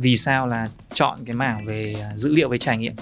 vì 0.00 0.16
sao 0.16 0.46
là 0.46 0.68
chọn 0.94 1.18
cái 1.26 1.34
mảng 1.34 1.66
về 1.66 1.94
à, 2.02 2.12
dữ 2.16 2.32
liệu 2.32 2.48
với 2.48 2.58
trải 2.58 2.78
nghiệm 2.78 2.94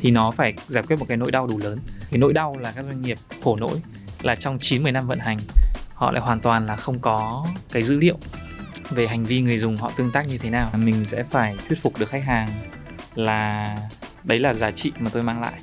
thì 0.00 0.10
nó 0.10 0.30
phải 0.30 0.54
giải 0.68 0.84
quyết 0.86 0.96
một 0.98 1.06
cái 1.08 1.16
nỗi 1.16 1.30
đau 1.30 1.46
đủ 1.46 1.58
lớn. 1.58 1.78
Cái 2.10 2.18
nỗi 2.18 2.32
đau 2.32 2.56
là 2.56 2.72
các 2.72 2.84
doanh 2.84 3.02
nghiệp 3.02 3.18
khổ 3.42 3.56
nỗi 3.56 3.80
là 4.22 4.34
trong 4.34 4.58
9 4.58 4.82
10 4.82 4.92
năm 4.92 5.06
vận 5.06 5.18
hành, 5.18 5.38
họ 5.94 6.12
lại 6.12 6.22
hoàn 6.22 6.40
toàn 6.40 6.66
là 6.66 6.76
không 6.76 6.98
có 6.98 7.46
cái 7.72 7.82
dữ 7.82 7.98
liệu 7.98 8.18
về 8.90 9.06
hành 9.06 9.24
vi 9.24 9.40
người 9.40 9.58
dùng 9.58 9.76
họ 9.76 9.92
tương 9.96 10.12
tác 10.12 10.28
như 10.28 10.38
thế 10.38 10.50
nào. 10.50 10.70
Mình 10.76 11.04
sẽ 11.04 11.22
phải 11.22 11.56
thuyết 11.68 11.78
phục 11.82 11.98
được 11.98 12.08
khách 12.08 12.24
hàng 12.24 12.50
là 13.14 13.76
đấy 14.24 14.38
là 14.38 14.52
giá 14.52 14.70
trị 14.70 14.92
mà 14.98 15.10
tôi 15.12 15.22
mang 15.22 15.40
lại. 15.40 15.60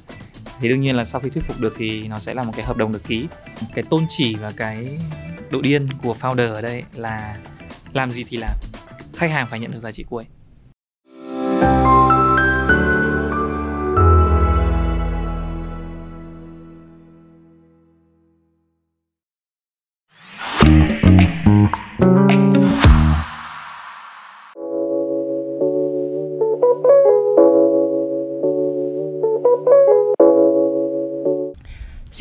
Thì 0.60 0.70
đương 0.70 0.82
nhiên 0.82 0.96
là 0.96 1.06
sau 1.06 1.22
khi 1.22 1.30
thuyết 1.30 1.44
phục 1.44 1.60
được 1.60 1.74
thì 1.78 2.08
nó 2.08 2.20
sẽ 2.20 2.34
là 2.34 2.44
một 2.44 2.54
cái 2.56 2.66
hợp 2.66 2.78
đồng 2.78 2.92
được 2.92 3.04
ký. 3.08 3.28
Cái 3.76 3.84
tôn 3.90 4.06
chỉ 4.10 4.36
và 4.36 4.52
cái 4.58 4.98
độ 5.50 5.62
điên 5.62 5.88
của 6.04 6.16
founder 6.22 6.54
ở 6.54 6.62
đây 6.62 6.84
là 6.96 7.38
làm 7.94 8.12
gì 8.12 8.24
thì 8.30 8.38
làm. 8.38 8.56
Khách 9.16 9.32
hàng 9.32 9.48
phải 9.50 9.60
nhận 9.60 9.72
được 9.72 9.80
giá 9.80 9.92
trị 9.92 10.04
của 10.10 10.24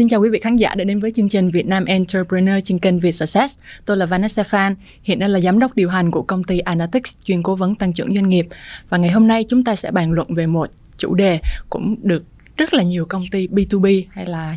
Xin 0.01 0.09
chào 0.09 0.21
quý 0.21 0.29
vị 0.31 0.39
khán 0.43 0.57
giả 0.57 0.75
đã 0.75 0.85
đến 0.85 1.01
với 1.01 1.11
chương 1.11 1.29
trình 1.29 1.51
Việt 1.51 1.67
Nam 1.67 1.85
Entrepreneur 1.85 2.65
trên 2.65 2.79
kênh 2.79 2.99
Việt 2.99 3.13
Success. 3.13 3.59
Tôi 3.85 3.97
là 3.97 4.07
Vanessa 4.07 4.43
Phan, 4.43 4.75
hiện 5.03 5.19
đang 5.19 5.31
là 5.31 5.41
giám 5.41 5.59
đốc 5.59 5.77
điều 5.77 5.89
hành 5.89 6.11
của 6.11 6.23
công 6.23 6.45
ty 6.45 6.59
Analytics 6.59 7.17
chuyên 7.25 7.43
cố 7.43 7.57
vấn 7.57 7.75
tăng 7.75 7.93
trưởng 7.93 8.15
doanh 8.15 8.29
nghiệp. 8.29 8.47
Và 8.89 8.99
ngày 8.99 9.11
hôm 9.11 9.29
nay 9.29 9.45
chúng 9.49 9.65
ta 9.65 9.75
sẽ 9.75 9.91
bàn 9.91 10.13
luận 10.13 10.35
về 10.35 10.47
một 10.47 10.71
chủ 10.97 11.15
đề 11.15 11.39
cũng 11.71 11.95
được 12.03 12.25
rất 12.57 12.75
là 12.75 12.83
nhiều 12.83 13.07
công 13.09 13.25
ty 13.31 13.47
B2B 13.47 14.03
hay 14.11 14.27
là 14.27 14.57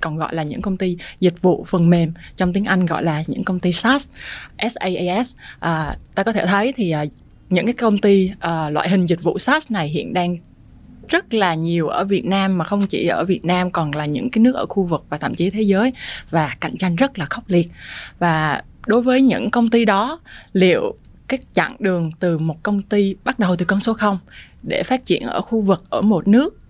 còn 0.00 0.16
gọi 0.16 0.34
là 0.34 0.42
những 0.42 0.62
công 0.62 0.76
ty 0.76 0.96
dịch 1.20 1.42
vụ 1.42 1.64
phần 1.68 1.90
mềm 1.90 2.12
trong 2.36 2.52
tiếng 2.52 2.64
Anh 2.64 2.86
gọi 2.86 3.02
là 3.02 3.24
những 3.26 3.44
công 3.44 3.60
ty 3.60 3.72
SaaS, 3.72 4.08
SaaS. 4.58 5.34
À, 5.58 5.96
ta 6.14 6.22
có 6.22 6.32
thể 6.32 6.46
thấy 6.46 6.72
thì 6.76 6.90
à, 6.90 7.04
những 7.50 7.66
cái 7.66 7.74
công 7.74 7.98
ty 7.98 8.30
uh, 8.30 8.72
loại 8.72 8.88
hình 8.88 9.06
dịch 9.06 9.22
vụ 9.22 9.38
SaaS 9.38 9.70
này 9.70 9.88
hiện 9.88 10.12
đang 10.12 10.36
rất 11.08 11.34
là 11.34 11.54
nhiều 11.54 11.88
ở 11.88 12.04
Việt 12.04 12.24
Nam 12.24 12.58
mà 12.58 12.64
không 12.64 12.86
chỉ 12.86 13.06
ở 13.06 13.24
Việt 13.24 13.44
Nam 13.44 13.70
còn 13.70 13.94
là 13.94 14.06
những 14.06 14.30
cái 14.30 14.42
nước 14.42 14.54
ở 14.54 14.66
khu 14.66 14.84
vực 14.84 15.04
và 15.08 15.16
thậm 15.16 15.34
chí 15.34 15.50
thế 15.50 15.62
giới 15.62 15.92
và 16.30 16.56
cạnh 16.60 16.76
tranh 16.76 16.96
rất 16.96 17.18
là 17.18 17.26
khốc 17.30 17.44
liệt. 17.48 17.70
Và 18.18 18.62
đối 18.86 19.02
với 19.02 19.22
những 19.22 19.50
công 19.50 19.70
ty 19.70 19.84
đó 19.84 20.20
liệu 20.52 20.96
cái 21.28 21.38
chặng 21.52 21.76
đường 21.78 22.10
từ 22.20 22.38
một 22.38 22.62
công 22.62 22.82
ty 22.82 23.14
bắt 23.24 23.38
đầu 23.38 23.56
từ 23.56 23.64
con 23.64 23.80
số 23.80 23.94
0 23.94 24.18
để 24.62 24.82
phát 24.82 25.06
triển 25.06 25.22
ở 25.22 25.40
khu 25.40 25.60
vực 25.60 25.84
ở 25.90 26.00
một 26.00 26.28
nước 26.28 26.60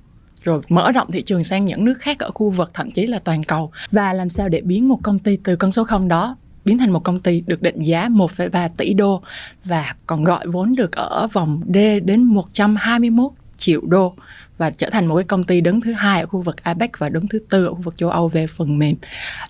rồi 0.43 0.61
mở 0.69 0.93
rộng 0.93 1.11
thị 1.13 1.23
trường 1.23 1.45
sang 1.45 1.65
những 1.65 1.85
nước 1.85 1.99
khác 1.99 2.19
ở 2.19 2.31
khu 2.31 2.51
vực 2.51 2.71
thậm 2.75 2.91
chí 2.91 3.07
là 3.07 3.19
toàn 3.19 3.45
cầu 3.45 3.71
và 3.91 4.13
làm 4.13 4.31
sao 4.31 4.49
để 4.49 4.61
biến 4.61 4.89
một 4.89 4.99
công 5.03 5.19
ty 5.19 5.39
từ 5.45 5.57
con 5.57 5.73
số 5.73 5.85
0 5.85 6.09
đó 6.09 6.37
biến 6.65 6.79
thành 6.79 6.91
một 6.91 7.05
công 7.05 7.21
ty 7.21 7.43
được 7.47 7.63
định 7.63 7.83
giá 7.83 8.09
1,3 8.09 8.69
tỷ 8.77 8.95
đô 8.95 9.23
và 9.65 9.95
còn 10.07 10.25
gọi 10.25 10.47
vốn 10.47 10.75
được 10.75 10.93
ở 10.93 11.29
vòng 11.33 11.61
D 11.75 11.79
đến 12.05 12.23
121 12.23 13.31
triệu 13.59 13.81
đô 13.81 14.15
và 14.59 14.71
trở 14.71 14.91
thành 14.91 15.07
một 15.07 15.17
cái 15.17 15.25
công 15.25 15.45
ty 15.45 15.61
đứng 15.61 15.81
thứ 15.81 15.93
hai 15.93 16.21
ở 16.21 16.27
khu 16.27 16.41
vực 16.43 16.65
APEC 16.65 16.99
và 16.99 17.09
đứng 17.09 17.29
thứ 17.29 17.39
tư 17.39 17.67
ở 17.67 17.75
khu 17.75 17.81
vực 17.81 17.97
châu 17.97 18.09
Âu 18.09 18.29
về 18.29 18.47
phần 18.47 18.79
mềm. 18.79 18.97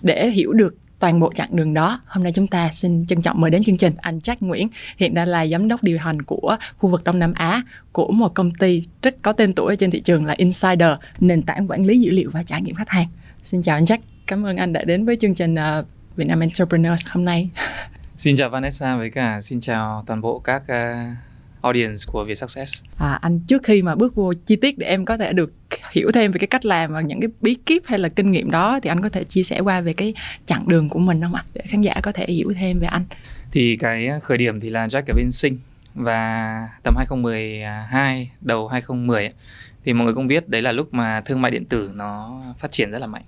Để 0.03 0.31
hiểu 0.31 0.53
được 0.53 0.75
toàn 0.98 1.20
bộ 1.20 1.33
chặng 1.34 1.56
đường 1.56 1.75
đó, 1.75 2.01
hôm 2.06 2.25
nay 2.25 2.33
chúng 2.33 2.47
ta 2.47 2.70
xin 2.73 3.06
trân 3.06 3.23
trọng 3.23 3.41
mời 3.41 3.51
đến 3.51 3.64
chương 3.64 3.77
trình 3.77 3.95
anh 3.97 4.19
Jack 4.19 4.36
Nguyễn, 4.41 4.69
hiện 4.97 5.14
đang 5.14 5.29
là 5.29 5.47
giám 5.47 5.69
đốc 5.69 5.83
điều 5.83 5.98
hành 5.98 6.23
của 6.23 6.56
khu 6.79 6.91
vực 6.91 7.05
Đông 7.05 7.19
Nam 7.19 7.33
Á, 7.33 7.62
của 7.92 8.11
một 8.11 8.34
công 8.34 8.55
ty 8.55 8.83
rất 9.03 9.23
có 9.23 9.33
tên 9.33 9.55
tuổi 9.55 9.77
trên 9.77 9.91
thị 9.91 10.01
trường 10.01 10.25
là 10.25 10.34
Insider, 10.36 10.91
nền 11.20 11.42
tảng 11.42 11.70
quản 11.70 11.84
lý 11.84 12.01
dữ 12.01 12.11
liệu 12.11 12.31
và 12.33 12.42
trải 12.42 12.62
nghiệm 12.62 12.75
khách 12.75 12.89
hàng. 12.89 13.06
Xin 13.45 13.62
chào 13.62 13.77
anh 13.77 13.84
Jack 13.84 13.98
cảm 14.27 14.47
ơn 14.47 14.56
anh 14.56 14.73
đã 14.73 14.84
đến 14.84 15.05
với 15.05 15.17
chương 15.17 15.35
trình 15.35 15.55
ờ, 15.55 15.85
Vietnam 16.17 16.17
Việt 16.17 16.25
Nam 16.29 16.40
Entrepreneurs 16.40 17.07
hôm 17.08 17.25
nay. 17.25 17.51
Xin 18.19 18.36
chào 18.36 18.51
Vanessa 18.51 18.96
với 18.96 19.11
cả 19.11 19.40
xin 19.40 19.61
chào 19.61 20.05
toàn 20.07 20.20
bộ 20.20 20.39
các 20.39 20.63
ờ, 20.69 20.96
audience 21.61 22.05
của 22.07 22.24
Việt 22.24 22.35
Success. 22.35 22.83
À, 22.98 23.19
anh 23.23 23.41
trước 23.41 23.63
khi 23.63 23.83
mà 23.83 23.95
bước 23.95 24.14
vô 24.14 24.33
chi 24.46 24.57
tiết 24.57 24.79
để 24.79 24.86
em 24.86 25.05
có 25.05 25.17
thể 25.17 25.33
được 25.33 25.52
hiểu 25.92 26.11
thêm 26.14 26.33
về 26.33 26.39
cái 26.39 26.46
cách 26.46 26.64
làm 26.64 26.92
và 26.92 27.01
những 27.01 27.20
cái 27.20 27.29
bí 27.41 27.55
kíp 27.55 27.83
hay 27.86 27.98
là 27.98 28.08
kinh 28.08 28.33
nghiệm 28.33 28.51
đó 28.51 28.80
thì 28.83 28.91
anh 28.91 29.02
có 29.02 29.08
thể 29.08 29.24
chia 29.24 29.42
sẻ 29.42 29.61
qua 29.61 29.80
về 29.80 29.92
cái 29.92 30.14
chặng 30.46 30.69
đường 30.69 30.89
của 30.89 30.98
mình 30.98 31.20
không 31.23 31.35
ạ? 31.35 31.45
Để 31.55 31.63
khán 31.69 31.83
giả 31.83 31.95
có 32.02 32.13
thể 32.13 32.27
hiểu 32.27 32.52
thêm 32.58 32.79
về 32.79 32.86
anh. 32.86 33.05
Thì 33.52 33.77
cái 33.77 34.11
khởi 34.23 34.39
điểm 34.39 34.61
thì 34.61 34.70
là 34.70 34.86
Jack 34.86 35.02
ở 35.07 35.14
bên 35.17 35.30
Sinh 35.30 35.58
và 35.95 36.69
tầm 36.83 36.95
2012 36.96 38.30
đầu 38.40 38.69
2010 38.69 39.23
ấy, 39.23 39.33
thì 39.85 39.92
mọi 39.92 40.05
người 40.05 40.14
cũng 40.14 40.27
biết 40.27 40.48
đấy 40.48 40.63
là 40.63 40.73
lúc 40.73 40.95
mà 40.95 41.20
thương 41.20 41.42
mại 41.42 41.51
điện 41.51 41.64
tử 41.64 41.90
nó 41.95 42.42
phát 42.58 42.73
triển 42.73 42.90
rất 42.90 42.98
là 42.98 43.07
mạnh. 43.07 43.25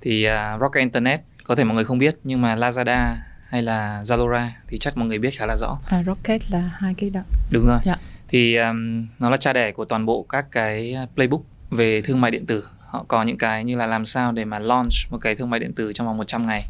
Thì 0.00 0.26
uh, 0.28 0.60
Rocket 0.60 0.80
Internet 0.80 1.20
có 1.44 1.54
thể 1.54 1.64
mọi 1.64 1.74
người 1.74 1.84
không 1.84 1.98
biết 1.98 2.14
nhưng 2.24 2.42
mà 2.42 2.56
Lazada 2.56 3.14
hay 3.52 3.62
là 3.62 4.02
Zalora 4.04 4.48
thì 4.68 4.78
chắc 4.78 4.96
mọi 4.96 5.08
người 5.08 5.18
biết 5.18 5.30
khá 5.30 5.46
là 5.46 5.56
rõ. 5.56 5.78
À, 5.86 6.02
Rocket 6.06 6.50
là 6.50 6.70
hai 6.74 6.94
cái 6.94 7.10
đó. 7.10 7.20
Đúng 7.50 7.66
rồi. 7.66 7.78
Dạ. 7.84 7.96
Thì 8.28 8.56
um, 8.56 9.06
nó 9.18 9.30
là 9.30 9.36
cha 9.36 9.52
đẻ 9.52 9.72
của 9.72 9.84
toàn 9.84 10.06
bộ 10.06 10.26
các 10.28 10.46
cái 10.50 10.96
playbook 11.14 11.42
về 11.70 12.02
thương 12.02 12.20
mại 12.20 12.30
điện 12.30 12.46
tử. 12.46 12.64
Họ 12.86 13.04
có 13.08 13.22
những 13.22 13.38
cái 13.38 13.64
như 13.64 13.76
là 13.76 13.86
làm 13.86 14.06
sao 14.06 14.32
để 14.32 14.44
mà 14.44 14.58
launch 14.58 14.92
một 15.10 15.18
cái 15.18 15.34
thương 15.34 15.50
mại 15.50 15.60
điện 15.60 15.72
tử 15.72 15.92
trong 15.92 16.06
vòng 16.06 16.16
100 16.16 16.46
ngày. 16.46 16.62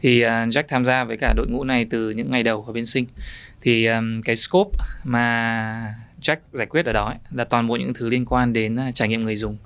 Thì 0.00 0.24
uh, 0.24 0.28
Jack 0.28 0.62
tham 0.68 0.84
gia 0.84 1.04
với 1.04 1.16
cả 1.20 1.34
đội 1.36 1.46
ngũ 1.48 1.64
này 1.64 1.86
từ 1.90 2.10
những 2.10 2.30
ngày 2.30 2.42
đầu 2.42 2.64
ở 2.66 2.72
bên 2.72 2.86
Sinh. 2.86 3.06
Thì 3.60 3.86
um, 3.86 4.22
cái 4.22 4.36
scope 4.36 4.78
mà 5.04 5.94
Jack 6.22 6.36
giải 6.52 6.66
quyết 6.66 6.86
ở 6.86 6.92
đó 6.92 7.06
ấy, 7.06 7.18
là 7.30 7.44
toàn 7.44 7.68
bộ 7.68 7.76
những 7.76 7.94
thứ 7.94 8.08
liên 8.08 8.24
quan 8.24 8.52
đến 8.52 8.74
uh, 8.88 8.94
trải 8.94 9.08
nghiệm 9.08 9.24
người 9.24 9.36
dùng, 9.36 9.56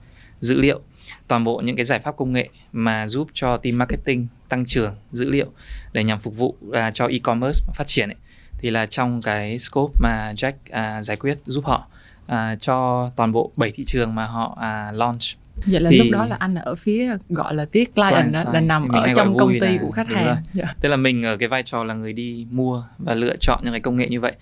dữ 0.41 0.61
liệu, 0.61 0.81
toàn 1.29 1.45
bộ 1.45 1.61
những 1.65 1.77
cái 1.77 1.85
giải 1.85 1.99
pháp 1.99 2.17
công 2.17 2.33
nghệ 2.33 2.49
mà 2.73 3.07
giúp 3.07 3.29
cho 3.33 3.57
team 3.57 3.79
marketing 3.79 4.27
tăng 4.55 4.65
trưởng 4.67 4.95
dữ 5.13 5.31
liệu 5.31 5.47
để 5.93 6.05
nhằm 6.05 6.21
phục 6.21 6.37
vụ 6.37 6.57
uh, 6.69 6.77
cho 6.95 7.07
e-commerce 7.07 7.67
phát 7.75 7.87
triển 7.87 8.09
ấy, 8.09 8.17
thì 8.59 8.71
là 8.71 8.87
trong 8.87 9.23
cái 9.23 9.59
scope 9.59 9.95
mà 10.01 10.33
Jack 10.37 10.53
uh, 10.53 11.05
giải 11.05 11.17
quyết 11.17 11.39
giúp 11.45 11.65
họ 11.65 11.87
uh, 12.33 12.37
cho 12.61 13.11
toàn 13.17 13.33
bộ 13.33 13.53
7 13.57 13.73
thị 13.75 13.85
trường 13.87 14.15
mà 14.15 14.25
họ 14.25 14.59
uh, 14.59 14.97
launch 14.97 15.23
Vậy 15.67 15.81
là 15.81 15.91
thì, 15.91 15.99
lúc 15.99 16.07
đó 16.13 16.27
là 16.27 16.37
anh 16.39 16.55
ở 16.55 16.75
phía 16.75 17.17
gọi 17.29 17.55
là 17.55 17.65
client, 17.65 17.95
client 17.95 18.33
đó, 18.33 18.53
là 18.53 18.61
nằm 18.61 18.89
ở 18.89 19.09
trong 19.17 19.39
công 19.39 19.53
ty 19.61 19.69
là, 19.69 19.79
của 19.81 19.91
khách 19.91 20.09
hàng. 20.09 20.25
Yeah. 20.25 20.39
Dạ. 20.55 20.75
Tức 20.81 20.89
là 20.89 20.97
mình 20.97 21.23
ở 21.23 21.37
cái 21.37 21.49
vai 21.49 21.63
trò 21.63 21.85
là 21.85 21.95
người 21.95 22.13
đi 22.13 22.47
mua 22.51 22.85
và 22.99 23.15
lựa 23.15 23.37
chọn 23.41 23.61
những 23.63 23.73
cái 23.73 23.81
công 23.81 23.97
nghệ 23.97 24.09
như 24.09 24.21
vậy. 24.21 24.33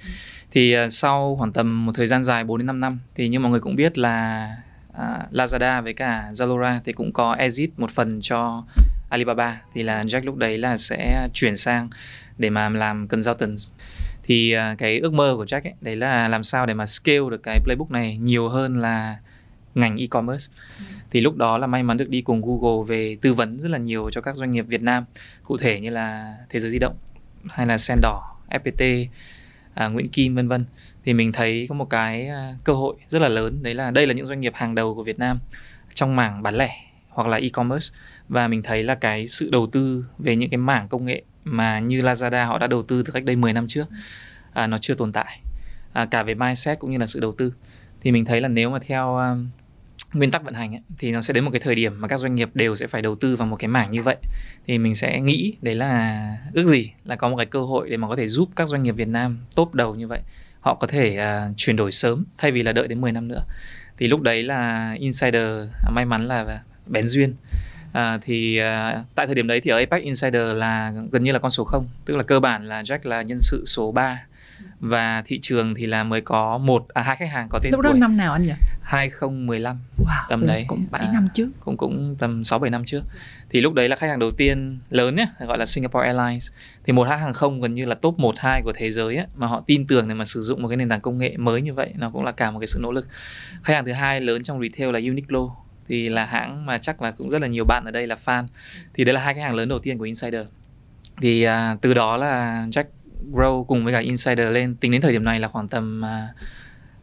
Thì 0.50 0.76
uh, 0.84 0.92
sau 0.92 1.36
khoảng 1.38 1.52
tầm 1.52 1.86
một 1.86 1.92
thời 1.94 2.06
gian 2.06 2.24
dài 2.24 2.44
4 2.44 2.58
đến 2.58 2.66
5 2.66 2.80
năm 2.80 2.98
thì 3.14 3.28
như 3.28 3.38
mọi 3.40 3.50
người 3.50 3.60
cũng 3.60 3.76
biết 3.76 3.98
là 3.98 4.48
uh, 4.90 5.32
Lazada 5.32 5.82
với 5.82 5.92
cả 5.92 6.30
Zalora 6.32 6.80
thì 6.84 6.92
cũng 6.92 7.12
có 7.12 7.32
exit 7.32 7.70
một 7.76 7.90
phần 7.90 8.20
cho 8.22 8.64
Alibaba 9.12 9.60
thì 9.74 9.82
là 9.82 10.02
Jack 10.02 10.24
lúc 10.24 10.36
đấy 10.36 10.58
là 10.58 10.76
sẽ 10.76 11.28
chuyển 11.34 11.56
sang 11.56 11.88
để 12.38 12.50
mà 12.50 12.68
làm 12.68 13.08
consultant. 13.08 13.56
Thì 14.22 14.54
uh, 14.56 14.78
cái 14.78 14.98
ước 14.98 15.12
mơ 15.12 15.34
của 15.36 15.44
Jack 15.44 15.60
ấy 15.64 15.72
đấy 15.80 15.96
là 15.96 16.28
làm 16.28 16.44
sao 16.44 16.66
để 16.66 16.74
mà 16.74 16.86
scale 16.86 17.30
được 17.30 17.42
cái 17.42 17.60
playbook 17.64 17.90
này 17.90 18.16
nhiều 18.16 18.48
hơn 18.48 18.76
là 18.76 19.16
ngành 19.74 19.96
e-commerce. 19.96 20.52
Ừ. 20.78 20.84
thì 21.10 21.20
lúc 21.20 21.36
đó 21.36 21.58
là 21.58 21.66
may 21.66 21.82
mắn 21.82 21.96
được 21.96 22.08
đi 22.08 22.20
cùng 22.20 22.42
Google 22.42 22.86
về 22.88 23.16
tư 23.20 23.34
vấn 23.34 23.58
rất 23.58 23.68
là 23.68 23.78
nhiều 23.78 24.10
cho 24.12 24.20
các 24.20 24.36
doanh 24.36 24.52
nghiệp 24.52 24.66
Việt 24.68 24.82
Nam 24.82 25.04
cụ 25.44 25.58
thể 25.58 25.80
như 25.80 25.90
là 25.90 26.34
Thế 26.50 26.60
giới 26.60 26.70
di 26.70 26.78
động 26.78 26.96
hay 27.48 27.66
là 27.66 27.78
Sen 27.78 27.98
đỏ, 28.02 28.36
FPT, 28.50 29.06
à, 29.74 29.88
Nguyễn 29.88 30.08
Kim 30.08 30.34
vân 30.34 30.48
vân. 30.48 30.60
Thì 31.04 31.12
mình 31.12 31.32
thấy 31.32 31.66
có 31.68 31.74
một 31.74 31.90
cái 31.90 32.28
à, 32.28 32.54
cơ 32.64 32.72
hội 32.72 32.96
rất 33.08 33.22
là 33.22 33.28
lớn 33.28 33.62
đấy 33.62 33.74
là 33.74 33.90
đây 33.90 34.06
là 34.06 34.14
những 34.14 34.26
doanh 34.26 34.40
nghiệp 34.40 34.52
hàng 34.54 34.74
đầu 34.74 34.94
của 34.94 35.02
Việt 35.02 35.18
Nam 35.18 35.38
trong 35.94 36.16
mảng 36.16 36.42
bán 36.42 36.54
lẻ 36.56 36.91
hoặc 37.12 37.28
là 37.28 37.36
e-commerce. 37.36 37.94
Và 38.28 38.48
mình 38.48 38.62
thấy 38.62 38.82
là 38.82 38.94
cái 38.94 39.26
sự 39.26 39.50
đầu 39.50 39.66
tư 39.72 40.06
về 40.18 40.36
những 40.36 40.50
cái 40.50 40.58
mảng 40.58 40.88
công 40.88 41.04
nghệ 41.04 41.22
mà 41.44 41.78
như 41.78 42.02
Lazada 42.02 42.46
họ 42.46 42.58
đã 42.58 42.66
đầu 42.66 42.82
tư 42.82 43.02
từ 43.06 43.12
cách 43.12 43.24
đây 43.24 43.36
10 43.36 43.52
năm 43.52 43.68
trước 43.68 43.86
à, 44.52 44.66
nó 44.66 44.78
chưa 44.78 44.94
tồn 44.94 45.12
tại. 45.12 45.40
À, 45.92 46.06
cả 46.06 46.22
về 46.22 46.34
mindset 46.34 46.78
cũng 46.78 46.90
như 46.90 46.98
là 46.98 47.06
sự 47.06 47.20
đầu 47.20 47.32
tư. 47.32 47.54
Thì 48.00 48.12
mình 48.12 48.24
thấy 48.24 48.40
là 48.40 48.48
nếu 48.48 48.70
mà 48.70 48.78
theo 48.78 49.16
um, 49.16 49.48
nguyên 50.12 50.30
tắc 50.30 50.44
vận 50.44 50.54
hành 50.54 50.74
ấy, 50.74 50.82
thì 50.98 51.12
nó 51.12 51.20
sẽ 51.20 51.34
đến 51.34 51.44
một 51.44 51.50
cái 51.50 51.60
thời 51.60 51.74
điểm 51.74 52.00
mà 52.00 52.08
các 52.08 52.20
doanh 52.20 52.34
nghiệp 52.34 52.50
đều 52.54 52.74
sẽ 52.74 52.86
phải 52.86 53.02
đầu 53.02 53.14
tư 53.14 53.36
vào 53.36 53.48
một 53.48 53.56
cái 53.56 53.68
mảng 53.68 53.92
như 53.92 54.02
vậy. 54.02 54.16
Thì 54.66 54.78
mình 54.78 54.94
sẽ 54.94 55.20
nghĩ 55.20 55.56
đấy 55.62 55.74
là 55.74 56.36
ước 56.52 56.66
gì 56.66 56.92
là 57.04 57.16
có 57.16 57.28
một 57.28 57.36
cái 57.36 57.46
cơ 57.46 57.60
hội 57.60 57.90
để 57.90 57.96
mà 57.96 58.08
có 58.08 58.16
thể 58.16 58.26
giúp 58.26 58.48
các 58.56 58.68
doanh 58.68 58.82
nghiệp 58.82 58.92
Việt 58.92 59.08
Nam 59.08 59.38
top 59.56 59.74
đầu 59.74 59.94
như 59.94 60.08
vậy. 60.08 60.20
Họ 60.60 60.74
có 60.74 60.86
thể 60.86 61.18
uh, 61.18 61.56
chuyển 61.56 61.76
đổi 61.76 61.92
sớm 61.92 62.24
thay 62.38 62.50
vì 62.50 62.62
là 62.62 62.72
đợi 62.72 62.88
đến 62.88 63.00
10 63.00 63.12
năm 63.12 63.28
nữa. 63.28 63.42
Thì 63.98 64.08
lúc 64.08 64.20
đấy 64.20 64.42
là 64.42 64.92
insider 64.98 65.68
à, 65.84 65.90
may 65.90 66.04
mắn 66.04 66.28
là 66.28 66.60
bén 66.86 67.06
duyên. 67.06 67.34
À, 67.92 68.18
thì 68.22 68.58
à, 68.58 69.02
tại 69.14 69.26
thời 69.26 69.34
điểm 69.34 69.46
đấy 69.46 69.60
thì 69.60 69.70
ở 69.70 69.78
Apex 69.78 70.02
Insider 70.02 70.56
là 70.56 70.92
gần 71.12 71.24
như 71.24 71.32
là 71.32 71.38
con 71.38 71.50
số 71.50 71.64
0 71.64 71.88
tức 72.04 72.16
là 72.16 72.22
cơ 72.22 72.40
bản 72.40 72.68
là 72.68 72.82
Jack 72.82 72.98
là 73.02 73.22
nhân 73.22 73.38
sự 73.40 73.64
số 73.66 73.92
3 73.92 74.24
và 74.80 75.22
thị 75.26 75.38
trường 75.42 75.74
thì 75.74 75.86
là 75.86 76.04
mới 76.04 76.20
có 76.20 76.58
một 76.58 76.88
à 76.88 77.02
hai 77.02 77.16
khách 77.16 77.30
hàng 77.30 77.46
có 77.50 77.58
tên 77.62 77.72
lúc 77.72 77.80
đó 77.80 77.92
năm 77.92 78.16
nào 78.16 78.32
anh 78.32 78.46
nhỉ? 78.46 78.52
2015 78.82 79.78
wow, 79.98 80.26
tầm 80.28 80.46
đấy. 80.46 80.64
cũng 80.68 80.86
7 80.90 81.02
à, 81.02 81.12
năm 81.12 81.28
trước. 81.34 81.48
cũng 81.60 81.76
cũng 81.76 82.16
tầm 82.18 82.44
6 82.44 82.58
7 82.58 82.70
năm 82.70 82.84
trước. 82.84 83.02
Thì 83.50 83.60
lúc 83.60 83.74
đấy 83.74 83.88
là 83.88 83.96
khách 83.96 84.06
hàng 84.06 84.18
đầu 84.18 84.30
tiên 84.30 84.78
lớn 84.90 85.16
nhé 85.16 85.26
gọi 85.46 85.58
là 85.58 85.66
Singapore 85.66 86.06
Airlines. 86.06 86.50
Thì 86.84 86.92
một 86.92 87.08
hãng 87.08 87.20
hàng 87.20 87.32
không 87.32 87.60
gần 87.60 87.74
như 87.74 87.84
là 87.84 87.94
top 87.94 88.18
1 88.18 88.34
2 88.38 88.62
của 88.64 88.72
thế 88.74 88.90
giới 88.90 89.16
ấy, 89.16 89.26
mà 89.36 89.46
họ 89.46 89.62
tin 89.66 89.86
tưởng 89.86 90.08
để 90.08 90.14
mà 90.14 90.24
sử 90.24 90.42
dụng 90.42 90.62
một 90.62 90.68
cái 90.68 90.76
nền 90.76 90.88
tảng 90.88 91.00
công 91.00 91.18
nghệ 91.18 91.36
mới 91.36 91.62
như 91.62 91.74
vậy 91.74 91.90
nó 91.94 92.10
cũng 92.10 92.24
là 92.24 92.32
cả 92.32 92.50
một 92.50 92.60
cái 92.60 92.66
sự 92.66 92.78
nỗ 92.82 92.92
lực. 92.92 93.08
Khách 93.62 93.74
hàng 93.74 93.84
thứ 93.84 93.92
hai 93.92 94.20
lớn 94.20 94.42
trong 94.42 94.60
retail 94.60 94.92
là 94.92 95.00
Uniqlo 95.00 95.50
thì 95.88 96.08
là 96.08 96.24
hãng 96.24 96.66
mà 96.66 96.78
chắc 96.78 97.02
là 97.02 97.10
cũng 97.10 97.30
rất 97.30 97.40
là 97.40 97.46
nhiều 97.46 97.64
bạn 97.64 97.84
ở 97.84 97.90
đây 97.90 98.06
là 98.06 98.16
fan 98.24 98.44
thì 98.94 99.04
đấy 99.04 99.14
là 99.14 99.20
hai 99.20 99.34
cái 99.34 99.42
hàng 99.42 99.54
lớn 99.54 99.68
đầu 99.68 99.78
tiên 99.78 99.98
của 99.98 100.04
Insider 100.04 100.46
thì 101.20 101.42
à, 101.42 101.76
từ 101.80 101.94
đó 101.94 102.16
là 102.16 102.66
Jack 102.70 102.84
Grow 103.32 103.64
cùng 103.64 103.84
với 103.84 103.92
cả 103.92 103.98
Insider 103.98 104.52
lên 104.52 104.74
tính 104.74 104.92
đến 104.92 105.00
thời 105.00 105.12
điểm 105.12 105.24
này 105.24 105.40
là 105.40 105.48
khoảng 105.48 105.68
tầm 105.68 106.04
à, 106.04 106.28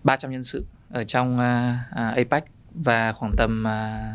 300 0.04 0.32
nhân 0.32 0.44
sự 0.44 0.66
ở 0.90 1.04
trong 1.04 1.40
à, 1.40 1.80
à, 1.92 2.10
APEC 2.10 2.44
và 2.74 3.14
khoảng 3.14 3.36
tầm 3.38 3.68
à, 3.68 4.14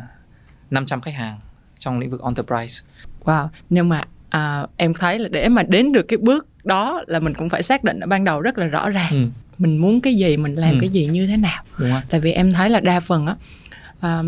500 0.70 1.00
khách 1.00 1.14
hàng 1.14 1.38
trong 1.78 1.98
lĩnh 1.98 2.10
vực 2.10 2.22
enterprise. 2.22 2.86
Wow, 3.24 3.48
nhưng 3.70 3.88
mà 3.88 4.04
à, 4.28 4.66
em 4.76 4.94
thấy 4.94 5.18
là 5.18 5.28
để 5.28 5.48
mà 5.48 5.62
đến 5.62 5.92
được 5.92 6.02
cái 6.08 6.16
bước 6.16 6.46
đó 6.64 7.02
là 7.06 7.20
mình 7.20 7.34
cũng 7.34 7.48
phải 7.48 7.62
xác 7.62 7.84
định 7.84 8.00
ở 8.00 8.06
ban 8.06 8.24
đầu 8.24 8.40
rất 8.40 8.58
là 8.58 8.66
rõ 8.66 8.88
ràng. 8.88 9.10
Ừ. 9.10 9.40
Mình 9.58 9.78
muốn 9.78 10.00
cái 10.00 10.14
gì, 10.14 10.36
mình 10.36 10.54
làm 10.54 10.70
ừ. 10.70 10.78
cái 10.80 10.88
gì 10.88 11.06
như 11.06 11.26
thế 11.26 11.36
nào. 11.36 11.62
Đúng 11.78 11.90
rồi. 11.90 12.00
Tại 12.10 12.20
vì 12.20 12.32
em 12.32 12.52
thấy 12.52 12.70
là 12.70 12.80
đa 12.80 13.00
phần 13.00 13.26
á 13.26 13.36
à, 14.00 14.22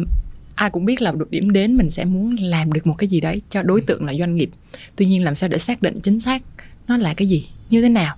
ai 0.56 0.70
cũng 0.70 0.85
biết 0.85 1.03
là 1.03 1.12
được 1.12 1.31
điểm 1.31 1.53
đến 1.53 1.76
mình 1.76 1.91
sẽ 1.91 2.05
muốn 2.05 2.37
làm 2.37 2.73
được 2.73 2.87
một 2.87 2.94
cái 2.99 3.08
gì 3.08 3.20
đấy 3.20 3.43
cho 3.50 3.62
đối 3.62 3.81
tượng 3.81 4.05
là 4.05 4.14
doanh 4.19 4.37
nghiệp. 4.37 4.50
Tuy 4.97 5.06
nhiên 5.06 5.25
làm 5.25 5.35
sao 5.35 5.49
để 5.49 5.58
xác 5.58 5.82
định 5.82 6.00
chính 6.00 6.20
xác 6.20 6.43
nó 6.88 6.97
là 6.97 7.14
cái 7.14 7.29
gì 7.29 7.49
như 7.70 7.82
thế 7.82 7.88
nào? 7.88 8.17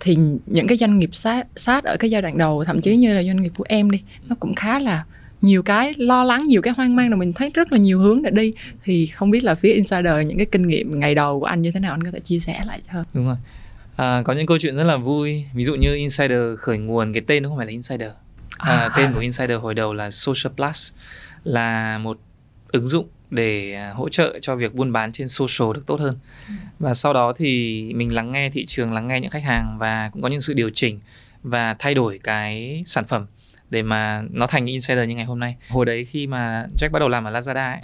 Thì 0.00 0.18
những 0.46 0.66
cái 0.66 0.78
doanh 0.78 0.98
nghiệp 0.98 1.10
sát 1.12 1.46
sát 1.56 1.84
ở 1.84 1.96
cái 1.96 2.10
giai 2.10 2.22
đoạn 2.22 2.38
đầu 2.38 2.64
thậm 2.64 2.80
chí 2.80 2.96
như 2.96 3.14
là 3.14 3.22
doanh 3.22 3.42
nghiệp 3.42 3.52
của 3.56 3.64
em 3.68 3.90
đi 3.90 4.02
nó 4.28 4.36
cũng 4.40 4.54
khá 4.54 4.78
là 4.78 5.04
nhiều 5.42 5.62
cái 5.62 5.94
lo 5.96 6.24
lắng 6.24 6.42
nhiều 6.42 6.62
cái 6.62 6.74
hoang 6.76 6.96
mang 6.96 7.10
rồi 7.10 7.16
mình 7.16 7.32
thấy 7.32 7.50
rất 7.54 7.72
là 7.72 7.78
nhiều 7.78 7.98
hướng 7.98 8.22
để 8.22 8.30
đi. 8.30 8.52
Thì 8.84 9.06
không 9.06 9.30
biết 9.30 9.44
là 9.44 9.54
phía 9.54 9.72
insider 9.72 10.26
những 10.26 10.38
cái 10.38 10.46
kinh 10.46 10.68
nghiệm 10.68 10.90
ngày 11.00 11.14
đầu 11.14 11.40
của 11.40 11.46
anh 11.46 11.62
như 11.62 11.72
thế 11.72 11.80
nào 11.80 11.92
anh 11.92 12.02
có 12.02 12.10
thể 12.10 12.20
chia 12.20 12.40
sẻ 12.40 12.62
lại 12.66 12.82
cho 12.92 13.04
đúng 13.14 13.26
rồi. 13.26 13.36
À, 13.96 14.22
có 14.24 14.32
những 14.32 14.46
câu 14.46 14.58
chuyện 14.60 14.76
rất 14.76 14.84
là 14.84 14.96
vui. 14.96 15.44
Ví 15.54 15.64
dụ 15.64 15.74
như 15.74 15.94
insider 15.94 16.58
khởi 16.58 16.78
nguồn 16.78 17.12
cái 17.12 17.22
tên 17.26 17.42
nó 17.42 17.48
không 17.48 17.58
phải 17.58 17.66
là 17.66 17.72
insider. 17.72 18.10
À, 18.58 18.76
à, 18.76 18.90
tên 18.96 19.12
của 19.12 19.20
insider 19.20 19.60
hồi 19.60 19.74
đầu 19.74 19.94
là 19.94 20.10
social 20.10 20.52
plus 20.56 20.92
là 21.44 21.98
một 21.98 22.18
ứng 22.68 22.86
dụng 22.86 23.08
để 23.30 23.74
à, 23.74 23.92
hỗ 23.92 24.08
trợ 24.08 24.38
cho 24.42 24.56
việc 24.56 24.74
buôn 24.74 24.92
bán 24.92 25.12
trên 25.12 25.28
social 25.28 25.74
được 25.74 25.86
tốt 25.86 26.00
hơn. 26.00 26.14
Ừ. 26.48 26.54
và 26.78 26.94
sau 26.94 27.12
đó 27.12 27.32
thì 27.36 27.82
mình 27.94 28.14
lắng 28.14 28.32
nghe 28.32 28.50
thị 28.50 28.66
trường 28.66 28.92
lắng 28.92 29.06
nghe 29.06 29.20
những 29.20 29.30
khách 29.30 29.42
hàng 29.42 29.78
và 29.78 30.10
cũng 30.12 30.22
có 30.22 30.28
những 30.28 30.40
sự 30.40 30.54
điều 30.54 30.70
chỉnh 30.74 31.00
và 31.42 31.76
thay 31.78 31.94
đổi 31.94 32.20
cái 32.22 32.82
sản 32.86 33.06
phẩm 33.06 33.26
để 33.70 33.82
mà 33.82 34.22
nó 34.30 34.46
thành 34.46 34.66
insider 34.66 35.08
như 35.08 35.14
ngày 35.14 35.24
hôm 35.24 35.38
nay. 35.38 35.56
Hồi 35.68 35.86
đấy 35.86 36.04
khi 36.04 36.26
mà 36.26 36.66
Jack 36.78 36.90
bắt 36.90 36.98
đầu 36.98 37.08
làm 37.08 37.24
ở 37.24 37.30
Lazada 37.30 37.72
ấy, 37.72 37.80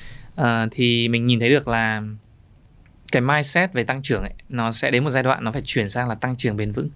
uh, 0.64 0.72
thì 0.72 1.08
mình 1.08 1.26
nhìn 1.26 1.40
thấy 1.40 1.50
được 1.50 1.68
là 1.68 2.02
cái 3.12 3.22
mindset 3.22 3.72
về 3.72 3.84
tăng 3.84 4.02
trưởng 4.02 4.22
ấy 4.22 4.32
nó 4.48 4.72
sẽ 4.72 4.90
đến 4.90 5.04
một 5.04 5.10
giai 5.10 5.22
đoạn 5.22 5.44
nó 5.44 5.52
phải 5.52 5.62
chuyển 5.64 5.88
sang 5.88 6.08
là 6.08 6.14
tăng 6.14 6.36
trưởng 6.36 6.56
bền 6.56 6.72
vững. 6.72 6.88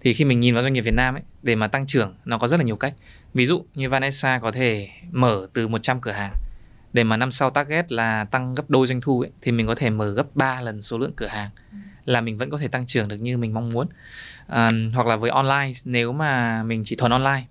Thì 0.00 0.14
khi 0.14 0.24
mình 0.24 0.40
nhìn 0.40 0.54
vào 0.54 0.62
doanh 0.62 0.72
nghiệp 0.72 0.80
Việt 0.80 0.94
Nam 0.94 1.14
ấy 1.14 1.22
để 1.42 1.56
mà 1.56 1.68
tăng 1.68 1.86
trưởng 1.86 2.14
nó 2.24 2.38
có 2.38 2.48
rất 2.48 2.56
là 2.56 2.62
nhiều 2.62 2.76
cách 2.76 2.94
ví 3.34 3.46
dụ 3.46 3.64
như 3.74 3.88
Vanessa 3.88 4.38
có 4.38 4.52
thể 4.52 4.88
mở 5.10 5.46
từ 5.52 5.68
100 5.68 6.00
cửa 6.00 6.12
hàng. 6.12 6.32
Để 6.92 7.04
mà 7.04 7.16
năm 7.16 7.30
sau 7.30 7.50
target 7.50 7.92
là 7.92 8.24
tăng 8.24 8.54
gấp 8.54 8.70
đôi 8.70 8.86
doanh 8.86 9.00
thu 9.00 9.20
ấy, 9.20 9.30
thì 9.42 9.52
mình 9.52 9.66
có 9.66 9.74
thể 9.74 9.90
mở 9.90 10.10
gấp 10.10 10.36
3 10.36 10.60
lần 10.60 10.82
số 10.82 10.98
lượng 10.98 11.12
cửa 11.16 11.26
hàng 11.26 11.50
là 12.04 12.20
mình 12.20 12.38
vẫn 12.38 12.50
có 12.50 12.58
thể 12.58 12.68
tăng 12.68 12.86
trưởng 12.86 13.08
được 13.08 13.16
như 13.16 13.38
mình 13.38 13.54
mong 13.54 13.70
muốn. 13.72 13.88
À, 14.46 14.70
hoặc 14.94 15.06
là 15.06 15.16
với 15.16 15.30
online 15.30 15.70
nếu 15.84 16.12
mà 16.12 16.62
mình 16.62 16.82
chỉ 16.84 16.96
thuần 16.96 17.12
online 17.12 17.44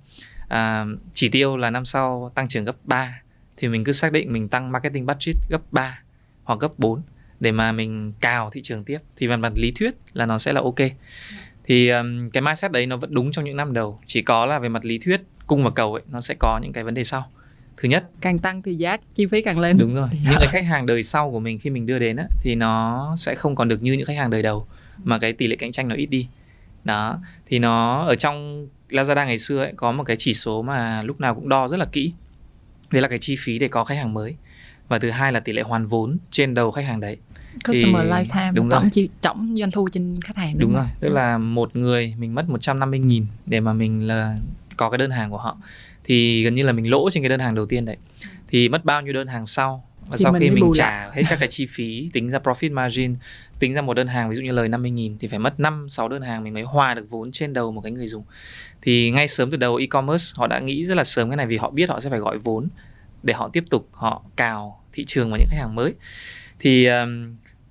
à, 0.47 0.85
chỉ 1.13 1.29
tiêu 1.29 1.57
là 1.57 1.69
năm 1.69 1.85
sau 1.85 2.31
tăng 2.35 2.47
trưởng 2.47 2.65
gấp 2.65 2.75
3 2.83 3.21
thì 3.57 3.67
mình 3.67 3.83
cứ 3.83 3.91
xác 3.91 4.11
định 4.11 4.33
mình 4.33 4.49
tăng 4.49 4.71
marketing 4.71 5.05
budget 5.05 5.35
gấp 5.49 5.61
3 5.71 6.01
hoặc 6.43 6.59
gấp 6.59 6.79
4 6.79 7.01
để 7.39 7.51
mà 7.51 7.71
mình 7.71 8.13
cào 8.19 8.49
thị 8.49 8.61
trường 8.63 8.83
tiếp. 8.83 8.99
Thì 9.15 9.27
về 9.27 9.37
mặt 9.37 9.53
lý 9.55 9.71
thuyết 9.71 9.95
là 10.13 10.25
nó 10.25 10.39
sẽ 10.39 10.53
là 10.53 10.61
ok. 10.61 10.75
Thì 11.63 11.89
um, 11.89 12.29
cái 12.29 12.41
mindset 12.41 12.71
đấy 12.71 12.85
nó 12.85 12.97
vẫn 12.97 13.13
đúng 13.13 13.31
trong 13.31 13.45
những 13.45 13.57
năm 13.57 13.73
đầu. 13.73 13.99
Chỉ 14.07 14.21
có 14.21 14.45
là 14.45 14.59
về 14.59 14.69
mặt 14.69 14.85
lý 14.85 14.97
thuyết 14.97 15.21
cung 15.47 15.63
và 15.63 15.69
cầu 15.69 15.93
ấy 15.93 16.03
nó 16.11 16.21
sẽ 16.21 16.35
có 16.39 16.59
những 16.63 16.73
cái 16.73 16.83
vấn 16.83 16.93
đề 16.93 17.03
sau. 17.03 17.25
Thứ 17.77 17.89
nhất 17.89 18.09
càng 18.21 18.39
tăng 18.39 18.61
thì 18.61 18.75
giá 18.75 18.97
chi 19.15 19.25
phí 19.25 19.41
càng 19.41 19.59
lên. 19.59 19.77
Đúng 19.77 19.95
rồi. 19.95 20.09
Những 20.11 20.37
cái 20.39 20.47
khách 20.47 20.65
hàng 20.65 20.85
đời 20.85 21.03
sau 21.03 21.31
của 21.31 21.39
mình 21.39 21.59
khi 21.59 21.69
mình 21.69 21.85
đưa 21.85 21.99
đến 21.99 22.15
á, 22.15 22.25
thì 22.41 22.55
nó 22.55 23.15
sẽ 23.17 23.35
không 23.35 23.55
còn 23.55 23.67
được 23.67 23.83
như 23.83 23.93
những 23.93 24.05
khách 24.05 24.17
hàng 24.17 24.29
đời 24.29 24.41
đầu 24.41 24.67
mà 25.03 25.19
cái 25.19 25.33
tỷ 25.33 25.47
lệ 25.47 25.55
cạnh 25.55 25.71
tranh 25.71 25.87
nó 25.87 25.95
ít 25.95 26.05
đi. 26.05 26.27
Đó 26.83 27.19
thì 27.45 27.59
nó 27.59 28.05
ở 28.05 28.15
trong 28.15 28.67
Lazada 28.89 29.25
ngày 29.25 29.37
xưa 29.37 29.63
ấy, 29.63 29.73
có 29.75 29.91
một 29.91 30.03
cái 30.03 30.15
chỉ 30.19 30.33
số 30.33 30.61
mà 30.61 31.01
lúc 31.01 31.19
nào 31.19 31.35
cũng 31.35 31.49
đo 31.49 31.67
rất 31.67 31.77
là 31.77 31.85
kỹ. 31.85 32.13
Đấy 32.91 33.01
là 33.01 33.07
cái 33.07 33.19
chi 33.19 33.35
phí 33.39 33.59
để 33.59 33.67
có 33.67 33.83
khách 33.83 33.95
hàng 33.95 34.13
mới. 34.13 34.35
Và 34.87 34.99
thứ 34.99 35.09
hai 35.09 35.31
là 35.31 35.39
tỷ 35.39 35.53
lệ 35.53 35.61
hoàn 35.61 35.87
vốn 35.87 36.17
trên 36.31 36.53
đầu 36.53 36.71
khách 36.71 36.85
hàng 36.85 36.99
đấy. 36.99 37.17
Customer 37.67 38.01
thì, 38.03 38.09
lifetime 38.09 38.53
đúng 38.53 38.69
tổng 38.69 38.89
chi 38.89 39.09
tổng 39.21 39.55
doanh 39.59 39.71
thu 39.71 39.89
trên 39.91 40.19
khách 40.21 40.37
hàng 40.37 40.53
đúng, 40.53 40.61
đúng 40.61 40.73
rồi. 40.73 40.85
Tức 40.99 41.09
là 41.09 41.37
một 41.37 41.75
người 41.75 42.13
mình 42.17 42.35
mất 42.35 42.49
150 42.49 42.99
nghìn 42.99 43.25
để 43.45 43.59
mà 43.59 43.73
mình 43.73 44.07
là 44.07 44.37
có 44.77 44.89
cái 44.89 44.97
đơn 44.97 45.11
hàng 45.11 45.31
của 45.31 45.37
họ. 45.37 45.57
Thì 46.03 46.43
gần 46.43 46.55
như 46.55 46.63
là 46.63 46.71
mình 46.71 46.89
lỗ 46.89 47.09
trên 47.09 47.23
cái 47.23 47.29
đơn 47.29 47.39
hàng 47.39 47.55
đầu 47.55 47.65
tiên 47.65 47.85
đấy. 47.85 47.97
Thì 48.47 48.69
mất 48.69 48.85
bao 48.85 49.01
nhiêu 49.01 49.13
đơn 49.13 49.27
hàng 49.27 49.45
sau? 49.45 49.83
Và 50.09 50.17
thì 50.17 50.23
sau 50.23 50.31
mình 50.31 50.41
khi 50.41 50.49
mình 50.49 50.71
trả 50.75 50.91
lại. 50.91 51.09
hết 51.13 51.23
các 51.29 51.39
cái 51.39 51.47
chi 51.47 51.65
phí 51.65 52.09
tính 52.13 52.29
ra 52.29 52.39
profit 52.39 52.73
margin 52.73 53.15
tính 53.59 53.73
ra 53.73 53.81
một 53.81 53.93
đơn 53.93 54.07
hàng 54.07 54.29
ví 54.29 54.35
dụ 54.35 54.41
như 54.41 54.51
lời 54.51 54.69
50 54.69 54.91
nghìn 54.91 55.17
thì 55.17 55.27
phải 55.27 55.39
mất 55.39 55.59
5 55.59 55.89
6 55.89 56.09
đơn 56.09 56.21
hàng 56.21 56.43
mình 56.43 56.53
mới 56.53 56.63
hòa 56.63 56.93
được 56.93 57.05
vốn 57.09 57.31
trên 57.31 57.53
đầu 57.53 57.71
một 57.71 57.81
cái 57.81 57.91
người 57.91 58.07
dùng. 58.07 58.23
Thì 58.81 59.11
ngay 59.11 59.27
sớm 59.27 59.51
từ 59.51 59.57
đầu 59.57 59.75
e-commerce 59.75 60.33
họ 60.35 60.47
đã 60.47 60.59
nghĩ 60.59 60.85
rất 60.85 60.97
là 60.97 61.03
sớm 61.03 61.29
cái 61.29 61.37
này 61.37 61.47
vì 61.47 61.57
họ 61.57 61.69
biết 61.69 61.89
họ 61.89 61.99
sẽ 61.99 62.09
phải 62.09 62.19
gọi 62.19 62.37
vốn 62.37 62.67
để 63.23 63.33
họ 63.33 63.49
tiếp 63.53 63.63
tục 63.69 63.89
họ 63.91 64.23
cào 64.35 64.83
thị 64.93 65.05
trường 65.07 65.31
và 65.31 65.37
những 65.37 65.47
khách 65.49 65.57
hàng 65.57 65.75
mới. 65.75 65.93
Thì 66.59 66.87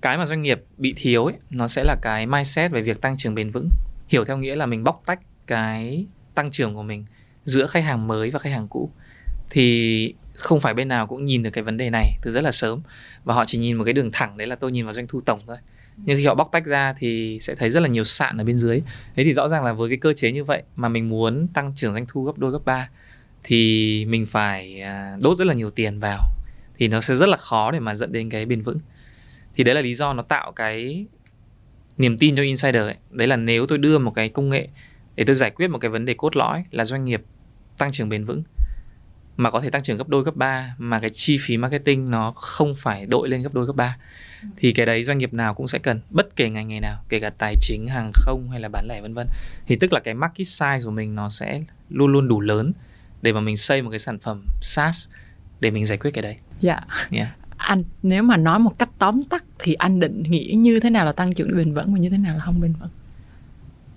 cái 0.01 0.17
mà 0.17 0.25
doanh 0.25 0.41
nghiệp 0.41 0.63
bị 0.77 0.93
thiếu 0.97 1.25
ấy 1.25 1.35
nó 1.49 1.67
sẽ 1.67 1.83
là 1.83 1.95
cái 2.01 2.25
mindset 2.25 2.71
về 2.71 2.81
việc 2.81 3.01
tăng 3.01 3.17
trưởng 3.17 3.35
bền 3.35 3.51
vững. 3.51 3.69
Hiểu 4.07 4.25
theo 4.25 4.37
nghĩa 4.37 4.55
là 4.55 4.65
mình 4.65 4.83
bóc 4.83 5.01
tách 5.05 5.19
cái 5.47 6.05
tăng 6.37 6.51
trưởng 6.51 6.75
của 6.75 6.83
mình 6.83 7.05
giữa 7.45 7.67
khách 7.67 7.83
hàng 7.83 8.07
mới 8.07 8.31
và 8.31 8.39
khách 8.39 8.49
hàng 8.49 8.67
cũ, 8.67 8.91
thì 9.49 10.13
không 10.33 10.59
phải 10.59 10.73
bên 10.73 10.87
nào 10.87 11.07
cũng 11.07 11.25
nhìn 11.25 11.43
được 11.43 11.49
cái 11.49 11.63
vấn 11.63 11.77
đề 11.77 11.89
này 11.89 12.17
từ 12.21 12.31
rất 12.31 12.43
là 12.43 12.51
sớm. 12.51 12.81
Và 13.23 13.33
họ 13.33 13.45
chỉ 13.47 13.57
nhìn 13.57 13.77
một 13.77 13.83
cái 13.83 13.93
đường 13.93 14.09
thẳng, 14.13 14.37
đấy 14.37 14.47
là 14.47 14.55
tôi 14.55 14.71
nhìn 14.71 14.85
vào 14.85 14.93
doanh 14.93 15.07
thu 15.07 15.21
tổng 15.21 15.39
thôi. 15.47 15.57
Nhưng 15.97 16.17
khi 16.17 16.25
họ 16.25 16.35
bóc 16.35 16.49
tách 16.51 16.65
ra 16.65 16.93
thì 16.99 17.37
sẽ 17.41 17.55
thấy 17.55 17.69
rất 17.69 17.79
là 17.79 17.87
nhiều 17.87 18.03
sạn 18.03 18.37
ở 18.37 18.43
bên 18.43 18.57
dưới. 18.57 18.81
Thế 19.15 19.23
thì 19.23 19.33
rõ 19.33 19.47
ràng 19.47 19.63
là 19.63 19.73
với 19.73 19.89
cái 19.89 19.97
cơ 19.97 20.13
chế 20.13 20.31
như 20.31 20.43
vậy 20.43 20.63
mà 20.75 20.89
mình 20.89 21.09
muốn 21.09 21.47
tăng 21.47 21.73
trưởng 21.75 21.93
doanh 21.93 22.05
thu 22.09 22.23
gấp 22.23 22.37
đôi, 22.37 22.51
gấp 22.51 22.65
ba, 22.65 22.89
thì 23.43 24.05
mình 24.05 24.25
phải 24.25 24.81
à, 24.81 25.17
đốt 25.21 25.37
rất 25.37 25.47
là 25.47 25.53
nhiều 25.53 25.71
tiền 25.71 25.99
vào. 25.99 26.19
Thì 26.77 26.87
nó 26.87 27.01
sẽ 27.01 27.15
rất 27.15 27.29
là 27.29 27.37
khó 27.37 27.71
để 27.71 27.79
mà 27.79 27.93
dẫn 27.93 28.11
đến 28.11 28.29
cái 28.29 28.45
bền 28.45 28.61
vững. 28.61 28.79
Thì 29.55 29.63
đấy 29.63 29.75
là 29.75 29.81
lý 29.81 29.93
do 29.93 30.13
nó 30.13 30.23
tạo 30.23 30.51
cái 30.51 31.05
niềm 31.97 32.17
tin 32.17 32.35
cho 32.35 32.43
insider 32.43 32.81
ấy. 32.81 32.95
đấy 33.11 33.27
là 33.27 33.35
nếu 33.35 33.67
tôi 33.67 33.77
đưa 33.77 33.97
một 33.97 34.11
cái 34.11 34.29
công 34.29 34.49
nghệ 34.49 34.67
để 35.17 35.23
tôi 35.27 35.35
giải 35.35 35.51
quyết 35.51 35.67
một 35.67 35.77
cái 35.77 35.91
vấn 35.91 36.05
đề 36.05 36.13
cốt 36.13 36.35
lõi 36.35 36.63
là 36.71 36.85
doanh 36.85 37.05
nghiệp 37.05 37.21
tăng 37.77 37.91
trưởng 37.91 38.09
bền 38.09 38.25
vững 38.25 38.43
mà 39.37 39.51
có 39.51 39.61
thể 39.61 39.69
tăng 39.69 39.83
trưởng 39.83 39.97
gấp 39.97 40.09
đôi 40.09 40.23
gấp 40.23 40.35
ba 40.35 40.75
mà 40.77 40.99
cái 40.99 41.09
chi 41.09 41.37
phí 41.41 41.57
marketing 41.57 42.11
nó 42.11 42.31
không 42.31 42.73
phải 42.77 43.05
đội 43.05 43.29
lên 43.29 43.41
gấp 43.41 43.53
đôi 43.53 43.65
gấp 43.65 43.75
ba 43.75 43.97
thì 44.57 44.71
cái 44.71 44.85
đấy 44.85 45.03
doanh 45.03 45.17
nghiệp 45.17 45.33
nào 45.33 45.53
cũng 45.53 45.67
sẽ 45.67 45.79
cần 45.79 45.99
bất 46.09 46.35
kể 46.35 46.49
ngành 46.49 46.67
nghề 46.67 46.79
nào 46.79 47.03
kể 47.09 47.19
cả 47.19 47.29
tài 47.29 47.53
chính 47.61 47.87
hàng 47.87 48.11
không 48.13 48.49
hay 48.49 48.59
là 48.59 48.69
bán 48.69 48.87
lẻ 48.87 49.01
vân 49.01 49.13
vân 49.13 49.27
thì 49.67 49.75
tức 49.75 49.93
là 49.93 49.99
cái 49.99 50.13
market 50.13 50.47
size 50.47 50.85
của 50.85 50.91
mình 50.91 51.15
nó 51.15 51.29
sẽ 51.29 51.63
luôn 51.89 52.11
luôn 52.11 52.27
đủ 52.27 52.41
lớn 52.41 52.71
để 53.21 53.33
mà 53.33 53.39
mình 53.39 53.57
xây 53.57 53.81
một 53.81 53.89
cái 53.89 53.99
sản 53.99 54.19
phẩm 54.19 54.45
SaaS 54.61 55.07
để 55.59 55.71
mình 55.71 55.85
giải 55.85 55.97
quyết 55.97 56.11
cái 56.11 56.21
đấy. 56.21 56.37
Dạ. 56.59 56.79
Yeah. 57.11 57.27
Anh 57.57 57.83
nếu 58.03 58.23
mà 58.23 58.37
nói 58.37 58.59
một 58.59 58.79
cách 58.79 58.89
tóm 58.99 59.23
tắt 59.23 59.43
thì 59.59 59.73
anh 59.73 59.99
định 59.99 60.23
nghĩa 60.23 60.53
như 60.55 60.79
thế 60.79 60.89
nào 60.89 61.05
là 61.05 61.11
tăng 61.11 61.33
trưởng 61.33 61.57
bền 61.57 61.73
vững 61.73 61.93
và 61.93 61.99
như 61.99 62.09
thế 62.09 62.17
nào 62.17 62.35
là 62.37 62.43
không 62.45 62.61
bền 62.61 62.73
vững? 62.79 62.89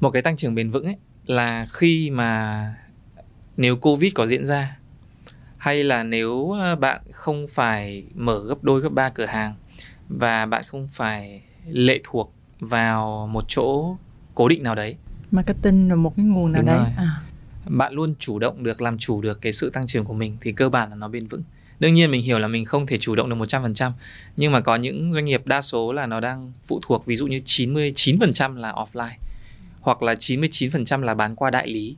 Một 0.00 0.10
cái 0.10 0.22
tăng 0.22 0.36
trưởng 0.36 0.54
bền 0.54 0.70
vững 0.70 0.84
ấy 0.84 0.96
là 1.26 1.66
khi 1.70 2.10
mà 2.10 2.74
nếu 3.56 3.76
Covid 3.76 4.12
có 4.14 4.26
diễn 4.26 4.44
ra 4.44 4.76
hay 5.58 5.84
là 5.84 6.02
nếu 6.02 6.50
ờ, 6.50 6.76
bạn 6.76 6.98
không 7.10 7.46
phải 7.50 8.04
mở 8.14 8.44
gấp 8.46 8.64
đôi 8.64 8.80
gấp 8.80 8.88
ba 8.88 9.08
cửa 9.08 9.26
hàng 9.26 9.54
và 10.08 10.46
bạn 10.46 10.62
không 10.66 10.88
phải 10.92 11.42
lệ 11.68 12.00
thuộc 12.04 12.32
vào 12.60 13.26
một 13.26 13.44
chỗ 13.48 13.96
cố 14.34 14.48
định 14.48 14.62
nào 14.62 14.74
đấy. 14.74 14.96
Marketing 15.30 15.88
là 15.88 15.94
một 15.94 16.16
cái 16.16 16.26
nguồn 16.26 16.52
nào 16.52 16.62
Đúng 16.62 16.66
đấy? 16.66 16.78
À. 16.96 17.20
bạn 17.66 17.92
luôn 17.92 18.14
chủ 18.18 18.38
động 18.38 18.62
được 18.62 18.80
làm 18.80 18.98
chủ 18.98 19.20
được 19.20 19.40
cái 19.40 19.52
sự 19.52 19.70
tăng 19.70 19.86
trưởng 19.86 20.04
của 20.04 20.14
mình 20.14 20.36
thì 20.40 20.52
cơ 20.52 20.68
bản 20.68 20.90
là 20.90 20.96
nó 20.96 21.08
bền 21.08 21.26
vững. 21.26 21.42
Đương 21.80 21.94
nhiên 21.94 22.10
mình 22.10 22.22
hiểu 22.22 22.38
là 22.38 22.48
mình 22.48 22.64
không 22.64 22.86
thể 22.86 22.98
chủ 22.98 23.14
động 23.14 23.28
được 23.28 23.36
100% 23.36 23.92
nhưng 24.36 24.52
mà 24.52 24.60
có 24.60 24.76
những 24.76 25.12
doanh 25.12 25.24
nghiệp 25.24 25.46
đa 25.46 25.62
số 25.62 25.92
là 25.92 26.06
nó 26.06 26.20
đang 26.20 26.52
phụ 26.64 26.80
thuộc 26.82 27.06
ví 27.06 27.16
dụ 27.16 27.26
như 27.26 27.40
99% 27.44 28.56
là 28.56 28.72
offline 28.72 29.16
hoặc 29.80 30.02
là 30.02 30.14
99% 30.14 31.02
là 31.02 31.14
bán 31.14 31.36
qua 31.36 31.50
đại 31.50 31.68
lý, 31.68 31.96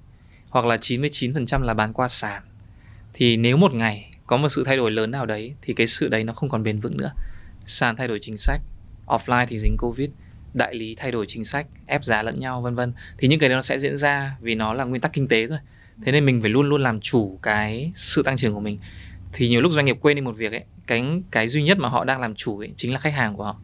hoặc 0.50 0.64
là 0.64 0.76
99% 0.76 1.62
là 1.62 1.74
bán 1.74 1.92
qua 1.92 2.08
sàn. 2.08 2.42
Thì 3.12 3.36
nếu 3.36 3.56
một 3.56 3.74
ngày 3.74 4.10
có 4.26 4.36
một 4.36 4.48
sự 4.48 4.64
thay 4.64 4.76
đổi 4.76 4.90
lớn 4.90 5.10
nào 5.10 5.26
đấy, 5.26 5.54
thì 5.62 5.74
cái 5.74 5.86
sự 5.86 6.08
đấy 6.08 6.24
nó 6.24 6.32
không 6.32 6.48
còn 6.48 6.62
bền 6.62 6.78
vững 6.78 6.96
nữa. 6.96 7.12
Sàn 7.64 7.96
thay 7.96 8.08
đổi 8.08 8.18
chính 8.22 8.36
sách, 8.36 8.60
offline 9.06 9.46
thì 9.46 9.58
dính 9.58 9.76
covid, 9.78 10.10
đại 10.54 10.74
lý 10.74 10.94
thay 10.94 11.10
đổi 11.10 11.26
chính 11.28 11.44
sách, 11.44 11.66
ép 11.86 12.04
giá 12.04 12.22
lẫn 12.22 12.34
nhau, 12.38 12.60
vân 12.60 12.74
vân. 12.74 12.92
Thì 13.18 13.28
những 13.28 13.40
cái 13.40 13.48
đó 13.48 13.54
nó 13.54 13.62
sẽ 13.62 13.78
diễn 13.78 13.96
ra 13.96 14.36
vì 14.40 14.54
nó 14.54 14.74
là 14.74 14.84
nguyên 14.84 15.00
tắc 15.00 15.12
kinh 15.12 15.28
tế 15.28 15.46
thôi. 15.46 15.58
Thế 16.04 16.12
nên 16.12 16.24
mình 16.24 16.40
phải 16.40 16.50
luôn 16.50 16.68
luôn 16.68 16.82
làm 16.82 17.00
chủ 17.00 17.38
cái 17.42 17.90
sự 17.94 18.22
tăng 18.22 18.36
trưởng 18.36 18.54
của 18.54 18.60
mình. 18.60 18.78
Thì 19.32 19.48
nhiều 19.48 19.60
lúc 19.60 19.72
doanh 19.72 19.84
nghiệp 19.84 19.96
quên 20.00 20.16
đi 20.16 20.20
một 20.20 20.36
việc 20.36 20.52
ấy, 20.52 20.64
cái 20.86 21.04
cái 21.30 21.48
duy 21.48 21.62
nhất 21.62 21.78
mà 21.78 21.88
họ 21.88 22.04
đang 22.04 22.20
làm 22.20 22.34
chủ 22.34 22.58
ấy, 22.58 22.72
chính 22.76 22.92
là 22.92 22.98
khách 22.98 23.14
hàng 23.14 23.36
của 23.36 23.44
họ 23.44 23.56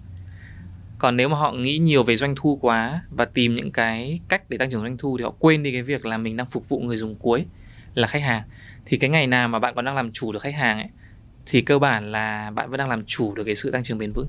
còn 0.98 1.16
nếu 1.16 1.28
mà 1.28 1.36
họ 1.38 1.52
nghĩ 1.52 1.78
nhiều 1.78 2.02
về 2.02 2.16
doanh 2.16 2.34
thu 2.36 2.58
quá 2.62 3.02
và 3.10 3.24
tìm 3.24 3.54
những 3.54 3.72
cái 3.72 4.20
cách 4.28 4.50
để 4.50 4.58
tăng 4.58 4.70
trưởng 4.70 4.82
doanh 4.82 4.96
thu 4.96 5.18
thì 5.18 5.24
họ 5.24 5.34
quên 5.38 5.62
đi 5.62 5.72
cái 5.72 5.82
việc 5.82 6.06
là 6.06 6.18
mình 6.18 6.36
đang 6.36 6.50
phục 6.50 6.68
vụ 6.68 6.80
người 6.80 6.96
dùng 6.96 7.14
cuối 7.14 7.44
là 7.94 8.06
khách 8.06 8.22
hàng. 8.22 8.42
Thì 8.86 8.96
cái 8.96 9.10
ngày 9.10 9.26
nào 9.26 9.48
mà 9.48 9.58
bạn 9.58 9.74
còn 9.74 9.84
đang 9.84 9.96
làm 9.96 10.12
chủ 10.12 10.32
được 10.32 10.42
khách 10.42 10.54
hàng 10.54 10.78
ấy, 10.78 10.88
thì 11.46 11.60
cơ 11.60 11.78
bản 11.78 12.12
là 12.12 12.50
bạn 12.50 12.70
vẫn 12.70 12.78
đang 12.78 12.88
làm 12.88 13.04
chủ 13.06 13.34
được 13.34 13.44
cái 13.44 13.54
sự 13.54 13.70
tăng 13.70 13.82
trưởng 13.82 13.98
bền 13.98 14.12
vững. 14.12 14.28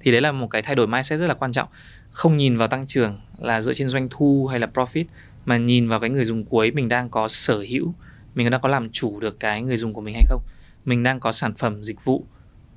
Thì 0.00 0.12
đấy 0.12 0.20
là 0.20 0.32
một 0.32 0.46
cái 0.46 0.62
thay 0.62 0.74
đổi 0.74 0.86
mindset 0.86 1.20
rất 1.20 1.26
là 1.26 1.34
quan 1.34 1.52
trọng. 1.52 1.68
Không 2.10 2.36
nhìn 2.36 2.56
vào 2.56 2.68
tăng 2.68 2.86
trưởng 2.86 3.20
là 3.38 3.62
dựa 3.62 3.74
trên 3.74 3.88
doanh 3.88 4.08
thu 4.10 4.46
hay 4.46 4.60
là 4.60 4.68
profit, 4.74 5.04
mà 5.44 5.56
nhìn 5.56 5.88
vào 5.88 6.00
cái 6.00 6.10
người 6.10 6.24
dùng 6.24 6.44
cuối 6.44 6.70
mình 6.70 6.88
đang 6.88 7.10
có 7.10 7.28
sở 7.28 7.64
hữu, 7.70 7.94
mình 8.34 8.50
đang 8.50 8.60
có 8.60 8.68
làm 8.68 8.90
chủ 8.90 9.20
được 9.20 9.40
cái 9.40 9.62
người 9.62 9.76
dùng 9.76 9.92
của 9.92 10.00
mình 10.00 10.14
hay 10.14 10.24
không, 10.28 10.42
mình 10.84 11.02
đang 11.02 11.20
có 11.20 11.32
sản 11.32 11.54
phẩm, 11.54 11.84
dịch 11.84 12.04
vụ 12.04 12.24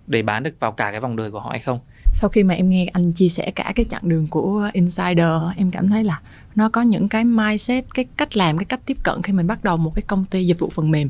để 0.07 0.21
bán 0.21 0.43
được 0.43 0.59
vào 0.59 0.71
cả 0.71 0.91
cái 0.91 0.99
vòng 0.99 1.15
đời 1.15 1.31
của 1.31 1.39
họ 1.39 1.49
hay 1.49 1.59
không 1.59 1.79
sau 2.15 2.29
khi 2.29 2.43
mà 2.43 2.53
em 2.53 2.69
nghe 2.69 2.85
anh 2.93 3.11
chia 3.11 3.29
sẻ 3.29 3.51
cả 3.55 3.73
cái 3.75 3.85
chặng 3.89 4.09
đường 4.09 4.27
của 4.27 4.69
insider 4.73 5.41
em 5.57 5.71
cảm 5.71 5.87
thấy 5.87 6.03
là 6.03 6.19
nó 6.55 6.69
có 6.69 6.81
những 6.81 7.09
cái 7.09 7.23
mindset 7.23 7.85
cái 7.93 8.05
cách 8.17 8.37
làm 8.37 8.57
cái 8.57 8.65
cách 8.65 8.79
tiếp 8.85 8.97
cận 9.03 9.21
khi 9.21 9.33
mình 9.33 9.47
bắt 9.47 9.63
đầu 9.63 9.77
một 9.77 9.95
cái 9.95 10.03
công 10.07 10.25
ty 10.25 10.45
dịch 10.45 10.59
vụ 10.59 10.69
phần 10.69 10.91
mềm. 10.91 11.09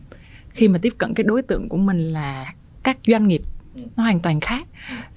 Khi 0.50 0.67
mà 0.67 0.79
tiếp 0.81 0.93
cận 0.97 1.13
cái 1.13 1.24
đối 1.24 1.41
tượng 1.41 1.69
của 1.69 1.77
mình 1.77 2.09
là 2.09 2.53
các 2.83 2.97
doanh 3.07 3.27
nghiệp 3.27 3.41
ừ. 3.75 3.81
nó 3.95 4.03
hoàn 4.03 4.19
toàn 4.19 4.39
khác. 4.39 4.67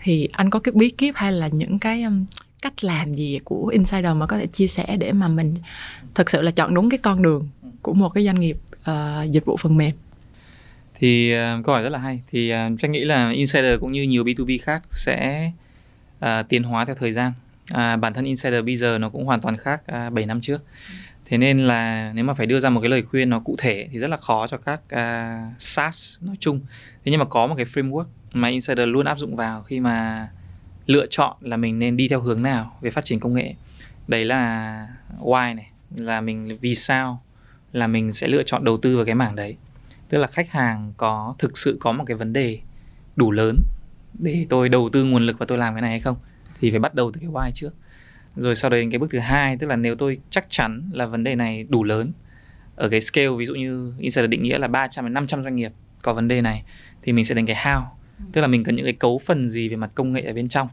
Thì 0.02 0.28
anh 0.32 0.50
có 0.50 0.58
cái 0.58 0.72
bí 0.72 0.90
kíp 0.90 1.14
hay 1.16 1.32
là 1.32 1.48
những 1.48 1.78
cái 1.78 2.02
um, 2.02 2.24
cách 2.62 2.84
làm 2.84 3.14
gì 3.14 3.40
của 3.44 3.66
insider 3.66 4.16
mà 4.16 4.26
có 4.26 4.38
thể 4.38 4.46
chia 4.46 4.66
sẻ 4.66 4.96
để 4.96 5.12
mà 5.12 5.28
mình 5.28 5.54
thực 6.14 6.30
sự 6.30 6.42
là 6.42 6.50
chọn 6.50 6.74
đúng 6.74 6.90
cái 6.90 6.98
con 6.98 7.22
đường 7.22 7.48
của 7.82 7.92
một 7.92 8.08
cái 8.08 8.24
doanh 8.24 8.40
nghiệp 8.40 8.56
uh, 8.90 9.30
dịch 9.30 9.44
vụ 9.44 9.56
phần 9.56 9.76
mềm? 9.76 9.92
Thì 10.94 11.34
uh, 11.34 11.64
câu 11.64 11.74
hỏi 11.74 11.82
rất 11.82 11.88
là 11.88 11.98
hay. 11.98 12.22
Thì 12.30 12.52
uh, 12.52 12.80
chắc 12.80 12.90
nghĩ 12.90 13.04
là 13.04 13.30
insider 13.30 13.80
cũng 13.80 13.92
như 13.92 14.02
nhiều 14.02 14.24
B2B 14.24 14.58
khác 14.62 14.82
sẽ 14.90 15.50
À, 16.20 16.42
tiến 16.42 16.62
hóa 16.62 16.84
theo 16.84 16.94
thời 16.94 17.12
gian. 17.12 17.32
À, 17.72 17.96
bản 17.96 18.14
thân 18.14 18.24
insider 18.24 18.64
bây 18.64 18.76
giờ 18.76 18.98
nó 18.98 19.08
cũng 19.08 19.24
hoàn 19.24 19.40
toàn 19.40 19.56
khác 19.56 19.82
à, 19.86 20.10
7 20.10 20.26
năm 20.26 20.40
trước. 20.40 20.62
Thế 21.24 21.38
nên 21.38 21.58
là 21.58 22.12
nếu 22.14 22.24
mà 22.24 22.34
phải 22.34 22.46
đưa 22.46 22.60
ra 22.60 22.70
một 22.70 22.80
cái 22.80 22.90
lời 22.90 23.02
khuyên 23.02 23.30
nó 23.30 23.40
cụ 23.40 23.56
thể 23.58 23.88
thì 23.92 23.98
rất 23.98 24.10
là 24.10 24.16
khó 24.16 24.46
cho 24.46 24.56
các 24.56 24.80
uh, 24.84 25.54
SaaS 25.58 26.16
nói 26.20 26.36
chung. 26.40 26.60
Thế 27.04 27.10
nhưng 27.10 27.18
mà 27.18 27.24
có 27.24 27.46
một 27.46 27.54
cái 27.54 27.66
framework 27.66 28.04
mà 28.32 28.48
insider 28.48 28.88
luôn 28.88 29.06
áp 29.06 29.18
dụng 29.18 29.36
vào 29.36 29.62
khi 29.62 29.80
mà 29.80 30.28
lựa 30.86 31.06
chọn 31.06 31.36
là 31.40 31.56
mình 31.56 31.78
nên 31.78 31.96
đi 31.96 32.08
theo 32.08 32.20
hướng 32.20 32.42
nào 32.42 32.78
về 32.80 32.90
phát 32.90 33.04
triển 33.04 33.20
công 33.20 33.34
nghệ. 33.34 33.54
Đấy 34.08 34.24
là 34.24 34.88
why 35.20 35.54
này 35.54 35.70
là 35.96 36.20
mình 36.20 36.58
vì 36.60 36.74
sao 36.74 37.22
là 37.72 37.86
mình 37.86 38.12
sẽ 38.12 38.26
lựa 38.26 38.42
chọn 38.42 38.64
đầu 38.64 38.76
tư 38.76 38.96
vào 38.96 39.04
cái 39.04 39.14
mảng 39.14 39.36
đấy. 39.36 39.56
Tức 40.08 40.18
là 40.18 40.26
khách 40.26 40.50
hàng 40.50 40.92
có 40.96 41.34
thực 41.38 41.58
sự 41.58 41.76
có 41.80 41.92
một 41.92 42.04
cái 42.06 42.16
vấn 42.16 42.32
đề 42.32 42.58
đủ 43.16 43.32
lớn 43.32 43.56
để 44.18 44.46
tôi 44.48 44.68
đầu 44.68 44.88
tư 44.92 45.04
nguồn 45.04 45.22
lực 45.22 45.38
và 45.38 45.46
tôi 45.46 45.58
làm 45.58 45.74
cái 45.74 45.82
này 45.82 45.90
hay 45.90 46.00
không? 46.00 46.16
Thì 46.60 46.70
phải 46.70 46.80
bắt 46.80 46.94
đầu 46.94 47.12
từ 47.12 47.20
cái 47.20 47.30
why 47.30 47.50
trước. 47.50 47.70
Rồi 48.36 48.54
sau 48.54 48.70
đấy 48.70 48.88
cái 48.90 48.98
bước 48.98 49.10
thứ 49.10 49.18
hai, 49.18 49.56
tức 49.56 49.66
là 49.66 49.76
nếu 49.76 49.94
tôi 49.94 50.18
chắc 50.30 50.46
chắn 50.48 50.90
là 50.92 51.06
vấn 51.06 51.24
đề 51.24 51.34
này 51.34 51.66
đủ 51.68 51.84
lớn, 51.84 52.12
ở 52.76 52.88
cái 52.88 53.00
scale 53.00 53.28
ví 53.38 53.44
dụ 53.44 53.54
như 53.54 53.92
Insider 53.98 54.30
định 54.30 54.42
nghĩa 54.42 54.58
là 54.58 54.68
300 54.68 55.04
đến 55.04 55.14
500 55.14 55.42
doanh 55.42 55.56
nghiệp 55.56 55.72
có 56.02 56.12
vấn 56.12 56.28
đề 56.28 56.40
này, 56.40 56.62
thì 57.02 57.12
mình 57.12 57.24
sẽ 57.24 57.34
đánh 57.34 57.46
cái 57.46 57.56
how. 57.56 57.82
Tức 58.32 58.40
là 58.40 58.46
mình 58.46 58.64
cần 58.64 58.76
những 58.76 58.86
cái 58.86 58.92
cấu 58.92 59.18
phần 59.26 59.50
gì 59.50 59.68
về 59.68 59.76
mặt 59.76 59.90
công 59.94 60.12
nghệ 60.12 60.22
ở 60.22 60.32
bên 60.32 60.48
trong 60.48 60.68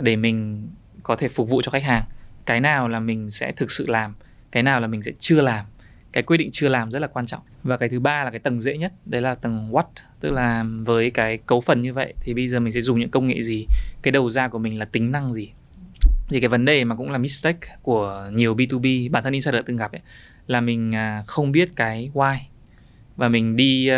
để 0.00 0.16
mình 0.16 0.68
có 1.02 1.16
thể 1.16 1.28
phục 1.28 1.48
vụ 1.48 1.62
cho 1.62 1.70
khách 1.70 1.82
hàng. 1.82 2.04
Cái 2.46 2.60
nào 2.60 2.88
là 2.88 3.00
mình 3.00 3.30
sẽ 3.30 3.52
thực 3.52 3.70
sự 3.70 3.86
làm, 3.86 4.14
cái 4.52 4.62
nào 4.62 4.80
là 4.80 4.86
mình 4.86 5.02
sẽ 5.02 5.12
chưa 5.18 5.40
làm 5.40 5.66
cái 6.12 6.22
quyết 6.22 6.36
định 6.36 6.50
chưa 6.52 6.68
làm 6.68 6.90
rất 6.90 6.98
là 6.98 7.06
quan 7.06 7.26
trọng. 7.26 7.40
Và 7.62 7.76
cái 7.76 7.88
thứ 7.88 8.00
ba 8.00 8.24
là 8.24 8.30
cái 8.30 8.40
tầng 8.40 8.60
dễ 8.60 8.78
nhất 8.78 8.92
đấy 9.06 9.22
là 9.22 9.34
tầng 9.34 9.72
what 9.72 9.84
tức 10.20 10.30
là 10.30 10.64
với 10.84 11.10
cái 11.10 11.38
cấu 11.38 11.60
phần 11.60 11.80
như 11.80 11.94
vậy 11.94 12.14
thì 12.20 12.34
bây 12.34 12.48
giờ 12.48 12.60
mình 12.60 12.72
sẽ 12.72 12.80
dùng 12.80 13.00
những 13.00 13.10
công 13.10 13.26
nghệ 13.26 13.42
gì? 13.42 13.66
Cái 14.02 14.12
đầu 14.12 14.30
ra 14.30 14.48
của 14.48 14.58
mình 14.58 14.78
là 14.78 14.84
tính 14.84 15.12
năng 15.12 15.34
gì? 15.34 15.50
Thì 16.28 16.40
cái 16.40 16.48
vấn 16.48 16.64
đề 16.64 16.84
mà 16.84 16.94
cũng 16.94 17.10
là 17.10 17.18
mistake 17.18 17.68
của 17.82 18.30
nhiều 18.32 18.54
B2B 18.54 19.10
bản 19.10 19.24
thân 19.24 19.32
insider 19.32 19.64
từng 19.66 19.76
gặp 19.76 19.92
ấy 19.92 20.00
là 20.46 20.60
mình 20.60 20.94
à, 20.94 21.22
không 21.26 21.52
biết 21.52 21.70
cái 21.76 22.10
why. 22.14 22.36
Và 23.16 23.28
mình 23.28 23.56
đi 23.56 23.90
uh, 23.90 23.96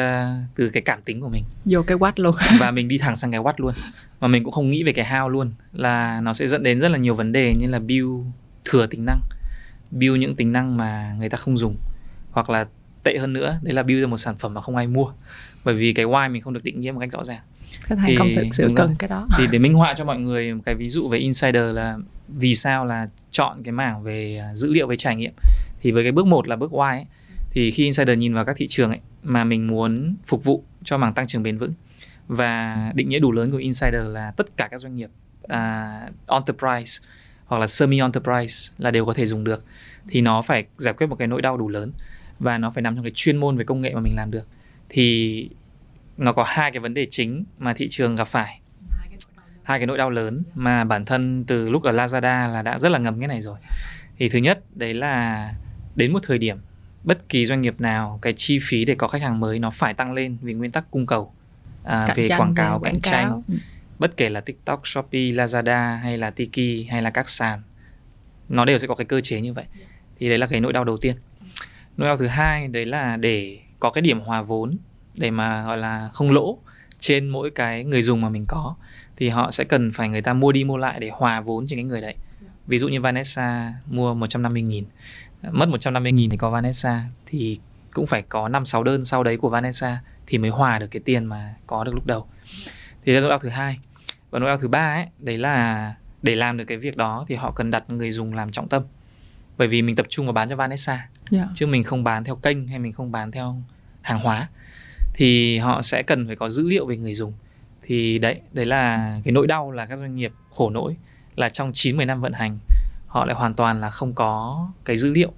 từ 0.56 0.68
cái 0.68 0.82
cảm 0.82 1.02
tính 1.02 1.20
của 1.20 1.28
mình. 1.28 1.44
Vô 1.64 1.82
cái 1.82 1.96
what 1.96 2.12
luôn. 2.16 2.34
Và 2.58 2.70
mình 2.70 2.88
đi 2.88 2.98
thẳng 2.98 3.16
sang 3.16 3.30
cái 3.30 3.40
what 3.40 3.52
luôn. 3.56 3.74
Mà 4.20 4.28
mình 4.28 4.44
cũng 4.44 4.52
không 4.52 4.70
nghĩ 4.70 4.82
về 4.82 4.92
cái 4.92 5.04
how 5.04 5.28
luôn 5.28 5.52
là 5.72 6.20
nó 6.20 6.32
sẽ 6.32 6.48
dẫn 6.48 6.62
đến 6.62 6.80
rất 6.80 6.88
là 6.88 6.98
nhiều 6.98 7.14
vấn 7.14 7.32
đề 7.32 7.54
như 7.58 7.66
là 7.66 7.78
build 7.78 8.26
thừa 8.64 8.86
tính 8.86 9.04
năng. 9.04 9.20
Build 9.90 10.18
những 10.18 10.36
tính 10.36 10.52
năng 10.52 10.76
mà 10.76 11.16
người 11.18 11.28
ta 11.28 11.38
không 11.38 11.58
dùng 11.58 11.76
hoặc 12.32 12.50
là 12.50 12.66
tệ 13.02 13.18
hơn 13.18 13.32
nữa 13.32 13.58
đấy 13.62 13.74
là 13.74 13.82
build 13.82 14.02
ra 14.02 14.06
một 14.06 14.16
sản 14.16 14.36
phẩm 14.36 14.54
mà 14.54 14.60
không 14.60 14.76
ai 14.76 14.86
mua. 14.86 15.12
Bởi 15.64 15.74
vì 15.74 15.92
cái 15.92 16.06
why 16.06 16.30
mình 16.30 16.42
không 16.42 16.52
được 16.52 16.64
định 16.64 16.80
nghĩa 16.80 16.92
một 16.92 17.00
cách 17.00 17.12
rõ 17.12 17.24
ràng. 17.24 17.40
Khách 17.80 17.98
hàng 17.98 18.16
không 18.18 18.28
thực 18.34 18.46
sự 18.52 18.70
cần 18.76 18.94
cái 18.98 19.08
đó. 19.08 19.28
Thì 19.38 19.46
để 19.50 19.58
minh 19.58 19.74
họa 19.74 19.94
cho 19.96 20.04
mọi 20.04 20.18
người 20.18 20.54
một 20.54 20.62
cái 20.66 20.74
ví 20.74 20.88
dụ 20.88 21.08
về 21.08 21.18
insider 21.18 21.74
là 21.74 21.98
vì 22.28 22.54
sao 22.54 22.84
là 22.84 23.08
chọn 23.30 23.62
cái 23.62 23.72
mảng 23.72 24.02
về 24.02 24.38
à, 24.38 24.54
dữ 24.54 24.72
liệu 24.72 24.86
với 24.86 24.96
trải 24.96 25.16
nghiệm. 25.16 25.32
Thì 25.80 25.90
với 25.90 26.02
cái 26.02 26.12
bước 26.12 26.26
một 26.26 26.48
là 26.48 26.56
bước 26.56 26.72
why 26.72 26.90
ấy, 26.90 27.06
thì 27.50 27.70
khi 27.70 27.84
insider 27.84 28.18
nhìn 28.18 28.34
vào 28.34 28.44
các 28.44 28.56
thị 28.56 28.66
trường 28.68 28.90
ấy 28.90 29.00
mà 29.22 29.44
mình 29.44 29.66
muốn 29.66 30.16
phục 30.26 30.44
vụ 30.44 30.64
cho 30.84 30.98
mảng 30.98 31.14
tăng 31.14 31.26
trưởng 31.26 31.42
bền 31.42 31.58
vững 31.58 31.72
và 32.28 32.76
định 32.94 33.08
nghĩa 33.08 33.18
đủ 33.18 33.32
lớn 33.32 33.50
của 33.50 33.56
insider 33.56 34.06
là 34.06 34.30
tất 34.36 34.56
cả 34.56 34.68
các 34.70 34.80
doanh 34.80 34.96
nghiệp 34.96 35.10
uh, 35.44 35.50
enterprise 36.26 37.04
hoặc 37.46 37.58
là 37.58 37.66
semi 37.66 38.00
enterprise 38.00 38.72
là 38.78 38.90
đều 38.90 39.06
có 39.06 39.14
thể 39.14 39.26
dùng 39.26 39.44
được 39.44 39.64
thì 40.08 40.20
nó 40.20 40.42
phải 40.42 40.64
giải 40.76 40.94
quyết 40.94 41.06
một 41.06 41.16
cái 41.16 41.28
nỗi 41.28 41.42
đau 41.42 41.56
đủ 41.56 41.68
lớn 41.68 41.92
và 42.42 42.58
nó 42.58 42.70
phải 42.70 42.82
nằm 42.82 42.94
trong 42.94 43.04
cái 43.04 43.12
chuyên 43.14 43.36
môn 43.36 43.56
về 43.56 43.64
công 43.64 43.80
nghệ 43.80 43.94
mà 43.94 44.00
mình 44.00 44.16
làm 44.16 44.30
được 44.30 44.48
thì 44.88 45.48
nó 46.16 46.32
có 46.32 46.44
hai 46.46 46.70
cái 46.70 46.80
vấn 46.80 46.94
đề 46.94 47.06
chính 47.10 47.44
mà 47.58 47.74
thị 47.74 47.88
trường 47.90 48.16
gặp 48.16 48.28
phải. 48.28 48.60
Hai 49.62 49.78
cái 49.78 49.86
nỗi 49.86 49.98
đau 49.98 50.10
lớn 50.10 50.42
mà 50.54 50.84
bản 50.84 51.04
thân 51.04 51.44
từ 51.44 51.70
lúc 51.70 51.82
ở 51.82 51.92
Lazada 51.92 52.52
là 52.52 52.62
đã 52.62 52.78
rất 52.78 52.88
là 52.88 52.98
ngầm 52.98 53.18
cái 53.18 53.28
này 53.28 53.40
rồi. 53.40 53.58
Thì 54.18 54.28
thứ 54.28 54.38
nhất 54.38 54.60
đấy 54.74 54.94
là 54.94 55.54
đến 55.96 56.12
một 56.12 56.22
thời 56.22 56.38
điểm 56.38 56.58
bất 57.04 57.28
kỳ 57.28 57.46
doanh 57.46 57.62
nghiệp 57.62 57.80
nào 57.80 58.18
cái 58.22 58.32
chi 58.32 58.58
phí 58.62 58.84
để 58.84 58.94
có 58.94 59.08
khách 59.08 59.22
hàng 59.22 59.40
mới 59.40 59.58
nó 59.58 59.70
phải 59.70 59.94
tăng 59.94 60.12
lên 60.12 60.36
vì 60.42 60.54
nguyên 60.54 60.70
tắc 60.70 60.90
cung 60.90 61.06
cầu 61.06 61.32
à, 61.84 62.14
về 62.16 62.28
quảng 62.38 62.54
cáo 62.54 62.78
cạnh 62.78 63.00
tranh. 63.00 63.42
ừ. 63.48 63.54
bất 63.98 64.16
kể 64.16 64.28
là 64.28 64.40
TikTok, 64.40 64.86
Shopee, 64.86 65.20
Lazada 65.20 65.96
hay 65.96 66.18
là 66.18 66.30
Tiki 66.30 66.90
hay 66.90 67.02
là 67.02 67.10
các 67.10 67.28
sàn 67.28 67.62
nó 68.48 68.64
đều 68.64 68.78
sẽ 68.78 68.86
có 68.86 68.94
cái 68.94 69.04
cơ 69.04 69.20
chế 69.20 69.40
như 69.40 69.52
vậy. 69.52 69.64
Thì 70.18 70.28
đấy 70.28 70.38
là 70.38 70.46
cái 70.46 70.60
nỗi 70.60 70.72
đau 70.72 70.84
đầu 70.84 70.96
tiên 70.96 71.16
Noel 72.00 72.16
thứ 72.18 72.26
hai 72.26 72.68
đấy 72.68 72.84
là 72.84 73.16
để 73.16 73.58
có 73.80 73.90
cái 73.90 74.02
điểm 74.02 74.20
hòa 74.20 74.42
vốn 74.42 74.76
để 75.14 75.30
mà 75.30 75.64
gọi 75.64 75.78
là 75.78 76.10
không 76.12 76.30
lỗ 76.30 76.58
trên 76.98 77.28
mỗi 77.28 77.50
cái 77.50 77.84
người 77.84 78.02
dùng 78.02 78.20
mà 78.20 78.28
mình 78.28 78.44
có 78.48 78.74
thì 79.16 79.28
họ 79.28 79.50
sẽ 79.50 79.64
cần 79.64 79.92
phải 79.92 80.08
người 80.08 80.22
ta 80.22 80.32
mua 80.32 80.52
đi 80.52 80.64
mua 80.64 80.76
lại 80.76 81.00
để 81.00 81.10
hòa 81.12 81.40
vốn 81.40 81.66
trên 81.66 81.76
cái 81.76 81.84
người 81.84 82.00
đấy 82.00 82.14
ví 82.66 82.78
dụ 82.78 82.88
như 82.88 83.00
Vanessa 83.00 83.74
mua 83.86 84.14
150 84.14 84.62
nghìn 84.62 84.84
mất 85.50 85.68
150 85.68 86.12
nghìn 86.12 86.30
thì 86.30 86.36
có 86.36 86.50
Vanessa 86.50 87.04
thì 87.26 87.58
cũng 87.94 88.06
phải 88.06 88.22
có 88.22 88.48
5 88.48 88.66
6 88.66 88.84
đơn 88.84 89.04
sau 89.04 89.22
đấy 89.22 89.36
của 89.36 89.48
Vanessa 89.48 90.00
thì 90.26 90.38
mới 90.38 90.50
hòa 90.50 90.78
được 90.78 90.86
cái 90.86 91.02
tiền 91.04 91.24
mà 91.24 91.54
có 91.66 91.84
được 91.84 91.94
lúc 91.94 92.06
đầu. 92.06 92.26
Thì 93.04 93.12
là 93.12 93.20
nỗi 93.20 93.30
đau 93.30 93.38
thứ 93.38 93.48
hai. 93.48 93.78
Và 94.30 94.38
nỗi 94.38 94.48
đau 94.48 94.56
thứ 94.56 94.68
ba 94.68 94.94
ấy, 94.94 95.06
đấy 95.18 95.38
là 95.38 95.94
để 96.22 96.34
làm 96.34 96.56
được 96.56 96.64
cái 96.64 96.78
việc 96.78 96.96
đó 96.96 97.24
thì 97.28 97.34
họ 97.34 97.52
cần 97.56 97.70
đặt 97.70 97.90
người 97.90 98.10
dùng 98.10 98.34
làm 98.34 98.50
trọng 98.50 98.68
tâm. 98.68 98.82
Bởi 99.58 99.68
vì 99.68 99.82
mình 99.82 99.96
tập 99.96 100.06
trung 100.08 100.26
vào 100.26 100.32
bán 100.32 100.48
cho 100.48 100.56
Vanessa. 100.56 101.08
Yeah. 101.32 101.48
Chứ 101.54 101.66
mình 101.66 101.84
không 101.84 102.04
bán 102.04 102.24
theo 102.24 102.36
kênh 102.36 102.68
hay 102.68 102.78
mình 102.78 102.92
không 102.92 103.12
bán 103.12 103.30
theo 103.30 103.56
hàng 104.00 104.20
hóa 104.20 104.48
thì 105.14 105.58
họ 105.58 105.82
sẽ 105.82 106.02
cần 106.02 106.26
phải 106.26 106.36
có 106.36 106.48
dữ 106.48 106.68
liệu 106.68 106.86
về 106.86 106.96
người 106.96 107.14
dùng. 107.14 107.32
Thì 107.82 108.18
đấy, 108.18 108.40
đấy 108.52 108.66
là 108.66 109.20
cái 109.24 109.32
nỗi 109.32 109.46
đau 109.46 109.70
là 109.70 109.86
các 109.86 109.98
doanh 109.98 110.16
nghiệp 110.16 110.32
khổ 110.50 110.70
nỗi 110.70 110.96
là 111.36 111.48
trong 111.48 111.72
9 111.74 111.96
10 111.96 112.06
năm 112.06 112.20
vận 112.20 112.32
hành 112.32 112.58
họ 113.06 113.24
lại 113.24 113.34
hoàn 113.34 113.54
toàn 113.54 113.80
là 113.80 113.90
không 113.90 114.12
có 114.14 114.68
cái 114.84 114.96
dữ 114.96 115.10
liệu 115.10 115.32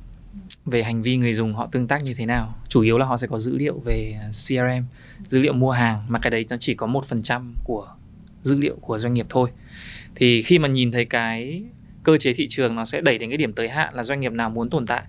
về 0.65 0.83
hành 0.83 1.03
vi 1.03 1.17
người 1.17 1.35
dùng 1.35 1.55
họ 1.55 1.69
tương 1.73 1.89
tác 1.89 2.03
như 2.03 2.15
thế 2.15 2.27
nào 2.27 2.55
chủ 2.69 2.81
yếu 2.81 2.99
là 2.99 3.07
họ 3.07 3.17
sẽ 3.17 3.27
có 3.27 3.39
dữ 3.39 3.59
liệu 3.59 3.79
về 3.85 4.17
CRM 4.31 4.85
dữ 5.29 5.41
liệu 5.41 5.53
mua 5.53 5.71
hàng 5.71 6.05
mà 6.09 6.19
cái 6.19 6.31
đấy 6.31 6.45
nó 6.51 6.57
chỉ 6.61 6.75
có 6.75 6.87
một 6.87 7.05
phần 7.05 7.23
trăm 7.23 7.55
của 7.65 7.89
dữ 8.43 8.61
liệu 8.61 8.77
của 8.81 8.99
doanh 8.99 9.15
nghiệp 9.15 9.27
thôi 9.29 9.51
thì 10.15 10.43
khi 10.43 10.59
mà 10.59 10.69
nhìn 10.69 10.93
thấy 10.93 11.05
cái 11.05 11.63
cơ 12.03 12.17
chế 12.17 12.33
thị 12.33 12.47
trường 12.51 12.75
nó 12.75 12.85
sẽ 12.85 13.01
đẩy 13.01 13.19
đến 13.19 13.31
cái 13.31 13.37
điểm 13.37 13.53
tới 13.53 13.69
hạn 13.69 13.95
là 13.95 14.03
doanh 14.03 14.21
nghiệp 14.21 14.33
nào 14.33 14.51
muốn 14.51 14.71
tồn 14.71 14.87
tại 14.87 15.03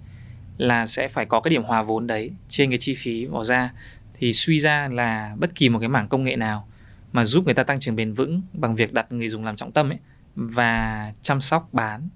là 0.57 0.85
sẽ 0.85 1.07
phải 1.07 1.25
có 1.25 1.39
cái 1.39 1.49
điểm 1.49 1.63
hòa 1.63 1.83
vốn 1.83 2.07
đấy 2.07 2.31
trên 2.49 2.69
cái 2.69 2.77
chi 2.77 2.95
phí 2.97 3.25
bỏ 3.25 3.43
ra. 3.43 3.71
Thì 4.19 4.33
suy 4.33 4.59
ra 4.59 4.87
là 4.91 5.35
bất 5.39 5.55
kỳ 5.55 5.69
một 5.69 5.79
cái 5.79 5.89
mảng 5.89 6.07
công 6.07 6.23
nghệ 6.23 6.35
nào 6.35 6.67
mà 7.11 7.25
giúp 7.25 7.45
người 7.45 7.53
ta 7.53 7.63
tăng 7.63 7.79
trưởng 7.79 7.95
bền 7.95 8.13
vững 8.13 8.41
bằng 8.53 8.75
việc 8.75 8.93
đặt 8.93 9.11
người 9.11 9.29
dùng 9.29 9.45
làm 9.45 9.55
trọng 9.55 9.71
tâm 9.71 9.89
ấy 9.89 9.99
và 10.35 11.13
chăm 11.21 11.41
sóc 11.41 11.69
bán 11.71 12.09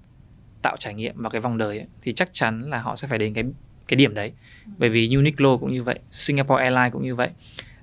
tạo 0.62 0.76
trải 0.78 0.94
nghiệm 0.94 1.22
vào 1.22 1.30
cái 1.30 1.40
vòng 1.40 1.58
đời 1.58 1.78
ấy, 1.78 1.86
thì 2.02 2.12
chắc 2.12 2.28
chắn 2.32 2.60
là 2.60 2.78
họ 2.78 2.96
sẽ 2.96 3.08
phải 3.08 3.18
đến 3.18 3.34
cái 3.34 3.44
cái 3.88 3.96
điểm 3.96 4.14
đấy. 4.14 4.32
Bởi 4.78 4.90
vì 4.90 5.08
Uniqlo 5.08 5.58
cũng 5.58 5.72
như 5.72 5.82
vậy 5.82 5.98
Singapore 6.10 6.62
Airlines 6.62 6.92
cũng 6.92 7.02
như 7.02 7.14
vậy 7.14 7.30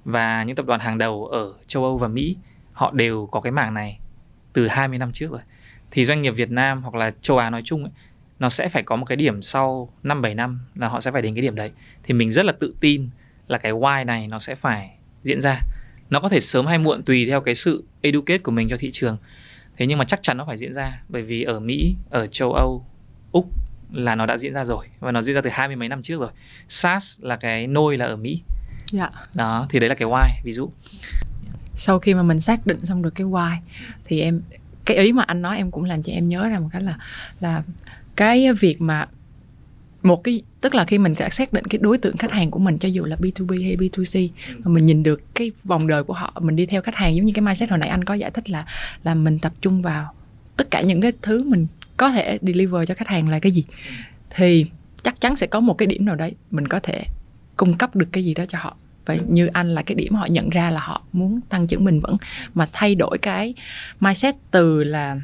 và 0.06 0.44
những 0.44 0.56
tập 0.56 0.66
đoàn 0.66 0.80
hàng 0.80 0.98
đầu 0.98 1.26
ở 1.26 1.54
châu 1.68 1.84
Âu 1.84 1.98
và 1.98 2.08
Mỹ 2.08 2.36
họ 2.74 2.92
đều 2.92 3.28
có 3.32 3.42
cái 3.42 3.52
mảng 3.52 3.74
này 3.74 4.00
từ 4.54 4.68
20 4.68 4.98
năm 4.98 5.12
trước 5.12 5.32
rồi. 5.32 5.42
Thì 5.92 6.06
doanh 6.06 6.22
nghiệp 6.22 6.32
Việt 6.32 6.52
Nam 6.52 6.82
hoặc 6.82 6.96
là 6.96 7.12
châu 7.22 7.38
Á 7.38 7.50
nói 7.50 7.62
chung 7.66 7.84
ấy, 7.84 7.92
nó 8.40 8.50
sẽ 8.50 8.70
phải 8.70 8.84
có 8.84 8.96
một 8.96 9.06
cái 9.06 9.16
điểm 9.16 9.42
sau 9.42 9.94
5 10.04 10.22
7 10.22 10.36
năm 10.36 10.60
là 10.76 10.88
họ 10.88 11.02
sẽ 11.02 11.12
phải 11.12 11.22
đến 11.22 11.36
cái 11.36 11.42
điểm 11.42 11.56
đấy. 11.56 11.72
Thì 12.04 12.14
mình 12.14 12.32
rất 12.32 12.46
là 12.46 12.52
tự 12.52 12.76
tin 12.80 13.10
là 13.48 13.58
cái 13.58 13.72
why 13.72 14.06
này 14.06 14.28
nó 14.28 14.40
sẽ 14.40 14.56
phải 14.56 14.92
diễn 15.24 15.42
ra. 15.42 15.62
Nó 16.10 16.20
có 16.20 16.30
thể 16.30 16.40
sớm 16.40 16.66
hay 16.66 16.78
muộn 16.78 17.04
tùy 17.04 17.26
theo 17.26 17.42
cái 17.42 17.56
sự 17.56 17.84
educate 18.02 18.38
của 18.38 18.52
mình 18.52 18.70
cho 18.70 18.78
thị 18.78 18.90
trường. 18.94 19.18
Thế 19.78 19.88
nhưng 19.88 19.98
mà 19.98 20.06
chắc 20.06 20.20
chắn 20.24 20.38
nó 20.38 20.46
phải 20.46 20.58
diễn 20.58 20.74
ra 20.74 21.02
bởi 21.10 21.22
vì 21.22 21.44
ở 21.44 21.60
Mỹ, 21.60 21.96
ở 22.10 22.28
châu 22.28 22.54
Âu, 22.54 22.86
Úc 23.32 23.50
là 23.92 24.16
nó 24.16 24.26
đã 24.26 24.38
diễn 24.38 24.54
ra 24.54 24.66
rồi 24.66 24.88
và 25.00 25.12
nó 25.12 25.22
diễn 25.22 25.36
ra 25.36 25.42
từ 25.42 25.50
hai 25.50 25.68
mươi 25.68 25.76
mấy 25.76 25.90
năm 25.90 26.02
trước 26.02 26.20
rồi. 26.20 26.30
SaaS 26.68 27.22
là 27.22 27.36
cái 27.36 27.68
nôi 27.68 27.98
là 27.98 28.06
ở 28.06 28.16
Mỹ. 28.16 28.42
Dạ. 28.92 29.10
Đó, 29.34 29.68
thì 29.70 29.80
đấy 29.80 29.90
là 29.90 29.96
cái 29.96 30.10
why 30.10 30.28
ví 30.44 30.52
dụ. 30.52 30.70
Sau 31.76 32.00
khi 32.00 32.14
mà 32.14 32.24
mình 32.24 32.40
xác 32.40 32.68
định 32.68 32.86
xong 32.86 33.02
được 33.02 33.16
cái 33.16 33.28
why 33.28 33.58
thì 34.06 34.22
em 34.22 34.42
cái 34.86 34.98
ý 34.98 35.12
mà 35.12 35.24
anh 35.28 35.42
nói 35.42 35.58
em 35.58 35.72
cũng 35.72 35.84
làm 35.84 36.04
cho 36.04 36.14
em 36.14 36.28
nhớ 36.28 36.48
ra 36.48 36.60
một 36.60 36.70
cái 36.72 36.82
là 36.82 36.98
là 37.40 37.64
cái 38.18 38.54
việc 38.54 38.82
mà 38.82 39.08
một 40.04 40.24
cái 40.24 40.42
tức 40.62 40.76
là 40.76 40.86
khi 40.86 40.98
mình 40.98 41.16
đã 41.20 41.30
xác 41.30 41.54
định 41.54 41.66
cái 41.66 41.80
đối 41.80 41.98
tượng 41.98 42.18
khách 42.18 42.32
hàng 42.32 42.52
của 42.52 42.60
mình 42.60 42.78
cho 42.78 42.90
dù 42.90 43.06
là 43.06 43.16
B2B 43.16 43.64
hay 43.64 43.78
B2C 43.78 44.30
mà 44.58 44.72
mình 44.72 44.86
nhìn 44.86 45.04
được 45.04 45.36
cái 45.36 45.52
vòng 45.64 45.88
đời 45.88 46.04
của 46.04 46.14
họ 46.14 46.34
mình 46.40 46.56
đi 46.56 46.66
theo 46.66 46.82
khách 46.82 46.96
hàng 46.96 47.16
giống 47.16 47.26
như 47.26 47.34
cái 47.36 47.42
mindset 47.42 47.70
hồi 47.70 47.80
nãy 47.80 47.90
anh 47.90 48.04
có 48.04 48.14
giải 48.14 48.32
thích 48.32 48.50
là 48.50 48.66
là 49.04 49.14
mình 49.14 49.40
tập 49.40 49.54
trung 49.62 49.82
vào 49.82 50.14
tất 50.58 50.72
cả 50.72 50.82
những 50.82 51.02
cái 51.02 51.12
thứ 51.22 51.44
mình 51.44 51.68
có 51.98 52.10
thể 52.10 52.40
deliver 52.42 52.88
cho 52.88 52.96
khách 52.96 53.08
hàng 53.08 53.30
là 53.30 53.40
cái 53.40 53.52
gì. 53.52 53.66
Thì 54.30 54.66
chắc 55.04 55.22
chắn 55.22 55.36
sẽ 55.36 55.48
có 55.48 55.60
một 55.60 55.74
cái 55.74 55.88
điểm 55.88 56.06
nào 56.06 56.16
đấy 56.16 56.36
mình 56.52 56.68
có 56.68 56.80
thể 56.80 57.04
cung 57.58 57.78
cấp 57.78 57.96
được 57.96 58.08
cái 58.12 58.26
gì 58.26 58.34
đó 58.34 58.46
cho 58.48 58.58
họ. 58.62 58.78
Và 59.06 59.16
như 59.28 59.48
anh 59.48 59.76
là 59.76 59.82
cái 59.82 59.96
điểm 59.96 60.16
họ 60.16 60.26
nhận 60.26 60.50
ra 60.50 60.70
là 60.70 60.80
họ 60.80 61.02
muốn 61.14 61.40
tăng 61.50 61.68
trưởng 61.68 61.86
bền 61.86 62.00
vững 62.00 62.18
mà 62.54 62.66
thay 62.74 62.96
đổi 62.96 63.18
cái 63.18 63.54
mindset 64.00 64.36
từ 64.52 64.84
là 64.84 65.18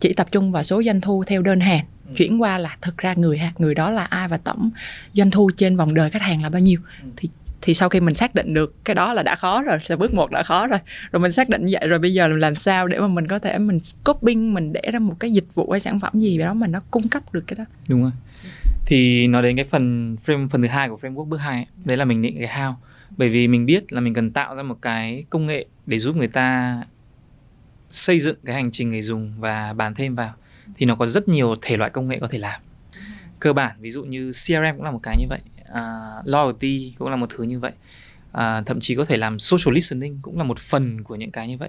chỉ 0.00 0.12
tập 0.12 0.28
trung 0.32 0.52
vào 0.52 0.62
số 0.62 0.82
doanh 0.82 1.00
thu 1.00 1.24
theo 1.24 1.42
đơn 1.42 1.60
hàng 1.60 1.84
ừ. 2.08 2.14
chuyển 2.16 2.42
qua 2.42 2.58
là 2.58 2.76
thực 2.82 2.98
ra 2.98 3.14
người 3.14 3.40
người 3.58 3.74
đó 3.74 3.90
là 3.90 4.04
ai 4.04 4.28
và 4.28 4.36
tổng 4.36 4.70
doanh 5.12 5.30
thu 5.30 5.50
trên 5.56 5.76
vòng 5.76 5.94
đời 5.94 6.10
khách 6.10 6.22
hàng 6.22 6.42
là 6.42 6.48
bao 6.48 6.60
nhiêu? 6.60 6.80
Ừ. 7.02 7.08
thì 7.16 7.28
thì 7.62 7.74
sau 7.74 7.88
khi 7.88 8.00
mình 8.00 8.14
xác 8.14 8.34
định 8.34 8.54
được 8.54 8.84
cái 8.84 8.94
đó 8.94 9.12
là 9.12 9.22
đã 9.22 9.34
khó 9.34 9.62
rồi 9.62 9.78
là 9.88 9.96
bước 9.96 10.14
một 10.14 10.30
đã 10.30 10.42
khó 10.42 10.66
rồi 10.66 10.78
rồi 11.12 11.20
mình 11.20 11.32
xác 11.32 11.48
định 11.48 11.66
vậy 11.70 11.88
rồi 11.88 11.98
bây 11.98 12.12
giờ 12.12 12.28
làm 12.28 12.54
sao 12.54 12.88
để 12.88 12.98
mà 12.98 13.08
mình 13.08 13.26
có 13.26 13.38
thể 13.38 13.58
mình 13.58 13.80
scoping 13.82 14.54
mình 14.54 14.72
để 14.72 14.80
ra 14.92 14.98
một 14.98 15.14
cái 15.20 15.32
dịch 15.32 15.54
vụ 15.54 15.70
hay 15.70 15.80
sản 15.80 16.00
phẩm 16.00 16.12
gì 16.14 16.38
đó 16.38 16.54
mà 16.54 16.66
nó 16.66 16.80
cung 16.90 17.08
cấp 17.08 17.22
được 17.32 17.44
cái 17.46 17.56
đó? 17.58 17.64
Đúng 17.88 18.02
rồi. 18.02 18.12
Thì 18.86 19.26
nói 19.26 19.42
đến 19.42 19.56
cái 19.56 19.64
phần 19.64 20.16
frame 20.26 20.48
phần 20.48 20.62
thứ 20.62 20.68
hai 20.68 20.88
của 20.88 20.96
framework 20.96 21.24
bước 21.24 21.36
hai 21.36 21.66
đấy 21.84 21.96
là 21.96 22.04
mình 22.04 22.22
định 22.22 22.36
cái 22.38 22.48
how. 22.48 22.74
Bởi 23.16 23.28
vì 23.28 23.48
mình 23.48 23.66
biết 23.66 23.92
là 23.92 24.00
mình 24.00 24.14
cần 24.14 24.30
tạo 24.30 24.54
ra 24.54 24.62
một 24.62 24.78
cái 24.82 25.24
công 25.30 25.46
nghệ 25.46 25.66
để 25.86 25.98
giúp 25.98 26.16
người 26.16 26.28
ta 26.28 26.78
xây 27.90 28.20
dựng 28.20 28.36
cái 28.44 28.54
hành 28.54 28.70
trình 28.70 28.90
người 28.90 29.02
dùng 29.02 29.32
và 29.38 29.72
bàn 29.72 29.94
thêm 29.94 30.14
vào 30.14 30.34
thì 30.76 30.86
nó 30.86 30.94
có 30.94 31.06
rất 31.06 31.28
nhiều 31.28 31.54
thể 31.62 31.76
loại 31.76 31.90
công 31.90 32.08
nghệ 32.08 32.18
có 32.20 32.26
thể 32.26 32.38
làm. 32.38 32.60
Cơ 33.40 33.52
bản 33.52 33.76
ví 33.80 33.90
dụ 33.90 34.04
như 34.04 34.30
CRM 34.30 34.76
cũng 34.76 34.84
là 34.84 34.90
một 34.90 35.00
cái 35.02 35.16
như 35.18 35.26
vậy 35.28 35.40
uh, 35.72 36.26
loyalty 36.26 36.92
cũng 36.98 37.08
là 37.08 37.16
một 37.16 37.26
thứ 37.30 37.44
như 37.44 37.58
vậy 37.58 37.72
uh, 38.30 38.66
thậm 38.66 38.80
chí 38.80 38.94
có 38.94 39.04
thể 39.04 39.16
làm 39.16 39.38
social 39.38 39.74
listening 39.74 40.18
cũng 40.22 40.38
là 40.38 40.44
một 40.44 40.58
phần 40.58 41.04
của 41.04 41.16
những 41.16 41.30
cái 41.30 41.48
như 41.48 41.58
vậy. 41.58 41.68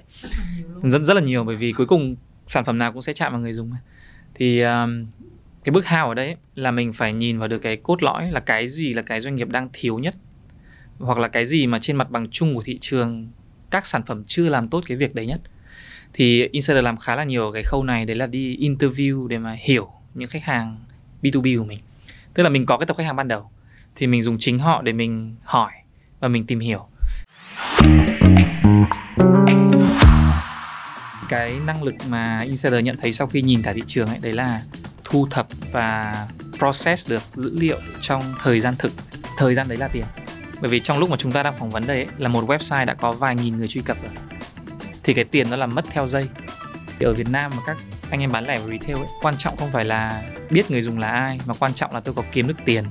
Rất 0.83 1.01
rất 1.01 1.13
là 1.13 1.21
nhiều 1.21 1.43
bởi 1.43 1.55
vì 1.55 1.71
cuối 1.71 1.85
cùng 1.85 2.15
sản 2.47 2.65
phẩm 2.65 2.77
nào 2.77 2.93
cũng 2.93 3.01
sẽ 3.01 3.13
chạm 3.13 3.31
vào 3.31 3.41
người 3.41 3.53
dùng 3.53 3.71
thì 4.33 4.61
um, 4.61 5.05
cái 5.63 5.71
bước 5.71 5.85
hao 5.85 6.09
ở 6.09 6.13
đây 6.13 6.35
là 6.55 6.71
mình 6.71 6.93
phải 6.93 7.13
nhìn 7.13 7.39
vào 7.39 7.47
được 7.47 7.59
cái 7.59 7.77
cốt 7.77 8.03
lõi 8.03 8.31
là 8.31 8.39
cái 8.39 8.67
gì 8.67 8.93
là 8.93 9.01
cái 9.01 9.19
doanh 9.19 9.35
nghiệp 9.35 9.49
đang 9.49 9.69
thiếu 9.73 9.99
nhất 9.99 10.15
hoặc 10.99 11.17
là 11.17 11.27
cái 11.27 11.45
gì 11.45 11.67
mà 11.67 11.79
trên 11.79 11.95
mặt 11.95 12.11
bằng 12.11 12.29
chung 12.29 12.55
của 12.55 12.63
thị 12.63 12.77
trường 12.81 13.29
các 13.69 13.85
sản 13.85 14.03
phẩm 14.05 14.23
chưa 14.27 14.49
làm 14.49 14.67
tốt 14.67 14.83
cái 14.87 14.97
việc 14.97 15.15
đấy 15.15 15.25
nhất 15.25 15.41
thì 16.13 16.47
insider 16.51 16.83
làm 16.83 16.97
khá 16.97 17.15
là 17.15 17.23
nhiều 17.23 17.45
ở 17.45 17.51
cái 17.51 17.63
khâu 17.63 17.83
này 17.83 18.05
đấy 18.05 18.15
là 18.15 18.25
đi 18.25 18.57
interview 18.57 19.27
để 19.27 19.37
mà 19.37 19.57
hiểu 19.59 19.89
những 20.13 20.29
khách 20.29 20.43
hàng 20.43 20.77
B2B 21.21 21.59
của 21.59 21.65
mình. 21.65 21.79
Tức 22.33 22.43
là 22.43 22.49
mình 22.49 22.65
có 22.65 22.77
cái 22.77 22.85
tập 22.85 22.97
khách 22.97 23.05
hàng 23.05 23.15
ban 23.15 23.27
đầu 23.27 23.49
thì 23.95 24.07
mình 24.07 24.21
dùng 24.21 24.37
chính 24.39 24.59
họ 24.59 24.81
để 24.81 24.93
mình 24.93 25.35
hỏi 25.43 25.71
và 26.19 26.27
mình 26.27 26.45
tìm 26.45 26.59
hiểu. 26.59 26.87
Cái 31.29 31.59
năng 31.65 31.83
lực 31.83 31.95
mà 32.09 32.39
insider 32.39 32.83
nhận 32.83 32.97
thấy 33.01 33.13
sau 33.13 33.27
khi 33.27 33.41
nhìn 33.41 33.61
cả 33.61 33.73
thị 33.73 33.83
trường 33.87 34.07
ấy 34.07 34.17
đấy 34.21 34.33
là 34.33 34.61
thu 35.03 35.27
thập 35.31 35.47
và 35.71 36.15
process 36.57 37.09
được 37.09 37.23
dữ 37.35 37.55
liệu 37.59 37.79
trong 38.01 38.23
thời 38.41 38.59
gian 38.59 38.75
thực. 38.79 38.93
Thời 39.37 39.55
gian 39.55 39.67
đấy 39.67 39.77
là 39.77 39.87
tiền. 39.87 40.05
Bởi 40.61 40.69
vì 40.69 40.79
trong 40.79 40.99
lúc 40.99 41.09
mà 41.09 41.17
chúng 41.17 41.31
ta 41.31 41.43
đang 41.43 41.57
phỏng 41.57 41.69
vấn 41.69 41.87
đây 41.87 41.97
ấy, 41.97 42.07
là 42.17 42.29
một 42.29 42.49
website 42.49 42.85
đã 42.85 42.93
có 42.93 43.11
vài 43.11 43.35
nghìn 43.35 43.57
người 43.57 43.67
truy 43.67 43.81
cập 43.81 43.97
rồi 44.03 44.11
thì 45.09 45.13
cái 45.13 45.25
tiền 45.25 45.49
đó 45.49 45.57
là 45.57 45.65
mất 45.65 45.85
theo 45.91 46.07
giây 46.07 46.27
thì 46.99 47.05
ở 47.05 47.13
Việt 47.13 47.29
Nam 47.29 47.51
mà 47.55 47.61
các 47.65 47.77
anh 48.09 48.19
em 48.19 48.31
bán 48.31 48.47
lẻ 48.47 48.59
và 48.59 48.67
retail 48.71 48.97
ấy 48.97 49.07
quan 49.21 49.35
trọng 49.37 49.57
không 49.57 49.71
phải 49.71 49.85
là 49.85 50.23
biết 50.49 50.71
người 50.71 50.81
dùng 50.81 50.97
là 50.97 51.07
ai 51.09 51.39
mà 51.45 51.53
quan 51.59 51.73
trọng 51.73 51.93
là 51.93 51.99
tôi 51.99 52.13
có 52.13 52.23
kiếm 52.31 52.47
được 52.47 52.57
tiền 52.65 52.83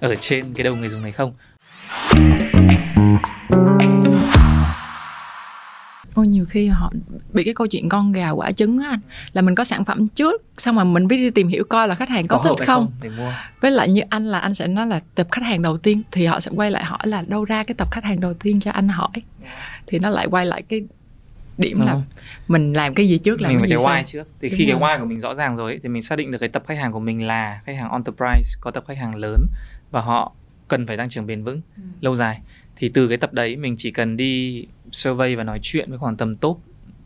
ở 0.00 0.14
trên 0.14 0.54
cái 0.54 0.64
đầu 0.64 0.76
người 0.76 0.88
dùng 0.88 1.02
này 1.02 1.12
không. 1.12 1.34
Ôi 6.14 6.26
nhiều 6.26 6.44
khi 6.48 6.66
họ 6.66 6.92
bị 7.32 7.44
cái 7.44 7.54
câu 7.54 7.66
chuyện 7.66 7.88
con 7.88 8.12
gà 8.12 8.30
quả 8.30 8.52
trứng 8.52 8.78
á 8.78 8.90
anh. 8.90 9.00
Là 9.32 9.42
mình 9.42 9.54
có 9.54 9.64
sản 9.64 9.84
phẩm 9.84 10.08
trước 10.08 10.42
xong 10.56 10.76
mà 10.76 10.84
mình 10.84 11.08
biết 11.08 11.16
đi 11.16 11.30
tìm 11.30 11.48
hiểu 11.48 11.64
coi 11.68 11.88
là 11.88 11.94
khách 11.94 12.08
hàng 12.08 12.26
có, 12.26 12.40
có 12.44 12.54
thích 12.58 12.66
không, 12.66 12.92
không 13.00 13.16
mua. 13.16 13.32
với 13.60 13.70
lại 13.70 13.88
như 13.88 14.00
anh 14.08 14.24
là 14.24 14.38
anh 14.38 14.54
sẽ 14.54 14.66
nói 14.66 14.86
là 14.86 15.00
tập 15.14 15.26
khách 15.30 15.44
hàng 15.44 15.62
đầu 15.62 15.76
tiên 15.76 16.02
thì 16.10 16.26
họ 16.26 16.40
sẽ 16.40 16.50
quay 16.54 16.70
lại 16.70 16.84
hỏi 16.84 17.00
là 17.04 17.24
đâu 17.26 17.44
ra 17.44 17.62
cái 17.64 17.74
tập 17.74 17.88
khách 17.90 18.04
hàng 18.04 18.20
đầu 18.20 18.34
tiên 18.34 18.60
cho 18.60 18.70
anh 18.70 18.88
hỏi. 18.88 19.10
Thì 19.86 19.98
nó 19.98 20.10
lại 20.10 20.26
quay 20.30 20.46
lại 20.46 20.62
cái 20.62 20.82
điểm 21.58 21.78
Đúng 21.78 21.86
là 21.86 21.92
không? 21.92 22.04
mình 22.48 22.72
làm 22.72 22.94
cái 22.94 23.08
gì 23.08 23.18
trước 23.18 23.40
làm 23.40 23.52
mình 23.52 23.60
cái 23.60 23.68
gì 23.68 23.76
cái 23.84 23.84
why 23.84 24.02
trước 24.02 24.28
thì 24.40 24.48
Đúng 24.48 24.58
khi 24.58 24.66
rồi. 24.66 24.80
cái 24.80 24.88
why 24.88 25.00
của 25.00 25.06
mình 25.06 25.20
rõ 25.20 25.34
ràng 25.34 25.56
rồi 25.56 25.72
ấy, 25.72 25.80
thì 25.82 25.88
mình 25.88 26.02
xác 26.02 26.16
định 26.16 26.30
được 26.30 26.38
cái 26.38 26.48
tập 26.48 26.62
khách 26.66 26.78
hàng 26.78 26.92
của 26.92 27.00
mình 27.00 27.26
là 27.26 27.60
khách 27.64 27.76
hàng 27.76 27.92
enterprise 27.92 28.58
có 28.60 28.70
tập 28.70 28.84
khách 28.88 28.98
hàng 28.98 29.14
lớn 29.14 29.46
và 29.90 30.00
họ 30.00 30.32
cần 30.68 30.86
phải 30.86 30.96
tăng 30.96 31.08
trưởng 31.08 31.26
bền 31.26 31.44
vững 31.44 31.60
ừ. 31.76 31.82
lâu 32.00 32.16
dài 32.16 32.40
thì 32.76 32.88
từ 32.88 33.08
cái 33.08 33.16
tập 33.18 33.32
đấy 33.32 33.56
mình 33.56 33.74
chỉ 33.78 33.90
cần 33.90 34.16
đi 34.16 34.66
survey 34.92 35.34
và 35.34 35.44
nói 35.44 35.58
chuyện 35.62 35.90
với 35.90 35.98
khoảng 35.98 36.16
tầm 36.16 36.36
top 36.36 36.60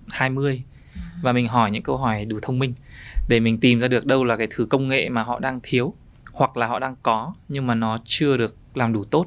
20 0.08 0.62
ừ. 0.94 1.00
và 1.22 1.32
mình 1.32 1.48
hỏi 1.48 1.70
những 1.70 1.82
câu 1.82 1.96
hỏi 1.96 2.24
đủ 2.24 2.38
thông 2.42 2.58
minh 2.58 2.74
để 3.28 3.40
mình 3.40 3.60
tìm 3.60 3.80
ra 3.80 3.88
được 3.88 4.06
đâu 4.06 4.24
là 4.24 4.36
cái 4.36 4.46
thứ 4.50 4.66
công 4.66 4.88
nghệ 4.88 5.08
mà 5.08 5.22
họ 5.22 5.38
đang 5.38 5.60
thiếu 5.62 5.94
hoặc 6.32 6.56
là 6.56 6.66
họ 6.66 6.78
đang 6.78 6.96
có 7.02 7.34
nhưng 7.48 7.66
mà 7.66 7.74
nó 7.74 7.98
chưa 8.04 8.36
được 8.36 8.56
làm 8.74 8.92
đủ 8.92 9.04
tốt 9.04 9.26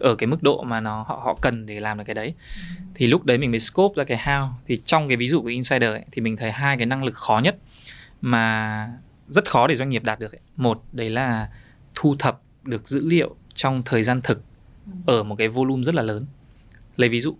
ở 0.00 0.14
cái 0.14 0.26
mức 0.26 0.42
độ 0.42 0.62
mà 0.62 0.80
nó 0.80 1.04
họ 1.08 1.20
họ 1.24 1.38
cần 1.42 1.66
để 1.66 1.80
làm 1.80 1.98
được 1.98 2.04
cái 2.06 2.14
đấy 2.14 2.34
ừ. 2.56 2.84
thì 2.94 3.06
lúc 3.06 3.24
đấy 3.24 3.38
mình 3.38 3.50
mới 3.50 3.60
scope 3.60 3.94
ra 3.96 4.04
cái 4.04 4.18
how 4.18 4.48
thì 4.66 4.76
trong 4.84 5.08
cái 5.08 5.16
ví 5.16 5.28
dụ 5.28 5.42
của 5.42 5.48
insider 5.48 5.90
ấy, 5.90 6.04
thì 6.12 6.22
mình 6.22 6.36
thấy 6.36 6.52
hai 6.52 6.76
cái 6.76 6.86
năng 6.86 7.04
lực 7.04 7.14
khó 7.14 7.40
nhất 7.44 7.56
mà 8.20 8.88
rất 9.28 9.50
khó 9.50 9.66
để 9.66 9.74
doanh 9.74 9.88
nghiệp 9.88 10.04
đạt 10.04 10.20
được 10.20 10.32
ấy. 10.32 10.40
một 10.56 10.82
đấy 10.92 11.10
là 11.10 11.48
thu 11.94 12.16
thập 12.18 12.40
được 12.62 12.86
dữ 12.86 13.06
liệu 13.06 13.36
trong 13.54 13.82
thời 13.84 14.02
gian 14.02 14.20
thực 14.22 14.42
ừ. 14.86 14.92
ở 15.06 15.22
một 15.22 15.36
cái 15.38 15.48
volume 15.48 15.84
rất 15.84 15.94
là 15.94 16.02
lớn 16.02 16.24
lấy 16.96 17.08
ví 17.08 17.20
dụ 17.20 17.36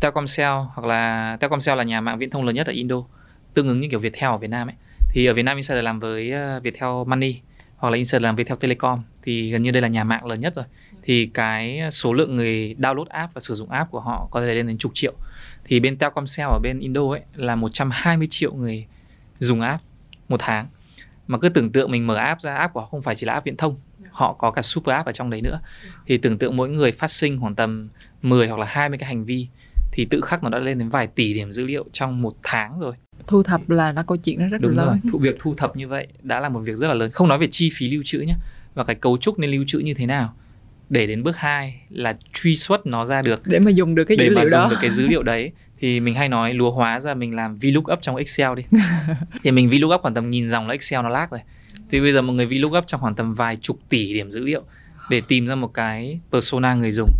Telkomsel 0.00 0.52
hoặc 0.74 0.86
là 0.86 1.36
Telkomsel 1.40 1.78
là 1.78 1.84
nhà 1.84 2.00
mạng 2.00 2.18
viễn 2.18 2.30
thông 2.30 2.44
lớn 2.44 2.54
nhất 2.54 2.66
ở 2.66 2.72
Indo 2.72 2.96
tương 3.54 3.68
ứng 3.68 3.80
như 3.80 3.88
kiểu 3.90 4.00
Viettel 4.00 4.30
ở 4.30 4.38
Việt 4.38 4.50
Nam 4.50 4.68
ấy 4.68 4.74
thì 5.10 5.26
ở 5.26 5.34
Việt 5.34 5.42
Nam 5.42 5.56
Insider 5.56 5.84
làm 5.84 6.00
với 6.00 6.32
ờ, 6.32 6.60
Viettel 6.60 6.88
Money 7.06 7.40
hoặc 7.76 7.90
là 7.90 7.96
Insider 7.96 8.22
làm 8.22 8.36
Viettel 8.36 8.58
Telecom 8.60 9.02
thì 9.22 9.50
gần 9.50 9.62
như 9.62 9.70
đây 9.70 9.82
là 9.82 9.88
nhà 9.88 10.04
mạng 10.04 10.26
lớn 10.26 10.40
nhất 10.40 10.54
rồi 10.54 10.64
thì 11.08 11.26
cái 11.34 11.80
số 11.90 12.12
lượng 12.12 12.36
người 12.36 12.74
download 12.78 13.04
app 13.08 13.34
và 13.34 13.40
sử 13.40 13.54
dụng 13.54 13.70
app 13.70 13.90
của 13.90 14.00
họ 14.00 14.28
có 14.30 14.40
thể 14.40 14.54
lên 14.54 14.66
đến 14.66 14.78
chục 14.78 14.92
triệu. 14.94 15.14
Thì 15.64 15.80
bên 15.80 15.96
Telkomsel 15.96 16.46
ở 16.46 16.58
bên 16.62 16.78
Indo 16.78 17.00
ấy 17.10 17.20
là 17.34 17.56
120 17.56 18.26
triệu 18.30 18.54
người 18.54 18.86
dùng 19.38 19.60
app 19.60 19.82
một 20.28 20.36
tháng. 20.40 20.66
Mà 21.26 21.38
cứ 21.38 21.48
tưởng 21.48 21.72
tượng 21.72 21.90
mình 21.90 22.06
mở 22.06 22.14
app 22.14 22.40
ra 22.40 22.54
app 22.54 22.74
của 22.74 22.80
họ 22.80 22.86
không 22.86 23.02
phải 23.02 23.14
chỉ 23.14 23.26
là 23.26 23.32
app 23.32 23.46
viễn 23.46 23.56
thông 23.56 23.76
họ 24.10 24.32
có 24.32 24.50
cả 24.50 24.62
super 24.62 24.94
app 24.94 25.06
ở 25.06 25.12
trong 25.12 25.30
đấy 25.30 25.40
nữa. 25.42 25.60
Thì 26.06 26.18
tưởng 26.18 26.38
tượng 26.38 26.56
mỗi 26.56 26.68
người 26.68 26.92
phát 26.92 27.10
sinh 27.10 27.40
khoảng 27.40 27.54
tầm 27.54 27.88
10 28.22 28.48
hoặc 28.48 28.58
là 28.58 28.66
20 28.66 28.98
cái 28.98 29.08
hành 29.08 29.24
vi 29.24 29.46
thì 29.92 30.04
tự 30.04 30.20
khắc 30.20 30.42
nó 30.42 30.48
đã 30.48 30.58
lên 30.58 30.78
đến 30.78 30.88
vài 30.88 31.06
tỷ 31.06 31.34
điểm 31.34 31.52
dữ 31.52 31.64
liệu 31.64 31.84
trong 31.92 32.22
một 32.22 32.34
tháng 32.42 32.80
rồi. 32.80 32.94
Thu 33.26 33.42
thập 33.42 33.70
là 33.70 33.92
nó 33.92 34.02
câu 34.06 34.16
chuyện 34.16 34.40
nó 34.40 34.48
rất 34.48 34.60
Đúng 34.60 34.76
là 34.76 34.84
lớn. 34.84 35.00
Rồi. 35.12 35.22
việc 35.22 35.36
thu 35.38 35.54
thập 35.54 35.76
như 35.76 35.88
vậy 35.88 36.06
đã 36.22 36.40
là 36.40 36.48
một 36.48 36.60
việc 36.60 36.76
rất 36.76 36.88
là 36.88 36.94
lớn. 36.94 37.10
Không 37.10 37.28
nói 37.28 37.38
về 37.38 37.46
chi 37.50 37.70
phí 37.72 37.90
lưu 37.90 38.02
trữ 38.04 38.20
nhé 38.20 38.34
và 38.74 38.84
cái 38.84 38.96
cấu 38.96 39.18
trúc 39.18 39.38
nên 39.38 39.50
lưu 39.50 39.64
trữ 39.66 39.78
như 39.78 39.94
thế 39.94 40.06
nào 40.06 40.34
để 40.90 41.06
đến 41.06 41.22
bước 41.22 41.36
2 41.36 41.80
là 41.90 42.16
truy 42.32 42.56
xuất 42.56 42.86
nó 42.86 43.04
ra 43.04 43.22
được. 43.22 43.46
Để 43.46 43.58
mà 43.58 43.70
dùng 43.70 43.94
được 43.94 44.04
cái 44.04 44.16
dữ 44.16 44.24
để 44.24 44.28
liệu 44.28 44.38
mà 44.38 44.44
đó. 44.52 44.62
dùng 44.62 44.70
được 44.70 44.76
cái 44.80 44.90
dữ 44.90 45.08
liệu 45.08 45.22
đấy 45.22 45.52
thì 45.80 46.00
mình 46.00 46.14
hay 46.14 46.28
nói 46.28 46.54
lúa 46.54 46.70
hóa 46.70 47.00
ra 47.00 47.14
mình 47.14 47.34
làm 47.34 47.58
VLOOKUP 47.58 48.02
trong 48.02 48.16
Excel 48.16 48.54
đi. 48.56 48.62
Thì 49.42 49.50
mình 49.50 49.70
VLOOKUP 49.70 50.02
khoảng 50.02 50.14
tầm 50.14 50.30
nghìn 50.30 50.48
dòng 50.48 50.66
là 50.66 50.72
Excel 50.72 51.02
nó 51.02 51.08
lag 51.08 51.26
rồi. 51.30 51.40
Thì 51.90 52.00
bây 52.00 52.12
giờ 52.12 52.22
một 52.22 52.32
người 52.32 52.46
VLOOKUP 52.46 52.86
trong 52.86 53.00
khoảng 53.00 53.14
tầm 53.14 53.34
vài 53.34 53.56
chục 53.56 53.78
tỷ 53.88 54.14
điểm 54.14 54.30
dữ 54.30 54.44
liệu 54.44 54.62
để 55.10 55.22
tìm 55.28 55.46
ra 55.46 55.54
một 55.54 55.74
cái 55.74 56.20
persona 56.32 56.74
người 56.74 56.92
dùng. 56.92 57.10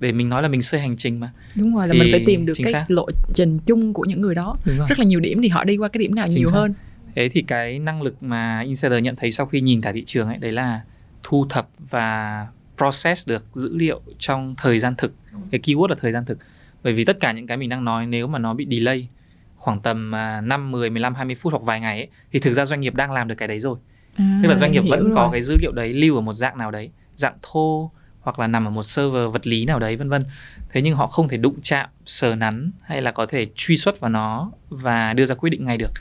Để 0.00 0.12
mình 0.12 0.28
nói 0.28 0.42
là 0.42 0.48
mình 0.48 0.62
xây 0.62 0.80
hành 0.80 0.96
trình 0.96 1.20
mà. 1.20 1.32
Đúng 1.54 1.76
rồi 1.76 1.88
là 1.88 1.92
thì 1.92 2.00
mình 2.00 2.08
phải 2.12 2.22
tìm 2.26 2.46
được 2.46 2.54
cái 2.62 2.72
xác. 2.72 2.84
lộ 2.88 3.08
trình 3.34 3.58
chung 3.66 3.92
của 3.92 4.04
những 4.04 4.20
người 4.20 4.34
đó. 4.34 4.56
Rất 4.88 4.98
là 4.98 5.04
nhiều 5.04 5.20
điểm 5.20 5.42
thì 5.42 5.48
họ 5.48 5.64
đi 5.64 5.76
qua 5.76 5.88
cái 5.88 5.98
điểm 5.98 6.14
nào 6.14 6.26
chính 6.26 6.36
nhiều 6.36 6.48
xác. 6.48 6.56
hơn. 6.58 6.74
Thế 7.14 7.28
thì 7.28 7.42
cái 7.42 7.78
năng 7.78 8.02
lực 8.02 8.22
mà 8.22 8.60
insider 8.60 9.02
nhận 9.02 9.16
thấy 9.16 9.30
sau 9.30 9.46
khi 9.46 9.60
nhìn 9.60 9.80
cả 9.80 9.92
thị 9.92 10.02
trường 10.06 10.28
ấy 10.28 10.38
đấy 10.38 10.52
là 10.52 10.80
thu 11.22 11.46
thập 11.50 11.68
và 11.90 12.46
process 12.76 13.28
được 13.28 13.44
dữ 13.54 13.76
liệu 13.76 14.00
trong 14.18 14.54
thời 14.58 14.78
gian 14.78 14.94
thực. 14.98 15.14
Cái 15.50 15.60
keyword 15.60 15.88
là 15.88 15.96
thời 16.00 16.12
gian 16.12 16.24
thực. 16.24 16.38
Bởi 16.82 16.92
vì 16.92 17.04
tất 17.04 17.20
cả 17.20 17.32
những 17.32 17.46
cái 17.46 17.56
mình 17.56 17.68
đang 17.68 17.84
nói 17.84 18.06
nếu 18.06 18.26
mà 18.26 18.38
nó 18.38 18.54
bị 18.54 18.66
delay 18.70 19.08
khoảng 19.56 19.80
tầm 19.80 20.10
5, 20.42 20.70
10, 20.70 20.90
15, 20.90 21.14
20 21.14 21.34
phút 21.34 21.52
hoặc 21.52 21.62
vài 21.64 21.80
ngày 21.80 21.98
ấy, 21.98 22.08
thì 22.32 22.38
thực 22.38 22.52
ra 22.52 22.64
doanh 22.64 22.80
nghiệp 22.80 22.94
đang 22.94 23.12
làm 23.12 23.28
được 23.28 23.34
cái 23.34 23.48
đấy 23.48 23.60
rồi. 23.60 23.78
À, 24.16 24.40
tức 24.42 24.48
là 24.48 24.54
doanh 24.54 24.72
nghiệp 24.72 24.82
vẫn 24.90 25.04
rồi. 25.04 25.12
có 25.14 25.28
cái 25.32 25.42
dữ 25.42 25.56
liệu 25.60 25.72
đấy 25.72 25.92
lưu 25.92 26.14
ở 26.14 26.20
một 26.20 26.32
dạng 26.32 26.58
nào 26.58 26.70
đấy 26.70 26.90
dạng 27.16 27.34
thô 27.42 27.90
hoặc 28.20 28.38
là 28.38 28.46
nằm 28.46 28.64
ở 28.66 28.70
một 28.70 28.82
server 28.82 29.32
vật 29.32 29.46
lý 29.46 29.64
nào 29.64 29.78
đấy 29.78 29.96
vân 29.96 30.08
vân. 30.08 30.24
Thế 30.72 30.82
nhưng 30.82 30.96
họ 30.96 31.06
không 31.06 31.28
thể 31.28 31.36
đụng 31.36 31.60
chạm 31.62 31.88
sờ 32.06 32.34
nắn 32.34 32.70
hay 32.82 33.02
là 33.02 33.12
có 33.12 33.26
thể 33.26 33.46
truy 33.54 33.76
xuất 33.76 34.00
vào 34.00 34.10
nó 34.10 34.50
và 34.68 35.12
đưa 35.12 35.26
ra 35.26 35.34
quyết 35.34 35.50
định 35.50 35.64
ngay 35.64 35.78
được. 35.78 35.92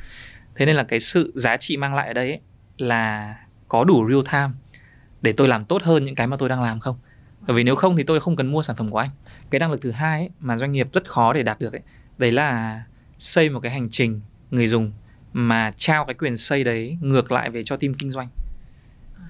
Thế 0.55 0.65
nên 0.65 0.75
là 0.75 0.83
cái 0.83 0.99
sự 0.99 1.33
giá 1.36 1.57
trị 1.57 1.77
mang 1.77 1.93
lại 1.93 2.07
ở 2.07 2.13
đây 2.13 2.27
ấy, 2.27 2.39
là 2.77 3.36
có 3.67 3.83
đủ 3.83 4.09
real 4.09 4.21
time 4.31 4.59
để 5.23 5.31
tôi 5.31 5.47
làm 5.47 5.65
tốt 5.65 5.83
hơn 5.83 6.03
những 6.03 6.15
cái 6.15 6.27
mà 6.27 6.38
tôi 6.38 6.49
đang 6.49 6.62
làm 6.62 6.79
không? 6.79 6.97
Bởi 7.47 7.55
vì 7.55 7.63
nếu 7.63 7.75
không 7.75 7.97
thì 7.97 8.03
tôi 8.03 8.19
không 8.19 8.36
cần 8.36 8.51
mua 8.51 8.62
sản 8.62 8.75
phẩm 8.75 8.89
của 8.89 8.97
anh. 8.97 9.09
Cái 9.49 9.59
năng 9.59 9.71
lực 9.71 9.81
thứ 9.81 9.91
hai 9.91 10.19
ấy, 10.19 10.29
mà 10.39 10.57
doanh 10.57 10.71
nghiệp 10.71 10.88
rất 10.93 11.09
khó 11.09 11.33
để 11.33 11.43
đạt 11.43 11.59
được 11.59 11.73
ấy, 11.73 11.81
đấy 12.17 12.31
là 12.31 12.83
xây 13.17 13.49
một 13.49 13.59
cái 13.59 13.71
hành 13.71 13.89
trình 13.89 14.21
người 14.51 14.67
dùng 14.67 14.91
mà 15.33 15.71
trao 15.77 16.05
cái 16.05 16.13
quyền 16.13 16.38
xây 16.38 16.63
đấy 16.63 16.97
ngược 17.01 17.31
lại 17.31 17.49
về 17.49 17.63
cho 17.63 17.77
team 17.77 17.93
kinh 17.93 18.12
doanh. 18.12 18.27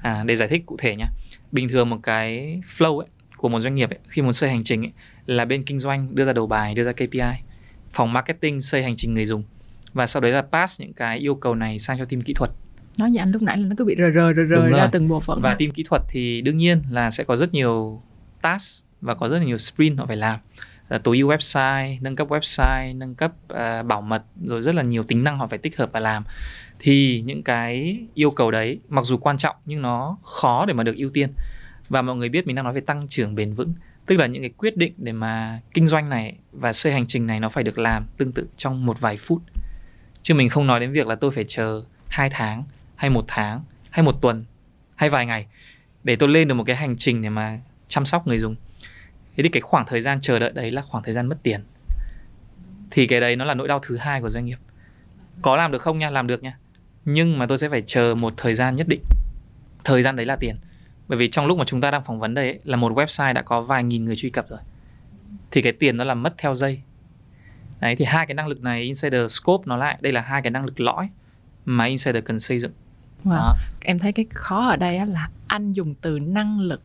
À, 0.02 0.24
để 0.26 0.36
giải 0.36 0.48
thích 0.48 0.64
cụ 0.66 0.78
thể 0.80 0.96
nhé 0.96 1.06
bình 1.52 1.70
thường 1.70 1.90
một 1.90 1.98
cái 2.04 2.62
flow 2.78 3.00
ấy, 3.00 3.08
của 3.38 3.50
một 3.50 3.60
doanh 3.60 3.76
nghiệp 3.76 3.90
ấy, 3.90 4.00
khi 4.10 4.22
muốn 4.22 4.34
xây 4.34 4.50
hành 4.50 4.64
trình 4.64 4.86
ấy, 4.86 4.92
là 5.26 5.46
bên 5.46 5.64
kinh 5.64 5.80
doanh 5.80 6.16
đưa 6.16 6.26
ra 6.26 6.34
đầu 6.34 6.48
bài 6.48 6.74
đưa 6.76 6.84
ra 6.84 6.92
KPI 6.92 7.44
phòng 7.92 8.14
marketing 8.14 8.62
xây 8.62 8.84
hành 8.84 8.96
trình 8.96 9.14
người 9.14 9.26
dùng. 9.26 9.44
Và 9.94 10.08
sau 10.08 10.22
đấy 10.22 10.32
là 10.32 10.42
pass 10.42 10.82
những 10.82 10.94
cái 10.94 11.18
yêu 11.18 11.36
cầu 11.36 11.56
này 11.56 11.80
sang 11.80 11.98
cho 11.98 12.06
team 12.06 12.22
kỹ 12.22 12.34
thuật 12.34 12.52
nói 12.98 13.12
như 13.12 13.20
anh 13.20 13.32
lúc 13.32 13.42
nãy 13.42 13.58
là 13.58 13.68
nó 13.68 13.76
cứ 13.78 13.86
bị 13.86 13.96
rời 13.96 14.12
rời 14.12 14.34
rời 14.34 14.46
rời 14.46 14.72
ra 14.72 14.88
từng 14.92 15.08
bộ 15.08 15.20
phận 15.20 15.42
và 15.42 15.56
team 15.56 15.72
kỹ 15.72 15.84
thuật 15.84 16.02
thì 16.10 16.42
đương 16.42 16.58
nhiên 16.58 16.82
là 16.90 17.12
sẽ 17.12 17.24
có 17.24 17.36
rất 17.36 17.54
nhiều 17.54 18.02
task 18.42 18.86
và 19.02 19.16
có 19.16 19.30
rất 19.30 19.38
là 19.38 19.44
nhiều 19.44 19.58
sprint 19.58 20.00
họ 20.00 20.06
phải 20.06 20.18
làm. 20.18 20.40
Tối 21.04 21.18
ưu 21.18 21.30
website 21.30 21.98
nâng 22.02 22.16
cấp 22.16 22.28
website 22.28 22.98
nâng 22.98 23.16
cấp 23.16 23.32
uh, 23.54 23.86
bảo 23.86 24.02
mật 24.02 24.24
rồi 24.44 24.62
rất 24.62 24.76
là 24.76 24.84
nhiều 24.84 25.04
tính 25.04 25.24
năng 25.24 25.38
họ 25.38 25.48
phải 25.48 25.58
tích 25.58 25.78
hợp 25.78 25.90
và 25.94 26.00
làm. 26.00 26.24
Thì 26.80 27.22
những 27.26 27.44
cái 27.44 28.00
yêu 28.14 28.32
cầu 28.32 28.52
đấy 28.52 28.80
mặc 28.90 29.06
dù 29.06 29.18
quan 29.18 29.38
trọng 29.38 29.56
nhưng 29.66 29.82
nó 29.82 30.18
khó 30.24 30.66
để 30.66 30.74
mà 30.74 30.84
được 30.84 30.96
ưu 30.96 31.10
tiên. 31.10 31.30
Và 31.90 32.02
mọi 32.02 32.16
người 32.16 32.30
biết 32.30 32.48
mình 32.48 32.56
đang 32.56 32.66
nói 32.66 32.74
về 32.74 32.82
tăng 32.82 33.08
trưởng 33.08 33.36
bền 33.36 33.54
vững 33.54 33.74
tức 34.06 34.18
là 34.18 34.26
những 34.26 34.42
cái 34.42 34.52
quyết 34.58 34.78
định 34.78 34.94
để 34.98 35.12
mà 35.12 35.60
kinh 35.74 35.88
doanh 35.88 36.10
này 36.10 36.36
và 36.52 36.74
xây 36.74 36.94
hành 36.94 37.08
trình 37.08 37.28
này 37.28 37.40
nó 37.40 37.50
phải 37.50 37.64
được 37.64 37.80
làm 37.80 38.06
tương 38.18 38.32
tự 38.32 38.48
trong 38.58 38.86
một 38.86 39.02
vài 39.02 39.18
phút. 39.18 39.42
Chứ 40.24 40.34
mình 40.34 40.50
không 40.50 40.68
nói 40.68 40.80
đến 40.80 40.92
việc 40.92 41.08
là 41.08 41.16
tôi 41.16 41.32
phải 41.32 41.46
chờ 41.48 41.84
hai 42.08 42.30
tháng 42.30 42.64
hay 42.96 43.10
một 43.10 43.26
tháng 43.28 43.64
hay 43.90 44.04
một 44.04 44.22
tuần 44.22 44.46
hay 44.96 45.10
vài 45.10 45.26
ngày 45.26 45.48
để 46.04 46.16
tôi 46.16 46.30
lên 46.30 46.48
được 46.48 46.54
một 46.54 46.64
cái 46.64 46.76
hành 46.76 46.98
trình 46.98 47.22
để 47.22 47.30
mà 47.30 47.60
chăm 47.88 48.06
sóc 48.06 48.28
người 48.28 48.40
dùng. 48.40 48.56
Thế 49.36 49.44
thì 49.44 49.50
cái 49.50 49.62
khoảng 49.62 49.86
thời 49.86 50.02
gian 50.02 50.22
chờ 50.22 50.40
đợi 50.40 50.52
đấy 50.52 50.72
là 50.72 50.82
khoảng 50.82 51.04
thời 51.04 51.14
gian 51.14 51.28
mất 51.28 51.38
tiền. 51.44 51.64
Thì 52.92 53.08
cái 53.08 53.22
đấy 53.22 53.36
nó 53.36 53.46
là 53.46 53.54
nỗi 53.54 53.68
đau 53.68 53.80
thứ 53.80 53.98
hai 53.98 54.22
của 54.22 54.30
doanh 54.30 54.46
nghiệp. 54.46 54.58
Có 55.42 55.58
làm 55.58 55.72
được 55.72 55.82
không 55.82 56.00
nha? 56.00 56.10
Làm 56.10 56.28
được 56.28 56.44
nha. 56.44 56.58
Nhưng 57.06 57.38
mà 57.40 57.46
tôi 57.46 57.58
sẽ 57.58 57.70
phải 57.70 57.84
chờ 57.86 58.16
một 58.16 58.34
thời 58.38 58.54
gian 58.54 58.76
nhất 58.76 58.88
định. 58.88 59.02
Thời 59.84 60.04
gian 60.04 60.16
đấy 60.16 60.26
là 60.26 60.36
tiền. 60.36 60.56
Bởi 61.08 61.18
vì 61.18 61.28
trong 61.28 61.46
lúc 61.46 61.58
mà 61.58 61.64
chúng 61.66 61.82
ta 61.82 61.92
đang 61.92 62.04
phỏng 62.04 62.20
vấn 62.20 62.34
đây 62.34 62.46
ấy, 62.46 62.60
là 62.64 62.78
một 62.78 62.94
website 62.94 63.34
đã 63.34 63.42
có 63.42 63.62
vài 63.62 63.84
nghìn 63.84 64.06
người 64.06 64.16
truy 64.16 64.30
cập 64.30 64.50
rồi. 64.50 64.60
Thì 65.52 65.62
cái 65.62 65.74
tiền 65.74 65.98
nó 65.98 66.04
là 66.04 66.14
mất 66.14 66.34
theo 66.38 66.56
giây 66.56 66.82
đấy 67.80 67.96
thì 67.96 68.06
hai 68.06 68.26
cái 68.26 68.36
năng 68.36 68.48
lực 68.48 68.62
này 68.62 68.82
insider 68.82 69.32
scope 69.32 69.64
nó 69.66 69.78
lại 69.78 69.98
đây 70.02 70.14
là 70.14 70.22
hai 70.22 70.42
cái 70.42 70.52
năng 70.52 70.66
lực 70.66 70.80
lõi 70.80 71.10
mà 71.66 71.86
insider 71.86 72.24
cần 72.24 72.40
xây 72.40 72.60
dựng 72.60 72.72
wow. 73.24 73.54
em 73.82 74.00
thấy 74.00 74.12
cái 74.12 74.26
khó 74.30 74.68
ở 74.70 74.76
đây 74.76 75.06
là 75.06 75.30
anh 75.48 75.74
dùng 75.74 75.94
từ 76.02 76.20
năng 76.20 76.60
lực 76.60 76.82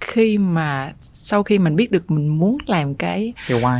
khi 0.00 0.38
mà 0.38 0.92
sau 1.00 1.42
khi 1.42 1.58
mình 1.58 1.76
biết 1.76 1.90
được 1.90 2.10
mình 2.10 2.28
muốn 2.28 2.58
làm 2.66 2.94
cái, 2.94 3.32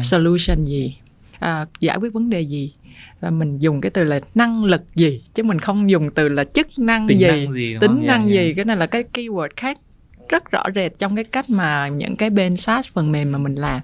solution 0.03 0.64
gì 0.64 0.96
à, 1.38 1.66
giải 1.81 1.96
quyết 1.96 2.12
vấn 2.12 2.31
đề 2.31 2.40
gì 2.40 2.72
và 3.20 3.31
mình 3.31 3.59
dùng 3.59 3.81
cái 3.81 3.90
từ 3.90 4.05
là 4.05 4.20
năng 4.35 4.64
lực 4.64 4.94
gì 4.94 5.22
chứ 5.35 5.42
mình 5.42 5.59
không 5.59 5.90
dùng 5.90 6.11
từ 6.11 6.29
là 6.29 6.44
chức 6.44 6.79
năng 6.79 7.09
tính 7.09 7.18
gì, 7.18 7.26
năng 7.26 7.53
gì 7.53 7.76
tính 7.81 7.96
yeah, 7.96 8.07
năng 8.07 8.20
yeah. 8.20 8.31
gì 8.31 8.53
cái 8.57 8.64
này 8.64 8.76
là 8.76 8.87
cái 8.87 9.05
keyword 9.12 9.48
khác 9.57 9.79
rất 10.29 10.50
rõ 10.50 10.62
rệt 10.74 10.92
trong 10.98 11.16
cái 11.16 11.24
cách 11.24 11.50
mà 11.50 11.88
những 11.88 12.16
cái 12.16 12.31
bên 12.31 12.57
SaaS 12.57 12.88
phần 12.92 13.12
mềm 13.12 13.33
mà 13.33 13.38
mình 13.38 13.55
làm 13.55 13.81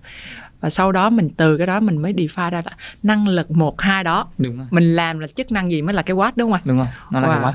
và 0.61 0.71
sau 0.71 0.93
đó 0.93 1.11
mình 1.11 1.31
từ 1.37 1.57
cái 1.57 1.67
đó 1.67 1.81
mình 1.81 2.03
mới 2.03 2.13
define 2.13 2.51
ra 2.51 2.63
là 2.65 2.73
năng 3.03 3.29
lực 3.29 3.51
một 3.51 3.81
hai 3.81 4.05
đó 4.05 4.29
đúng 4.39 4.57
rồi. 4.57 4.67
mình 4.71 4.97
làm 4.97 5.19
là 5.19 5.27
chức 5.27 5.53
năng 5.53 5.71
gì 5.71 5.83
mới 5.83 5.95
là 5.95 6.03
cái 6.03 6.17
what 6.17 6.33
đúng 6.37 6.53
không 6.53 6.61
đúng 6.65 6.77
rồi 6.77 6.87
nó 7.11 7.21
là 7.21 7.29
wow. 7.29 7.35
cái 7.35 7.43
what 7.43 7.55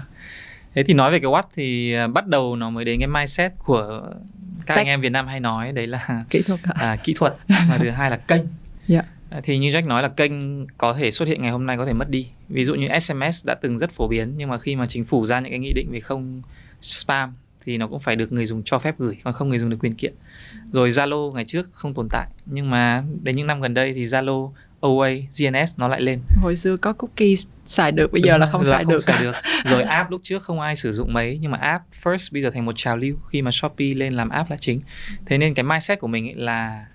thế 0.74 0.84
thì 0.84 0.94
nói 0.94 1.12
về 1.12 1.20
cái 1.20 1.32
what 1.32 1.44
thì 1.54 1.94
à, 1.94 2.08
bắt 2.08 2.28
đầu 2.28 2.56
nó 2.56 2.70
mới 2.70 2.86
đến 2.86 3.00
cái 3.00 3.08
mindset 3.08 3.52
của 3.58 4.02
các 4.66 4.76
Tech. 4.76 4.78
anh 4.78 4.88
em 4.88 5.02
Việt 5.02 5.10
Nam 5.10 5.28
hay 5.28 5.40
nói 5.40 5.72
đấy 5.72 5.88
là 5.88 6.22
kỹ 6.30 6.42
thuật 6.48 6.60
à, 6.74 6.96
kỹ 7.04 7.14
thuật 7.18 7.34
và 7.48 7.78
thứ 7.78 7.90
hai 7.90 8.10
là 8.10 8.18
kênh 8.18 8.42
yeah. 8.42 8.50
Dạ. 8.88 9.02
À, 9.30 9.42
thì 9.44 9.58
như 9.58 9.70
Jack 9.70 9.88
nói 9.88 10.02
là 10.02 10.08
kênh 10.08 10.32
có 10.68 10.94
thể 10.94 11.12
xuất 11.12 11.28
hiện 11.28 11.42
ngày 11.42 11.52
hôm 11.52 11.66
nay 11.66 11.78
có 11.78 11.86
thể 11.86 11.94
mất 11.94 12.10
đi 12.10 12.28
ví 12.50 12.64
dụ 12.64 12.76
như 12.76 12.88
SMS 13.00 13.46
đã 13.46 13.56
từng 13.62 13.80
rất 13.80 13.92
phổ 13.92 14.08
biến 14.08 14.34
nhưng 14.38 14.50
mà 14.50 14.58
khi 14.58 14.76
mà 14.76 14.86
chính 14.86 15.06
phủ 15.06 15.26
ra 15.26 15.40
những 15.40 15.52
cái 15.52 15.60
nghị 15.60 15.74
định 15.74 15.88
về 15.92 16.00
không 16.00 16.42
spam 16.82 17.34
thì 17.66 17.78
nó 17.78 17.88
cũng 17.88 18.00
phải 18.00 18.16
được 18.16 18.32
người 18.32 18.46
dùng 18.46 18.62
cho 18.66 18.80
phép 18.80 18.96
gửi 18.98 19.18
còn 19.24 19.34
không 19.34 19.50
người 19.50 19.60
dùng 19.60 19.70
được 19.70 19.78
quyền 19.80 19.96
kiện 19.96 20.14
rồi 20.72 20.90
Zalo 20.90 21.32
ngày 21.32 21.46
trước 21.46 21.70
không 21.72 21.94
tồn 21.94 22.08
tại 22.10 22.28
nhưng 22.46 22.70
mà 22.70 23.04
đến 23.24 23.36
những 23.36 23.48
năm 23.48 23.62
gần 23.62 23.74
đây 23.74 23.94
thì 23.94 24.06
Zalo 24.06 24.52
OA, 24.82 25.10
GNS 25.10 25.80
nó 25.80 25.88
lại 25.88 26.02
lên. 26.02 26.20
Hồi 26.42 26.56
xưa 26.56 26.78
có 26.78 26.94
cookies 26.94 27.46
xài 27.66 27.92
được, 27.92 28.12
bây 28.12 28.22
giờ 28.22 28.38
là 28.38 28.46
không 28.46 28.66
xài 28.66 28.84
không 28.84 28.94
được. 28.94 29.00
xài 29.00 29.24
được. 29.24 29.36
Rồi 29.66 29.84
app 29.84 30.12
lúc 30.12 30.22
trước 30.24 30.44
không 30.44 30.60
ai 30.60 30.76
sử 30.76 30.92
dụng 30.92 31.14
mấy 31.14 31.38
nhưng 31.42 31.52
mà 31.52 31.58
app 31.58 31.84
first 32.04 32.30
bây 32.32 32.42
giờ 32.42 32.50
thành 32.50 32.66
một 32.66 32.74
trào 32.76 32.98
lưu 32.98 33.18
khi 33.30 33.42
mà 33.42 33.52
Shopee 33.52 33.94
lên 33.94 34.14
làm 34.14 34.30
app 34.30 34.50
là 34.50 34.58
chính. 34.58 34.82
Thế 35.26 35.38
nên 35.38 35.54
cái 35.54 35.64
mindset 35.64 36.00
của 36.00 36.08
mình 36.08 36.40
là 36.40 36.86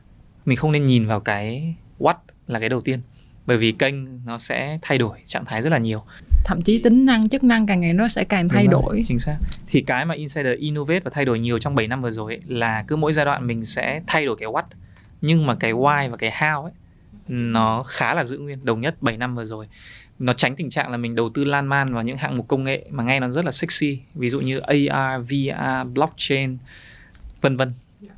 mình 0.44 0.56
không 0.56 0.72
nên 0.72 0.86
nhìn 0.86 1.06
vào 1.06 1.20
cái 1.20 1.74
what 1.98 2.14
là 2.46 2.60
cái 2.60 2.68
đầu 2.68 2.80
tiên 2.80 3.00
bởi 3.46 3.56
vì 3.56 3.72
kênh 3.72 4.26
nó 4.26 4.38
sẽ 4.38 4.78
thay 4.82 4.98
đổi 4.98 5.18
trạng 5.24 5.44
thái 5.44 5.62
rất 5.62 5.70
là 5.70 5.78
nhiều 5.78 6.02
thậm 6.44 6.62
chí 6.62 6.78
tính 6.78 7.06
năng 7.06 7.28
chức 7.28 7.44
năng 7.44 7.66
càng 7.66 7.80
ngày 7.80 7.92
nó 7.92 8.08
sẽ 8.08 8.24
càng 8.24 8.48
thay 8.48 8.62
Đúng 8.62 8.70
đổi 8.70 8.96
rồi, 8.96 9.04
chính 9.08 9.18
xác 9.18 9.36
thì 9.66 9.80
cái 9.80 10.04
mà 10.04 10.14
insider 10.14 10.58
innovate 10.58 11.00
và 11.00 11.10
thay 11.14 11.24
đổi 11.24 11.38
nhiều 11.38 11.58
trong 11.58 11.74
7 11.74 11.88
năm 11.88 12.02
vừa 12.02 12.10
rồi 12.10 12.32
ấy, 12.32 12.40
là 12.46 12.84
cứ 12.88 12.96
mỗi 12.96 13.12
giai 13.12 13.24
đoạn 13.24 13.46
mình 13.46 13.64
sẽ 13.64 14.00
thay 14.06 14.26
đổi 14.26 14.36
cái 14.36 14.48
what 14.48 14.62
nhưng 15.20 15.46
mà 15.46 15.54
cái 15.54 15.72
why 15.72 16.10
và 16.10 16.16
cái 16.16 16.30
how 16.30 16.62
ấy 16.62 16.72
nó 17.28 17.82
khá 17.82 18.14
là 18.14 18.24
giữ 18.24 18.38
nguyên 18.38 18.64
đồng 18.64 18.80
nhất 18.80 18.96
7 19.00 19.16
năm 19.16 19.34
vừa 19.34 19.44
rồi. 19.44 19.68
Nó 20.18 20.32
tránh 20.32 20.56
tình 20.56 20.70
trạng 20.70 20.90
là 20.90 20.96
mình 20.96 21.14
đầu 21.14 21.30
tư 21.30 21.44
lan 21.44 21.66
man 21.66 21.94
vào 21.94 22.02
những 22.02 22.16
hạng 22.16 22.36
mục 22.36 22.48
công 22.48 22.64
nghệ 22.64 22.84
mà 22.90 23.04
nghe 23.04 23.20
nó 23.20 23.28
rất 23.28 23.44
là 23.44 23.52
sexy 23.52 24.00
ví 24.14 24.30
dụ 24.30 24.40
như 24.40 24.58
AR, 24.58 25.22
VR, 25.22 25.88
blockchain 25.92 26.58
vân 27.40 27.56
vân. 27.56 27.72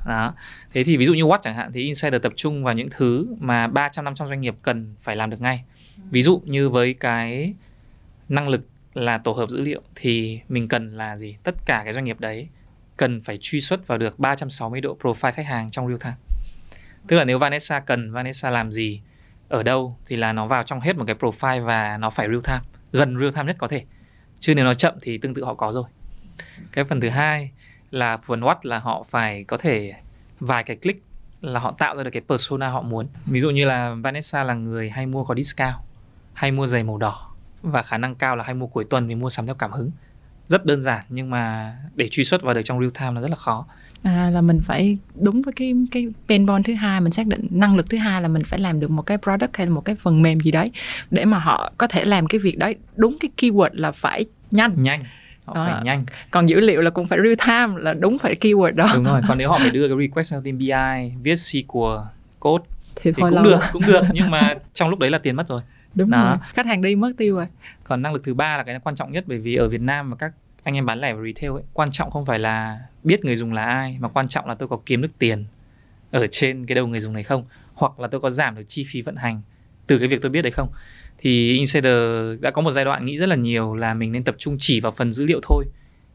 Đó. 0.05 0.33
Thế 0.73 0.83
thì 0.83 0.97
ví 0.97 1.05
dụ 1.05 1.13
như 1.13 1.23
Watt 1.23 1.39
chẳng 1.41 1.55
hạn 1.55 1.71
thì 1.73 1.83
insider 1.83 2.21
tập 2.21 2.33
trung 2.35 2.63
vào 2.63 2.73
những 2.73 2.87
thứ 2.91 3.27
mà 3.39 3.67
300 3.67 4.05
năm 4.05 4.15
trăm 4.15 4.27
doanh 4.27 4.41
nghiệp 4.41 4.55
cần 4.61 4.95
phải 5.01 5.15
làm 5.15 5.29
được 5.29 5.41
ngay. 5.41 5.63
Ví 6.11 6.21
dụ 6.21 6.41
như 6.45 6.69
với 6.69 6.93
cái 6.93 7.53
năng 8.29 8.49
lực 8.49 8.61
là 8.93 9.17
tổ 9.17 9.31
hợp 9.31 9.49
dữ 9.49 9.61
liệu 9.61 9.81
thì 9.95 10.39
mình 10.49 10.67
cần 10.67 10.89
là 10.97 11.17
gì? 11.17 11.37
Tất 11.43 11.55
cả 11.65 11.81
cái 11.83 11.93
doanh 11.93 12.05
nghiệp 12.05 12.19
đấy 12.19 12.47
cần 12.97 13.21
phải 13.21 13.37
truy 13.41 13.61
xuất 13.61 13.87
vào 13.87 13.97
được 13.97 14.19
360 14.19 14.81
độ 14.81 14.97
profile 15.01 15.31
khách 15.31 15.45
hàng 15.45 15.71
trong 15.71 15.87
real 15.87 15.99
time 15.99 16.15
tức 17.07 17.15
là 17.15 17.25
nếu 17.25 17.39
Vanessa 17.39 17.79
cần, 17.79 18.11
Vanessa 18.11 18.49
làm 18.49 18.71
gì, 18.71 19.01
ở 19.49 19.63
đâu 19.63 19.97
thì 20.05 20.15
là 20.15 20.33
nó 20.33 20.47
vào 20.47 20.63
trong 20.63 20.79
hết 20.79 20.97
một 20.97 21.03
cái 21.07 21.15
profile 21.15 21.63
và 21.63 21.97
nó 21.97 22.09
phải 22.09 22.27
real 22.27 22.41
time, 22.43 22.79
gần 22.91 23.19
real 23.19 23.31
time 23.31 23.45
nhất 23.45 23.55
có 23.59 23.67
thể. 23.67 23.83
Chứ 24.39 24.55
nếu 24.55 24.65
nó 24.65 24.73
chậm 24.73 24.93
thì 25.01 25.17
tương 25.17 25.33
tự 25.33 25.43
họ 25.43 25.53
có 25.53 25.71
rồi. 25.71 25.83
Cái 26.71 26.85
phần 26.85 27.01
thứ 27.01 27.09
hai 27.09 27.51
là 27.91 28.17
phần 28.17 28.41
what 28.41 28.55
là 28.63 28.79
họ 28.79 29.05
phải 29.09 29.43
có 29.43 29.57
thể, 29.57 29.93
vài 30.39 30.63
cái 30.63 30.75
click 30.75 31.03
là 31.41 31.59
họ 31.59 31.71
tạo 31.71 31.95
ra 31.95 32.03
được 32.03 32.09
cái 32.09 32.21
persona 32.29 32.69
họ 32.69 32.81
muốn. 32.81 33.07
Ví 33.25 33.39
dụ 33.39 33.49
như 33.49 33.65
là 33.65 33.93
Vanessa 33.93 34.43
là 34.43 34.53
người 34.53 34.89
hay 34.89 35.05
mua 35.05 35.23
có 35.23 35.35
discount, 35.35 35.75
hay 36.33 36.51
mua 36.51 36.67
giày 36.67 36.83
màu 36.83 36.97
đỏ 36.97 37.31
và 37.61 37.81
khả 37.81 37.97
năng 37.97 38.15
cao 38.15 38.35
là 38.35 38.43
hay 38.43 38.53
mua 38.53 38.67
cuối 38.67 38.85
tuần 38.89 39.07
vì 39.07 39.15
mua 39.15 39.29
sắm 39.29 39.45
theo 39.45 39.55
cảm 39.55 39.71
hứng. 39.71 39.91
Rất 40.47 40.65
đơn 40.65 40.81
giản 40.81 41.03
nhưng 41.09 41.29
mà 41.29 41.75
để 41.95 42.07
truy 42.11 42.23
xuất 42.23 42.41
vào 42.41 42.53
được 42.53 42.61
trong 42.65 42.79
real 42.79 42.91
time 42.99 43.11
là 43.11 43.21
rất 43.21 43.29
là 43.29 43.35
khó 43.35 43.65
à, 44.03 44.29
là 44.29 44.41
mình 44.41 44.59
phải 44.63 44.97
đúng 45.15 45.41
với 45.41 45.53
cái 45.53 45.73
cái 45.91 46.07
pain 46.29 46.47
point 46.47 46.65
thứ 46.65 46.73
hai 46.73 47.01
mình 47.01 47.13
xác 47.13 47.27
định 47.27 47.47
năng 47.49 47.75
lực 47.75 47.89
thứ 47.89 47.97
hai 47.97 48.21
là 48.21 48.27
mình 48.27 48.43
phải 48.43 48.59
làm 48.59 48.79
được 48.79 48.91
một 48.91 49.01
cái 49.01 49.17
product 49.17 49.57
hay 49.57 49.67
là 49.67 49.73
một 49.73 49.81
cái 49.81 49.95
phần 49.95 50.21
mềm 50.21 50.39
gì 50.39 50.51
đấy 50.51 50.71
để 51.11 51.25
mà 51.25 51.39
họ 51.39 51.73
có 51.77 51.87
thể 51.87 52.05
làm 52.05 52.27
cái 52.27 52.39
việc 52.39 52.57
đấy. 52.57 52.75
Đúng 52.95 53.17
cái 53.19 53.29
keyword 53.37 53.69
là 53.73 53.91
phải 53.91 54.25
nhanh. 54.51 54.73
Nhanh. 54.77 55.03
Họ 55.45 55.53
phải 55.53 55.83
nhanh. 55.83 56.03
Còn 56.31 56.45
dữ 56.45 56.59
liệu 56.59 56.81
là 56.81 56.89
cũng 56.89 57.07
phải 57.07 57.19
real 57.23 57.33
time 57.47 57.81
là 57.81 57.93
đúng 57.93 58.19
phải 58.19 58.35
keyword 58.35 58.75
đó. 58.75 58.87
Đúng 58.95 59.05
rồi 59.05 59.21
còn 59.27 59.37
nếu 59.37 59.49
họ 59.49 59.57
phải 59.57 59.69
đưa 59.69 59.87
cái 59.87 59.97
request 59.99 60.31
sang 60.31 60.43
team 60.43 60.57
BI 60.57 61.17
viết 61.23 61.35
SQL 61.35 62.03
code 62.39 62.65
thì, 62.95 63.11
thì 63.11 63.21
cũng 63.21 63.29
lâu. 63.29 63.43
được 63.43 63.59
cũng 63.73 63.85
được. 63.87 64.01
Nhưng 64.13 64.31
mà 64.31 64.53
trong 64.73 64.89
lúc 64.89 64.99
đấy 64.99 65.09
là 65.09 65.17
tiền 65.17 65.35
mất 65.35 65.47
rồi. 65.47 65.61
Đúng 65.95 66.09
đó. 66.09 66.29
rồi. 66.29 66.37
Khách 66.53 66.65
hàng 66.65 66.81
đi 66.81 66.95
mất 66.95 67.11
tiêu 67.17 67.35
rồi. 67.35 67.45
Còn 67.83 68.01
năng 68.01 68.13
lực 68.13 68.23
thứ 68.23 68.33
ba 68.33 68.57
là 68.57 68.63
cái 68.63 68.79
quan 68.83 68.95
trọng 68.95 69.11
nhất 69.11 69.23
bởi 69.27 69.37
vì 69.37 69.55
ở 69.55 69.69
Việt 69.69 69.81
Nam 69.81 70.09
và 70.09 70.15
các 70.15 70.31
anh 70.63 70.75
em 70.75 70.85
bán 70.85 70.99
lẻ 70.99 71.13
và 71.13 71.21
retail 71.25 71.51
ấy, 71.51 71.63
quan 71.73 71.91
trọng 71.91 72.11
không 72.11 72.25
phải 72.25 72.39
là 72.39 72.79
biết 73.03 73.25
người 73.25 73.35
dùng 73.35 73.53
là 73.53 73.63
ai, 73.65 73.97
mà 73.99 74.07
quan 74.07 74.27
trọng 74.27 74.47
là 74.47 74.55
tôi 74.55 74.69
có 74.69 74.79
kiếm 74.85 75.01
được 75.01 75.11
tiền 75.19 75.45
ở 76.11 76.27
trên 76.27 76.65
cái 76.65 76.75
đầu 76.75 76.87
người 76.87 76.99
dùng 76.99 77.13
này 77.13 77.23
không, 77.23 77.45
hoặc 77.73 77.99
là 77.99 78.07
tôi 78.07 78.21
có 78.21 78.29
giảm 78.29 78.55
được 78.55 78.63
chi 78.67 78.85
phí 78.87 79.01
vận 79.01 79.15
hành 79.15 79.41
từ 79.87 79.99
cái 79.99 80.07
việc 80.07 80.21
tôi 80.21 80.31
biết 80.31 80.41
đấy 80.41 80.51
không. 80.51 80.69
Thì 81.17 81.53
insider 81.53 81.93
đã 82.41 82.51
có 82.51 82.61
một 82.61 82.71
giai 82.71 82.85
đoạn 82.85 83.05
nghĩ 83.05 83.17
rất 83.17 83.29
là 83.29 83.35
nhiều 83.35 83.75
là 83.75 83.93
mình 83.93 84.11
nên 84.11 84.23
tập 84.23 84.35
trung 84.37 84.57
chỉ 84.59 84.79
vào 84.79 84.91
phần 84.91 85.11
dữ 85.11 85.25
liệu 85.25 85.39
thôi, 85.43 85.65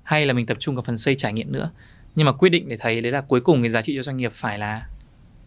hay 0.02 0.26
là 0.26 0.32
mình 0.32 0.46
tập 0.46 0.56
trung 0.60 0.74
vào 0.74 0.82
phần 0.82 0.98
xây 0.98 1.14
trải 1.14 1.32
nghiệm 1.32 1.52
nữa. 1.52 1.70
Nhưng 2.14 2.26
mà 2.26 2.32
quyết 2.32 2.48
định 2.48 2.68
để 2.68 2.76
thấy 2.76 3.00
đấy 3.00 3.12
là 3.12 3.20
cuối 3.20 3.40
cùng 3.40 3.62
cái 3.62 3.70
giá 3.70 3.82
trị 3.82 3.96
cho 3.96 4.02
doanh 4.02 4.16
nghiệp 4.16 4.32
phải 4.32 4.58
là 4.58 4.86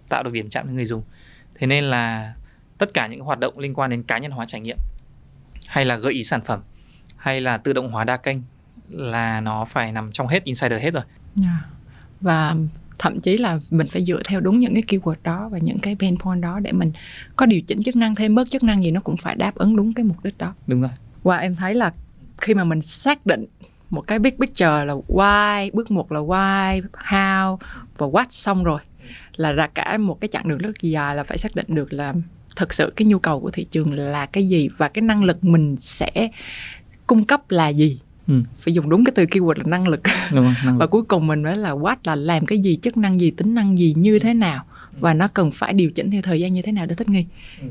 tạo 0.09 0.23
được 0.23 0.33
điểm 0.33 0.49
chạm 0.49 0.65
với 0.65 0.75
người 0.75 0.85
dùng. 0.85 1.03
Thế 1.55 1.67
nên 1.67 1.83
là 1.83 2.33
tất 2.77 2.93
cả 2.93 3.07
những 3.07 3.19
hoạt 3.19 3.39
động 3.39 3.59
liên 3.59 3.73
quan 3.73 3.89
đến 3.89 4.03
cá 4.03 4.17
nhân 4.17 4.31
hóa 4.31 4.45
trải 4.45 4.61
nghiệm, 4.61 4.77
hay 5.67 5.85
là 5.85 5.97
gợi 5.97 6.13
ý 6.13 6.23
sản 6.23 6.41
phẩm, 6.41 6.61
hay 7.17 7.41
là 7.41 7.57
tự 7.57 7.73
động 7.73 7.91
hóa 7.91 8.03
đa 8.03 8.17
kênh 8.17 8.37
là 8.89 9.41
nó 9.41 9.65
phải 9.65 9.91
nằm 9.91 10.11
trong 10.11 10.27
hết 10.27 10.43
insider 10.43 10.81
hết 10.81 10.93
rồi. 10.93 11.03
Yeah. 11.43 11.55
và 12.21 12.55
thậm 12.99 13.19
chí 13.19 13.37
là 13.37 13.59
mình 13.69 13.87
phải 13.91 14.05
dựa 14.05 14.21
theo 14.25 14.39
đúng 14.39 14.59
những 14.59 14.73
cái 14.73 14.83
keyword 14.87 15.15
đó 15.23 15.49
và 15.51 15.57
những 15.57 15.79
cái 15.79 15.95
pain 15.99 16.17
point 16.17 16.41
đó 16.41 16.59
để 16.59 16.71
mình 16.71 16.91
có 17.35 17.45
điều 17.45 17.61
chỉnh 17.61 17.83
chức 17.83 17.95
năng 17.95 18.15
thêm 18.15 18.35
bớt 18.35 18.47
chức 18.49 18.63
năng 18.63 18.83
gì 18.83 18.91
nó 18.91 19.01
cũng 19.01 19.17
phải 19.17 19.35
đáp 19.35 19.55
ứng 19.55 19.75
đúng 19.75 19.93
cái 19.93 20.03
mục 20.03 20.23
đích 20.23 20.37
đó. 20.37 20.53
Đúng 20.67 20.81
rồi. 20.81 20.91
Và 21.23 21.37
em 21.37 21.55
thấy 21.55 21.75
là 21.75 21.93
khi 22.41 22.53
mà 22.53 22.63
mình 22.63 22.81
xác 22.81 23.25
định 23.25 23.45
một 23.89 24.01
cái 24.01 24.19
big 24.19 24.37
picture 24.39 24.85
là 24.85 24.93
why 25.07 25.69
bước 25.73 25.91
một 25.91 26.11
là 26.11 26.19
why 26.19 26.81
how 26.91 27.57
và 27.97 28.07
what 28.07 28.25
xong 28.29 28.63
rồi 28.63 28.79
là 29.35 29.51
ra 29.51 29.67
cả 29.67 29.97
một 29.97 30.21
cái 30.21 30.27
chặng 30.27 30.49
đường 30.49 30.57
rất 30.57 30.81
dài 30.81 31.15
là 31.15 31.23
phải 31.23 31.37
xác 31.37 31.55
định 31.55 31.65
được 31.69 31.93
là 31.93 32.13
thực 32.55 32.73
sự 32.73 32.93
cái 32.95 33.05
nhu 33.05 33.19
cầu 33.19 33.39
của 33.39 33.51
thị 33.51 33.67
trường 33.71 33.93
là 33.93 34.25
cái 34.25 34.47
gì 34.47 34.69
và 34.77 34.87
cái 34.87 35.01
năng 35.01 35.23
lực 35.23 35.43
mình 35.43 35.75
sẽ 35.79 36.29
cung 37.07 37.25
cấp 37.25 37.51
là 37.51 37.67
gì 37.67 37.99
ừ. 38.27 38.41
phải 38.57 38.73
dùng 38.73 38.89
đúng 38.89 39.03
cái 39.03 39.13
từ 39.15 39.23
keyword 39.23 39.57
là 39.57 39.63
năng 39.67 39.87
lực, 39.87 40.01
đúng 40.31 40.45
rồi, 40.45 40.53
năng 40.65 40.73
lực. 40.73 40.79
và 40.79 40.87
cuối 40.87 41.03
cùng 41.03 41.27
mình 41.27 41.43
mới 41.43 41.57
là 41.57 41.71
what 41.71 41.95
là 42.03 42.15
làm 42.15 42.45
cái 42.45 42.57
gì 42.57 42.79
chức 42.81 42.97
năng 42.97 43.19
gì 43.19 43.31
tính 43.31 43.55
năng 43.55 43.77
gì 43.77 43.93
như 43.97 44.19
thế 44.19 44.33
nào 44.33 44.65
và 44.99 45.13
nó 45.13 45.27
cần 45.27 45.51
phải 45.51 45.73
điều 45.73 45.91
chỉnh 45.91 46.11
theo 46.11 46.21
thời 46.21 46.39
gian 46.39 46.51
như 46.51 46.61
thế 46.61 46.71
nào 46.71 46.85
để 46.85 46.95
thích 46.95 47.09
nghi 47.09 47.25
ừ. 47.61 47.67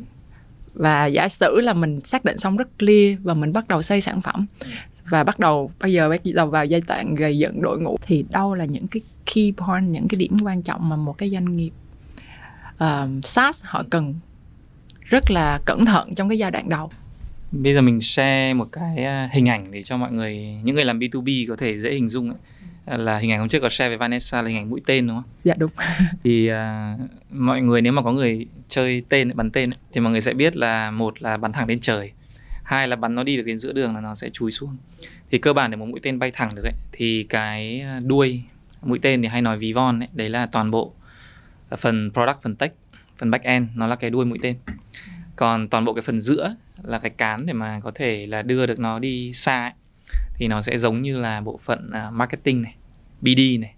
và 0.74 1.06
giả 1.06 1.28
sử 1.28 1.60
là 1.60 1.72
mình 1.72 2.00
xác 2.04 2.24
định 2.24 2.38
xong 2.38 2.56
rất 2.56 2.78
clear 2.78 3.18
và 3.22 3.34
mình 3.34 3.52
bắt 3.52 3.68
đầu 3.68 3.82
xây 3.82 4.00
sản 4.00 4.20
phẩm 4.20 4.46
ừ. 4.60 4.68
và 5.08 5.24
bắt 5.24 5.38
đầu 5.38 5.70
bây 5.80 5.92
giờ 5.92 6.08
bắt 6.08 6.20
đầu 6.34 6.46
vào 6.46 6.64
giai 6.64 6.80
đoạn 6.88 7.14
gây 7.14 7.38
dựng 7.38 7.62
đội 7.62 7.80
ngũ 7.80 7.96
thì 8.02 8.24
đâu 8.30 8.54
là 8.54 8.64
những 8.64 8.86
cái 8.86 9.02
key 9.34 9.52
point 9.56 9.88
những 9.88 10.08
cái 10.08 10.18
điểm 10.18 10.36
quan 10.44 10.62
trọng 10.62 10.88
mà 10.88 10.96
một 10.96 11.18
cái 11.18 11.30
doanh 11.30 11.56
nghiệp 11.56 11.72
uh, 12.84 13.24
SaaS 13.24 13.64
họ 13.64 13.84
cần 13.90 14.14
rất 15.00 15.30
là 15.30 15.60
cẩn 15.64 15.84
thận 15.84 16.14
trong 16.14 16.28
cái 16.28 16.38
giai 16.38 16.50
đoạn 16.50 16.68
đầu 16.68 16.90
bây 17.52 17.74
giờ 17.74 17.82
mình 17.82 18.00
share 18.00 18.54
một 18.54 18.68
cái 18.72 19.04
à, 19.04 19.28
hình 19.32 19.48
ảnh 19.48 19.70
để 19.70 19.82
cho 19.82 19.96
mọi 19.96 20.12
người 20.12 20.36
những 20.62 20.74
người 20.74 20.84
làm 20.84 20.98
B2B 20.98 21.48
có 21.48 21.56
thể 21.56 21.78
dễ 21.78 21.94
hình 21.94 22.08
dung 22.08 22.30
ấy 22.30 22.38
là 22.86 23.18
hình 23.18 23.30
ảnh 23.30 23.38
hôm 23.38 23.48
trước 23.48 23.60
có 23.60 23.68
share 23.68 23.88
với 23.88 23.98
Vanessa 23.98 24.42
là 24.42 24.48
hình 24.48 24.56
ảnh 24.56 24.70
mũi 24.70 24.80
tên 24.86 25.06
đúng 25.06 25.16
không? 25.16 25.30
Dạ 25.44 25.54
đúng. 25.58 25.70
thì 26.24 26.50
uh, 26.50 27.00
mọi 27.30 27.62
người 27.62 27.82
nếu 27.82 27.92
mà 27.92 28.02
có 28.02 28.12
người 28.12 28.46
chơi 28.68 29.02
tên 29.08 29.30
bắn 29.34 29.50
tên 29.50 29.70
ấy, 29.70 29.78
thì 29.92 30.00
mọi 30.00 30.12
người 30.12 30.20
sẽ 30.20 30.34
biết 30.34 30.56
là 30.56 30.90
một 30.90 31.22
là 31.22 31.36
bắn 31.36 31.52
thẳng 31.52 31.68
lên 31.68 31.80
trời, 31.80 32.12
hai 32.62 32.88
là 32.88 32.96
bắn 32.96 33.14
nó 33.14 33.22
đi 33.22 33.36
được 33.36 33.42
đến 33.42 33.58
giữa 33.58 33.72
đường 33.72 33.94
là 33.94 34.00
nó 34.00 34.14
sẽ 34.14 34.30
chui 34.30 34.50
xuống. 34.50 34.76
Thì 35.30 35.38
cơ 35.38 35.52
bản 35.52 35.70
để 35.70 35.76
một 35.76 35.86
mũi 35.86 36.00
tên 36.02 36.18
bay 36.18 36.30
thẳng 36.34 36.50
được 36.54 36.62
ấy 36.64 36.74
thì 36.92 37.22
cái 37.22 37.80
à, 37.80 38.00
đuôi 38.04 38.42
mũi 38.82 38.98
tên 39.02 39.22
thì 39.22 39.28
hay 39.28 39.42
nói 39.42 39.58
ví 39.58 39.72
von 39.72 40.00
ấy, 40.00 40.08
đấy 40.12 40.28
là 40.28 40.46
toàn 40.46 40.70
bộ 40.70 40.92
phần 41.78 42.10
product, 42.14 42.42
phần 42.42 42.56
tech, 42.56 42.72
phần 43.18 43.30
back 43.30 43.44
end 43.44 43.66
nó 43.74 43.86
là 43.86 43.96
cái 43.96 44.10
đuôi 44.10 44.24
mũi 44.24 44.38
tên. 44.42 44.56
Còn 45.36 45.68
toàn 45.68 45.84
bộ 45.84 45.94
cái 45.94 46.02
phần 46.02 46.20
giữa 46.20 46.54
là 46.86 46.98
cái 46.98 47.10
cán 47.10 47.46
để 47.46 47.52
mà 47.52 47.80
có 47.80 47.92
thể 47.94 48.26
là 48.26 48.42
đưa 48.42 48.66
được 48.66 48.78
nó 48.78 48.98
đi 48.98 49.32
xa 49.32 49.62
ấy, 49.62 49.72
thì 50.34 50.48
nó 50.48 50.62
sẽ 50.62 50.78
giống 50.78 51.02
như 51.02 51.18
là 51.18 51.40
bộ 51.40 51.60
phận 51.62 51.90
uh, 51.90 52.12
marketing 52.12 52.62
này, 52.62 52.74
BD 53.20 53.40
này, 53.60 53.74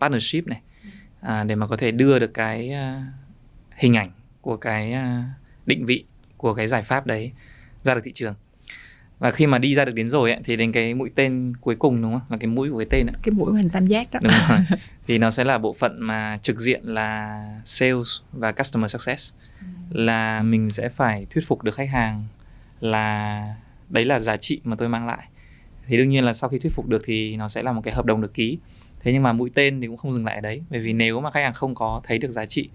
partnership 0.00 0.46
này 0.46 0.60
uh, 1.26 1.46
để 1.46 1.54
mà 1.54 1.66
có 1.66 1.76
thể 1.76 1.90
đưa 1.90 2.18
được 2.18 2.34
cái 2.34 2.70
uh, 2.70 3.02
hình 3.76 3.96
ảnh 3.96 4.08
của 4.40 4.56
cái 4.56 4.94
uh, 4.94 5.24
định 5.66 5.86
vị 5.86 6.04
của 6.36 6.54
cái 6.54 6.66
giải 6.66 6.82
pháp 6.82 7.06
đấy 7.06 7.32
ra 7.84 7.94
được 7.94 8.00
thị 8.04 8.12
trường 8.14 8.34
và 9.18 9.30
khi 9.30 9.46
mà 9.46 9.58
đi 9.58 9.74
ra 9.74 9.84
được 9.84 9.92
đến 9.94 10.08
rồi 10.08 10.30
ấy, 10.30 10.40
thì 10.44 10.56
đến 10.56 10.72
cái 10.72 10.94
mũi 10.94 11.10
tên 11.14 11.52
cuối 11.60 11.76
cùng 11.76 12.02
đúng 12.02 12.12
không 12.12 12.22
là 12.28 12.36
cái 12.36 12.46
mũi 12.46 12.70
của 12.70 12.78
cái 12.78 12.86
tên 12.90 13.06
ấy. 13.06 13.16
cái 13.22 13.32
mũi 13.32 13.56
hình 13.56 13.70
tam 13.70 13.86
giác 13.86 14.12
đó 14.12 14.20
đúng 14.22 14.32
rồi. 14.48 14.58
thì 15.06 15.18
nó 15.18 15.30
sẽ 15.30 15.44
là 15.44 15.58
bộ 15.58 15.72
phận 15.72 16.00
mà 16.00 16.38
trực 16.42 16.60
diện 16.60 16.80
là 16.84 17.42
sales 17.64 18.08
và 18.32 18.52
customer 18.52 18.90
success 18.90 19.32
ừ. 19.60 19.66
là 19.90 20.42
mình 20.42 20.70
sẽ 20.70 20.88
phải 20.88 21.26
thuyết 21.30 21.44
phục 21.46 21.62
được 21.62 21.74
khách 21.74 21.88
hàng 21.88 22.24
là 22.82 23.54
đấy 23.88 24.04
là 24.04 24.18
giá 24.18 24.36
trị 24.36 24.60
mà 24.64 24.76
tôi 24.76 24.88
mang 24.88 25.06
lại. 25.06 25.28
Thì 25.86 25.96
đương 25.96 26.08
nhiên 26.08 26.24
là 26.24 26.32
sau 26.32 26.50
khi 26.50 26.58
thuyết 26.58 26.72
phục 26.72 26.88
được 26.88 27.02
thì 27.04 27.36
nó 27.36 27.48
sẽ 27.48 27.62
là 27.62 27.72
một 27.72 27.80
cái 27.84 27.94
hợp 27.94 28.06
đồng 28.06 28.20
được 28.20 28.34
ký. 28.34 28.58
Thế 29.00 29.12
nhưng 29.12 29.22
mà 29.22 29.32
mũi 29.32 29.50
tên 29.54 29.80
thì 29.80 29.86
cũng 29.86 29.96
không 29.96 30.12
dừng 30.12 30.24
lại 30.24 30.34
ở 30.34 30.40
đấy 30.40 30.62
bởi 30.70 30.80
vì 30.80 30.92
nếu 30.92 31.20
mà 31.20 31.30
khách 31.30 31.42
hàng 31.42 31.54
không 31.54 31.74
có 31.74 32.00
thấy 32.04 32.18
được 32.18 32.30
giá 32.30 32.46
trị 32.46 32.68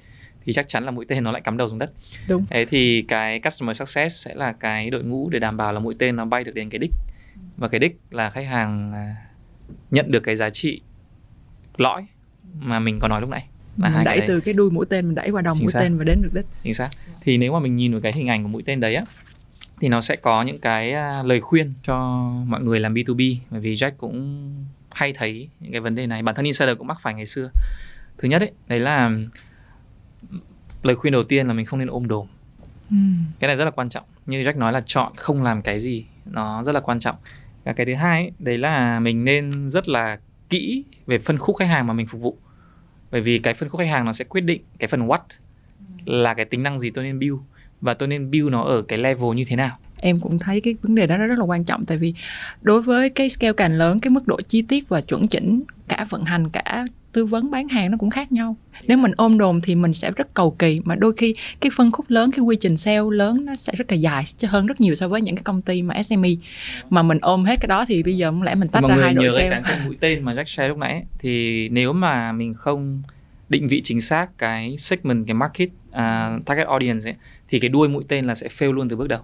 thì 0.45 0.53
chắc 0.53 0.67
chắn 0.69 0.83
là 0.83 0.91
mũi 0.91 1.05
tên 1.07 1.23
nó 1.23 1.31
lại 1.31 1.41
cắm 1.41 1.57
đầu 1.57 1.69
xuống 1.69 1.79
đất. 1.79 1.89
Đúng. 2.29 2.45
Thế 2.49 2.65
thì 2.65 3.01
cái 3.01 3.39
customer 3.39 3.77
success 3.77 4.25
sẽ 4.25 4.35
là 4.35 4.51
cái 4.51 4.89
đội 4.89 5.03
ngũ 5.03 5.29
để 5.29 5.39
đảm 5.39 5.57
bảo 5.57 5.73
là 5.73 5.79
mũi 5.79 5.95
tên 5.99 6.15
nó 6.15 6.25
bay 6.25 6.43
được 6.43 6.55
đến 6.55 6.69
cái 6.69 6.79
đích. 6.79 6.91
Và 7.57 7.67
cái 7.67 7.79
đích 7.79 7.99
là 8.11 8.29
khách 8.29 8.47
hàng 8.47 8.93
à, 8.93 9.15
nhận 9.91 10.11
được 10.11 10.19
cái 10.19 10.35
giá 10.35 10.49
trị 10.49 10.81
lõi 11.77 12.05
mà 12.59 12.79
mình 12.79 12.99
có 12.99 13.07
nói 13.07 13.21
lúc 13.21 13.29
nãy. 13.29 13.45
Là 13.77 13.89
mình 13.89 14.03
đẩy 14.03 14.21
từ 14.27 14.39
cái 14.39 14.53
đuôi 14.53 14.71
mũi 14.71 14.85
tên 14.89 15.05
mình 15.05 15.15
đẩy 15.15 15.29
qua 15.29 15.41
đồng 15.41 15.57
mũi 15.59 15.67
xác. 15.67 15.79
tên 15.79 15.97
và 15.97 16.03
đến 16.03 16.21
được 16.21 16.33
đích. 16.33 16.45
Chính 16.63 16.73
xác. 16.73 16.89
Thì 17.21 17.37
nếu 17.37 17.53
mà 17.53 17.59
mình 17.59 17.75
nhìn 17.75 17.91
vào 17.91 18.01
cái 18.01 18.13
hình 18.13 18.27
ảnh 18.27 18.43
của 18.43 18.49
mũi 18.49 18.63
tên 18.65 18.79
đấy 18.79 18.95
á 18.95 19.03
thì 19.79 19.89
nó 19.89 20.01
sẽ 20.01 20.15
có 20.15 20.41
những 20.41 20.59
cái 20.59 20.91
à, 20.91 21.23
lời 21.23 21.41
khuyên 21.41 21.73
cho 21.83 21.95
mọi 22.47 22.61
người 22.61 22.79
làm 22.79 22.93
B2B 22.93 23.35
bởi 23.49 23.61
vì 23.61 23.73
Jack 23.73 23.91
cũng 23.97 24.49
hay 24.91 25.13
thấy 25.13 25.49
những 25.59 25.71
cái 25.71 25.81
vấn 25.81 25.95
đề 25.95 26.07
này. 26.07 26.23
Bản 26.23 26.35
thân 26.35 26.45
insider 26.45 26.77
cũng 26.77 26.87
mắc 26.87 26.97
phải 27.01 27.13
ngày 27.13 27.25
xưa. 27.25 27.49
Thứ 28.17 28.29
nhất 28.29 28.41
ấy 28.41 28.51
đấy 28.67 28.79
là 28.79 29.11
lời 30.83 30.95
khuyên 30.95 31.13
đầu 31.13 31.23
tiên 31.23 31.47
là 31.47 31.53
mình 31.53 31.65
không 31.65 31.79
nên 31.79 31.87
ôm 31.87 32.07
đồm. 32.07 32.27
Ừ. 32.89 32.95
cái 33.39 33.47
này 33.47 33.55
rất 33.55 33.65
là 33.65 33.71
quan 33.71 33.89
trọng. 33.89 34.03
Như 34.25 34.43
Jack 34.43 34.57
nói 34.57 34.73
là 34.73 34.81
chọn 34.85 35.13
không 35.15 35.43
làm 35.43 35.61
cái 35.61 35.79
gì 35.79 36.05
nó 36.25 36.63
rất 36.63 36.71
là 36.71 36.79
quan 36.79 36.99
trọng. 36.99 37.15
Và 37.63 37.73
cái 37.73 37.85
thứ 37.85 37.93
hai 37.93 38.21
ấy, 38.21 38.31
đấy 38.39 38.57
là 38.57 38.99
mình 38.99 39.25
nên 39.25 39.69
rất 39.69 39.89
là 39.89 40.19
kỹ 40.49 40.83
về 41.05 41.19
phân 41.19 41.37
khúc 41.37 41.55
khách 41.55 41.67
hàng 41.67 41.87
mà 41.87 41.93
mình 41.93 42.07
phục 42.07 42.21
vụ. 42.21 42.37
Bởi 43.11 43.21
vì 43.21 43.39
cái 43.39 43.53
phân 43.53 43.69
khúc 43.69 43.79
khách 43.79 43.89
hàng 43.89 44.05
nó 44.05 44.13
sẽ 44.13 44.25
quyết 44.25 44.41
định 44.41 44.61
cái 44.79 44.87
phần 44.87 45.07
what 45.07 45.19
là 46.05 46.33
cái 46.33 46.45
tính 46.45 46.63
năng 46.63 46.79
gì 46.79 46.89
tôi 46.89 47.03
nên 47.03 47.19
build 47.19 47.39
và 47.81 47.93
tôi 47.93 48.07
nên 48.07 48.31
build 48.31 48.51
nó 48.51 48.63
ở 48.63 48.81
cái 48.81 48.99
level 48.99 49.35
như 49.35 49.45
thế 49.47 49.55
nào? 49.55 49.77
Em 50.01 50.19
cũng 50.19 50.39
thấy 50.39 50.61
cái 50.61 50.75
vấn 50.81 50.95
đề 50.95 51.07
đó 51.07 51.17
rất 51.17 51.39
là 51.39 51.45
quan 51.45 51.63
trọng 51.63 51.85
tại 51.85 51.97
vì 51.97 52.13
đối 52.61 52.81
với 52.81 53.09
cái 53.09 53.29
scale 53.29 53.53
càng 53.53 53.77
lớn 53.77 53.99
cái 53.99 54.11
mức 54.11 54.27
độ 54.27 54.41
chi 54.41 54.61
tiết 54.61 54.89
và 54.89 55.01
chuẩn 55.01 55.27
chỉnh 55.27 55.63
cả 55.87 56.05
vận 56.09 56.25
hành 56.25 56.49
cả 56.49 56.85
tư 57.11 57.25
vấn 57.25 57.51
bán 57.51 57.69
hàng 57.69 57.91
nó 57.91 57.97
cũng 57.97 58.09
khác 58.09 58.31
nhau. 58.31 58.55
Nếu 58.83 58.97
mình 58.97 59.11
ôm 59.17 59.37
đồn 59.37 59.61
thì 59.61 59.75
mình 59.75 59.93
sẽ 59.93 60.11
rất 60.11 60.33
cầu 60.33 60.51
kỳ 60.51 60.79
mà 60.83 60.95
đôi 60.95 61.13
khi 61.17 61.35
cái 61.61 61.71
phân 61.75 61.91
khúc 61.91 62.05
lớn 62.09 62.31
cái 62.31 62.39
quy 62.39 62.55
trình 62.55 62.77
sale 62.77 63.01
lớn 63.11 63.45
nó 63.45 63.55
sẽ 63.55 63.73
rất 63.77 63.91
là 63.91 63.95
dài 63.95 64.23
hơn 64.47 64.65
rất 64.65 64.81
nhiều 64.81 64.95
so 64.95 65.07
với 65.07 65.21
những 65.21 65.35
cái 65.35 65.43
công 65.43 65.61
ty 65.61 65.81
mà 65.81 66.03
SME 66.03 66.29
mà 66.89 67.03
mình 67.03 67.17
ôm 67.21 67.45
hết 67.45 67.59
cái 67.61 67.67
đó 67.67 67.85
thì 67.87 68.03
bây 68.03 68.17
giờ 68.17 68.31
lẽ 68.43 68.55
mình 68.55 68.67
tách 68.67 68.83
ra 68.89 68.95
hai 68.95 69.13
đội 69.13 69.29
sale. 69.29 69.61
cái 69.63 69.79
mũi 69.85 69.97
tên 69.99 70.23
mà 70.23 70.33
Jack 70.33 70.43
share 70.43 70.67
lúc 70.67 70.77
nãy 70.77 71.03
thì 71.19 71.69
nếu 71.69 71.93
mà 71.93 72.31
mình 72.31 72.53
không 72.53 73.01
định 73.49 73.67
vị 73.67 73.81
chính 73.83 74.01
xác 74.01 74.37
cái 74.37 74.77
segment 74.77 75.27
cái 75.27 75.33
market 75.33 75.69
uh, 75.89 76.45
target 76.45 76.67
audience 76.67 77.09
ấy, 77.09 77.15
thì 77.47 77.59
cái 77.59 77.69
đuôi 77.69 77.89
mũi 77.89 78.03
tên 78.07 78.25
là 78.25 78.35
sẽ 78.35 78.47
fail 78.47 78.71
luôn 78.71 78.89
từ 78.89 78.95
bước 78.95 79.07
đầu. 79.07 79.21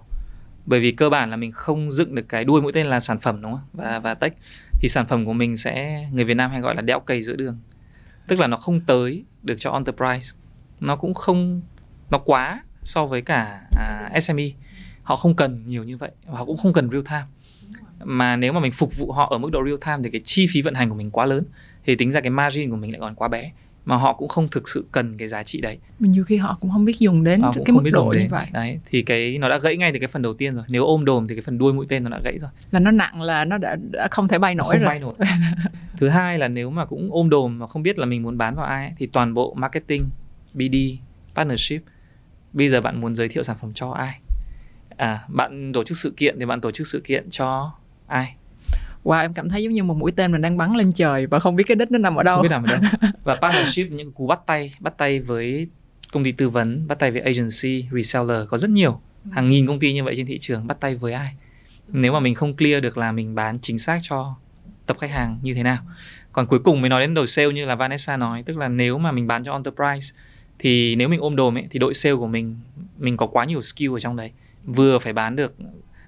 Bởi 0.66 0.80
vì 0.80 0.90
cơ 0.90 1.10
bản 1.10 1.30
là 1.30 1.36
mình 1.36 1.52
không 1.52 1.90
dựng 1.90 2.14
được 2.14 2.28
cái 2.28 2.44
đuôi 2.44 2.62
mũi 2.62 2.72
tên 2.72 2.86
là 2.86 3.00
sản 3.00 3.20
phẩm 3.20 3.42
đúng 3.42 3.52
không? 3.52 3.62
Và 3.72 3.98
và 3.98 4.14
tech 4.14 4.36
thì 4.80 4.88
sản 4.88 5.06
phẩm 5.06 5.24
của 5.24 5.32
mình 5.32 5.56
sẽ 5.56 6.06
người 6.12 6.24
Việt 6.24 6.34
Nam 6.34 6.50
hay 6.50 6.60
gọi 6.60 6.74
là 6.74 6.82
đẽo 6.82 7.00
cây 7.00 7.22
giữa 7.22 7.36
đường. 7.36 7.58
Tức 8.28 8.40
là 8.40 8.46
nó 8.46 8.56
không 8.56 8.80
tới 8.80 9.24
được 9.42 9.56
cho 9.58 9.70
enterprise. 9.70 10.36
Nó 10.80 10.96
cũng 10.96 11.14
không 11.14 11.62
nó 12.10 12.18
quá 12.18 12.62
so 12.82 13.06
với 13.06 13.22
cả 13.22 13.60
à, 13.78 14.20
SME 14.20 14.44
họ 15.02 15.16
không 15.16 15.36
cần 15.36 15.66
nhiều 15.66 15.84
như 15.84 15.96
vậy. 15.96 16.10
Và 16.26 16.38
họ 16.38 16.44
cũng 16.44 16.56
không 16.56 16.72
cần 16.72 16.90
real 16.90 17.02
time. 17.10 17.24
Mà 18.04 18.36
nếu 18.36 18.52
mà 18.52 18.60
mình 18.60 18.72
phục 18.72 18.98
vụ 18.98 19.12
họ 19.12 19.28
ở 19.30 19.38
mức 19.38 19.50
độ 19.52 19.64
real 19.64 19.76
time 19.86 20.02
thì 20.04 20.10
cái 20.10 20.20
chi 20.24 20.46
phí 20.50 20.62
vận 20.62 20.74
hành 20.74 20.88
của 20.88 20.94
mình 20.94 21.10
quá 21.10 21.26
lớn. 21.26 21.44
Thì 21.84 21.96
tính 21.96 22.12
ra 22.12 22.20
cái 22.20 22.30
margin 22.30 22.70
của 22.70 22.76
mình 22.76 22.90
lại 22.92 23.00
còn 23.00 23.14
quá 23.14 23.28
bé 23.28 23.52
mà 23.84 23.96
họ 23.96 24.12
cũng 24.12 24.28
không 24.28 24.48
thực 24.50 24.68
sự 24.68 24.84
cần 24.92 25.18
cái 25.18 25.28
giá 25.28 25.42
trị 25.42 25.60
đấy. 25.60 25.78
Nhiều 25.98 26.24
khi 26.24 26.36
họ 26.36 26.58
cũng 26.60 26.70
không 26.70 26.84
biết 26.84 26.98
dùng 26.98 27.24
đến 27.24 27.40
cái 27.64 27.76
mức 27.76 27.90
độ 27.92 28.14
như 28.16 28.26
vậy. 28.30 28.46
Đấy 28.52 28.78
thì 28.90 29.02
cái 29.02 29.38
nó 29.38 29.48
đã 29.48 29.58
gãy 29.58 29.76
ngay 29.76 29.92
từ 29.92 29.98
cái 29.98 30.08
phần 30.08 30.22
đầu 30.22 30.34
tiên 30.34 30.54
rồi. 30.54 30.64
Nếu 30.68 30.84
ôm 30.84 31.04
đồm 31.04 31.28
thì 31.28 31.34
cái 31.34 31.42
phần 31.42 31.58
đuôi 31.58 31.72
mũi 31.72 31.86
tên 31.88 32.04
nó 32.04 32.10
đã 32.10 32.20
gãy 32.24 32.38
rồi. 32.38 32.50
Là 32.70 32.80
nó 32.80 32.90
nặng 32.90 33.22
là 33.22 33.44
nó 33.44 33.58
đã, 33.58 33.76
đã 33.90 34.08
không 34.10 34.28
thể 34.28 34.38
bay 34.38 34.54
nổi 34.54 34.66
không 34.70 34.78
rồi. 34.78 34.88
bay 34.88 35.00
nổi. 35.00 35.14
Thứ 35.96 36.08
hai 36.08 36.38
là 36.38 36.48
nếu 36.48 36.70
mà 36.70 36.84
cũng 36.84 37.08
ôm 37.12 37.30
đồm 37.30 37.58
mà 37.58 37.66
không 37.66 37.82
biết 37.82 37.98
là 37.98 38.06
mình 38.06 38.22
muốn 38.22 38.38
bán 38.38 38.54
vào 38.54 38.66
ai 38.66 38.92
thì 38.98 39.06
toàn 39.06 39.34
bộ 39.34 39.54
marketing 39.54 40.08
BD 40.54 40.76
partnership 41.34 41.82
bây 42.52 42.68
giờ 42.68 42.80
bạn 42.80 43.00
muốn 43.00 43.14
giới 43.14 43.28
thiệu 43.28 43.42
sản 43.42 43.56
phẩm 43.60 43.72
cho 43.74 43.90
ai? 43.90 44.20
À 44.96 45.20
bạn 45.28 45.72
tổ 45.72 45.84
chức 45.84 45.96
sự 45.96 46.14
kiện 46.16 46.38
thì 46.38 46.46
bạn 46.46 46.60
tổ 46.60 46.70
chức 46.70 46.86
sự 46.86 47.00
kiện 47.04 47.30
cho 47.30 47.72
ai 48.06 48.34
wow 49.04 49.20
em 49.20 49.34
cảm 49.34 49.48
thấy 49.48 49.62
giống 49.62 49.72
như 49.72 49.84
một 49.84 49.96
mũi 49.96 50.12
tên 50.12 50.32
mình 50.32 50.42
đang 50.42 50.56
bắn 50.56 50.76
lên 50.76 50.92
trời 50.92 51.26
và 51.26 51.38
không 51.38 51.56
biết 51.56 51.64
cái 51.66 51.74
đích 51.76 51.90
nó 51.90 51.98
nằm 51.98 52.16
ở 52.16 52.22
đâu. 52.22 52.36
Không 52.36 52.42
biết 52.42 52.48
nằm 52.48 52.64
ở 52.64 52.78
đâu. 52.80 53.10
Và 53.24 53.34
partnership 53.34 53.90
những 53.90 54.12
cú 54.12 54.26
bắt 54.26 54.40
tay 54.46 54.74
bắt 54.80 54.98
tay 54.98 55.20
với 55.20 55.66
công 56.12 56.24
ty 56.24 56.32
tư 56.32 56.50
vấn 56.50 56.88
bắt 56.88 56.98
tay 56.98 57.10
với 57.10 57.20
agency 57.20 57.88
reseller 57.92 58.48
có 58.48 58.58
rất 58.58 58.70
nhiều. 58.70 59.00
Hàng 59.30 59.48
nghìn 59.48 59.66
công 59.66 59.80
ty 59.80 59.92
như 59.92 60.04
vậy 60.04 60.14
trên 60.16 60.26
thị 60.26 60.38
trường 60.38 60.66
bắt 60.66 60.80
tay 60.80 60.96
với 60.96 61.12
ai? 61.12 61.34
Nếu 61.88 62.12
mà 62.12 62.20
mình 62.20 62.34
không 62.34 62.56
clear 62.56 62.82
được 62.82 62.98
là 62.98 63.12
mình 63.12 63.34
bán 63.34 63.58
chính 63.58 63.78
xác 63.78 64.00
cho 64.02 64.34
tập 64.86 64.96
khách 65.00 65.10
hàng 65.10 65.38
như 65.42 65.54
thế 65.54 65.62
nào. 65.62 65.78
Còn 66.32 66.46
cuối 66.46 66.58
cùng 66.58 66.80
mới 66.80 66.90
nói 66.90 67.00
đến 67.00 67.14
đội 67.14 67.26
sale 67.26 67.52
như 67.52 67.64
là 67.64 67.74
Vanessa 67.74 68.16
nói 68.16 68.42
tức 68.42 68.56
là 68.56 68.68
nếu 68.68 68.98
mà 68.98 69.12
mình 69.12 69.26
bán 69.26 69.44
cho 69.44 69.52
enterprise 69.52 70.16
thì 70.58 70.96
nếu 70.96 71.08
mình 71.08 71.20
ôm 71.20 71.36
đồm 71.36 71.56
ấy 71.56 71.66
thì 71.70 71.78
đội 71.78 71.94
sale 71.94 72.14
của 72.16 72.26
mình 72.26 72.56
mình 72.98 73.16
có 73.16 73.26
quá 73.26 73.44
nhiều 73.44 73.62
skill 73.62 73.92
ở 73.92 74.00
trong 74.00 74.16
đấy. 74.16 74.30
Vừa 74.64 74.98
phải 74.98 75.12
bán 75.12 75.36
được 75.36 75.54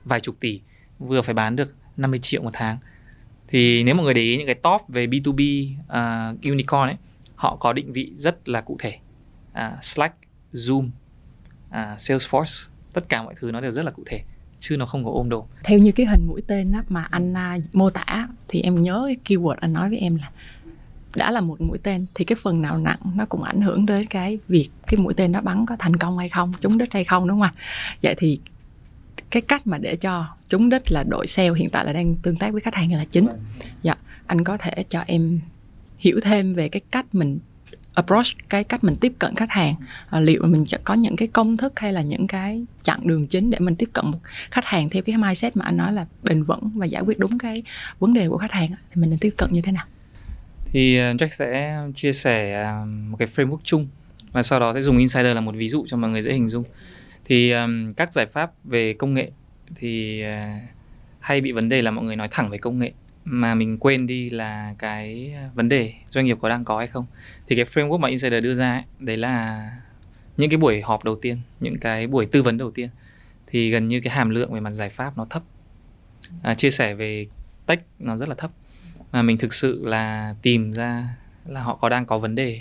vài 0.04 0.20
chục 0.20 0.36
tỷ 0.40 0.60
vừa 0.98 1.22
phải 1.22 1.34
bán 1.34 1.56
được 1.56 1.74
50 1.96 2.18
triệu 2.18 2.42
một 2.42 2.50
tháng. 2.52 2.78
Thì 3.48 3.82
nếu 3.82 3.94
mọi 3.94 4.04
người 4.04 4.14
để 4.14 4.20
ý 4.20 4.36
những 4.36 4.46
cái 4.46 4.54
top 4.54 4.80
về 4.88 5.06
B2B 5.06 5.72
uh, 5.72 5.88
à, 5.88 6.32
unicorn 6.42 6.88
ấy 6.88 6.96
họ 7.34 7.56
có 7.56 7.72
định 7.72 7.92
vị 7.92 8.12
rất 8.14 8.48
là 8.48 8.60
cụ 8.60 8.76
thể. 8.80 8.98
Uh, 9.52 9.84
Slack, 9.84 10.14
Zoom, 10.52 10.88
uh, 11.68 11.98
Salesforce 11.98 12.68
tất 12.92 13.08
cả 13.08 13.22
mọi 13.22 13.34
thứ 13.40 13.50
nó 13.50 13.60
đều 13.60 13.70
rất 13.70 13.84
là 13.84 13.90
cụ 13.90 14.02
thể 14.06 14.22
chứ 14.60 14.76
nó 14.76 14.86
không 14.86 15.04
có 15.04 15.10
ôm 15.10 15.28
đồ 15.28 15.46
theo 15.64 15.78
như 15.78 15.92
cái 15.92 16.06
hình 16.06 16.26
mũi 16.26 16.42
tên 16.46 16.72
đó 16.72 16.82
mà 16.88 17.06
anh 17.10 17.32
uh, 17.32 17.74
mô 17.74 17.90
tả 17.90 18.28
thì 18.48 18.60
em 18.60 18.74
nhớ 18.74 19.04
cái 19.06 19.16
keyword 19.24 19.54
anh 19.60 19.72
nói 19.72 19.88
với 19.88 19.98
em 19.98 20.16
là 20.16 20.30
đã 21.16 21.30
là 21.30 21.40
một 21.40 21.60
mũi 21.60 21.78
tên 21.82 22.06
thì 22.14 22.24
cái 22.24 22.36
phần 22.42 22.62
nào 22.62 22.78
nặng 22.78 22.98
nó 23.14 23.26
cũng 23.28 23.42
ảnh 23.42 23.60
hưởng 23.60 23.86
đến 23.86 24.06
cái 24.06 24.38
việc 24.48 24.70
cái 24.86 25.00
mũi 25.00 25.14
tên 25.14 25.32
đó 25.32 25.40
bắn 25.40 25.66
có 25.66 25.76
thành 25.78 25.96
công 25.96 26.18
hay 26.18 26.28
không 26.28 26.52
trúng 26.60 26.78
đích 26.78 26.92
hay 26.92 27.04
không 27.04 27.28
đúng 27.28 27.40
không 27.40 27.42
ạ? 27.42 27.52
Vậy 28.02 28.14
thì 28.18 28.40
cái 29.30 29.40
cách 29.40 29.66
mà 29.66 29.78
để 29.78 29.96
cho 29.96 30.28
trúng 30.48 30.68
đích 30.68 30.92
là 30.92 31.04
đội 31.08 31.26
sale 31.26 31.50
hiện 31.56 31.70
tại 31.70 31.84
là 31.84 31.92
đang 31.92 32.14
tương 32.14 32.36
tác 32.36 32.52
với 32.52 32.60
khách 32.60 32.74
hàng 32.74 32.92
là 32.92 33.04
chính. 33.04 33.28
Dạ 33.82 33.94
anh 34.26 34.44
có 34.44 34.56
thể 34.56 34.72
cho 34.88 35.00
em 35.06 35.40
hiểu 35.98 36.20
thêm 36.22 36.54
về 36.54 36.68
cái 36.68 36.80
cách 36.90 37.06
mình 37.14 37.38
approach 37.94 38.26
cái 38.48 38.64
cách 38.64 38.84
mình 38.84 38.96
tiếp 39.00 39.12
cận 39.18 39.34
khách 39.36 39.50
hàng. 39.50 39.74
À, 40.10 40.20
liệu 40.20 40.42
mình 40.46 40.64
có 40.84 40.94
những 40.94 41.16
cái 41.16 41.28
công 41.28 41.56
thức 41.56 41.78
hay 41.80 41.92
là 41.92 42.02
những 42.02 42.26
cái 42.26 42.64
chặng 42.82 43.06
đường 43.06 43.26
chính 43.26 43.50
để 43.50 43.58
mình 43.58 43.76
tiếp 43.76 43.88
cận 43.92 44.04
một 44.10 44.18
khách 44.50 44.64
hàng 44.64 44.88
theo 44.88 45.02
cái 45.02 45.16
mindset 45.16 45.56
mà 45.56 45.64
anh 45.64 45.76
nói 45.76 45.92
là 45.92 46.06
bền 46.22 46.42
vững 46.42 46.70
và 46.74 46.86
giải 46.86 47.02
quyết 47.02 47.18
đúng 47.18 47.38
cái 47.38 47.62
vấn 47.98 48.14
đề 48.14 48.28
của 48.28 48.38
khách 48.38 48.52
hàng 48.52 48.70
thì 48.70 49.00
mình 49.00 49.10
nên 49.10 49.18
tiếp 49.18 49.34
cận 49.36 49.52
như 49.52 49.60
thế 49.62 49.72
nào? 49.72 49.84
Thì 50.72 50.96
à, 50.96 51.12
Jack 51.12 51.28
sẽ 51.28 51.78
chia 51.94 52.12
sẻ 52.12 52.52
à, 52.52 52.84
một 52.84 53.16
cái 53.16 53.28
framework 53.28 53.58
chung 53.64 53.88
và 54.32 54.42
sau 54.42 54.60
đó 54.60 54.72
sẽ 54.74 54.82
dùng 54.82 54.98
insider 54.98 55.34
là 55.34 55.40
một 55.40 55.54
ví 55.54 55.68
dụ 55.68 55.84
cho 55.88 55.96
mọi 55.96 56.10
người 56.10 56.22
dễ 56.22 56.32
hình 56.32 56.48
dung 56.48 56.64
thì 57.28 57.52
um, 57.52 57.92
các 57.92 58.12
giải 58.12 58.26
pháp 58.26 58.52
về 58.64 58.92
công 58.92 59.14
nghệ 59.14 59.30
thì 59.74 60.24
uh, 60.24 60.62
hay 61.20 61.40
bị 61.40 61.52
vấn 61.52 61.68
đề 61.68 61.82
là 61.82 61.90
mọi 61.90 62.04
người 62.04 62.16
nói 62.16 62.28
thẳng 62.30 62.50
về 62.50 62.58
công 62.58 62.78
nghệ 62.78 62.92
mà 63.24 63.54
mình 63.54 63.78
quên 63.78 64.06
đi 64.06 64.30
là 64.30 64.74
cái 64.78 65.32
à, 65.36 65.50
vấn 65.54 65.68
đề 65.68 65.94
doanh 66.08 66.26
nghiệp 66.26 66.38
có 66.40 66.48
đang 66.48 66.64
có 66.64 66.78
hay 66.78 66.86
không. 66.86 67.06
Thì 67.46 67.56
cái 67.56 67.64
framework 67.64 67.98
mà 67.98 68.08
insider 68.08 68.44
đưa 68.44 68.54
ra 68.54 68.72
ấy, 68.72 68.82
đấy 68.98 69.16
là 69.16 69.70
những 70.36 70.50
cái 70.50 70.56
buổi 70.56 70.82
họp 70.82 71.04
đầu 71.04 71.16
tiên 71.16 71.36
những 71.60 71.78
cái 71.78 72.06
buổi 72.06 72.26
tư 72.26 72.42
vấn 72.42 72.58
đầu 72.58 72.70
tiên 72.70 72.88
thì 73.46 73.70
gần 73.70 73.88
như 73.88 74.00
cái 74.00 74.14
hàm 74.14 74.30
lượng 74.30 74.52
về 74.52 74.60
mặt 74.60 74.70
giải 74.70 74.88
pháp 74.88 75.18
nó 75.18 75.26
thấp. 75.30 75.42
À, 76.42 76.54
chia 76.54 76.70
sẻ 76.70 76.94
về 76.94 77.26
tech 77.66 77.86
nó 77.98 78.16
rất 78.16 78.28
là 78.28 78.34
thấp 78.34 78.50
mà 79.12 79.22
mình 79.22 79.38
thực 79.38 79.54
sự 79.54 79.84
là 79.84 80.34
tìm 80.42 80.72
ra 80.72 81.04
là 81.46 81.62
họ 81.62 81.76
có 81.76 81.88
đang 81.88 82.06
có 82.06 82.18
vấn 82.18 82.34
đề 82.34 82.60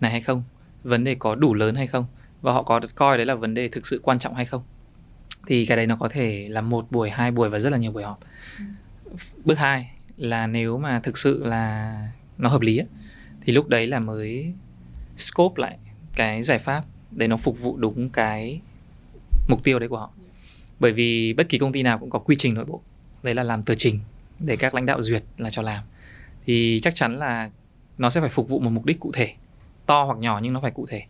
này 0.00 0.10
hay 0.10 0.20
không 0.20 0.42
vấn 0.84 1.04
đề 1.04 1.14
có 1.14 1.34
đủ 1.34 1.54
lớn 1.54 1.74
hay 1.74 1.86
không 1.86 2.04
và 2.40 2.52
họ 2.52 2.62
có 2.62 2.80
coi 2.94 3.16
đấy 3.16 3.26
là 3.26 3.34
vấn 3.34 3.54
đề 3.54 3.68
thực 3.68 3.86
sự 3.86 4.00
quan 4.02 4.18
trọng 4.18 4.34
hay 4.34 4.44
không? 4.44 4.62
Thì 5.46 5.66
cái 5.66 5.76
đấy 5.76 5.86
nó 5.86 5.96
có 5.96 6.08
thể 6.08 6.48
là 6.48 6.60
một 6.60 6.86
buổi 6.90 7.10
hai 7.10 7.30
buổi 7.30 7.48
và 7.48 7.58
rất 7.58 7.70
là 7.70 7.78
nhiều 7.78 7.92
buổi 7.92 8.02
họp. 8.02 8.20
Bước 9.44 9.58
hai 9.58 9.90
là 10.16 10.46
nếu 10.46 10.78
mà 10.78 11.00
thực 11.00 11.18
sự 11.18 11.44
là 11.44 11.94
nó 12.38 12.48
hợp 12.48 12.60
lý 12.60 12.80
thì 13.44 13.52
lúc 13.52 13.68
đấy 13.68 13.86
là 13.86 14.00
mới 14.00 14.52
scope 15.16 15.54
lại 15.56 15.78
cái 16.14 16.42
giải 16.42 16.58
pháp 16.58 16.84
để 17.10 17.28
nó 17.28 17.36
phục 17.36 17.60
vụ 17.60 17.76
đúng 17.76 18.08
cái 18.10 18.60
mục 19.48 19.64
tiêu 19.64 19.78
đấy 19.78 19.88
của 19.88 19.98
họ. 19.98 20.10
Bởi 20.80 20.92
vì 20.92 21.32
bất 21.32 21.48
kỳ 21.48 21.58
công 21.58 21.72
ty 21.72 21.82
nào 21.82 21.98
cũng 21.98 22.10
có 22.10 22.18
quy 22.18 22.36
trình 22.38 22.54
nội 22.54 22.64
bộ. 22.64 22.80
Đấy 23.22 23.34
là 23.34 23.42
làm 23.42 23.62
tờ 23.62 23.74
trình 23.74 24.00
để 24.38 24.56
các 24.56 24.74
lãnh 24.74 24.86
đạo 24.86 25.02
duyệt 25.02 25.22
là 25.38 25.50
cho 25.50 25.62
làm. 25.62 25.84
Thì 26.46 26.80
chắc 26.82 26.94
chắn 26.94 27.16
là 27.16 27.50
nó 27.98 28.10
sẽ 28.10 28.20
phải 28.20 28.30
phục 28.30 28.48
vụ 28.48 28.58
một 28.58 28.70
mục 28.70 28.84
đích 28.84 29.00
cụ 29.00 29.12
thể 29.14 29.34
to 29.86 30.04
hoặc 30.04 30.18
nhỏ 30.18 30.40
nhưng 30.42 30.52
nó 30.52 30.60
phải 30.60 30.70
cụ 30.70 30.86
thể 30.86 31.02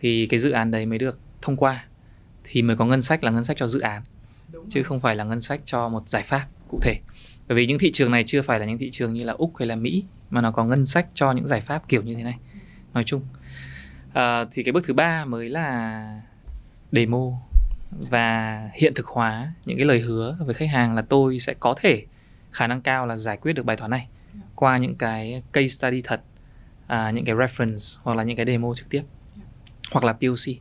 thì 0.00 0.26
cái 0.26 0.40
dự 0.40 0.50
án 0.50 0.70
đấy 0.70 0.86
mới 0.86 0.98
được 0.98 1.18
thông 1.42 1.56
qua 1.56 1.84
thì 2.44 2.62
mới 2.62 2.76
có 2.76 2.84
ngân 2.84 3.02
sách 3.02 3.24
là 3.24 3.30
ngân 3.30 3.44
sách 3.44 3.56
cho 3.56 3.66
dự 3.66 3.80
án 3.80 4.02
chứ 4.68 4.82
không 4.82 5.00
phải 5.00 5.16
là 5.16 5.24
ngân 5.24 5.40
sách 5.40 5.60
cho 5.64 5.88
một 5.88 6.08
giải 6.08 6.22
pháp 6.22 6.46
cụ 6.68 6.78
thể. 6.82 7.00
Bởi 7.48 7.56
vì 7.56 7.66
những 7.66 7.78
thị 7.78 7.90
trường 7.92 8.10
này 8.10 8.24
chưa 8.26 8.42
phải 8.42 8.60
là 8.60 8.66
những 8.66 8.78
thị 8.78 8.90
trường 8.90 9.12
như 9.12 9.24
là 9.24 9.32
úc 9.32 9.56
hay 9.56 9.68
là 9.68 9.76
mỹ 9.76 10.04
mà 10.30 10.40
nó 10.40 10.50
có 10.50 10.64
ngân 10.64 10.86
sách 10.86 11.06
cho 11.14 11.32
những 11.32 11.46
giải 11.46 11.60
pháp 11.60 11.88
kiểu 11.88 12.02
như 12.02 12.14
thế 12.14 12.22
này. 12.22 12.38
Nói 12.94 13.04
chung 13.04 13.22
à, 14.12 14.44
thì 14.52 14.62
cái 14.62 14.72
bước 14.72 14.84
thứ 14.86 14.94
ba 14.94 15.24
mới 15.24 15.48
là 15.48 16.20
demo 16.92 17.32
và 17.90 18.60
hiện 18.74 18.94
thực 18.94 19.06
hóa 19.06 19.52
những 19.64 19.76
cái 19.76 19.86
lời 19.86 20.00
hứa 20.00 20.36
với 20.40 20.54
khách 20.54 20.68
hàng 20.70 20.94
là 20.94 21.02
tôi 21.02 21.38
sẽ 21.38 21.54
có 21.60 21.74
thể 21.80 22.06
khả 22.52 22.66
năng 22.66 22.80
cao 22.80 23.06
là 23.06 23.16
giải 23.16 23.36
quyết 23.36 23.52
được 23.52 23.66
bài 23.66 23.76
toán 23.76 23.90
này 23.90 24.08
qua 24.54 24.76
những 24.76 24.94
cái 24.94 25.42
case 25.52 25.68
study 25.68 26.02
thật 26.02 26.20
à, 26.86 27.10
những 27.10 27.24
cái 27.24 27.34
reference 27.34 28.00
hoặc 28.02 28.14
là 28.14 28.22
những 28.22 28.36
cái 28.36 28.46
demo 28.46 28.74
trực 28.74 28.88
tiếp 28.88 29.02
hoặc 29.92 30.04
là 30.04 30.12
POC 30.12 30.56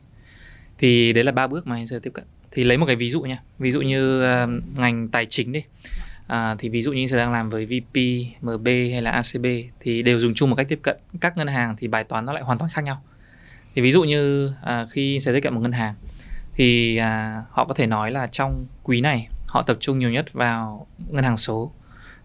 thì 0.77 1.13
đấy 1.13 1.23
là 1.23 1.31
ba 1.31 1.47
bước 1.47 1.67
mà 1.67 1.75
anh 1.75 1.87
sẽ 1.87 1.99
tiếp 1.99 2.11
cận. 2.13 2.25
Thì 2.51 2.63
lấy 2.63 2.77
một 2.77 2.85
cái 2.85 2.95
ví 2.95 3.09
dụ 3.09 3.21
nha. 3.21 3.41
Ví 3.59 3.71
dụ 3.71 3.81
như 3.81 4.23
uh, 4.23 4.49
ngành 4.75 5.07
tài 5.07 5.25
chính 5.25 5.51
đi. 5.51 5.63
À, 6.27 6.55
thì 6.59 6.69
ví 6.69 6.81
dụ 6.81 6.93
như 6.93 7.01
anh 7.01 7.07
sẽ 7.07 7.17
đang 7.17 7.31
làm 7.31 7.49
với 7.49 7.65
VP, 7.65 7.95
MB 8.41 8.67
hay 8.67 9.01
là 9.01 9.11
ACB 9.11 9.45
thì 9.79 10.01
đều 10.01 10.19
dùng 10.19 10.33
chung 10.33 10.49
một 10.49 10.55
cách 10.55 10.67
tiếp 10.69 10.79
cận. 10.81 10.97
Các 11.21 11.37
ngân 11.37 11.47
hàng 11.47 11.75
thì 11.77 11.87
bài 11.87 12.03
toán 12.03 12.25
nó 12.25 12.33
lại 12.33 12.43
hoàn 12.43 12.57
toàn 12.57 12.71
khác 12.71 12.83
nhau. 12.83 13.01
Thì 13.75 13.81
ví 13.81 13.91
dụ 13.91 14.03
như 14.03 14.53
à, 14.63 14.87
khi 14.91 15.19
sẽ 15.19 15.33
tiếp 15.33 15.39
cận 15.39 15.53
một 15.53 15.61
ngân 15.61 15.71
hàng 15.71 15.95
thì 16.53 16.97
à, 16.97 17.43
họ 17.49 17.65
có 17.65 17.73
thể 17.73 17.87
nói 17.87 18.11
là 18.11 18.27
trong 18.27 18.65
quý 18.83 19.01
này 19.01 19.27
họ 19.47 19.61
tập 19.61 19.77
trung 19.79 19.99
nhiều 19.99 20.11
nhất 20.11 20.33
vào 20.33 20.87
ngân 21.09 21.23
hàng 21.23 21.37
số. 21.37 21.71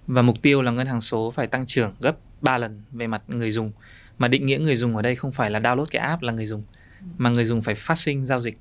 Và 0.06 0.22
mục 0.22 0.42
tiêu 0.42 0.62
là 0.62 0.70
ngân 0.70 0.86
hàng 0.86 1.00
số 1.00 1.30
phải 1.30 1.46
tăng 1.46 1.66
trưởng 1.66 1.94
gấp 2.00 2.16
3 2.40 2.58
lần 2.58 2.82
về 2.92 3.06
mặt 3.06 3.22
người 3.28 3.50
dùng. 3.50 3.72
Mà 4.18 4.28
định 4.28 4.46
nghĩa 4.46 4.58
người 4.58 4.76
dùng 4.76 4.96
ở 4.96 5.02
đây 5.02 5.14
không 5.14 5.32
phải 5.32 5.50
là 5.50 5.60
download 5.60 5.86
cái 5.90 6.02
app 6.02 6.22
là 6.22 6.32
người 6.32 6.46
dùng 6.46 6.62
mà 7.18 7.30
người 7.30 7.44
dùng 7.44 7.62
phải 7.62 7.74
phát 7.74 7.98
sinh 7.98 8.26
giao 8.26 8.40
dịch 8.40 8.58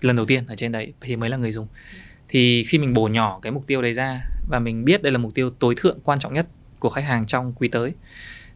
lần 0.00 0.16
đầu 0.16 0.26
tiên 0.26 0.44
ở 0.46 0.56
trên 0.56 0.72
đấy 0.72 0.92
thì 1.00 1.16
mới 1.16 1.30
là 1.30 1.36
người 1.36 1.52
dùng. 1.52 1.66
Thì 2.28 2.64
khi 2.64 2.78
mình 2.78 2.94
bổ 2.94 3.08
nhỏ 3.08 3.38
cái 3.42 3.52
mục 3.52 3.66
tiêu 3.66 3.82
đấy 3.82 3.94
ra 3.94 4.20
và 4.48 4.58
mình 4.58 4.84
biết 4.84 5.02
đây 5.02 5.12
là 5.12 5.18
mục 5.18 5.34
tiêu 5.34 5.50
tối 5.50 5.74
thượng 5.76 5.98
quan 6.04 6.18
trọng 6.18 6.34
nhất 6.34 6.46
của 6.78 6.90
khách 6.90 7.04
hàng 7.04 7.26
trong 7.26 7.52
quý 7.52 7.68
tới 7.68 7.92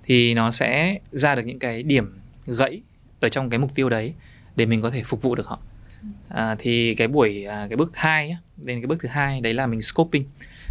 thì 0.05 0.35
nó 0.35 0.51
sẽ 0.51 0.99
ra 1.13 1.35
được 1.35 1.47
những 1.47 1.59
cái 1.59 1.83
điểm 1.83 2.19
gãy 2.47 2.81
ở 3.21 3.29
trong 3.29 3.51
cái 3.51 3.59
mục 3.59 3.75
tiêu 3.75 3.89
đấy 3.89 4.15
để 4.57 4.67
mình 4.67 4.83
có 4.83 4.91
thể 4.91 5.03
phục 5.03 5.23
vụ 5.23 5.35
được 5.35 5.47
họ. 5.47 5.59
À, 6.29 6.57
thì 6.59 6.95
cái 6.95 7.09
buổi 7.09 7.45
à, 7.45 7.67
cái 7.69 7.77
bước 7.77 7.97
hai 7.97 8.29
nhé 8.29 8.37
đến 8.57 8.81
cái 8.81 8.87
bước 8.87 8.99
thứ 9.01 9.09
hai 9.09 9.41
đấy 9.41 9.55
là 9.55 9.67
mình 9.67 9.83
scoping. 9.83 10.25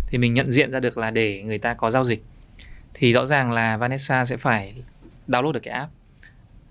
Thì 0.08 0.18
mình 0.18 0.34
nhận 0.34 0.52
diện 0.52 0.72
ra 0.72 0.80
được 0.80 0.98
là 0.98 1.12
để 1.12 1.44
người 1.44 1.58
ta 1.58 1.74
có 1.74 1.90
giao 1.90 2.06
dịch 2.06 2.24
thì 2.94 3.14
rõ 3.14 3.26
ràng 3.26 3.52
là 3.52 3.78
Vanessa 3.78 4.26
sẽ 4.26 4.38
phải 4.38 4.74
download 5.28 5.52
được 5.52 5.60
cái 5.64 5.74
app 5.74 5.92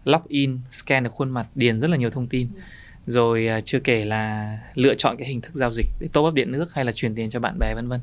login 0.05 0.59
scan 0.71 1.05
được 1.05 1.13
khuôn 1.13 1.31
mặt 1.31 1.47
điền 1.55 1.79
rất 1.79 1.91
là 1.91 1.97
nhiều 1.97 2.11
thông 2.11 2.27
tin. 2.27 2.49
Rồi 3.07 3.49
uh, 3.59 3.65
chưa 3.65 3.79
kể 3.79 4.05
là 4.05 4.59
lựa 4.75 4.95
chọn 4.95 5.17
cái 5.17 5.29
hình 5.29 5.41
thức 5.41 5.55
giao 5.55 5.73
dịch 5.73 5.87
để 6.01 6.09
top 6.13 6.27
up 6.27 6.35
điện 6.35 6.53
nước 6.53 6.75
hay 6.75 6.85
là 6.85 6.93
chuyển 6.93 7.15
tiền 7.15 7.31
cho 7.31 7.41
bạn 7.41 7.59
bè 7.59 7.75
vân 7.75 7.89
vân. 7.89 8.01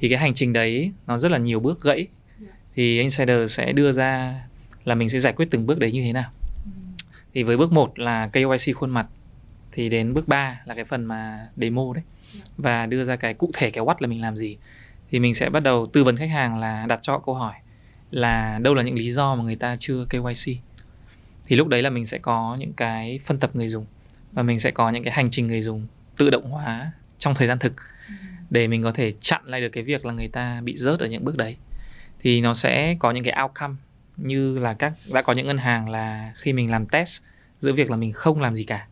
Thì 0.00 0.08
cái 0.08 0.18
hành 0.18 0.34
trình 0.34 0.52
đấy 0.52 0.92
nó 1.06 1.18
rất 1.18 1.32
là 1.32 1.38
nhiều 1.38 1.60
bước 1.60 1.82
gãy. 1.82 2.06
Thì 2.74 3.00
insider 3.00 3.52
sẽ 3.52 3.72
đưa 3.72 3.92
ra 3.92 4.34
là 4.84 4.94
mình 4.94 5.08
sẽ 5.08 5.20
giải 5.20 5.32
quyết 5.32 5.48
từng 5.50 5.66
bước 5.66 5.78
đấy 5.78 5.92
như 5.92 6.02
thế 6.02 6.12
nào. 6.12 6.30
Thì 7.34 7.42
với 7.42 7.56
bước 7.56 7.72
1 7.72 7.98
là 7.98 8.28
KYC 8.32 8.76
khuôn 8.76 8.90
mặt 8.90 9.06
thì 9.72 9.88
đến 9.88 10.14
bước 10.14 10.28
3 10.28 10.60
là 10.64 10.74
cái 10.74 10.84
phần 10.84 11.04
mà 11.04 11.48
demo 11.56 11.94
đấy. 11.94 12.04
Và 12.56 12.86
đưa 12.86 13.04
ra 13.04 13.16
cái 13.16 13.34
cụ 13.34 13.50
thể 13.54 13.70
cái 13.70 13.84
what 13.84 13.94
là 13.98 14.06
mình 14.06 14.22
làm 14.22 14.36
gì. 14.36 14.56
Thì 15.10 15.18
mình 15.18 15.34
sẽ 15.34 15.50
bắt 15.50 15.60
đầu 15.60 15.86
tư 15.86 16.04
vấn 16.04 16.16
khách 16.16 16.30
hàng 16.30 16.58
là 16.58 16.86
đặt 16.86 16.98
cho 17.02 17.18
câu 17.18 17.34
hỏi 17.34 17.54
là 18.10 18.58
đâu 18.62 18.74
là 18.74 18.82
những 18.82 18.94
lý 18.94 19.10
do 19.10 19.34
mà 19.34 19.44
người 19.44 19.56
ta 19.56 19.74
chưa 19.78 20.04
KYC 20.10 20.56
thì 21.48 21.56
lúc 21.56 21.68
đấy 21.68 21.82
là 21.82 21.90
mình 21.90 22.04
sẽ 22.04 22.18
có 22.18 22.56
những 22.60 22.72
cái 22.72 23.20
phân 23.24 23.38
tập 23.38 23.50
người 23.56 23.68
dùng 23.68 23.86
và 24.32 24.42
mình 24.42 24.58
sẽ 24.58 24.70
có 24.70 24.90
những 24.90 25.04
cái 25.04 25.12
hành 25.12 25.30
trình 25.30 25.46
người 25.46 25.62
dùng 25.62 25.86
tự 26.16 26.30
động 26.30 26.50
hóa 26.50 26.92
trong 27.18 27.34
thời 27.34 27.48
gian 27.48 27.58
thực 27.58 27.72
ừ. 28.08 28.14
để 28.50 28.68
mình 28.68 28.82
có 28.82 28.92
thể 28.92 29.12
chặn 29.20 29.42
lại 29.44 29.60
được 29.60 29.68
cái 29.68 29.84
việc 29.84 30.06
là 30.06 30.12
người 30.12 30.28
ta 30.28 30.60
bị 30.60 30.76
rớt 30.76 31.00
ở 31.00 31.06
những 31.06 31.24
bước 31.24 31.36
đấy 31.36 31.56
thì 32.20 32.40
nó 32.40 32.54
sẽ 32.54 32.96
có 32.98 33.10
những 33.10 33.24
cái 33.24 33.42
outcome 33.42 33.74
như 34.16 34.58
là 34.58 34.74
các 34.74 34.92
đã 35.12 35.22
có 35.22 35.32
những 35.32 35.46
ngân 35.46 35.58
hàng 35.58 35.88
là 35.88 36.32
khi 36.36 36.52
mình 36.52 36.70
làm 36.70 36.86
test 36.86 37.22
giữa 37.60 37.72
việc 37.72 37.90
là 37.90 37.96
mình 37.96 38.12
không 38.12 38.40
làm 38.40 38.54
gì 38.54 38.64
cả 38.64 38.86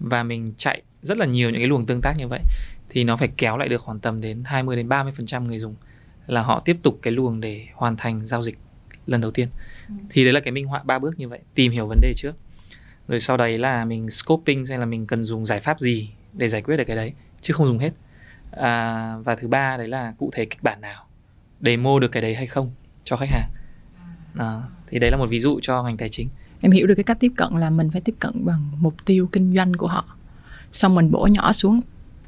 và 0.00 0.22
mình 0.22 0.52
chạy 0.56 0.82
rất 1.02 1.18
là 1.18 1.26
nhiều 1.26 1.50
những 1.50 1.60
cái 1.60 1.66
luồng 1.66 1.86
tương 1.86 2.00
tác 2.02 2.12
như 2.18 2.28
vậy 2.28 2.40
thì 2.88 3.04
nó 3.04 3.16
phải 3.16 3.28
kéo 3.36 3.58
lại 3.58 3.68
được 3.68 3.80
khoảng 3.80 4.00
tầm 4.00 4.20
đến 4.20 4.42
20 4.44 4.76
đến 4.76 4.88
30% 4.88 5.42
người 5.42 5.58
dùng 5.58 5.74
là 6.26 6.42
họ 6.42 6.62
tiếp 6.64 6.76
tục 6.82 6.98
cái 7.02 7.12
luồng 7.12 7.40
để 7.40 7.66
hoàn 7.74 7.96
thành 7.96 8.26
giao 8.26 8.42
dịch 8.42 8.58
lần 9.06 9.20
đầu 9.20 9.30
tiên 9.30 9.48
ừ. 9.88 9.94
thì 10.10 10.24
đấy 10.24 10.32
là 10.32 10.40
cái 10.40 10.52
minh 10.52 10.66
họa 10.66 10.82
ba 10.84 10.98
bước 10.98 11.18
như 11.18 11.28
vậy 11.28 11.38
tìm 11.54 11.72
hiểu 11.72 11.86
vấn 11.86 12.00
đề 12.00 12.12
trước. 12.16 12.32
Rồi 13.08 13.20
sau 13.20 13.36
đấy 13.36 13.58
là 13.58 13.84
mình 13.84 14.10
scoping 14.10 14.66
xem 14.66 14.80
là 14.80 14.86
mình 14.86 15.06
cần 15.06 15.24
dùng 15.24 15.46
giải 15.46 15.60
pháp 15.60 15.80
gì 15.80 16.10
để 16.32 16.48
giải 16.48 16.62
quyết 16.62 16.76
được 16.76 16.84
cái 16.84 16.96
đấy 16.96 17.12
chứ 17.40 17.54
không 17.54 17.66
dùng 17.66 17.78
hết. 17.78 17.90
À, 18.50 19.16
và 19.24 19.34
thứ 19.34 19.48
ba 19.48 19.76
đấy 19.76 19.88
là 19.88 20.14
cụ 20.18 20.30
thể 20.32 20.44
kịch 20.44 20.62
bản 20.62 20.80
nào 20.80 21.06
demo 21.60 21.98
được 21.98 22.08
cái 22.08 22.22
đấy 22.22 22.34
hay 22.34 22.46
không 22.46 22.70
cho 23.04 23.16
khách 23.16 23.30
hàng. 23.30 23.50
À, 24.38 24.62
thì 24.86 24.98
đấy 24.98 25.10
là 25.10 25.16
một 25.16 25.26
ví 25.30 25.38
dụ 25.38 25.60
cho 25.62 25.82
ngành 25.82 25.96
tài 25.96 26.08
chính. 26.08 26.28
Em 26.60 26.72
hiểu 26.72 26.86
được 26.86 26.94
cái 26.94 27.04
cách 27.04 27.16
tiếp 27.20 27.32
cận 27.36 27.56
là 27.56 27.70
mình 27.70 27.90
phải 27.90 28.00
tiếp 28.00 28.14
cận 28.18 28.44
bằng 28.44 28.70
mục 28.78 28.94
tiêu 29.04 29.28
kinh 29.32 29.54
doanh 29.56 29.74
của 29.74 29.86
họ. 29.86 30.16
Xong 30.72 30.94
mình 30.94 31.10
bổ 31.10 31.26
nhỏ 31.26 31.52
xuống 31.52 31.80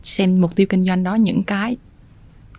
xem 0.03 0.41
mục 0.41 0.57
tiêu 0.57 0.67
kinh 0.71 0.87
doanh 0.87 1.03
đó 1.03 1.15
những 1.15 1.43
cái 1.45 1.77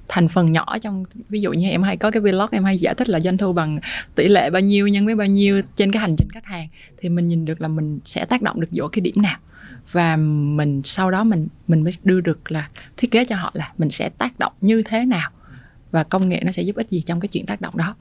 thành 0.07 0.27
phần 0.27 0.51
nhỏ 0.51 0.77
trong 0.81 1.03
ví 1.29 1.41
dụ 1.41 1.53
như 1.53 1.69
em 1.69 1.83
hay 1.83 1.97
có 1.97 2.11
cái 2.11 2.21
vlog 2.21 2.47
em 2.51 2.63
hay 2.63 2.77
giải 2.77 2.95
thích 2.95 3.09
là 3.09 3.19
doanh 3.19 3.37
thu 3.37 3.53
bằng 3.53 3.79
tỷ 4.15 4.27
lệ 4.27 4.49
bao 4.49 4.61
nhiêu 4.61 4.87
nhân 4.87 5.05
với 5.05 5.15
bao 5.15 5.27
nhiêu 5.27 5.61
trên 5.75 5.91
cái 5.91 6.01
hành 6.01 6.15
trình 6.17 6.27
khách 6.31 6.45
hàng 6.45 6.67
thì 6.97 7.09
mình 7.09 7.27
nhìn 7.27 7.45
được 7.45 7.61
là 7.61 7.67
mình 7.67 7.99
sẽ 8.05 8.25
tác 8.25 8.41
động 8.41 8.61
được 8.61 8.67
vô 8.71 8.87
cái 8.87 9.01
điểm 9.01 9.21
nào. 9.21 9.37
Và 9.91 10.15
mình 10.15 10.81
sau 10.83 11.11
đó 11.11 11.23
mình 11.23 11.47
mình 11.67 11.83
mới 11.83 11.93
đưa 12.03 12.21
được 12.21 12.51
là 12.51 12.69
thiết 12.97 13.11
kế 13.11 13.25
cho 13.25 13.35
họ 13.35 13.51
là 13.53 13.71
mình 13.77 13.89
sẽ 13.89 14.09
tác 14.09 14.39
động 14.39 14.53
như 14.61 14.83
thế 14.85 15.05
nào 15.05 15.29
và 15.91 16.03
công 16.03 16.29
nghệ 16.29 16.41
nó 16.45 16.51
sẽ 16.51 16.61
giúp 16.61 16.75
ích 16.75 16.89
gì 16.89 17.01
trong 17.01 17.19
cái 17.19 17.27
chuyện 17.27 17.45
tác 17.45 17.61
động 17.61 17.77
đó. 17.77 17.95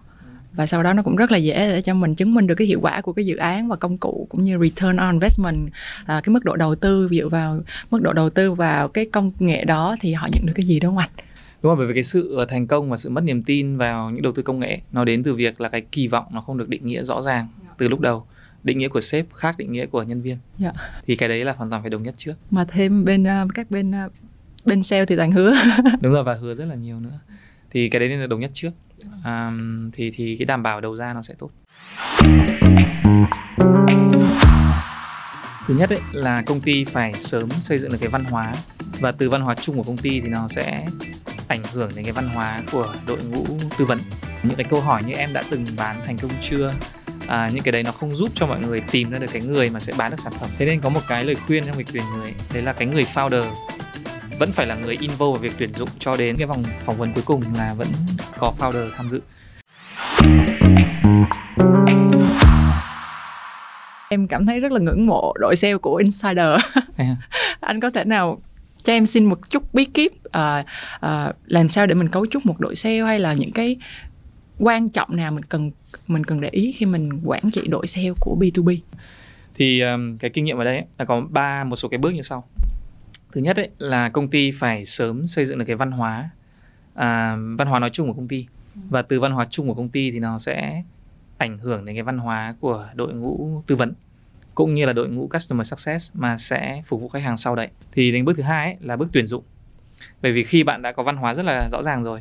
Và 0.52 0.66
sau 0.66 0.82
đó 0.82 0.92
nó 0.92 1.02
cũng 1.02 1.16
rất 1.16 1.32
là 1.32 1.38
dễ 1.38 1.54
để 1.54 1.80
cho 1.80 1.94
mình 1.94 2.14
chứng 2.14 2.34
minh 2.34 2.46
được 2.46 2.54
cái 2.54 2.66
hiệu 2.66 2.80
quả 2.82 3.00
của 3.00 3.12
cái 3.12 3.26
dự 3.26 3.36
án 3.36 3.68
và 3.68 3.76
công 3.76 3.98
cụ 3.98 4.26
cũng 4.30 4.44
như 4.44 4.58
return 4.62 4.96
on 4.96 5.12
investment 5.12 5.70
à, 6.06 6.20
cái 6.24 6.32
mức 6.32 6.44
độ 6.44 6.56
đầu 6.56 6.74
tư. 6.74 7.08
Dựa 7.10 7.28
vào 7.28 7.60
mức 7.90 8.02
độ 8.02 8.12
đầu 8.12 8.30
tư 8.30 8.52
vào 8.52 8.88
cái 8.88 9.06
công 9.12 9.30
nghệ 9.38 9.64
đó 9.64 9.96
thì 10.00 10.12
họ 10.12 10.28
nhận 10.32 10.46
được 10.46 10.52
cái 10.56 10.66
gì 10.66 10.80
đúng 10.80 10.90
không 10.90 10.98
anh 10.98 11.10
đúng 11.64 11.70
rồi 11.70 11.76
bởi 11.76 11.86
vì 11.86 11.94
cái 11.94 12.02
sự 12.02 12.44
thành 12.48 12.66
công 12.66 12.90
và 12.90 12.96
sự 12.96 13.10
mất 13.10 13.24
niềm 13.24 13.42
tin 13.42 13.76
vào 13.76 14.10
những 14.10 14.22
đầu 14.22 14.32
tư 14.32 14.42
công 14.42 14.60
nghệ 14.60 14.80
nó 14.92 15.04
đến 15.04 15.22
từ 15.22 15.34
việc 15.34 15.60
là 15.60 15.68
cái 15.68 15.80
kỳ 15.80 16.08
vọng 16.08 16.26
nó 16.30 16.40
không 16.40 16.58
được 16.58 16.68
định 16.68 16.86
nghĩa 16.86 17.02
rõ 17.02 17.22
ràng 17.22 17.48
từ 17.78 17.88
lúc 17.88 18.00
đầu. 18.00 18.26
Định 18.64 18.78
nghĩa 18.78 18.88
của 18.88 19.00
sếp 19.00 19.26
khác 19.32 19.54
định 19.58 19.72
nghĩa 19.72 19.86
của 19.86 20.02
nhân 20.02 20.22
viên. 20.22 20.38
Yeah. 20.60 20.74
thì 21.06 21.16
cái 21.16 21.28
đấy 21.28 21.44
là 21.44 21.52
hoàn 21.52 21.70
toàn 21.70 21.82
phải 21.82 21.90
đồng 21.90 22.02
nhất 22.02 22.14
trước. 22.18 22.34
Mà 22.50 22.64
thêm 22.68 23.04
bên 23.04 23.22
uh, 23.22 23.54
các 23.54 23.70
bên 23.70 23.90
uh, 24.06 24.12
bên 24.64 24.82
sale 24.82 25.06
thì 25.06 25.16
toàn 25.16 25.30
hứa. 25.30 25.54
Đúng 26.00 26.12
rồi 26.12 26.24
và 26.24 26.34
hứa 26.34 26.54
rất 26.54 26.64
là 26.64 26.74
nhiều 26.74 27.00
nữa. 27.00 27.18
Thì 27.70 27.88
cái 27.88 28.00
đấy 28.00 28.08
nên 28.08 28.20
là 28.20 28.26
đồng 28.26 28.40
nhất 28.40 28.50
trước. 28.54 28.70
À, 29.24 29.52
thì 29.92 30.10
thì 30.14 30.36
cái 30.38 30.46
đảm 30.46 30.62
bảo 30.62 30.80
đầu 30.80 30.96
ra 30.96 31.14
nó 31.14 31.22
sẽ 31.22 31.34
tốt. 31.38 31.50
Thứ 35.66 35.74
nhất 35.74 35.90
ấy, 35.90 36.00
là 36.12 36.42
công 36.42 36.60
ty 36.60 36.84
phải 36.84 37.12
sớm 37.18 37.50
xây 37.50 37.78
dựng 37.78 37.92
được 37.92 37.98
cái 38.00 38.08
văn 38.08 38.24
hóa 38.24 38.52
và 39.00 39.12
từ 39.12 39.30
văn 39.30 39.40
hóa 39.40 39.54
chung 39.54 39.76
của 39.76 39.82
công 39.82 39.96
ty 39.96 40.20
thì 40.20 40.28
nó 40.28 40.48
sẽ 40.48 40.86
ảnh 41.48 41.62
hưởng 41.72 41.90
đến 41.94 42.04
cái 42.04 42.12
văn 42.12 42.28
hóa 42.28 42.62
của 42.72 42.94
đội 43.06 43.18
ngũ 43.24 43.44
tư 43.78 43.84
vấn. 43.84 44.00
Những 44.42 44.56
cái 44.56 44.66
câu 44.70 44.80
hỏi 44.80 45.02
như 45.06 45.14
em 45.14 45.32
đã 45.32 45.42
từng 45.50 45.64
bán 45.76 46.02
thành 46.06 46.18
công 46.18 46.30
chưa? 46.40 46.74
À, 47.26 47.50
những 47.54 47.62
cái 47.62 47.72
đấy 47.72 47.82
nó 47.82 47.92
không 47.92 48.14
giúp 48.14 48.30
cho 48.34 48.46
mọi 48.46 48.60
người 48.60 48.82
tìm 48.90 49.10
ra 49.10 49.18
được 49.18 49.26
cái 49.32 49.42
người 49.42 49.70
mà 49.70 49.80
sẽ 49.80 49.92
bán 49.98 50.10
được 50.10 50.20
sản 50.20 50.32
phẩm. 50.40 50.50
Thế 50.58 50.66
nên 50.66 50.80
có 50.80 50.88
một 50.88 51.00
cái 51.08 51.24
lời 51.24 51.34
khuyên 51.46 51.64
trong 51.66 51.76
việc 51.76 51.86
tuyển 51.92 52.02
người 52.16 52.34
đấy 52.52 52.62
là 52.62 52.72
cái 52.72 52.88
người 52.88 53.04
founder 53.14 53.44
vẫn 54.38 54.52
phải 54.52 54.66
là 54.66 54.74
người 54.74 54.96
involve 55.00 55.32
vào 55.32 55.38
việc 55.38 55.52
tuyển 55.58 55.74
dụng 55.74 55.88
cho 55.98 56.16
đến 56.16 56.36
cái 56.36 56.46
vòng 56.46 56.64
phỏng 56.84 56.96
vấn 56.96 57.12
cuối 57.14 57.24
cùng 57.26 57.42
là 57.54 57.74
vẫn 57.74 57.88
có 58.38 58.52
founder 58.58 58.90
tham 58.96 59.10
dự. 59.10 59.20
Em 64.08 64.26
cảm 64.28 64.46
thấy 64.46 64.60
rất 64.60 64.72
là 64.72 64.80
ngưỡng 64.80 65.06
mộ 65.06 65.32
đội 65.38 65.56
sale 65.56 65.76
của 65.76 65.96
Insider. 65.96 66.60
Anh 67.60 67.80
có 67.80 67.90
thể 67.90 68.04
nào 68.04 68.38
cho 68.84 68.92
em 68.92 69.06
xin 69.06 69.24
một 69.24 69.50
chút 69.50 69.74
bí 69.74 69.84
kíp 69.84 70.12
uh, 70.14 70.66
uh, 71.06 71.36
làm 71.46 71.68
sao 71.68 71.86
để 71.86 71.94
mình 71.94 72.08
cấu 72.08 72.26
trúc 72.26 72.46
một 72.46 72.60
đội 72.60 72.74
sale 72.74 73.00
hay 73.00 73.18
là 73.18 73.32
những 73.32 73.52
cái 73.52 73.76
quan 74.58 74.88
trọng 74.88 75.16
nào 75.16 75.32
mình 75.32 75.44
cần 75.44 75.70
mình 76.06 76.24
cần 76.24 76.40
để 76.40 76.48
ý 76.52 76.72
khi 76.72 76.86
mình 76.86 77.20
quản 77.24 77.50
trị 77.50 77.62
đội 77.68 77.86
sale 77.86 78.10
của 78.20 78.36
B2B 78.40 78.78
thì 79.54 79.80
um, 79.80 80.16
cái 80.18 80.30
kinh 80.30 80.44
nghiệm 80.44 80.58
ở 80.58 80.64
đây 80.64 80.76
ấy, 80.76 80.84
là 80.98 81.04
có 81.04 81.20
ba 81.30 81.64
một 81.64 81.76
số 81.76 81.88
cái 81.88 81.98
bước 81.98 82.10
như 82.10 82.22
sau. 82.22 82.44
Thứ 83.32 83.40
nhất 83.40 83.56
ấy, 83.56 83.70
là 83.78 84.08
công 84.08 84.28
ty 84.28 84.50
phải 84.50 84.84
sớm 84.84 85.26
xây 85.26 85.44
dựng 85.44 85.58
được 85.58 85.64
cái 85.64 85.76
văn 85.76 85.90
hóa 85.90 86.30
à, 86.94 87.36
văn 87.58 87.68
hóa 87.68 87.78
nói 87.78 87.90
chung 87.90 88.06
của 88.08 88.14
công 88.14 88.28
ty. 88.28 88.46
Và 88.74 89.02
từ 89.02 89.20
văn 89.20 89.32
hóa 89.32 89.46
chung 89.50 89.68
của 89.68 89.74
công 89.74 89.88
ty 89.88 90.10
thì 90.10 90.18
nó 90.18 90.38
sẽ 90.38 90.82
ảnh 91.38 91.58
hưởng 91.58 91.84
đến 91.84 91.96
cái 91.96 92.02
văn 92.02 92.18
hóa 92.18 92.54
của 92.60 92.88
đội 92.94 93.14
ngũ 93.14 93.62
tư 93.66 93.76
vấn 93.76 93.92
cũng 94.54 94.74
như 94.74 94.86
là 94.86 94.92
đội 94.92 95.08
ngũ 95.08 95.28
customer 95.28 95.66
success 95.68 96.12
mà 96.14 96.38
sẽ 96.38 96.82
phục 96.86 97.00
vụ 97.00 97.08
khách 97.08 97.22
hàng 97.22 97.36
sau 97.36 97.54
đấy. 97.54 97.68
Thì 97.92 98.12
đến 98.12 98.24
bước 98.24 98.36
thứ 98.36 98.42
hai 98.42 98.64
ấy, 98.64 98.76
là 98.80 98.96
bước 98.96 99.08
tuyển 99.12 99.26
dụng. 99.26 99.44
Bởi 100.22 100.32
vì 100.32 100.42
khi 100.42 100.62
bạn 100.62 100.82
đã 100.82 100.92
có 100.92 101.02
văn 101.02 101.16
hóa 101.16 101.34
rất 101.34 101.42
là 101.42 101.68
rõ 101.72 101.82
ràng 101.82 102.04
rồi 102.04 102.20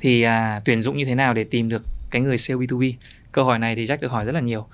thì 0.00 0.22
à, 0.22 0.60
tuyển 0.64 0.82
dụng 0.82 0.96
như 0.96 1.04
thế 1.04 1.14
nào 1.14 1.34
để 1.34 1.44
tìm 1.44 1.68
được 1.68 1.84
cái 2.10 2.22
người 2.22 2.38
sale 2.38 2.58
B2B 2.58 2.92
câu 3.32 3.44
hỏi 3.44 3.58
này 3.58 3.76
thì 3.76 3.84
Jack 3.84 3.98
được 4.00 4.10
hỏi 4.10 4.24
rất 4.24 4.32
là 4.32 4.40
nhiều. 4.40 4.66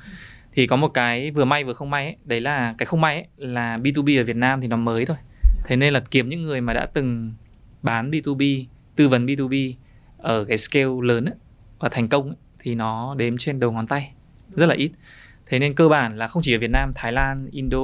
Thì 0.52 0.66
có 0.66 0.76
một 0.76 0.88
cái 0.88 1.30
vừa 1.30 1.44
may 1.44 1.64
vừa 1.64 1.72
không 1.72 1.90
may 1.90 2.04
ấy, 2.04 2.16
đấy 2.24 2.40
là 2.40 2.74
cái 2.78 2.86
không 2.86 3.00
may 3.00 3.14
ấy, 3.14 3.26
là 3.36 3.78
B2B 3.78 4.20
ở 4.20 4.24
Việt 4.24 4.36
Nam 4.36 4.60
thì 4.60 4.68
nó 4.68 4.76
mới 4.76 5.06
thôi. 5.06 5.16
Thế 5.64 5.76
nên 5.76 5.92
là 5.92 6.00
kiếm 6.10 6.28
những 6.28 6.42
người 6.42 6.60
mà 6.60 6.72
đã 6.72 6.86
từng 6.94 7.32
bán 7.82 8.10
B2B 8.10 8.64
tư 8.96 9.08
vấn 9.08 9.26
B2B 9.26 9.72
ở 10.18 10.44
cái 10.44 10.58
scale 10.58 10.90
lớn 11.02 11.24
ấy, 11.24 11.34
và 11.78 11.88
thành 11.88 12.08
công 12.08 12.26
ấy, 12.26 12.36
thì 12.58 12.74
nó 12.74 13.14
đếm 13.14 13.38
trên 13.38 13.60
đầu 13.60 13.72
ngón 13.72 13.86
tay 13.86 14.12
rất 14.48 14.66
là 14.66 14.74
ít 14.74 14.90
thế 15.52 15.58
nên 15.58 15.74
cơ 15.74 15.88
bản 15.88 16.18
là 16.18 16.26
không 16.26 16.42
chỉ 16.42 16.54
ở 16.54 16.58
Việt 16.58 16.70
Nam 16.70 16.92
Thái 16.94 17.12
Lan 17.12 17.48
Indo 17.50 17.78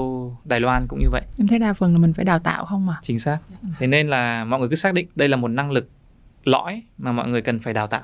Đài 0.45 0.61
Loan 0.61 0.87
cũng 0.89 0.99
như 0.99 1.09
vậy. 1.13 1.23
Em 1.39 1.49
thấy 1.49 1.59
đa 1.59 1.73
phần 1.73 1.93
là 1.93 1.99
mình 1.99 2.13
phải 2.13 2.25
đào 2.25 2.39
tạo 2.39 2.65
không 2.65 2.87
mà? 2.87 2.97
Chính 3.03 3.19
xác. 3.19 3.39
Thế 3.79 3.87
nên 3.87 4.09
là 4.09 4.45
mọi 4.45 4.61
người 4.61 4.69
cứ 4.69 4.75
xác 4.75 4.95
định 4.95 5.07
đây 5.17 5.29
là 5.29 5.37
một 5.37 5.49
năng 5.49 5.71
lực 5.71 5.89
lõi 6.45 6.83
mà 6.99 7.13
mọi 7.13 7.29
người 7.29 7.43
cần 7.43 7.59
phải 7.59 7.75
đào 7.75 7.87
tạo. 7.87 8.03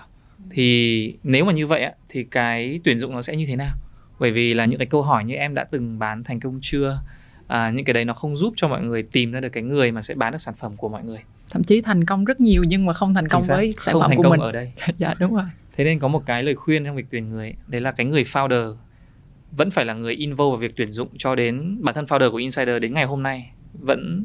Thì 0.51 1.17
nếu 1.23 1.45
mà 1.45 1.53
như 1.53 1.67
vậy 1.67 1.87
thì 2.09 2.25
cái 2.25 2.81
tuyển 2.85 2.99
dụng 2.99 3.13
nó 3.13 3.23
sẽ 3.23 3.37
như 3.37 3.47
thế 3.47 3.57
nào? 3.57 3.77
Bởi 4.19 4.31
vì 4.31 4.55
là 4.55 4.65
những 4.65 4.79
cái 4.79 4.87
câu 4.87 5.03
hỏi 5.03 5.25
như 5.25 5.35
em 5.35 5.55
đã 5.55 5.65
từng 5.65 5.99
bán 5.99 6.25
thành 6.25 6.41
công 6.41 6.59
chưa? 6.63 7.03
À, 7.47 7.71
những 7.71 7.85
cái 7.85 7.95
đấy 7.95 8.05
nó 8.05 8.15
không 8.15 8.37
giúp 8.37 8.55
cho 8.57 8.69
mọi 8.69 8.83
người 8.83 9.03
tìm 9.03 9.33
ra 9.33 9.41
được 9.41 9.49
cái 9.49 9.63
người 9.63 9.93
mà 9.93 10.03
sẽ 10.03 10.15
bán 10.15 10.33
được 10.33 10.41
sản 10.41 10.55
phẩm 10.55 10.77
của 10.77 10.89
mọi 10.89 11.05
người. 11.05 11.21
Thậm 11.51 11.63
chí 11.63 11.81
thành 11.81 12.05
công 12.05 12.25
rất 12.25 12.41
nhiều 12.41 12.65
nhưng 12.65 12.87
mà 12.87 12.93
không 12.93 13.15
thành 13.15 13.29
công 13.29 13.43
với 13.43 13.75
sản 13.79 13.93
không 13.93 14.03
phẩm 14.03 14.11
thành 14.11 14.17
của 14.17 14.23
công 14.23 14.31
mình. 14.31 14.41
ở 14.41 14.53
đây. 14.53 14.73
Dạ 14.99 15.13
đúng 15.21 15.35
rồi. 15.35 15.45
Thế 15.77 15.85
nên 15.85 15.99
có 15.99 16.09
một 16.09 16.27
cái 16.27 16.43
lời 16.43 16.55
khuyên 16.55 16.85
trong 16.85 16.97
việc 16.97 17.07
tuyển 17.11 17.29
người 17.29 17.55
đấy 17.67 17.81
là 17.81 17.93
cái 17.93 18.07
người 18.07 18.25
founder 18.25 18.75
vẫn 19.57 19.71
phải 19.71 19.85
là 19.85 19.95
người 19.95 20.15
involve 20.15 20.51
vào 20.51 20.57
việc 20.57 20.77
tuyển 20.77 20.93
dụng 20.93 21.09
cho 21.19 21.35
đến 21.35 21.79
bản 21.81 21.95
thân 21.95 22.05
founder 22.05 22.31
của 22.31 22.37
insider 22.37 22.83
đến 22.83 22.95
ngày 22.95 23.05
hôm 23.05 23.23
nay 23.23 23.51
vẫn 23.73 24.25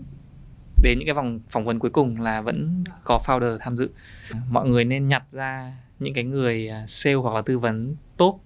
đến 0.83 0.95
những 0.99 1.05
cái 1.05 1.13
vòng 1.13 1.39
phỏng 1.49 1.65
vấn 1.65 1.79
cuối 1.79 1.91
cùng 1.91 2.21
là 2.21 2.41
vẫn 2.41 2.83
có 3.03 3.19
founder 3.25 3.57
tham 3.59 3.77
dự. 3.77 3.89
Mọi 4.49 4.67
người 4.67 4.85
nên 4.85 5.07
nhặt 5.07 5.23
ra 5.31 5.73
những 5.99 6.13
cái 6.13 6.23
người 6.23 6.69
à, 6.69 6.83
sale 6.87 7.15
hoặc 7.15 7.35
là 7.35 7.41
tư 7.41 7.59
vấn 7.59 7.95
top 8.17 8.41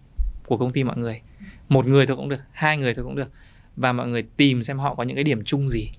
của 0.45 0.57
công 0.57 0.71
ty 0.71 0.83
mọi 0.83 0.97
người. 0.97 1.21
Một 1.69 1.85
người 1.85 2.07
thôi 2.07 2.17
cũng 2.17 2.29
được 2.29 2.39
hai 2.51 2.77
người 2.77 2.93
thôi 2.93 3.05
cũng 3.05 3.15
được. 3.15 3.31
Và 3.75 3.93
mọi 3.93 4.07
người 4.07 4.23
tìm 4.37 4.63
xem 4.63 4.79
họ 4.79 4.95
có 4.95 5.03
những 5.03 5.15
cái 5.15 5.23
điểm 5.23 5.43
chung 5.43 5.67
gì 5.67 5.89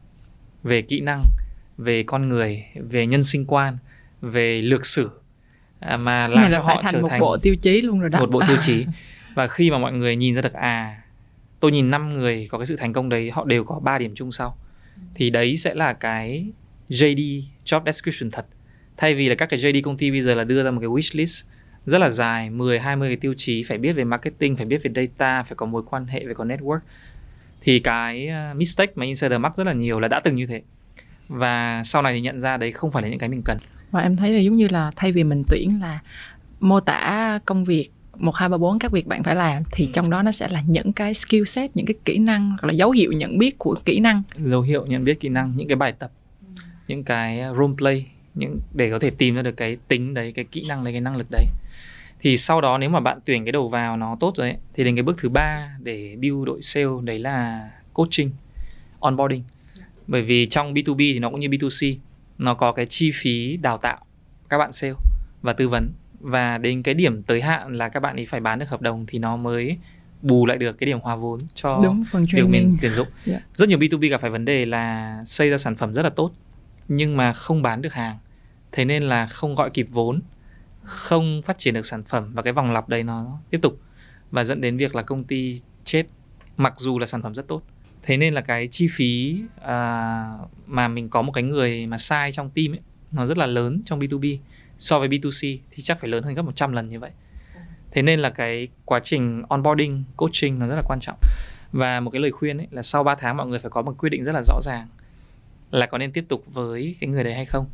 về 0.63 0.83
kỹ 0.83 1.01
năng 1.01 1.23
về 1.79 2.03
con 2.03 2.29
người 2.29 2.65
về 2.75 3.07
nhân 3.07 3.23
sinh 3.23 3.45
quan 3.47 3.79
về 4.21 4.63
lược 4.63 4.87
sử 4.87 5.11
à, 5.81 5.97
mà 5.97 6.29
làm 6.29 6.53
cho 6.53 6.61
họ 6.61 6.83
thành 6.83 6.93
trở 6.93 7.01
một 7.01 7.09
thành 7.09 7.21
bộ 7.21 7.37
tiêu 7.37 7.57
chí 7.63 7.83
luôn 7.83 8.01
rồi 8.01 8.11
đó. 8.11 8.21
một 8.21 8.31
bộ 8.31 8.43
tiêu 8.49 8.57
chí 8.61 8.87
và 9.35 9.47
khi 9.47 9.71
mà 9.71 9.79
mọi 9.79 9.93
người 9.93 10.17
nhìn 10.17 10.35
ra 10.35 10.43
được 10.43 10.53
à 10.53 11.05
tôi 11.65 11.73
nhìn 11.73 11.91
năm 11.91 12.15
người 12.15 12.49
có 12.51 12.59
cái 12.59 12.67
sự 12.67 12.77
thành 12.77 12.93
công 12.93 13.09
đấy, 13.09 13.31
họ 13.31 13.45
đều 13.45 13.65
có 13.65 13.81
ba 13.83 13.99
điểm 13.99 14.15
chung 14.15 14.33
sau. 14.33 14.57
Thì 15.15 15.31
đấy 15.31 15.57
sẽ 15.57 15.75
là 15.75 15.93
cái 15.93 16.47
JD 16.89 17.43
job 17.65 17.83
description 17.87 18.31
thật. 18.31 18.47
Thay 18.97 19.15
vì 19.15 19.29
là 19.29 19.35
các 19.35 19.47
cái 19.47 19.61
JD 19.61 19.83
công 19.83 19.97
ty 19.97 20.11
bây 20.11 20.21
giờ 20.21 20.35
là 20.35 20.45
đưa 20.45 20.65
ra 20.65 20.71
một 20.71 20.81
cái 20.81 20.89
wish 20.89 21.19
list 21.19 21.45
rất 21.87 21.99
là 21.99 22.11
dài 22.11 22.51
10 22.51 22.79
20 22.79 23.09
cái 23.09 23.17
tiêu 23.17 23.35
chí, 23.37 23.63
phải 23.63 23.79
biết 23.79 23.93
về 23.93 24.05
marketing, 24.05 24.57
phải 24.57 24.67
biết 24.67 24.83
về 24.83 24.91
data, 24.95 25.43
phải 25.43 25.57
có 25.57 25.67
mối 25.67 25.83
quan 25.87 26.07
hệ, 26.07 26.23
phải 26.25 26.35
có 26.35 26.45
network, 26.45 26.79
thì 27.61 27.79
cái 27.79 28.29
ờ, 28.29 28.55
mistake 28.55 28.93
mà 28.97 29.07
insider 29.07 29.41
mắc 29.41 29.57
rất 29.57 29.67
là 29.67 29.73
nhiều 29.73 30.01
là 30.01 30.09
đã 30.09 30.21
từng 30.21 30.37
như 30.37 30.47
thế. 30.47 30.63
Và 31.29 31.83
sau 31.85 32.03
này 32.03 32.13
thì 32.13 32.21
nhận 32.21 32.41
ra 32.41 32.57
đấy 32.57 32.73
không 32.73 32.91
phải 32.91 33.03
là 33.03 33.09
những 33.09 33.19
cái 33.19 33.29
mình 33.29 33.43
cần. 33.45 33.59
Và 33.91 34.01
em 34.01 34.17
thấy 34.17 34.31
là 34.31 34.41
giống 34.41 34.57
như 34.57 34.69
là 34.69 34.91
thay 34.97 35.13
vì 35.13 35.25
mình 35.25 35.45
tuyển 35.49 35.81
là 35.81 36.01
mô 36.61 36.81
tả 36.81 37.39
công 37.45 37.65
việc 37.65 37.91
một 38.19 38.37
hai 38.37 38.49
ba 38.49 38.57
bốn 38.57 38.79
các 38.79 38.93
việc 38.93 39.07
bạn 39.07 39.23
phải 39.23 39.37
làm 39.37 39.63
thì 39.73 39.87
ừ. 39.87 39.91
trong 39.95 40.11
đó 40.11 40.23
nó 40.23 40.33
sẽ 40.33 40.49
là 40.49 40.63
những 40.67 40.93
cái 40.93 41.15
skill 41.15 41.45
set 41.45 41.77
những 41.77 41.87
cái 41.87 41.95
kỹ 42.05 42.19
năng 42.19 42.51
hoặc 42.51 42.65
là 42.65 42.73
dấu 42.73 42.91
hiệu 42.91 43.13
nhận 43.13 43.39
biết 43.39 43.59
của 43.59 43.77
kỹ 43.85 44.01
năng. 44.01 44.23
Dấu 44.37 44.61
hiệu 44.61 44.87
nhận 44.87 45.05
biết 45.05 45.21
kỹ 45.21 45.29
năng 45.29 45.53
những 45.57 45.69
cái 45.69 45.77
bài 45.77 45.93
tập 45.93 46.11
ừ. 46.57 46.63
những 46.89 47.05
cái 47.05 47.43
role 47.57 47.75
play 47.79 48.07
những 48.35 48.61
để 48.73 48.91
có 48.91 48.99
thể 48.99 49.11
tìm 49.11 49.35
ra 49.35 49.43
được 49.43 49.57
cái 49.57 49.77
tính 49.89 50.15
đấy 50.15 50.33
cái 50.33 50.45
kỹ 50.45 50.65
năng 50.69 50.85
đấy 50.85 50.93
cái 50.93 51.01
năng 51.01 51.17
lực 51.17 51.27
đấy. 51.31 51.45
Thì 52.21 52.37
sau 52.37 52.61
đó 52.61 52.79
nếu 52.79 52.91
mà 52.91 53.01
bạn 53.01 53.19
tuyển 53.25 53.45
cái 53.45 53.53
đầu 53.53 53.69
vào 53.69 53.97
nó 53.97 54.17
tốt 54.21 54.37
rồi 54.37 54.49
ấy, 54.49 54.59
thì 54.75 54.85
đến 54.85 54.97
cái 54.97 55.03
bước 55.03 55.17
thứ 55.19 55.29
ba 55.29 55.69
để 55.79 56.17
build 56.21 56.47
đội 56.47 56.63
sale 56.63 56.87
đấy 57.03 57.19
là 57.19 57.71
coaching 57.93 58.31
onboarding. 59.01 59.43
Bởi 60.07 60.23
vì 60.23 60.47
trong 60.47 60.75
B2B 60.75 60.97
thì 60.97 61.19
nó 61.19 61.31
cũng 61.31 61.41
như 61.41 61.49
B2C 61.49 61.97
nó 62.39 62.55
có 62.55 62.73
cái 62.73 62.87
chi 62.87 63.11
phí 63.15 63.57
đào 63.57 63.79
tạo 63.79 63.99
các 64.49 64.59
bạn 64.59 64.73
sale 64.73 64.95
và 65.43 65.53
tư 65.53 65.69
vấn 65.69 65.89
và 66.25 66.59
đến 66.59 66.83
cái 66.83 66.95
điểm 66.95 67.23
tới 67.23 67.41
hạn 67.41 67.75
là 67.75 67.89
các 67.89 68.01
bạn 68.01 68.17
ấy 68.17 68.27
phải 68.27 68.41
bán 68.41 68.59
được 68.59 68.69
hợp 68.69 68.81
đồng 68.81 69.05
thì 69.09 69.19
nó 69.19 69.37
mới 69.37 69.79
bù 70.23 70.47
lại 70.47 70.59
được 70.59 70.79
cái 70.79 70.87
điểm 70.87 71.01
hòa 71.01 71.17
vốn 71.17 71.41
cho 71.55 71.81
Đúng, 71.85 72.05
phần 72.11 72.27
việc 72.33 72.49
mình 72.49 72.77
tuyển 72.81 72.93
dụng. 72.93 73.09
Yeah. 73.27 73.43
Rất 73.55 73.69
nhiều 73.69 73.79
B2B 73.79 74.11
gặp 74.11 74.21
phải 74.21 74.31
vấn 74.31 74.45
đề 74.45 74.67
là 74.67 75.19
xây 75.27 75.51
ra 75.51 75.59
sản 75.59 75.77
phẩm 75.77 75.95
rất 75.95 76.03
là 76.03 76.11
tốt 76.11 76.33
nhưng 76.89 77.17
mà 77.17 77.33
không 77.33 77.63
bán 77.63 77.83
được 77.83 77.93
hàng. 77.93 78.19
Thế 78.73 78.85
nên 78.85 79.03
là 79.03 79.27
không 79.27 79.55
gọi 79.55 79.71
kịp 79.71 79.87
vốn, 79.91 80.21
không 80.83 81.43
phát 81.45 81.59
triển 81.59 81.75
được 81.75 81.87
sản 81.87 82.05
phẩm 82.05 82.35
và 82.35 82.43
cái 82.43 82.53
vòng 82.53 82.73
lặp 82.73 82.89
đấy 82.89 83.03
nó 83.03 83.39
tiếp 83.51 83.59
tục 83.63 83.81
và 84.31 84.45
dẫn 84.45 84.61
đến 84.61 84.77
việc 84.77 84.95
là 84.95 85.03
công 85.03 85.25
ty 85.25 85.61
chết 85.85 86.07
mặc 86.57 86.75
dù 86.77 86.99
là 86.99 87.07
sản 87.07 87.23
phẩm 87.23 87.35
rất 87.35 87.49
tốt. 87.49 87.63
Thế 88.03 88.17
nên 88.17 88.35
là 88.35 88.41
cái 88.41 88.67
chi 88.67 88.89
phí 88.91 89.41
à, 89.63 90.25
mà 90.67 90.89
mình 90.89 91.09
có 91.09 91.23
một 91.23 91.33
cái 91.33 91.45
người 91.45 91.87
mà 91.87 91.99
sai 91.99 92.33
trong 92.33 92.51
team 92.51 92.73
ấy 92.73 92.81
nó 93.13 93.27
rất 93.27 93.39
là 93.39 93.47
lớn 93.47 93.83
trong 93.85 94.01
B2B 94.01 94.39
so 94.85 94.99
với 94.99 95.09
B2C 95.09 95.59
thì 95.71 95.83
chắc 95.83 96.01
phải 96.01 96.11
lớn 96.11 96.23
hơn 96.23 96.35
gấp 96.35 96.43
100 96.43 96.73
lần 96.73 96.89
như 96.89 97.01
vậy. 97.01 97.11
Thế 97.91 98.03
nên 98.03 98.21
là 98.21 98.31
cái 98.31 98.69
quá 98.85 99.01
trình 99.01 99.43
onboarding, 99.49 100.05
coaching 100.17 100.59
nó 100.59 100.67
rất 100.67 100.77
là 100.77 100.83
quan 100.87 101.01
trọng. 101.01 101.17
Và 101.73 102.01
một 102.01 102.11
cái 102.11 102.21
lời 102.23 102.31
khuyên 102.31 102.59
ấy 102.59 102.67
là 102.71 102.83
sau 102.83 103.05
3 103.05 103.15
tháng 103.15 103.37
mọi 103.37 103.47
người 103.47 103.59
phải 103.59 103.71
có 103.71 103.83
một 103.83 103.95
quyết 103.99 104.11
định 104.11 104.25
rất 104.25 104.33
là 104.33 104.43
rõ 104.43 104.61
ràng 104.63 104.89
là 105.71 105.87
có 105.87 105.99
nên 105.99 106.13
tiếp 106.13 106.25
tục 106.29 106.45
với 106.53 106.97
cái 107.01 107.09
người 107.09 107.25
đấy 107.25 107.35
hay 107.35 107.45
không. 107.45 107.67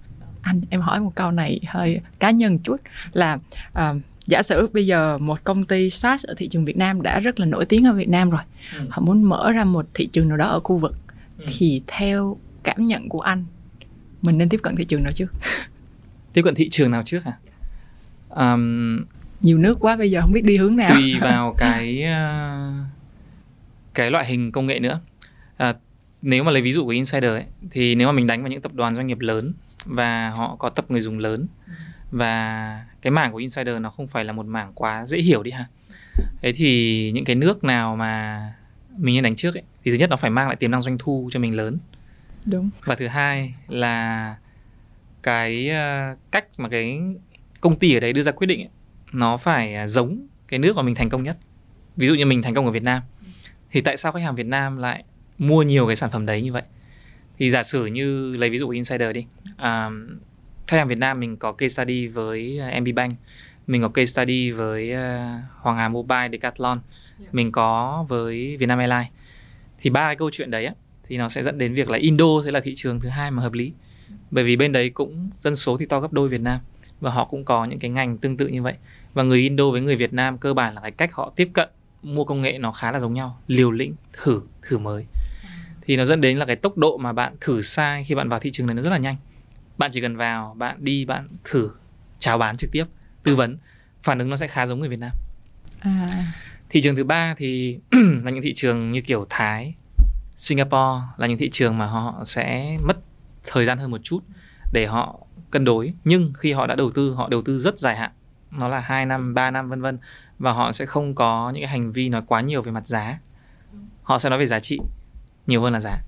Anh 0.43 0.61
em 0.71 0.81
hỏi 0.81 1.01
một 1.01 1.13
câu 1.15 1.31
này 1.31 1.61
hơi 1.67 2.01
cá 2.19 2.31
nhân 2.31 2.59
chút 2.59 2.77
là 3.13 3.39
uh, 3.73 3.97
giả 4.27 4.43
sử 4.43 4.69
bây 4.73 4.87
giờ 4.87 5.19
một 5.19 5.45
công 5.45 5.65
ty 5.65 5.91
SaaS 5.91 6.25
ở 6.25 6.35
thị 6.39 6.49
trường 6.49 6.65
Việt 6.65 6.77
Nam 6.77 7.03
đã 7.03 7.21
rất 7.21 7.41
là 7.41 7.47
nổi 7.47 7.65
tiếng 7.65 7.87
ở 7.87 7.93
Việt 7.93 8.09
Nam 8.09 8.31
rồi. 8.31 8.43
Ừ. 8.77 8.87
Họ 8.91 9.03
muốn 9.07 9.23
mở 9.23 9.53
ra 9.53 9.65
một 9.65 9.87
thị 9.95 10.07
trường 10.07 10.29
nào 10.29 10.37
đó 10.37 10.47
ở 10.47 10.61
khu 10.61 10.79
vực 10.79 10.95
ừ. 11.39 11.47
thì 11.59 11.83
theo 11.87 12.37
cảm 12.63 12.87
nhận 12.87 13.09
của 13.09 13.21
anh 13.21 13.45
mình 14.23 14.39
nên 14.39 14.49
tiếp 14.49 14.61
cận 14.63 14.77
thị 14.77 14.85
trường 14.85 15.03
nào 15.03 15.13
trước? 15.13 15.33
Tiếp 16.33 16.43
cận 16.43 16.55
thị 16.55 16.69
trường 16.71 16.91
nào 16.91 17.03
trước 17.03 17.21
hả? 17.25 17.33
Um, 18.29 19.05
nhiều 19.41 19.59
nước 19.59 19.77
quá 19.81 19.97
bây 19.97 20.11
giờ 20.11 20.21
không 20.21 20.33
biết 20.33 20.45
đi 20.45 20.57
hướng 20.57 20.77
nào. 20.77 20.89
tùy 20.89 21.15
vào 21.21 21.55
cái 21.59 22.05
uh, 22.05 22.87
cái 23.95 24.11
loại 24.11 24.27
hình 24.27 24.53
công 24.53 24.67
nghệ 24.67 24.79
nữa. 24.81 25.01
À, 25.57 25.75
nếu 26.23 26.45
mà 26.45 26.51
lấy 26.51 26.63
ví 26.63 26.73
dụ 26.73 26.85
của 26.85 26.91
insider 26.91 27.31
ấy, 27.31 27.45
thì 27.71 27.95
nếu 27.95 28.09
mà 28.09 28.13
mình 28.13 28.27
đánh 28.27 28.43
vào 28.43 28.51
những 28.51 28.61
tập 28.61 28.75
đoàn 28.75 28.95
doanh 28.95 29.07
nghiệp 29.07 29.19
lớn 29.21 29.53
và 29.85 30.31
họ 30.31 30.57
có 30.59 30.69
tập 30.71 30.85
người 30.89 31.01
dùng 31.01 31.19
lớn 31.19 31.47
và 32.11 32.85
cái 33.03 33.11
mảng 33.11 33.33
của 33.33 33.39
insider 33.39 33.81
nó 33.81 33.91
không 33.91 34.09
phải 34.09 34.25
là 34.25 34.33
một 34.33 34.47
mảng 34.47 34.73
quá 34.75 35.05
dễ 35.05 35.19
hiểu 35.19 35.43
đi 35.43 35.51
ha. 35.51 35.67
Thế 36.43 36.53
thì 36.53 37.11
những 37.15 37.25
cái 37.25 37.37
nước 37.37 37.65
nào 37.65 37.97
mà 37.97 38.43
mình 38.97 39.15
nên 39.15 39.25
đánh 39.25 39.37
trước 39.37 39.55
ấy, 39.55 39.63
thì 39.85 39.91
thứ 39.91 39.97
nhất 39.97 40.11
nó 40.11 40.17
phải 40.17 40.31
mang 40.31 40.47
lại 40.47 40.57
tiềm 40.57 40.71
năng 40.71 40.83
doanh 40.83 40.99
thu 40.99 41.31
cho 41.33 41.41
mình 41.41 41.57
lớn. 41.57 41.79
Đúng. 42.47 42.71
Và 42.85 42.95
thứ 42.95 43.07
hai 43.07 43.55
là 43.69 44.37
cái 45.23 45.71
uh, 45.71 46.19
cách 46.31 46.47
mà 46.59 46.69
cái 46.69 47.01
công 47.61 47.79
ty 47.79 47.95
ở 47.95 48.01
đấy 48.01 48.13
đưa 48.13 48.23
ra 48.23 48.33
quyết 48.33 48.47
định 48.47 48.61
ấy, 48.61 48.69
nó 49.13 49.37
phải 49.37 49.75
à, 49.75 49.87
giống 49.87 50.27
cái 50.49 50.59
nước 50.59 50.77
mà 50.77 50.83
mình 50.83 50.95
thành 50.95 51.09
công 51.09 51.23
nhất. 51.23 51.37
Ví 51.97 52.07
dụ 52.07 52.15
như 52.15 52.27
mình 52.27 52.43
thành 52.43 52.55
công 52.55 52.67
ở 52.67 52.71
Việt 52.71 52.83
Nam 52.83 53.03
thì 53.71 53.81
tại 53.81 53.97
sao 53.97 54.13
khách 54.13 54.23
hàng 54.23 54.35
Việt 54.35 54.47
Nam 54.47 54.77
lại 54.77 55.05
mua 55.39 55.63
nhiều 55.63 55.87
cái 55.87 55.97
sản 55.97 56.11
phẩm 56.11 56.27
đấy 56.27 56.43
như 56.43 56.53
vậy? 56.53 56.63
Thì 57.39 57.51
giả 57.51 57.63
sử 57.63 57.87
như 57.87 58.37
lấy 58.37 58.51
ví 58.51 58.59
dụ 58.59 58.69
Insider 58.69 59.15
đi 59.15 59.27
à, 59.57 59.91
khách 60.67 60.79
hàng 60.79 60.89
Việt 60.89 60.99
Nam 60.99 61.21
mình 61.21 61.37
có 61.37 61.53
case 61.53 61.69
study 61.69 62.07
với 62.07 62.59
à, 62.59 62.81
MB 62.81 62.89
Bank 62.95 63.13
mình 63.67 63.83
có 63.83 63.89
case 63.89 64.07
study 64.07 64.51
với 64.51 64.93
uh, 64.93 64.99
Hoàng 65.57 65.77
Hà 65.77 65.89
Mobile 65.89 66.29
Decathlon 66.33 66.79
mình 67.33 67.53
có 67.53 68.05
với 68.09 68.57
Vietnam 68.57 68.79
Airlines. 68.79 69.13
Thì 69.79 69.91
ba 69.91 70.09
cái 70.09 70.17
câu 70.17 70.31
chuyện 70.33 70.51
đấy 70.51 70.65
á, 70.67 70.75
thì 71.05 71.17
nó 71.17 71.29
sẽ 71.29 71.43
dẫn 71.43 71.59
đến 71.59 71.75
việc 71.75 71.91
là 71.91 71.99
Indo 71.99 72.25
sẽ 72.45 72.51
là 72.51 72.61
thị 72.61 72.75
trường 72.77 73.01
thứ 73.01 73.09
hai 73.09 73.31
mà 73.31 73.43
hợp 73.43 73.53
lý 73.53 73.73
bởi 74.31 74.45
vì 74.45 74.57
bên 74.57 74.73
đấy 74.73 74.91
cũng 74.91 75.31
dân 75.43 75.57
số 75.57 75.77
thì 75.77 75.87
to 75.87 76.01
gấp 76.01 76.13
đôi 76.13 76.29
Việt 76.29 76.41
Nam. 76.41 76.61
Và 77.01 77.11
họ 77.11 77.25
cũng 77.25 77.45
có 77.45 77.65
những 77.65 77.79
cái 77.79 77.91
ngành 77.91 78.19
tương 78.19 78.37
tự 78.37 78.47
như 78.47 78.63
vậy. 78.63 78.75
Và 79.15 79.23
người 79.23 79.41
Indo 79.41 79.71
với 79.71 79.81
người 79.81 79.97
Việt 79.97 80.13
Nam 80.13 80.39
cơ 80.39 80.55
bản 80.55 80.75
là 80.75 80.81
cái 80.81 80.91
cách 80.91 81.15
họ 81.15 81.33
tiếp 81.37 81.51
cận 81.53 81.69
mua 82.03 82.25
công 82.25 82.41
nghệ 82.41 82.59
nó 82.59 82.73
khá 82.73 82.93
là 82.93 83.01
giống 83.01 83.15
nhau. 83.15 83.39
Liều 83.47 83.71
lĩnh 83.71 83.95
thử 84.13 84.43
thử 84.63 84.79
mới. 84.79 85.07
Thì 85.83 85.97
nó 85.97 86.05
dẫn 86.05 86.21
đến 86.21 86.39
là 86.39 86.45
cái 86.45 86.57
tốc 86.57 86.79
độ 86.79 86.99
mà 86.99 87.13
bạn 87.13 87.37
thử 87.41 87.61
sai 87.61 88.05
khi 88.05 88.15
bạn 88.15 88.29
vào 88.29 88.41
thị 88.41 88.51
trường 88.51 88.67
này 88.67 88.75
nó 88.75 88.83
rất 88.83 88.91
là 88.91 88.99
nhanh. 88.99 89.17
Bạn 89.79 89.91
chỉ 89.93 90.01
cần 90.01 90.17
vào 90.17 90.55
bạn 90.59 90.77
đi 90.85 91.05
bạn 91.05 91.29
thử 91.45 91.71
chào 92.19 92.39
bán 92.39 92.57
trực 92.57 92.71
tiếp 92.73 92.85
tư 93.23 93.37
vấn. 93.37 93.57
Phản 94.03 94.19
ứng 94.19 94.29
nó 94.29 94.37
sẽ 94.37 94.47
khá 94.47 94.67
giống 94.67 94.81
người 94.81 94.89
Việt 94.89 95.01
Nam. 95.01 95.11
À. 95.81 96.07
thị 96.69 96.81
trường 96.81 96.97
thứ 96.97 97.05
ba 97.05 97.35
thì 97.39 97.79
là 98.23 98.31
những 98.31 98.43
thị 98.43 98.55
trường 98.55 98.93
như 98.93 99.01
kiểu 99.01 99.27
Thái 99.29 99.73
Singapore 100.37 101.03
là 101.17 101.27
những 101.27 101.39
thị 101.39 101.51
trường 101.51 101.79
mà 101.79 101.87
họ 101.87 102.23
sẽ 102.25 102.77
mất 102.87 102.97
thời 103.45 103.67
gian 103.67 103.79
hơn 103.79 103.91
một 103.91 104.01
chút 104.03 104.21
để 104.73 104.87
họ 104.87 105.19
cân 105.51 105.65
đối 105.65 105.93
nhưng 106.05 106.33
khi 106.39 106.53
họ 106.53 106.67
đã 106.67 106.75
đầu 106.75 106.91
tư 106.91 107.13
họ 107.13 107.29
đầu 107.29 107.43
tư 107.43 107.59
rất 107.59 107.79
dài 107.79 107.97
hạn 107.97 108.11
nó 108.51 108.69
là 108.69 108.81
2 108.81 109.07
năm 109.07 109.35
3 109.35 109.51
năm 109.51 109.69
vân 109.69 109.81
vân 109.81 109.99
và 110.39 110.53
họ 110.53 110.73
sẽ 110.73 110.87
không 110.87 111.15
có 111.15 111.51
những 111.51 111.63
cái 111.63 111.69
hành 111.69 111.93
vi 111.93 112.09
nói 112.09 112.23
quá 112.27 112.41
nhiều 112.41 112.63
về 112.63 112.73
mặt 112.73 112.87
giá 112.87 113.19
họ 114.03 114.19
sẽ 114.19 114.31
nói 114.31 114.39
về 114.39 114.47
giá 114.47 114.61
trị 114.61 114.81
nhiều 115.47 115.63
hơn 115.63 115.73
là 115.73 115.81
giá 115.81 115.99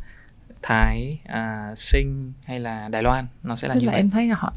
Thái, 0.63 1.19
à, 1.27 1.73
Sinh 1.77 2.33
hay 2.45 2.61
là 2.61 2.89
Đài 2.89 3.03
Loan 3.03 3.27
nó 3.43 3.57
sẽ 3.57 3.69
là 3.69 3.75
Tức 3.75 3.81
như 3.81 3.87
là 3.87 3.93
vậy. 3.93 4.01
em 4.01 4.11
thấy 4.11 4.29
là 4.29 4.35
họ 4.39 4.53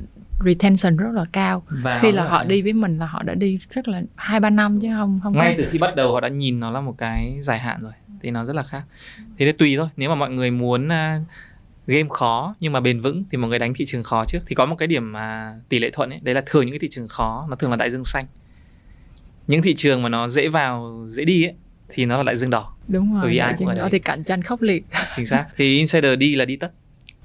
retention 0.45 0.97
rất 0.97 1.11
là 1.13 1.25
cao. 1.31 1.63
Và 1.69 1.99
khi 1.99 2.11
là 2.11 2.27
họ 2.27 2.43
đi 2.43 2.61
với 2.61 2.73
mình 2.73 2.97
là 2.97 3.05
họ 3.05 3.23
đã 3.23 3.33
đi 3.33 3.59
rất 3.69 3.87
là 3.87 4.01
hai 4.15 4.39
ba 4.39 4.49
năm 4.49 4.79
chứ 4.81 4.87
không 4.97 5.19
không 5.23 5.33
ngay 5.33 5.55
có... 5.57 5.63
từ 5.63 5.69
khi 5.71 5.79
bắt 5.79 5.95
đầu 5.95 6.13
họ 6.13 6.19
đã 6.19 6.27
nhìn 6.27 6.59
nó 6.59 6.71
là 6.71 6.81
một 6.81 6.95
cái 6.97 7.37
dài 7.41 7.59
hạn 7.59 7.81
rồi 7.81 7.91
thì 8.21 8.31
nó 8.31 8.45
rất 8.45 8.55
là 8.55 8.63
khác. 8.63 8.83
Thế 9.37 9.45
nên 9.45 9.57
tùy 9.57 9.75
thôi. 9.77 9.87
Nếu 9.97 10.09
mà 10.09 10.15
mọi 10.15 10.29
người 10.29 10.51
muốn 10.51 10.87
uh, 10.87 11.21
game 11.87 12.09
khó 12.09 12.55
nhưng 12.59 12.73
mà 12.73 12.79
bền 12.79 12.99
vững 12.99 13.23
thì 13.31 13.37
mọi 13.37 13.49
người 13.49 13.59
đánh 13.59 13.73
thị 13.73 13.85
trường 13.85 14.03
khó 14.03 14.25
trước. 14.25 14.39
Thì 14.45 14.55
có 14.55 14.65
một 14.65 14.75
cái 14.75 14.87
điểm 14.87 15.11
mà 15.11 15.55
tỷ 15.69 15.79
lệ 15.79 15.89
thuận 15.89 16.09
ấy 16.09 16.19
đấy 16.23 16.35
là 16.35 16.41
thường 16.45 16.65
những 16.65 16.71
cái 16.71 16.79
thị 16.79 16.87
trường 16.91 17.07
khó 17.07 17.47
nó 17.49 17.55
thường 17.55 17.71
là 17.71 17.75
đại 17.75 17.89
dương 17.89 18.03
xanh. 18.03 18.25
Những 19.47 19.61
thị 19.61 19.75
trường 19.75 20.01
mà 20.01 20.09
nó 20.09 20.27
dễ 20.27 20.47
vào 20.47 21.05
dễ 21.07 21.25
đi 21.25 21.43
ấy 21.43 21.53
thì 21.89 22.05
nó 22.05 22.17
là 22.17 22.23
đại 22.23 22.35
dương 22.35 22.49
đỏ. 22.49 22.75
Đúng 22.87 23.13
rồi 23.13 23.21
bởi 23.21 23.31
vì 23.31 23.37
ai 23.37 23.55
cũng 23.57 23.67
ở 23.67 23.75
đấy. 23.75 23.89
thì 23.91 23.99
cạnh 23.99 24.23
tranh 24.23 24.41
khốc 24.41 24.61
liệt. 24.61 24.83
Chính 25.15 25.25
xác. 25.25 25.45
Thì 25.57 25.77
insider 25.77 26.19
đi 26.19 26.35
là 26.35 26.45
đi 26.45 26.55
tất. 26.55 26.71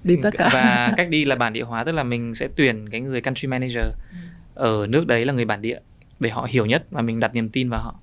Đi 0.05 0.17
tất 0.23 0.35
cả. 0.39 0.51
và 0.53 0.95
cách 0.97 1.09
đi 1.09 1.25
là 1.25 1.37
bản 1.37 1.53
địa 1.53 1.63
hóa 1.63 1.85
tức 1.85 1.93
là 1.93 2.03
mình 2.03 2.35
sẽ 2.35 2.49
tuyển 2.57 2.89
cái 2.91 3.01
người 3.01 3.21
country 3.21 3.49
manager 3.49 3.85
ở 4.55 4.87
nước 4.87 5.07
đấy 5.07 5.25
là 5.25 5.33
người 5.33 5.45
bản 5.45 5.63
địa 5.63 5.79
để 6.21 6.31
họ 6.31 6.47
hiểu 6.51 6.67
nhất 6.67 6.87
và 6.91 7.03
mình 7.03 7.21
đặt 7.21 7.35
niềm 7.35 7.49
tin 7.49 7.69
vào 7.71 7.81
họ. 7.83 7.95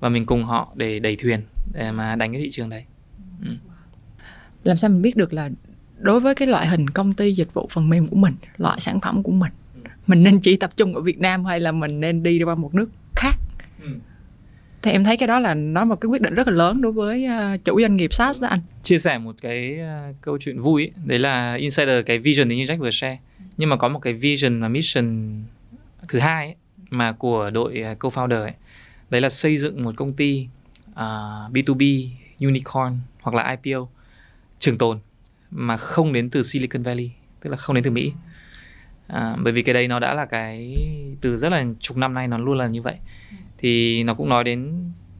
Và 0.00 0.08
mình 0.08 0.26
cùng 0.26 0.44
họ 0.44 0.72
để 0.74 0.98
đẩy 0.98 1.16
thuyền 1.16 1.40
để 1.72 1.92
mà 1.92 2.16
đánh 2.16 2.32
cái 2.32 2.40
thị 2.42 2.50
trường 2.50 2.70
đấy. 2.70 2.84
Ừ. 3.44 3.50
làm 4.64 4.76
sao 4.76 4.90
mình 4.90 5.02
biết 5.02 5.16
được 5.16 5.32
là 5.32 5.50
đối 5.98 6.20
với 6.20 6.34
cái 6.34 6.48
loại 6.48 6.66
hình 6.66 6.90
công 6.90 7.14
ty 7.14 7.32
dịch 7.32 7.54
vụ 7.54 7.68
phần 7.70 7.88
mềm 7.88 8.06
của 8.06 8.16
mình 8.16 8.34
loại 8.56 8.80
sản 8.80 9.00
phẩm 9.00 9.22
của 9.22 9.32
mình 9.32 9.52
mình 10.06 10.22
nên 10.22 10.40
chỉ 10.40 10.56
tập 10.56 10.70
trung 10.76 10.94
ở 10.94 11.00
Việt 11.00 11.18
Nam 11.18 11.44
hay 11.44 11.60
là 11.60 11.72
mình 11.72 12.00
nên 12.00 12.22
đi 12.22 12.42
qua 12.42 12.54
một 12.54 12.74
nước 12.74 12.90
khác? 13.16 13.32
Ừ. 13.82 13.88
thì 14.82 14.90
em 14.90 15.04
thấy 15.04 15.16
cái 15.16 15.26
đó 15.26 15.38
là 15.38 15.54
nó 15.54 15.84
một 15.84 16.00
cái 16.00 16.08
quyết 16.08 16.22
định 16.22 16.34
rất 16.34 16.48
là 16.48 16.54
lớn 16.54 16.82
đối 16.82 16.92
với 16.92 17.26
uh, 17.54 17.64
chủ 17.64 17.80
doanh 17.80 17.96
nghiệp 17.96 18.14
SaaS 18.14 18.42
đó 18.42 18.48
anh. 18.48 18.60
Chia 18.82 18.98
sẻ 18.98 19.18
một 19.18 19.36
cái 19.42 19.78
uh, 19.80 20.16
câu 20.20 20.38
chuyện 20.38 20.60
vui 20.60 20.82
ấy. 20.82 20.90
đấy 21.04 21.18
là 21.18 21.54
insider 21.54 22.06
cái 22.06 22.18
vision 22.18 22.48
như 22.48 22.64
Jack 22.64 22.78
vừa 22.78 22.90
share. 22.90 23.18
Nhưng 23.56 23.68
mà 23.68 23.76
có 23.76 23.88
một 23.88 23.98
cái 23.98 24.12
vision 24.12 24.60
và 24.60 24.68
mission 24.68 25.42
thứ 26.08 26.18
hai 26.18 26.46
ấy, 26.46 26.54
mà 26.90 27.12
của 27.12 27.50
đội 27.50 27.82
uh, 27.92 27.98
co-founder 27.98 28.42
ấy. 28.42 28.52
Đấy 29.10 29.20
là 29.20 29.28
xây 29.28 29.56
dựng 29.56 29.84
một 29.84 29.96
công 29.96 30.12
ty 30.12 30.48
uh, 30.90 30.96
B2B 31.52 32.08
unicorn 32.40 32.98
hoặc 33.20 33.34
là 33.34 33.56
IPO 33.62 33.88
trường 34.58 34.78
tồn 34.78 34.98
mà 35.50 35.76
không 35.76 36.12
đến 36.12 36.30
từ 36.30 36.42
Silicon 36.42 36.82
Valley 36.82 37.10
tức 37.40 37.50
là 37.50 37.56
không 37.56 37.74
đến 37.74 37.84
từ 37.84 37.90
Mỹ. 37.90 38.12
À, 39.06 39.36
bởi 39.42 39.52
vì 39.52 39.62
cái 39.62 39.74
đây 39.74 39.88
nó 39.88 39.98
đã 39.98 40.14
là 40.14 40.26
cái 40.26 40.76
từ 41.20 41.36
rất 41.36 41.48
là 41.48 41.64
chục 41.80 41.96
năm 41.96 42.14
nay 42.14 42.28
nó 42.28 42.38
luôn 42.38 42.58
là 42.58 42.66
như 42.66 42.82
vậy. 42.82 42.94
Thì 43.58 44.02
nó 44.02 44.14
cũng 44.14 44.28
nói 44.28 44.44
đến 44.44 44.72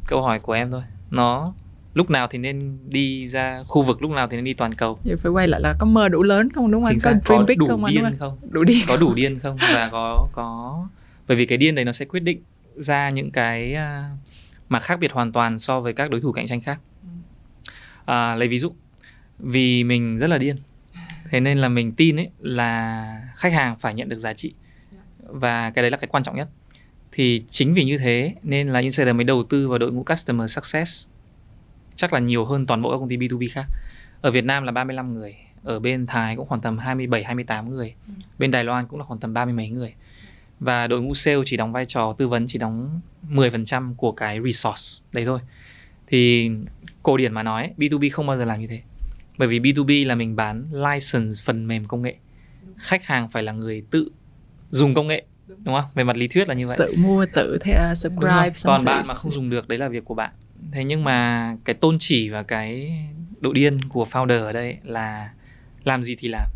câu 0.07 0.23
hỏi 0.23 0.41
của 0.41 0.53
em 0.53 0.71
thôi. 0.71 0.83
Nó 1.11 1.55
lúc 1.95 2.11
nào 2.11 2.27
thì 2.31 2.39
nên 2.39 2.79
đi 2.89 3.27
ra 3.27 3.63
khu 3.67 3.83
vực 3.83 4.03
lúc 4.03 4.11
nào 4.11 4.29
thì 4.29 4.37
nên 4.37 4.45
đi 4.45 4.53
toàn 4.53 4.75
cầu? 4.75 4.99
Vậy 5.05 5.17
phải 5.17 5.33
quay 5.33 5.49
lại 5.49 5.61
là 5.61 5.75
có 5.79 5.87
mơ 5.87 6.09
đủ 6.09 6.23
lớn 6.23 6.49
không 6.55 6.71
đúng 6.71 6.85
không 6.85 6.95
có 7.03 7.13
dream 7.27 7.47
big 7.47 7.59
đủ 7.59 7.67
không 7.67 7.87
điên 7.87 8.05
anh 8.05 8.17
không? 8.17 8.39
Đủ 8.51 8.65
điên. 8.65 8.85
Có 8.89 8.97
đủ 8.97 9.15
điên 9.15 9.39
không? 9.39 9.57
Và 9.75 9.89
có 9.93 10.29
có. 10.33 10.87
Bởi 11.29 11.37
vì 11.37 11.47
cái 11.47 11.59
điên 11.59 11.75
đấy 11.75 11.85
nó 11.85 11.93
sẽ 11.93 12.05
quyết 12.05 12.21
định 12.21 12.43
ra 12.77 13.11
những 13.11 13.31
cái 13.31 13.75
à, 13.75 14.11
mà 14.69 14.81
khác 14.81 15.01
biệt 15.01 15.13
hoàn 15.13 15.33
toàn 15.33 15.59
so 15.59 15.81
với 15.81 15.93
các 15.93 16.11
đối 16.11 16.21
thủ 16.21 16.33
cạnh 16.33 16.47
tranh 16.47 16.61
khác. 16.61 16.79
À, 18.05 18.35
lấy 18.35 18.49
ví 18.49 18.59
dụ 18.59 18.73
vì 19.39 19.85
mình 19.85 20.19
rất 20.19 20.27
là 20.31 20.39
điên. 20.39 20.57
Thế 21.31 21.41
nên 21.41 21.59
là 21.59 21.69
mình 21.69 21.93
tin 21.93 22.17
ấy 22.17 22.31
là 22.41 23.29
khách 23.37 23.53
hàng 23.53 23.77
phải 23.79 23.95
nhận 23.95 24.09
được 24.09 24.19
giá 24.19 24.35
trị. 24.35 24.55
Và 25.19 25.71
cái 25.71 25.83
đấy 25.83 25.91
là 25.91 25.97
cái 25.97 26.09
quan 26.09 26.23
trọng 26.23 26.37
nhất. 26.37 26.49
Thì 27.13 27.45
chính 27.51 27.75
vì 27.75 27.85
như 27.85 27.99
thế 27.99 28.35
nên 28.43 28.69
là 28.69 28.81
Insider 28.81 29.15
mới 29.15 29.25
đầu 29.25 29.45
tư 29.45 29.69
vào 29.69 29.79
đội 29.79 29.93
ngũ 29.93 30.05
Customer 30.05 30.51
Success 30.51 31.07
chắc 31.97 32.13
là 32.13 32.19
nhiều 32.19 32.45
hơn 32.45 32.67
toàn 32.67 32.83
bộ 32.83 32.91
các 32.91 32.99
công 32.99 33.09
ty 33.09 33.17
B2B 33.17 33.49
khác. 33.53 33.67
Ở 34.21 34.31
Việt 34.31 34.45
Nam 34.45 34.65
là 34.65 34.73
35 34.73 35.15
người 35.15 35.37
ở 35.63 35.81
bên 35.81 36.07
Thái 36.07 36.37
cũng 36.37 36.49
khoảng 36.49 36.61
tầm 36.61 36.79
27 36.79 37.25
28 37.25 37.71
người 37.71 37.95
bên 38.39 38.51
Đài 38.51 38.65
Loan 38.65 38.87
cũng 38.87 38.99
là 38.99 39.05
khoảng 39.05 39.21
tầm 39.21 39.35
ba 39.35 39.45
mươi 39.45 39.55
mấy 39.55 39.69
người. 39.69 39.95
Và 40.61 40.87
đội 40.87 41.03
ngũ 41.03 41.15
sale 41.15 41.43
chỉ 41.47 41.57
đóng 41.57 41.73
vai 41.73 41.87
trò 41.87 42.15
tư 42.19 42.29
vấn 42.29 42.47
chỉ 42.47 42.59
đóng 42.59 43.01
10% 43.31 43.95
của 43.95 44.13
cái 44.13 44.41
resource 44.45 45.05
đấy 45.13 45.25
thôi. 45.25 45.41
Thì 46.07 46.51
cổ 47.03 47.17
điển 47.17 47.35
mà 47.35 47.43
nói 47.43 47.73
B2B 47.79 48.09
không 48.13 48.27
bao 48.27 48.37
giờ 48.37 48.45
làm 48.45 48.61
như 48.61 48.67
thế 48.67 48.81
bởi 49.39 49.49
vì 49.49 49.61
B2B 49.61 50.07
là 50.07 50.15
mình 50.15 50.37
bán 50.37 50.69
license 50.73 51.43
phần 51.45 51.67
mềm 51.67 51.85
công 51.85 52.03
nghệ. 52.03 52.17
Khách 52.77 53.05
hàng 53.05 53.29
phải 53.29 53.43
là 53.43 53.53
người 53.53 53.83
tự 53.91 54.09
dùng 54.71 54.95
công 54.95 55.07
nghệ 55.07 55.25
đúng 55.49 55.75
không? 55.75 55.85
Về 55.95 56.05
mặt 56.05 56.17
lý 56.17 56.29
thuyết 56.29 56.49
là 56.49 56.55
như 56.55 56.67
vậy. 56.67 56.79
Tự 56.79 56.95
mua 56.97 57.27
tự 57.35 57.59
theo 57.61 57.95
subscribe 57.95 58.53
còn 58.65 58.85
bạn 58.85 59.05
mà 59.09 59.15
không 59.15 59.31
dùng 59.31 59.51
được 59.51 59.69
đấy 59.69 59.79
là 59.79 59.89
việc 59.89 60.05
của 60.05 60.15
bạn. 60.15 60.33
Thế 60.73 60.85
nhưng 60.85 61.05
mà 61.05 61.57
cái 61.65 61.75
tôn 61.75 61.97
chỉ 62.01 62.29
và 62.29 62.43
cái 62.43 62.99
độ 63.41 63.53
điên 63.53 63.81
của 63.89 64.07
founder 64.11 64.45
ở 64.45 64.53
đây 64.53 64.79
là 64.85 65.31
làm 65.85 66.03
gì 66.03 66.17
thì 66.19 66.29
làm. 66.29 66.51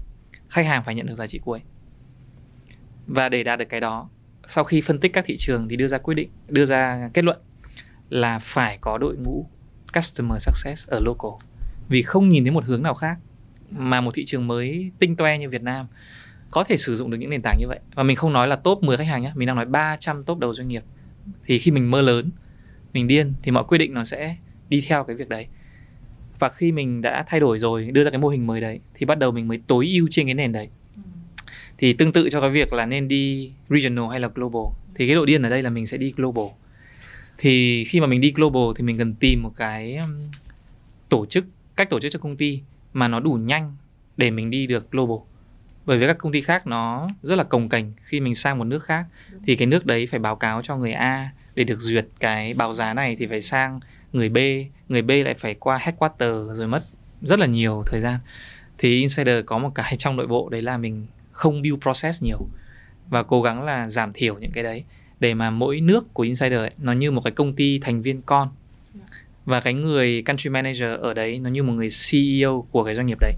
Khách 0.48 0.66
hàng 0.66 0.84
phải 0.84 0.94
nhận 0.94 1.06
được 1.06 1.14
giá 1.14 1.26
trị 1.26 1.40
cuối 1.44 1.60
và 3.06 3.28
để 3.28 3.42
đạt 3.42 3.58
được 3.58 3.68
cái 3.68 3.80
đó 3.80 4.08
sau 4.48 4.64
khi 4.64 4.80
phân 4.80 5.00
tích 5.00 5.12
các 5.12 5.24
thị 5.24 5.36
trường 5.38 5.68
thì 5.68 5.76
đưa 5.76 5.88
ra 5.88 5.98
quyết 5.98 6.14
định 6.14 6.30
đưa 6.48 6.66
ra 6.66 7.10
kết 7.14 7.24
luận 7.24 7.38
là 8.10 8.38
phải 8.38 8.78
có 8.80 8.98
đội 8.98 9.16
ngũ 9.16 9.46
customer 9.94 10.42
success 10.42 10.88
ở 10.88 11.00
local 11.00 11.47
vì 11.88 12.02
không 12.02 12.28
nhìn 12.28 12.44
thấy 12.44 12.50
một 12.50 12.64
hướng 12.64 12.82
nào 12.82 12.94
khác 12.94 13.18
mà 13.70 14.00
một 14.00 14.10
thị 14.14 14.24
trường 14.24 14.46
mới 14.46 14.90
tinh 14.98 15.16
toe 15.16 15.38
như 15.38 15.48
Việt 15.48 15.62
Nam 15.62 15.86
có 16.50 16.64
thể 16.64 16.76
sử 16.76 16.96
dụng 16.96 17.10
được 17.10 17.16
những 17.16 17.30
nền 17.30 17.42
tảng 17.42 17.56
như 17.58 17.68
vậy. 17.68 17.80
Và 17.94 18.02
mình 18.02 18.16
không 18.16 18.32
nói 18.32 18.48
là 18.48 18.56
top 18.56 18.82
10 18.82 18.96
khách 18.96 19.06
hàng 19.06 19.22
nhé 19.22 19.32
mình 19.34 19.46
đang 19.46 19.56
nói 19.56 19.66
300 19.66 20.24
top 20.24 20.38
đầu 20.38 20.54
doanh 20.54 20.68
nghiệp. 20.68 20.82
Thì 21.44 21.58
khi 21.58 21.70
mình 21.70 21.90
mơ 21.90 22.02
lớn, 22.02 22.30
mình 22.92 23.08
điên, 23.08 23.32
thì 23.42 23.50
mọi 23.50 23.64
quyết 23.64 23.78
định 23.78 23.94
nó 23.94 24.04
sẽ 24.04 24.36
đi 24.68 24.84
theo 24.88 25.04
cái 25.04 25.16
việc 25.16 25.28
đấy. 25.28 25.46
Và 26.38 26.48
khi 26.48 26.72
mình 26.72 27.02
đã 27.02 27.24
thay 27.28 27.40
đổi 27.40 27.58
rồi, 27.58 27.90
đưa 27.92 28.04
ra 28.04 28.10
cái 28.10 28.18
mô 28.18 28.28
hình 28.28 28.46
mới 28.46 28.60
đấy, 28.60 28.80
thì 28.94 29.06
bắt 29.06 29.18
đầu 29.18 29.32
mình 29.32 29.48
mới 29.48 29.58
tối 29.66 29.86
ưu 29.86 30.08
trên 30.10 30.26
cái 30.26 30.34
nền 30.34 30.52
đấy. 30.52 30.68
Thì 31.78 31.92
tương 31.92 32.12
tự 32.12 32.28
cho 32.28 32.40
cái 32.40 32.50
việc 32.50 32.72
là 32.72 32.86
nên 32.86 33.08
đi 33.08 33.52
regional 33.68 34.10
hay 34.10 34.20
là 34.20 34.28
global. 34.34 34.62
Thì 34.94 35.06
cái 35.06 35.14
độ 35.14 35.24
điên 35.24 35.42
ở 35.42 35.50
đây 35.50 35.62
là 35.62 35.70
mình 35.70 35.86
sẽ 35.86 35.96
đi 35.96 36.12
global. 36.16 36.46
Thì 37.38 37.84
khi 37.84 38.00
mà 38.00 38.06
mình 38.06 38.20
đi 38.20 38.32
global 38.32 38.62
thì 38.76 38.84
mình 38.84 38.98
cần 38.98 39.14
tìm 39.14 39.42
một 39.42 39.52
cái 39.56 39.98
tổ 41.08 41.26
chức 41.26 41.44
cách 41.78 41.90
tổ 41.90 42.00
chức 42.00 42.12
cho 42.12 42.18
công 42.18 42.36
ty 42.36 42.60
mà 42.92 43.08
nó 43.08 43.20
đủ 43.20 43.32
nhanh 43.32 43.76
để 44.16 44.30
mình 44.30 44.50
đi 44.50 44.66
được 44.66 44.90
global. 44.90 45.18
Bởi 45.86 45.98
vì 45.98 46.06
các 46.06 46.18
công 46.18 46.32
ty 46.32 46.40
khác 46.40 46.66
nó 46.66 47.08
rất 47.22 47.34
là 47.34 47.44
cồng 47.44 47.68
kềnh 47.68 47.92
khi 48.02 48.20
mình 48.20 48.34
sang 48.34 48.58
một 48.58 48.64
nước 48.64 48.82
khác. 48.82 49.04
Thì 49.44 49.56
cái 49.56 49.66
nước 49.66 49.86
đấy 49.86 50.06
phải 50.06 50.20
báo 50.20 50.36
cáo 50.36 50.62
cho 50.62 50.76
người 50.76 50.92
A 50.92 51.30
để 51.54 51.64
được 51.64 51.78
duyệt 51.78 52.06
cái 52.20 52.54
báo 52.54 52.72
giá 52.72 52.94
này 52.94 53.16
thì 53.18 53.26
phải 53.26 53.42
sang 53.42 53.80
người 54.12 54.28
B 54.28 54.38
người 54.88 55.02
B 55.02 55.10
lại 55.10 55.34
phải 55.34 55.54
qua 55.54 55.78
headquarter 55.78 56.32
rồi 56.52 56.68
mất 56.68 56.84
rất 57.22 57.38
là 57.38 57.46
nhiều 57.46 57.82
thời 57.86 58.00
gian. 58.00 58.18
Thì 58.78 59.00
insider 59.00 59.44
có 59.46 59.58
một 59.58 59.70
cái 59.74 59.96
trong 59.98 60.16
nội 60.16 60.26
bộ 60.26 60.48
đấy 60.48 60.62
là 60.62 60.76
mình 60.76 61.06
không 61.32 61.62
build 61.62 61.82
process 61.82 62.22
nhiều 62.22 62.46
và 63.08 63.22
cố 63.22 63.42
gắng 63.42 63.64
là 63.64 63.88
giảm 63.88 64.12
thiểu 64.12 64.38
những 64.38 64.52
cái 64.52 64.64
đấy 64.64 64.84
để 65.20 65.34
mà 65.34 65.50
mỗi 65.50 65.80
nước 65.80 66.14
của 66.14 66.22
insider 66.22 66.58
ấy, 66.58 66.70
nó 66.78 66.92
như 66.92 67.10
một 67.10 67.20
cái 67.24 67.30
công 67.30 67.52
ty 67.52 67.78
thành 67.78 68.02
viên 68.02 68.22
con 68.22 68.48
và 69.48 69.60
cái 69.60 69.74
người 69.74 70.22
country 70.22 70.50
manager 70.50 71.00
ở 71.00 71.14
đấy 71.14 71.38
nó 71.38 71.50
như 71.50 71.62
một 71.62 71.72
người 71.72 71.88
CEO 72.10 72.66
của 72.70 72.84
cái 72.84 72.94
doanh 72.94 73.06
nghiệp 73.06 73.18
đấy. 73.20 73.34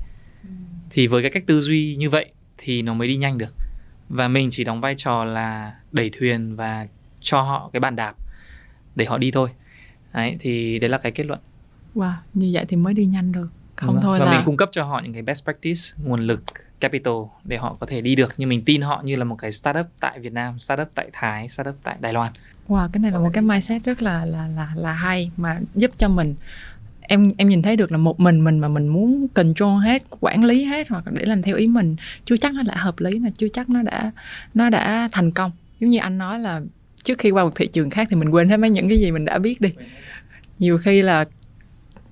Thì 0.91 1.07
với 1.07 1.23
cái 1.23 1.31
cách 1.31 1.47
tư 1.47 1.61
duy 1.61 1.97
như 1.97 2.11
vậy 2.11 2.33
thì 2.59 2.83
nó 2.83 2.95
mới 2.95 3.09
đi 3.09 3.17
nhanh 3.17 3.39
được. 3.39 3.55
Và 4.09 4.29
mình 4.29 4.49
chỉ 4.51 4.65
đóng 4.65 4.81
vai 4.81 4.95
trò 4.99 5.25
là 5.25 5.75
đẩy 5.93 6.11
thuyền 6.19 6.57
và 6.57 6.87
cho 7.21 7.41
họ 7.41 7.71
cái 7.73 7.81
bàn 7.81 7.97
đạp 7.97 8.15
để 8.95 9.05
họ 9.05 9.19
đi 9.19 9.31
thôi. 9.31 9.51
Đấy 10.13 10.37
thì 10.41 10.79
đấy 10.79 10.91
là 10.91 10.99
cái 10.99 11.13
kết 11.13 11.27
luận. 11.27 11.41
Wow 11.95 12.13
như 12.35 12.51
vậy 12.53 12.65
thì 12.69 12.77
mới 12.77 12.95
đi 12.95 13.05
nhanh 13.05 13.33
được. 13.33 13.49
Không 13.77 13.95
Đúng 13.95 14.03
thôi 14.03 14.19
và 14.19 14.25
là 14.25 14.37
mình 14.37 14.43
cung 14.47 14.57
cấp 14.57 14.69
cho 14.73 14.85
họ 14.85 15.01
những 15.05 15.13
cái 15.13 15.23
best 15.23 15.45
practice 15.45 15.81
nguồn 16.05 16.21
lực 16.21 16.43
capital 16.81 17.15
để 17.45 17.57
họ 17.57 17.77
có 17.81 17.87
thể 17.87 18.01
đi 18.01 18.15
được. 18.15 18.35
Nhưng 18.37 18.49
mình 18.49 18.63
tin 18.65 18.81
họ 18.81 19.03
như 19.05 19.17
là 19.17 19.25
một 19.25 19.37
cái 19.37 19.53
startup 19.53 19.87
tại 20.01 20.19
Việt 20.19 20.33
Nam 20.33 20.59
startup 20.59 20.89
tại 20.95 21.11
Thái 21.13 21.49
startup 21.49 21.77
tại 21.83 21.97
Đài 22.01 22.13
Loan 22.13 22.33
wow 22.71 22.89
cái 22.93 23.01
này 23.01 23.11
là 23.11 23.19
một 23.19 23.31
cái 23.33 23.43
mindset 23.43 23.85
rất 23.85 24.03
là 24.03 24.25
là 24.25 24.49
là 24.49 24.69
là 24.77 24.93
hay 24.93 25.31
mà 25.37 25.61
giúp 25.75 25.91
cho 25.99 26.09
mình. 26.09 26.35
Em 27.01 27.33
em 27.37 27.49
nhìn 27.49 27.63
thấy 27.63 27.77
được 27.77 27.93
là 27.93 27.99
một 27.99 28.21
mình 28.21 28.45
mình 28.45 28.59
mà 28.59 28.69
mình 28.69 28.89
muốn 28.89 29.29
control 29.29 29.83
hết 29.85 30.03
quản 30.21 30.45
lý 30.45 30.65
hết 30.65 30.89
hoặc 30.89 31.05
để 31.13 31.25
làm 31.25 31.43
theo 31.43 31.57
ý 31.57 31.67
mình 31.67 31.97
chưa 32.25 32.37
chắc 32.37 32.55
nó 32.55 32.63
đã 32.63 32.77
hợp 32.77 33.01
lý 33.01 33.19
mà 33.19 33.29
chưa 33.39 33.49
chắc 33.49 33.71
nó 33.71 33.83
đã 33.83 34.11
nó 34.55 34.71
đã 34.71 35.09
thành 35.13 35.31
công. 35.31 35.53
Giống 35.81 35.91
như 35.91 35.99
anh 35.99 36.19
nói 36.19 36.39
là 36.39 36.61
trước 37.03 37.19
khi 37.19 37.31
qua 37.31 37.45
một 37.45 37.53
thị 37.55 37.67
trường 37.67 37.91
khác 37.91 38.09
thì 38.11 38.17
mình 38.17 38.31
quên 38.31 38.49
hết 38.49 38.57
mấy 38.57 38.71
những 38.71 38.89
cái 38.89 38.99
gì 38.99 39.11
mình 39.11 39.25
đã 39.25 39.39
biết 39.39 39.61
đi. 39.61 39.71
Nhiều 40.59 40.79
khi 40.79 41.03
là 41.03 41.25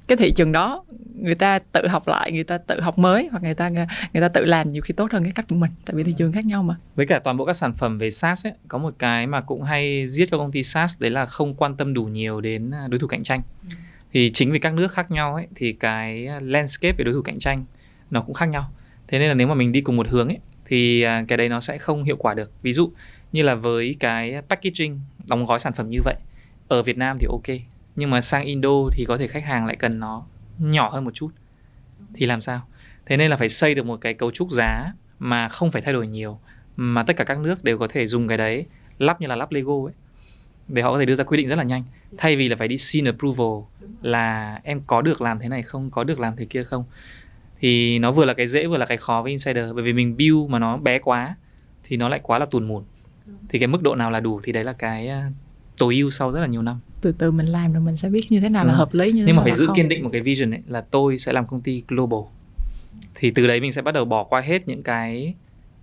cái 0.08 0.16
thị 0.16 0.30
trường 0.30 0.52
đó 0.52 0.84
người 1.14 1.34
ta 1.34 1.58
tự 1.58 1.88
học 1.88 2.08
lại 2.08 2.32
người 2.32 2.44
ta 2.44 2.58
tự 2.58 2.80
học 2.80 2.98
mới 2.98 3.28
hoặc 3.30 3.42
người 3.42 3.54
ta 3.54 3.68
người 4.12 4.20
ta 4.20 4.28
tự 4.28 4.44
làm 4.44 4.68
nhiều 4.68 4.82
khi 4.82 4.94
tốt 4.94 5.12
hơn 5.12 5.24
cái 5.24 5.32
cách 5.32 5.46
của 5.48 5.56
mình 5.56 5.70
tại 5.86 5.94
vì 5.94 6.04
thị 6.04 6.14
trường 6.16 6.32
khác 6.32 6.46
nhau 6.46 6.62
mà. 6.62 6.76
Với 6.94 7.06
cả 7.06 7.18
toàn 7.18 7.36
bộ 7.36 7.44
các 7.44 7.52
sản 7.52 7.72
phẩm 7.72 7.98
về 7.98 8.10
SaaS 8.10 8.46
ấy, 8.46 8.52
có 8.68 8.78
một 8.78 8.94
cái 8.98 9.26
mà 9.26 9.40
cũng 9.40 9.62
hay 9.62 10.06
giết 10.06 10.30
các 10.30 10.38
công 10.38 10.52
ty 10.52 10.62
SaaS 10.62 11.00
đấy 11.00 11.10
là 11.10 11.26
không 11.26 11.54
quan 11.54 11.76
tâm 11.76 11.94
đủ 11.94 12.04
nhiều 12.04 12.40
đến 12.40 12.70
à, 12.70 12.86
đối 12.88 13.00
thủ 13.00 13.06
cạnh 13.06 13.22
tranh. 13.22 13.40
Thì 14.12 14.30
chính 14.34 14.52
vì 14.52 14.58
các 14.58 14.74
nước 14.74 14.92
khác 14.92 15.10
nhau 15.10 15.34
ấy 15.34 15.46
thì 15.54 15.72
cái 15.72 16.28
landscape 16.40 16.94
về 16.98 17.04
đối 17.04 17.14
thủ 17.14 17.22
cạnh 17.22 17.38
tranh 17.38 17.64
nó 18.10 18.20
cũng 18.20 18.34
khác 18.34 18.46
nhau. 18.46 18.70
Thế 19.08 19.18
nên 19.18 19.28
là 19.28 19.34
nếu 19.34 19.46
mà 19.46 19.54
mình 19.54 19.72
đi 19.72 19.80
cùng 19.80 19.96
một 19.96 20.08
hướng 20.08 20.28
ấy 20.28 20.38
thì 20.66 21.02
à, 21.02 21.24
cái 21.28 21.38
đấy 21.38 21.48
nó 21.48 21.60
sẽ 21.60 21.78
không 21.78 22.04
hiệu 22.04 22.16
quả 22.16 22.34
được. 22.34 22.52
Ví 22.62 22.72
dụ 22.72 22.92
như 23.32 23.42
là 23.42 23.54
với 23.54 23.96
cái 24.00 24.42
packaging 24.48 25.00
đóng 25.26 25.46
gói 25.46 25.60
sản 25.60 25.72
phẩm 25.72 25.90
như 25.90 25.98
vậy 26.04 26.14
ở 26.68 26.82
Việt 26.82 26.96
Nam 26.96 27.18
thì 27.20 27.26
ok 27.30 27.58
nhưng 27.98 28.10
mà 28.10 28.20
sang 28.20 28.44
Indo 28.44 28.70
thì 28.92 29.04
có 29.04 29.16
thể 29.16 29.26
khách 29.26 29.44
hàng 29.44 29.66
lại 29.66 29.76
cần 29.76 30.00
nó 30.00 30.24
nhỏ 30.58 30.90
hơn 30.90 31.04
một 31.04 31.14
chút. 31.14 31.30
Thì 32.14 32.26
làm 32.26 32.40
sao? 32.40 32.60
Thế 33.06 33.16
nên 33.16 33.30
là 33.30 33.36
phải 33.36 33.48
xây 33.48 33.74
được 33.74 33.86
một 33.86 34.00
cái 34.00 34.14
cấu 34.14 34.30
trúc 34.30 34.50
giá 34.50 34.92
mà 35.18 35.48
không 35.48 35.70
phải 35.70 35.82
thay 35.82 35.94
đổi 35.94 36.06
nhiều, 36.06 36.38
mà 36.76 37.02
tất 37.02 37.16
cả 37.16 37.24
các 37.24 37.38
nước 37.38 37.64
đều 37.64 37.78
có 37.78 37.88
thể 37.88 38.06
dùng 38.06 38.28
cái 38.28 38.38
đấy, 38.38 38.66
lắp 38.98 39.20
như 39.20 39.26
là 39.26 39.36
lắp 39.36 39.52
Lego 39.52 39.72
ấy. 39.86 39.92
Để 40.68 40.82
họ 40.82 40.92
có 40.92 40.98
thể 40.98 41.06
đưa 41.06 41.14
ra 41.14 41.24
quyết 41.24 41.36
định 41.36 41.48
rất 41.48 41.56
là 41.56 41.62
nhanh. 41.62 41.84
Thay 42.16 42.36
vì 42.36 42.48
là 42.48 42.56
phải 42.56 42.68
đi 42.68 42.78
xin 42.78 43.04
approval 43.04 43.62
là 44.02 44.60
em 44.64 44.80
có 44.86 45.02
được 45.02 45.20
làm 45.20 45.38
thế 45.38 45.48
này 45.48 45.62
không, 45.62 45.90
có 45.90 46.04
được 46.04 46.20
làm 46.20 46.36
thế 46.36 46.44
kia 46.44 46.64
không. 46.64 46.84
Thì 47.60 47.98
nó 47.98 48.12
vừa 48.12 48.24
là 48.24 48.34
cái 48.34 48.46
dễ, 48.46 48.66
vừa 48.66 48.76
là 48.76 48.86
cái 48.86 48.96
khó 48.96 49.22
với 49.22 49.30
insider, 49.30 49.74
bởi 49.74 49.84
vì 49.84 49.92
mình 49.92 50.16
build 50.16 50.50
mà 50.50 50.58
nó 50.58 50.76
bé 50.76 50.98
quá 50.98 51.36
thì 51.84 51.96
nó 51.96 52.08
lại 52.08 52.20
quá 52.22 52.38
là 52.38 52.46
tuồn 52.46 52.68
mùn 52.68 52.84
thì 53.48 53.58
cái 53.58 53.66
mức 53.68 53.82
độ 53.82 53.94
nào 53.94 54.10
là 54.10 54.20
đủ 54.20 54.40
thì 54.42 54.52
đấy 54.52 54.64
là 54.64 54.72
cái 54.72 55.10
tối 55.78 55.96
ưu 55.96 56.10
sau 56.10 56.32
rất 56.32 56.40
là 56.40 56.46
nhiều 56.46 56.62
năm 56.62 56.80
từ 57.00 57.12
từ 57.12 57.30
mình 57.30 57.46
làm 57.46 57.72
rồi 57.72 57.82
mình 57.82 57.96
sẽ 57.96 58.08
biết 58.08 58.32
như 58.32 58.40
thế 58.40 58.48
nào 58.48 58.64
là 58.64 58.72
Đúng. 58.72 58.78
hợp 58.78 58.94
lý 58.94 59.12
như 59.12 59.20
thế 59.20 59.26
nhưng 59.26 59.36
mà 59.36 59.42
phải 59.42 59.50
là 59.50 59.56
giữ 59.56 59.66
không. 59.66 59.76
kiên 59.76 59.88
định 59.88 60.04
một 60.04 60.10
cái 60.12 60.20
vision 60.20 60.50
ấy 60.50 60.62
là 60.66 60.80
tôi 60.80 61.18
sẽ 61.18 61.32
làm 61.32 61.46
công 61.46 61.60
ty 61.60 61.82
global 61.88 62.20
thì 63.14 63.30
từ 63.30 63.46
đấy 63.46 63.60
mình 63.60 63.72
sẽ 63.72 63.82
bắt 63.82 63.94
đầu 63.94 64.04
bỏ 64.04 64.24
qua 64.24 64.40
hết 64.40 64.68
những 64.68 64.82
cái 64.82 65.34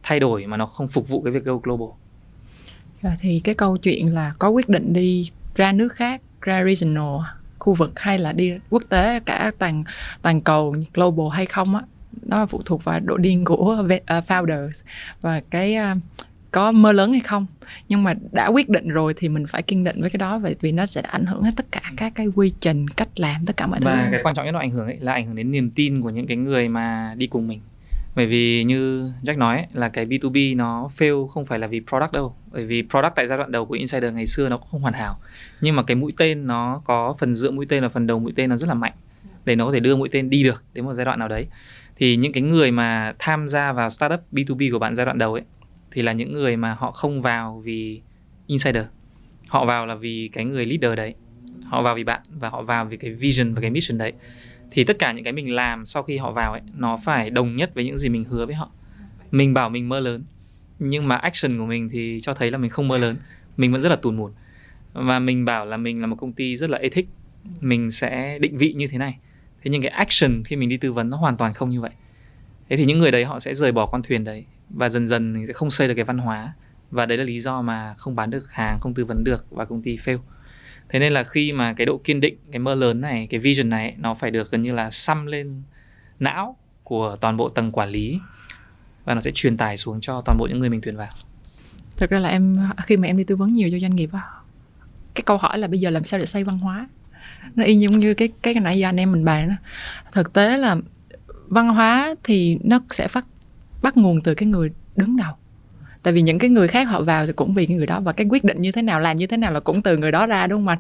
thay 0.04 0.20
đổi 0.20 0.46
mà 0.46 0.58
nó 0.58 0.66
không 0.66 0.88
phục 0.88 1.10
vụ 1.10 1.22
cái 1.22 1.34
việc 1.34 1.44
go 1.44 1.56
global 1.56 1.88
Rồi 3.02 3.14
thì 3.20 3.42
cái 3.44 3.56
câu 3.56 3.78
chuyện 3.78 4.14
là 4.14 4.34
có 4.40 4.50
quyết 4.50 4.70
định 4.70 4.94
đi 4.94 5.32
ra 5.56 5.72
nước 5.72 5.94
khác, 5.94 6.22
ra 6.42 6.64
regional 6.66 7.20
khu 7.60 7.74
vực 7.74 8.00
hay 8.00 8.18
là 8.18 8.32
đi 8.32 8.54
quốc 8.70 8.84
tế 8.90 9.20
cả 9.26 9.52
toàn 9.60 9.84
toàn 10.22 10.42
cầu 10.42 10.76
global 10.94 11.28
hay 11.32 11.46
không 11.46 11.76
á, 11.76 11.82
nó 12.22 12.46
phụ 12.46 12.62
thuộc 12.66 12.84
vào 12.84 13.00
độ 13.00 13.18
điên 13.18 13.46
của 13.46 13.56
uh, 13.86 14.26
founders 14.28 14.84
và 15.22 15.42
cái 15.50 15.76
uh, 15.92 15.98
có 16.56 16.72
mơ 16.72 16.92
lớn 16.92 17.12
hay 17.12 17.20
không. 17.20 17.46
Nhưng 17.88 18.04
mà 18.04 18.14
đã 18.32 18.48
quyết 18.48 18.70
định 18.70 18.90
rồi 18.90 19.14
thì 19.18 19.30
mình 19.30 19.48
phải 19.48 19.62
kiên 19.62 19.84
định 19.84 20.02
với 20.02 20.10
cái 20.10 20.18
đó 20.18 20.38
vậy 20.38 20.56
vì 20.62 20.72
nó 20.72 20.86
sẽ 20.86 21.02
ảnh 21.02 21.26
hưởng 21.26 21.44
hết 21.44 21.52
tất 21.56 21.66
cả 21.72 21.82
các 21.98 22.16
cái 22.16 22.28
quy 22.36 22.52
trình, 22.60 22.88
cách 22.88 23.10
làm 23.16 23.46
tất 23.46 23.58
cả 23.58 23.68
mọi 23.68 23.80
thứ. 23.80 23.86
và 23.86 24.10
cái 24.12 24.22
quan 24.24 24.36
trọng 24.36 24.46
nhất 24.46 24.52
nó 24.52 24.60
ảnh 24.60 24.70
hưởng 24.70 24.86
ấy 24.86 24.98
là 25.00 25.14
ảnh 25.14 25.26
hưởng 25.26 25.36
đến 25.36 25.52
niềm 25.52 25.72
tin 25.76 26.02
của 26.02 26.10
những 26.10 26.28
cái 26.28 26.38
người 26.38 26.70
mà 26.70 27.14
đi 27.18 27.28
cùng 27.28 27.48
mình. 27.48 27.62
Bởi 28.16 28.26
vì 28.26 28.64
như 28.64 29.12
Jack 29.24 29.38
nói 29.38 29.58
ấy, 29.58 29.66
là 29.74 29.90
cái 29.90 30.06
B2B 30.06 30.58
nó 30.58 30.90
fail 30.98 31.28
không 31.28 31.46
phải 31.46 31.60
là 31.60 31.68
vì 31.68 31.82
product 31.90 32.12
đâu. 32.12 32.36
Bởi 32.52 32.66
vì 32.66 32.84
product 32.90 33.16
tại 33.16 33.28
giai 33.28 33.38
đoạn 33.38 33.52
đầu 33.52 33.66
của 33.66 33.74
Insider 33.74 34.14
ngày 34.14 34.28
xưa 34.28 34.50
nó 34.50 34.58
cũng 34.58 34.68
không 34.72 34.82
hoàn 34.82 34.94
hảo. 34.94 35.16
Nhưng 35.62 35.76
mà 35.76 35.84
cái 35.84 35.96
mũi 35.96 36.12
tên 36.18 36.48
nó 36.48 36.82
có 36.86 37.16
phần 37.20 37.36
giữa 37.36 37.52
mũi 37.52 37.66
tên 37.70 37.84
và 37.84 37.90
phần 37.90 38.08
đầu 38.08 38.20
mũi 38.20 38.34
tên 38.36 38.50
nó 38.50 38.58
rất 38.58 38.68
là 38.68 38.74
mạnh. 38.74 38.94
Để 39.46 39.56
nó 39.56 39.66
có 39.66 39.72
thể 39.72 39.80
đưa 39.80 39.96
mũi 39.96 40.10
tên 40.12 40.30
đi 40.30 40.44
được 40.44 40.64
đến 40.74 40.86
một 40.86 40.94
giai 40.94 41.06
đoạn 41.06 41.20
nào 41.20 41.28
đấy. 41.28 41.48
Thì 41.96 42.16
những 42.16 42.34
cái 42.34 42.44
người 42.44 42.72
mà 42.72 43.14
tham 43.20 43.48
gia 43.48 43.74
vào 43.74 43.90
startup 43.90 44.20
B2B 44.32 44.72
của 44.72 44.80
bạn 44.80 44.96
giai 44.96 45.06
đoạn 45.06 45.18
đầu 45.18 45.34
ấy 45.34 45.44
thì 45.96 46.02
là 46.02 46.12
những 46.12 46.34
người 46.34 46.58
mà 46.58 46.74
họ 46.74 46.92
không 46.92 47.22
vào 47.22 47.62
vì 47.66 48.02
Insider. 48.48 48.86
Họ 49.48 49.66
vào 49.66 49.86
là 49.86 49.96
vì 49.96 50.30
cái 50.34 50.46
người 50.46 50.66
leader 50.66 50.98
đấy. 50.98 51.16
Họ 51.64 51.82
vào 51.82 51.96
vì 51.96 52.04
bạn 52.04 52.22
và 52.40 52.50
họ 52.50 52.62
vào 52.62 52.86
vì 52.86 52.98
cái 52.98 53.14
vision 53.14 53.54
và 53.54 53.62
cái 53.62 53.70
mission 53.70 53.98
đấy. 53.98 54.14
Thì 54.72 54.84
tất 54.84 55.00
cả 55.00 55.12
những 55.12 55.24
cái 55.24 55.34
mình 55.34 55.56
làm 55.56 55.86
sau 55.86 56.04
khi 56.04 56.18
họ 56.18 56.32
vào 56.32 56.52
ấy, 56.52 56.62
nó 56.76 56.98
phải 57.06 57.30
đồng 57.30 57.56
nhất 57.56 57.72
với 57.76 57.86
những 57.86 57.98
gì 57.98 58.10
mình 58.10 58.24
hứa 58.24 58.46
với 58.46 58.56
họ. 58.56 58.72
Mình 59.32 59.54
bảo 59.54 59.70
mình 59.70 59.90
mơ 59.90 60.00
lớn, 60.00 60.24
nhưng 60.80 61.08
mà 61.08 61.16
action 61.16 61.58
của 61.58 61.66
mình 61.66 61.90
thì 61.92 62.20
cho 62.22 62.34
thấy 62.34 62.52
là 62.52 62.58
mình 62.58 62.72
không 62.72 62.88
mơ 62.88 62.98
lớn. 62.98 63.18
Mình 63.58 63.72
vẫn 63.72 63.82
rất 63.82 63.90
là 63.90 63.96
tùn 63.96 64.18
mùn 64.18 64.32
và 64.94 65.20
mình 65.20 65.46
bảo 65.46 65.66
là 65.66 65.78
mình 65.78 66.02
là 66.02 66.08
một 66.08 66.16
công 66.16 66.34
ty 66.34 66.56
rất 66.56 66.70
là 66.70 66.78
ethic. 66.78 67.08
Mình 67.62 67.92
sẽ 67.92 68.40
định 68.40 68.58
vị 68.58 68.74
như 68.74 68.88
thế 68.88 68.98
này. 68.98 69.18
Thế 69.64 69.72
nhưng 69.72 69.82
cái 69.82 69.92
action 69.92 70.44
khi 70.44 70.56
mình 70.56 70.70
đi 70.70 70.78
tư 70.78 70.94
vấn 70.94 71.10
nó 71.10 71.18
hoàn 71.18 71.38
toàn 71.38 71.54
không 71.54 71.70
như 71.70 71.82
vậy. 71.82 71.92
Thế 72.70 72.78
thì 72.78 72.86
những 72.86 73.00
người 73.00 73.12
đấy 73.12 73.26
họ 73.26 73.40
sẽ 73.40 73.54
rời 73.54 73.72
bỏ 73.72 73.86
con 73.86 74.04
thuyền 74.04 74.24
đấy 74.24 74.46
và 74.70 74.90
dần 74.90 75.08
dần 75.08 75.34
mình 75.34 75.48
sẽ 75.48 75.54
không 75.54 75.72
xây 75.72 75.88
được 75.88 75.94
cái 75.96 76.06
văn 76.06 76.18
hóa. 76.18 76.54
Và 76.92 77.06
đấy 77.06 77.18
là 77.18 77.24
lý 77.24 77.40
do 77.42 77.62
mà 77.62 77.94
không 77.98 78.16
bán 78.16 78.30
được 78.30 78.52
hàng, 78.52 78.80
không 78.82 78.94
tư 78.94 79.06
vấn 79.06 79.24
được 79.24 79.46
và 79.50 79.66
công 79.66 79.82
ty 79.82 79.98
fail. 79.98 80.20
Thế 80.90 81.00
nên 81.00 81.14
là 81.14 81.24
khi 81.24 81.52
mà 81.52 81.74
cái 81.74 81.86
độ 81.86 82.02
kiên 82.04 82.22
định, 82.22 82.38
cái 82.52 82.60
mơ 82.60 82.76
lớn 82.76 83.02
này, 83.02 83.28
cái 83.30 83.40
vision 83.40 83.70
này, 83.70 83.96
nó 83.98 84.14
phải 84.14 84.32
được 84.32 84.52
gần 84.52 84.62
như 84.62 84.74
là 84.74 84.92
xăm 84.92 85.26
lên 85.26 85.62
não 86.20 86.58
của 86.84 87.16
toàn 87.22 87.38
bộ 87.38 87.50
tầng 87.50 87.72
quản 87.72 87.90
lý 87.90 88.20
và 89.06 89.14
nó 89.14 89.22
sẽ 89.22 89.32
truyền 89.34 89.58
tải 89.58 89.78
xuống 89.78 90.02
cho 90.02 90.22
toàn 90.26 90.38
bộ 90.38 90.48
những 90.48 90.60
người 90.60 90.70
mình 90.70 90.82
tuyển 90.84 90.98
vào. 90.98 91.08
Thực 91.98 92.10
ra 92.10 92.20
là 92.20 92.30
em, 92.30 92.56
khi 92.86 92.98
mà 92.98 93.08
em 93.08 93.18
đi 93.18 93.24
tư 93.24 93.36
vấn 93.36 93.54
nhiều 93.54 93.70
cho 93.72 93.80
doanh 93.80 93.96
nghiệp 93.96 94.10
á, 94.14 94.22
cái 95.14 95.24
câu 95.26 95.38
hỏi 95.38 95.58
là 95.58 95.68
bây 95.68 95.80
giờ 95.80 95.90
làm 95.90 96.04
sao 96.04 96.20
để 96.20 96.26
xây 96.26 96.44
văn 96.44 96.58
hóa? 96.58 96.88
Nó 97.56 97.64
y 97.64 97.76
như 97.76 97.88
như 97.90 98.14
cái 98.14 98.30
cái 98.42 98.54
nãy 98.54 98.80
giờ 98.80 98.90
anh 98.90 99.00
em 99.00 99.12
mình 99.12 99.26
bàn 99.26 99.50
đó 99.50 99.56
thực 100.14 100.34
tế 100.34 100.58
là 100.58 100.78
văn 101.48 101.70
hóa 101.70 102.16
thì 102.24 102.58
nó 102.64 102.80
sẽ 102.90 103.08
phát 103.08 103.28
bắt 103.86 103.98
nguồn 103.98 104.22
từ 104.22 104.34
cái 104.34 104.48
người 104.48 104.72
đứng 104.96 105.18
đầu. 105.18 105.34
Tại 106.04 106.14
vì 106.14 106.22
những 106.22 106.40
cái 106.40 106.50
người 106.50 106.68
khác 106.68 106.84
họ 106.88 107.02
vào 107.02 107.26
thì 107.26 107.34
cũng 107.34 107.54
vì 107.54 107.66
cái 107.66 107.78
người 107.78 107.86
đó, 107.86 108.00
và 108.00 108.12
cái 108.12 108.28
quyết 108.30 108.44
định 108.44 108.62
như 108.62 108.72
thế 108.72 108.82
nào, 108.82 109.00
làm 109.00 109.18
như 109.18 109.28
thế 109.28 109.38
nào 109.38 109.54
là 109.54 109.60
cũng 109.60 109.82
từ 109.82 109.98
người 109.98 110.12
đó 110.12 110.26
ra, 110.26 110.48
đúng 110.48 110.60
không 110.60 110.68
anh? 110.68 110.80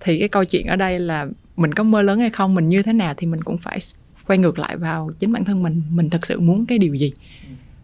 Thì 0.00 0.18
cái 0.18 0.28
câu 0.28 0.44
chuyện 0.44 0.66
ở 0.66 0.76
đây 0.76 0.98
là 0.98 1.26
mình 1.56 1.72
có 1.72 1.84
mơ 1.84 2.02
lớn 2.02 2.18
hay 2.18 2.30
không, 2.30 2.54
mình 2.54 2.68
như 2.68 2.82
thế 2.82 2.92
nào 2.92 3.14
thì 3.16 3.26
mình 3.26 3.42
cũng 3.42 3.58
phải 3.58 3.78
quay 4.26 4.38
ngược 4.38 4.58
lại 4.58 4.76
vào 4.76 5.10
chính 5.18 5.32
bản 5.32 5.44
thân 5.44 5.62
mình 5.62 5.82
mình 5.90 6.10
thật 6.10 6.26
sự 6.26 6.40
muốn 6.40 6.66
cái 6.66 6.78
điều 6.78 6.94
gì? 6.94 7.12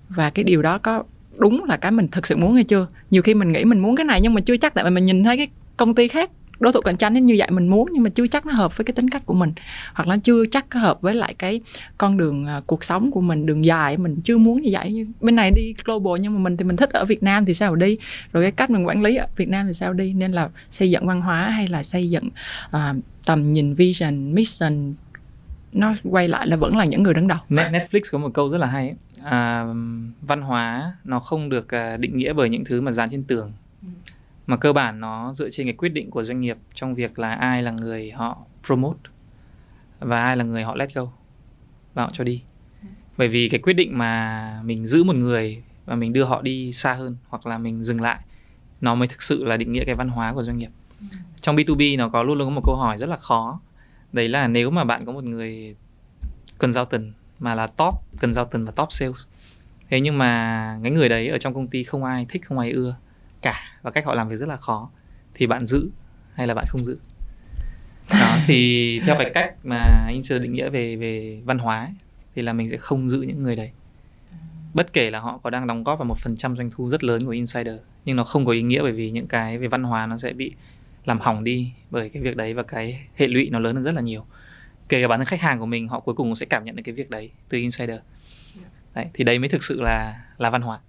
Và 0.09 0.31
cái 0.31 0.45
điều 0.45 0.63
đó 0.63 0.79
có 0.79 1.03
đúng 1.37 1.65
là 1.65 1.77
cái 1.77 1.93
mình 1.93 2.09
thật 2.09 2.27
sự 2.27 2.37
muốn 2.37 2.55
hay 2.55 2.65
chưa? 2.65 2.87
Nhiều 3.11 3.23
khi 3.23 3.35
mình 3.35 3.53
nghĩ 3.53 3.65
mình 3.65 3.79
muốn 3.79 3.97
cái 3.97 4.05
này 4.05 4.21
nhưng 4.21 4.35
mà 4.35 4.41
chưa 4.41 4.57
chắc, 4.57 4.75
tại 4.75 4.85
vì 4.85 4.91
mình 4.91 5.05
nhìn 5.05 5.25
thấy 5.25 5.37
cái 5.37 5.49
công 5.77 5.95
ty 5.95 6.09
khác 6.09 6.31
đối 6.61 6.73
thủ 6.73 6.81
cạnh 6.81 6.97
tranh 6.97 7.25
như 7.25 7.35
vậy 7.39 7.51
mình 7.51 7.69
muốn 7.69 7.89
nhưng 7.93 8.03
mà 8.03 8.11
chưa 8.11 8.27
chắc 8.27 8.47
nó 8.47 8.53
hợp 8.53 8.77
với 8.77 8.85
cái 8.85 8.95
tính 8.95 9.11
cách 9.11 9.27
của 9.27 9.35
mình. 9.35 9.53
Hoặc 9.95 10.09
là 10.09 10.17
chưa 10.23 10.45
chắc 10.45 10.71
có 10.71 10.81
hợp 10.81 11.01
với 11.01 11.15
lại 11.15 11.35
cái 11.39 11.61
con 11.99 12.17
đường 12.17 12.47
uh, 12.59 12.67
cuộc 12.67 12.85
sống 12.85 13.11
của 13.11 13.21
mình 13.21 13.47
đường 13.47 13.65
dài. 13.65 13.97
Mình 13.97 14.21
chưa 14.25 14.39
muốn 14.39 14.63
như 14.63 14.71
vậy. 14.73 15.07
Bên 15.21 15.37
này 15.37 15.51
đi 15.51 15.75
global 15.85 16.21
nhưng 16.21 16.35
mà 16.35 16.41
mình 16.41 16.57
thì 16.57 16.65
mình 16.65 16.77
thích 16.77 16.91
ở 16.91 17.05
Việt 17.05 17.23
Nam 17.23 17.45
thì 17.45 17.55
sao 17.55 17.77
đi? 17.77 17.97
Rồi 18.33 18.45
cái 18.45 18.53
cách 18.53 18.71
mình 18.71 18.87
quản 18.87 19.03
lý 19.03 19.17
ở 19.17 19.27
Việt 19.37 19.49
Nam 19.49 19.67
thì 19.67 19.75
sao 19.75 19.93
đi? 19.93 20.13
Nên 20.13 20.33
là 20.33 20.49
xây 20.71 20.91
dựng 20.91 21.07
văn 21.07 21.21
hóa 21.21 21.51
hay 21.51 21.67
là 21.67 21.83
xây 21.83 22.11
dựng 22.11 22.29
uh, 22.77 22.81
tầm 23.27 23.53
nhìn 23.53 23.75
vision 23.75 24.35
mission? 24.35 24.95
Nó 25.73 25.95
quay 26.05 26.29
lại 26.29 26.47
là 26.47 26.57
vẫn 26.57 26.77
là 26.77 26.85
những 26.85 27.03
người 27.03 27.15
đứng 27.15 27.29
đầu. 27.29 27.39
Netflix 27.49 28.01
có 28.13 28.19
một 28.19 28.31
câu 28.35 28.49
rất 28.49 28.59
là 28.59 28.67
hay 28.67 28.89
ấy. 28.89 28.97
À, 29.23 29.65
văn 30.23 30.43
hóa 30.43 30.93
nó 31.05 31.21
không 31.21 31.49
được 31.49 31.75
à, 31.75 31.97
định 31.97 32.19
nghĩa 32.19 32.33
bởi 32.33 32.49
những 32.49 32.65
thứ 32.65 32.81
mà 32.81 32.93
dán 32.93 33.09
trên 33.11 33.25
tường 33.25 33.53
mà 34.49 34.57
cơ 34.57 34.73
bản 34.73 35.01
nó 35.01 35.33
dựa 35.33 35.51
trên 35.51 35.67
cái 35.67 35.73
quyết 35.73 35.89
định 35.89 36.11
của 36.11 36.25
doanh 36.25 36.41
nghiệp 36.41 36.57
trong 36.75 36.95
việc 36.95 37.19
là 37.19 37.35
ai 37.35 37.63
là 37.63 37.71
người 37.71 38.11
họ 38.11 38.39
promote 38.67 38.99
và 40.01 40.23
ai 40.23 40.37
là 40.37 40.45
người 40.45 40.63
họ 40.63 40.75
let 40.75 40.95
go 40.95 41.07
và 41.95 42.03
họ 42.03 42.11
cho 42.13 42.25
đi. 42.25 42.43
Bởi 43.17 43.29
vì 43.29 43.49
cái 43.49 43.61
quyết 43.61 43.73
định 43.73 43.99
mà 43.99 44.63
mình 44.65 44.87
giữ 44.87 45.05
một 45.05 45.17
người 45.17 45.63
và 45.87 45.95
mình 45.95 46.13
đưa 46.13 46.25
họ 46.25 46.43
đi 46.43 46.73
xa 46.73 46.93
hơn 46.93 47.17
hoặc 47.29 47.47
là 47.47 47.59
mình 47.59 47.83
dừng 47.83 48.01
lại, 48.01 48.21
nó 48.81 48.95
mới 48.95 49.09
thực 49.09 49.23
sự 49.23 49.45
là 49.45 49.57
định 49.57 49.73
nghĩa 49.73 49.85
cái 49.85 49.95
văn 49.95 50.09
hóa 50.09 50.33
của 50.33 50.43
doanh 50.43 50.59
nghiệp. 50.59 50.71
Trong 51.41 51.57
B2B 51.57 51.99
nó 51.99 52.09
có 52.09 52.23
luôn 52.23 52.39
luôn 52.39 52.49
có 52.49 52.55
một 52.55 52.63
câu 52.65 52.77
hỏi 52.77 52.99
rất 52.99 53.09
là 53.09 53.17
khó. 53.17 53.61
Đấy 54.13 54.29
là 54.29 54.49
nếu 54.49 54.71
mà 54.71 54.85
bạn 54.85 55.07
có 55.07 55.13
một 55.13 55.25
người 55.25 55.75
cần 56.59 56.73
giao 56.73 56.85
tần 56.85 57.13
mà 57.39 57.55
là 57.55 57.67
top 57.67 57.95
cần 58.21 58.35
giao 58.35 58.45
tần 58.45 58.65
và 58.65 58.73
top 58.73 58.93
sales, 58.93 59.27
thế 59.91 60.01
nhưng 60.01 60.19
mà 60.19 60.81
cái 60.83 60.93
người 60.93 61.09
đấy 61.09 61.29
ở 61.29 61.39
trong 61.39 61.55
công 61.55 61.67
ty 61.67 61.83
không 61.83 62.05
ai 62.05 62.27
thích, 62.29 62.45
không 62.45 62.59
ai 62.59 62.71
ưa 62.71 62.97
cả 63.43 63.79
và 63.83 63.91
cách 63.91 64.07
họ 64.07 64.15
làm 64.15 64.29
việc 64.29 64.37
rất 64.37 64.49
là 64.49 64.57
khó. 64.57 64.91
Thì 65.35 65.47
bạn 65.47 65.67
giữ 65.67 65.91
hay 66.35 66.47
là 66.47 66.55
bạn 66.55 66.65
không 66.69 66.85
giữ? 66.85 66.99
Đó 68.11 68.39
thì 68.47 69.01
theo 69.07 69.17
cái 69.19 69.31
cách 69.35 69.55
mà 69.65 70.05
anh 70.07 70.23
chưa 70.23 70.39
định 70.39 70.53
nghĩa 70.53 70.71
về 70.71 70.97
về 70.97 71.41
văn 71.45 71.59
hóa 71.59 71.81
ấy, 71.81 71.95
thì 72.35 72.43
là 72.43 72.53
mình 72.53 72.69
sẽ 72.69 72.77
không 72.77 73.09
giữ 73.09 73.23
những 73.23 73.43
người 73.43 73.57
đấy. 73.57 73.71
Bất 74.75 74.93
kể 74.93 75.11
là 75.11 75.21
họ 75.21 75.39
có 75.43 75.51
đang 75.51 75.67
đóng 75.67 75.85
góp 75.85 75.99
vào 75.99 76.07
một 76.07 76.19
phần 76.19 76.37
trăm 76.37 76.57
doanh 76.57 76.71
thu 76.71 76.89
rất 76.89 77.05
lớn 77.05 77.25
của 77.25 77.31
insider 77.31 77.77
nhưng 78.09 78.17
nó 78.17 78.25
không 78.25 78.47
có 78.47 78.53
ý 78.53 78.63
nghĩa 78.63 78.83
bởi 78.83 78.93
vì 78.93 79.11
những 79.11 79.27
cái 79.27 79.59
về 79.59 79.69
văn 79.69 79.83
hóa 79.83 80.07
nó 80.07 80.19
sẽ 80.19 80.33
bị 80.33 80.53
làm 81.05 81.21
hỏng 81.21 81.45
đi 81.45 81.73
bởi 81.91 82.09
cái 82.09 82.23
việc 82.23 82.37
đấy 82.37 82.55
và 82.55 82.63
cái 82.63 83.07
hệ 83.17 83.27
lụy 83.27 83.49
nó 83.51 83.59
lớn 83.59 83.75
hơn 83.75 83.85
rất 83.85 83.95
là 83.95 84.01
nhiều. 84.01 84.25
Kể 84.89 85.03
cả 85.03 85.09
bản 85.09 85.21
thân 85.21 85.27
khách 85.27 85.41
hàng 85.41 85.59
của 85.59 85.67
mình 85.67 85.89
họ 85.89 86.01
cuối 86.01 86.15
cùng 86.15 86.35
sẽ 86.35 86.47
cảm 86.47 86.65
nhận 86.65 86.77
được 86.77 86.83
cái 86.85 86.95
việc 86.95 87.11
đấy 87.11 87.31
từ 87.49 87.59
insider. 87.59 88.01
Đấy, 88.95 89.07
thì 89.15 89.25
đấy 89.25 89.39
mới 89.39 89.49
thực 89.49 89.63
sự 89.63 89.81
là 89.81 90.21
là 90.39 90.51
văn 90.51 90.63
hóa. 90.63 90.81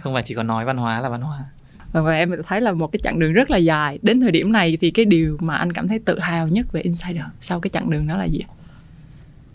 Không 0.00 0.14
phải 0.14 0.22
chỉ 0.22 0.34
có 0.34 0.42
nói 0.42 0.64
văn 0.64 0.76
hóa 0.76 1.00
là 1.00 1.08
văn 1.08 1.20
hóa 1.20 1.44
và 1.92 2.16
em 2.16 2.32
thấy 2.46 2.60
là 2.60 2.72
một 2.72 2.92
cái 2.92 3.00
chặng 3.02 3.18
đường 3.18 3.32
rất 3.32 3.50
là 3.50 3.56
dài. 3.56 3.98
Đến 4.02 4.20
thời 4.20 4.30
điểm 4.30 4.52
này 4.52 4.78
thì 4.80 4.90
cái 4.90 5.04
điều 5.04 5.38
mà 5.40 5.56
anh 5.56 5.72
cảm 5.72 5.88
thấy 5.88 5.98
tự 5.98 6.18
hào 6.18 6.48
nhất 6.48 6.66
về 6.72 6.80
insider 6.80 7.24
sau 7.40 7.60
cái 7.60 7.70
chặng 7.70 7.90
đường 7.90 8.06
đó 8.06 8.16
là 8.16 8.24
gì 8.24 8.40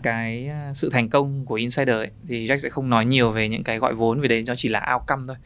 cái 0.04 0.48
à, 0.48 0.72
sự 0.74 0.90
thành 0.92 1.08
công 1.08 1.46
của 1.46 1.54
insider 1.54 1.96
ấy, 1.96 2.10
thì 2.28 2.46
Jack 2.46 2.56
sẽ 2.56 2.68
không 2.68 2.90
nói 2.90 3.04
nhiều 3.04 3.30
về 3.30 3.48
những 3.48 3.62
cái 3.62 3.78
gọi 3.78 3.94
vốn 3.94 4.20
vì 4.20 4.28
đấy 4.28 4.44
nó 4.46 4.54
chỉ 4.54 4.68
là 4.68 4.94
outcome 4.94 5.22
thôi. 5.26 5.36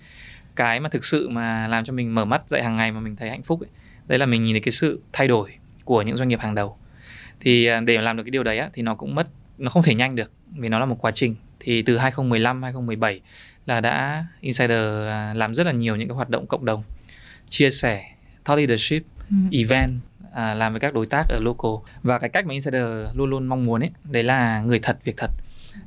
Cái 0.56 0.80
mà 0.80 0.88
thực 0.88 1.04
sự 1.04 1.28
mà 1.28 1.68
làm 1.68 1.84
cho 1.84 1.92
mình 1.92 2.14
mở 2.14 2.24
mắt 2.24 2.48
dậy 2.48 2.62
hàng 2.62 2.76
ngày 2.76 2.92
mà 2.92 3.00
mình 3.00 3.16
thấy 3.16 3.30
hạnh 3.30 3.42
phúc 3.42 3.60
ấy, 3.60 3.68
đấy 4.06 4.18
là 4.18 4.26
mình 4.26 4.44
nhìn 4.44 4.54
thấy 4.54 4.60
cái 4.60 4.72
sự 4.72 5.00
thay 5.12 5.28
đổi 5.28 5.50
của 5.84 6.02
những 6.02 6.16
doanh 6.16 6.28
nghiệp 6.28 6.40
hàng 6.40 6.54
đầu. 6.54 6.76
Thì 7.40 7.66
à, 7.66 7.80
để 7.80 7.98
làm 7.98 8.16
được 8.16 8.22
cái 8.22 8.30
điều 8.30 8.42
đấy 8.42 8.58
á, 8.58 8.70
thì 8.72 8.82
nó 8.82 8.94
cũng 8.94 9.14
mất 9.14 9.28
nó 9.58 9.70
không 9.70 9.82
thể 9.82 9.94
nhanh 9.94 10.14
được 10.14 10.32
vì 10.58 10.68
nó 10.68 10.78
là 10.78 10.86
một 10.86 10.96
quá 11.00 11.10
trình. 11.10 11.34
Thì 11.60 11.82
từ 11.82 11.98
2015 11.98 12.62
2017 12.62 13.20
là 13.68 13.80
đã 13.80 14.26
insider 14.40 15.06
à, 15.08 15.34
làm 15.34 15.54
rất 15.54 15.66
là 15.66 15.72
nhiều 15.72 15.96
những 15.96 16.08
cái 16.08 16.14
hoạt 16.14 16.30
động 16.30 16.46
cộng 16.46 16.64
đồng 16.64 16.82
chia 17.48 17.70
sẻ 17.70 18.04
thought 18.44 18.58
leadership 18.58 19.02
ừ. 19.30 19.36
event 19.52 19.92
à, 20.32 20.54
làm 20.54 20.72
với 20.72 20.80
các 20.80 20.94
đối 20.94 21.06
tác 21.06 21.28
ở 21.28 21.40
local. 21.40 21.70
Và 22.02 22.18
cái 22.18 22.30
cách 22.30 22.46
mà 22.46 22.52
insider 22.52 22.84
luôn 23.14 23.30
luôn 23.30 23.46
mong 23.46 23.64
muốn 23.64 23.82
ấy 23.82 23.90
đấy 24.04 24.22
là 24.22 24.60
người 24.60 24.78
thật 24.78 24.98
việc 25.04 25.16
thật. 25.16 25.30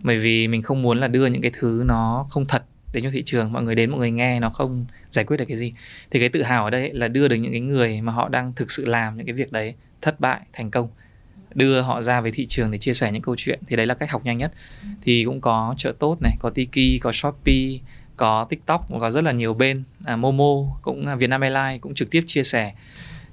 Bởi 0.02 0.18
vì 0.18 0.48
mình 0.48 0.62
không 0.62 0.82
muốn 0.82 1.00
là 1.00 1.08
đưa 1.08 1.26
những 1.26 1.42
cái 1.42 1.52
thứ 1.60 1.84
nó 1.86 2.26
không 2.30 2.46
thật 2.46 2.64
đến 2.94 3.04
cho 3.04 3.10
thị 3.10 3.24
trường 3.26 3.52
mọi 3.52 3.64
người 3.64 3.76
đến 3.76 3.90
mọi 3.90 4.00
người 4.00 4.12
nghe 4.12 4.40
nó 4.40 4.50
không 4.50 4.86
giải 5.10 5.26
quyết 5.26 5.38
được 5.38 5.46
cái 5.48 5.58
gì. 5.58 5.74
Thì 6.12 6.20
cái 6.20 6.30
tự 6.30 6.44
hào 6.44 6.64
ở 6.64 6.70
đây 6.70 6.94
là 6.94 7.08
đưa 7.08 7.28
được 7.28 7.36
những 7.36 7.52
cái 7.52 7.62
người 7.62 8.02
mà 8.02 8.12
họ 8.12 8.30
đang 8.30 8.54
thực 8.54 8.72
sự 8.72 8.86
làm 8.86 9.18
những 9.18 9.26
cái 9.26 9.34
việc 9.34 9.52
đấy 9.52 9.76
thất 10.02 10.20
bại 10.20 10.42
thành 10.54 10.72
công 10.72 10.88
đưa 11.54 11.82
họ 11.82 12.02
ra 12.02 12.22
với 12.22 12.32
thị 12.32 12.46
trường 12.46 12.72
để 12.72 12.78
chia 12.78 12.94
sẻ 12.94 13.12
những 13.12 13.22
câu 13.22 13.36
chuyện 13.38 13.60
thì 13.68 13.76
đấy 13.76 13.86
là 13.86 13.94
cách 13.94 14.12
học 14.12 14.26
nhanh 14.26 14.38
nhất. 14.38 14.52
Thì 15.02 15.24
cũng 15.26 15.42
có 15.42 15.76
chợ 15.78 15.94
tốt 16.00 16.18
này 16.22 16.34
có 16.40 16.50
tiki 16.50 17.02
có 17.02 17.12
shopee 17.12 17.80
có 18.16 18.48
tiktok 18.50 18.86
cũng 18.88 19.00
có 19.00 19.12
rất 19.12 19.24
là 19.24 19.32
nhiều 19.32 19.54
bên. 19.54 19.84
À, 20.06 20.16
momo 20.16 20.80
cũng 20.82 21.08
à, 21.08 21.16
vietnam 21.16 21.42
airlines 21.42 21.82
cũng 21.82 21.96
trực 21.96 22.12
tiếp 22.12 22.24
chia 22.28 22.44
sẻ. 22.44 22.74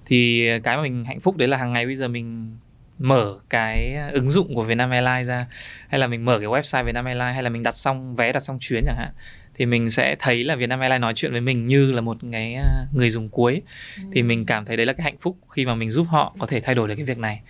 Thì 0.07 0.49
cái 0.63 0.77
mà 0.77 0.83
mình 0.83 1.05
hạnh 1.05 1.21
phúc 1.21 1.37
đấy 1.37 1.49
là 1.49 1.57
hàng 1.57 1.73
ngày 1.73 1.87
bây 1.87 1.95
giờ 1.95 2.09
mình 2.09 2.57
mở 2.99 3.39
cái 3.49 3.97
ứng 4.13 4.29
dụng 4.29 4.55
của 4.55 4.63
Vietnam 4.63 4.91
Airlines 4.91 5.29
ra 5.29 5.47
hay 5.89 6.01
là 6.01 6.07
mình 6.07 6.25
mở 6.25 6.39
cái 6.39 6.49
website 6.49 6.85
Vietnam 6.85 7.05
Airlines 7.05 7.35
hay 7.35 7.43
là 7.43 7.51
mình 7.51 7.63
đặt 7.63 7.75
xong 7.75 8.17
vé 8.17 8.33
đặt 8.33 8.41
xong 8.41 8.59
chuyến 8.61 8.83
chẳng 8.87 8.97
hạn 8.97 9.11
thì 9.59 9.67
mình 9.67 9.91
sẽ 9.91 10.17
thấy 10.19 10.45
là 10.45 10.57
Vietnam 10.57 10.81
Airlines 10.81 11.01
nói 11.01 11.13
chuyện 11.15 11.33
với 11.33 11.41
mình 11.41 11.67
như 11.67 11.93
là 11.93 12.01
một 12.01 12.17
cái 12.33 12.55
à, 12.55 12.87
người 12.93 13.11
dùng 13.11 13.29
cuối. 13.29 13.63
Ừ. 13.97 14.03
thì 14.13 14.23
mình 14.23 14.47
cảm 14.47 14.65
thấy 14.65 14.77
đấy 14.77 14.87
là 14.87 14.93
cái 14.93 15.05
hạnh 15.05 15.17
phúc 15.21 15.37
khi 15.51 15.67
mà 15.67 15.75
mình 15.75 15.91
giúp 15.91 16.07
họ 16.11 16.35
có 16.39 16.47
thể 16.47 16.61
thay 16.61 16.75
đổi 16.75 16.89
được 16.89 16.95
cái 16.95 17.05
việc 17.05 17.19
này 17.19 17.41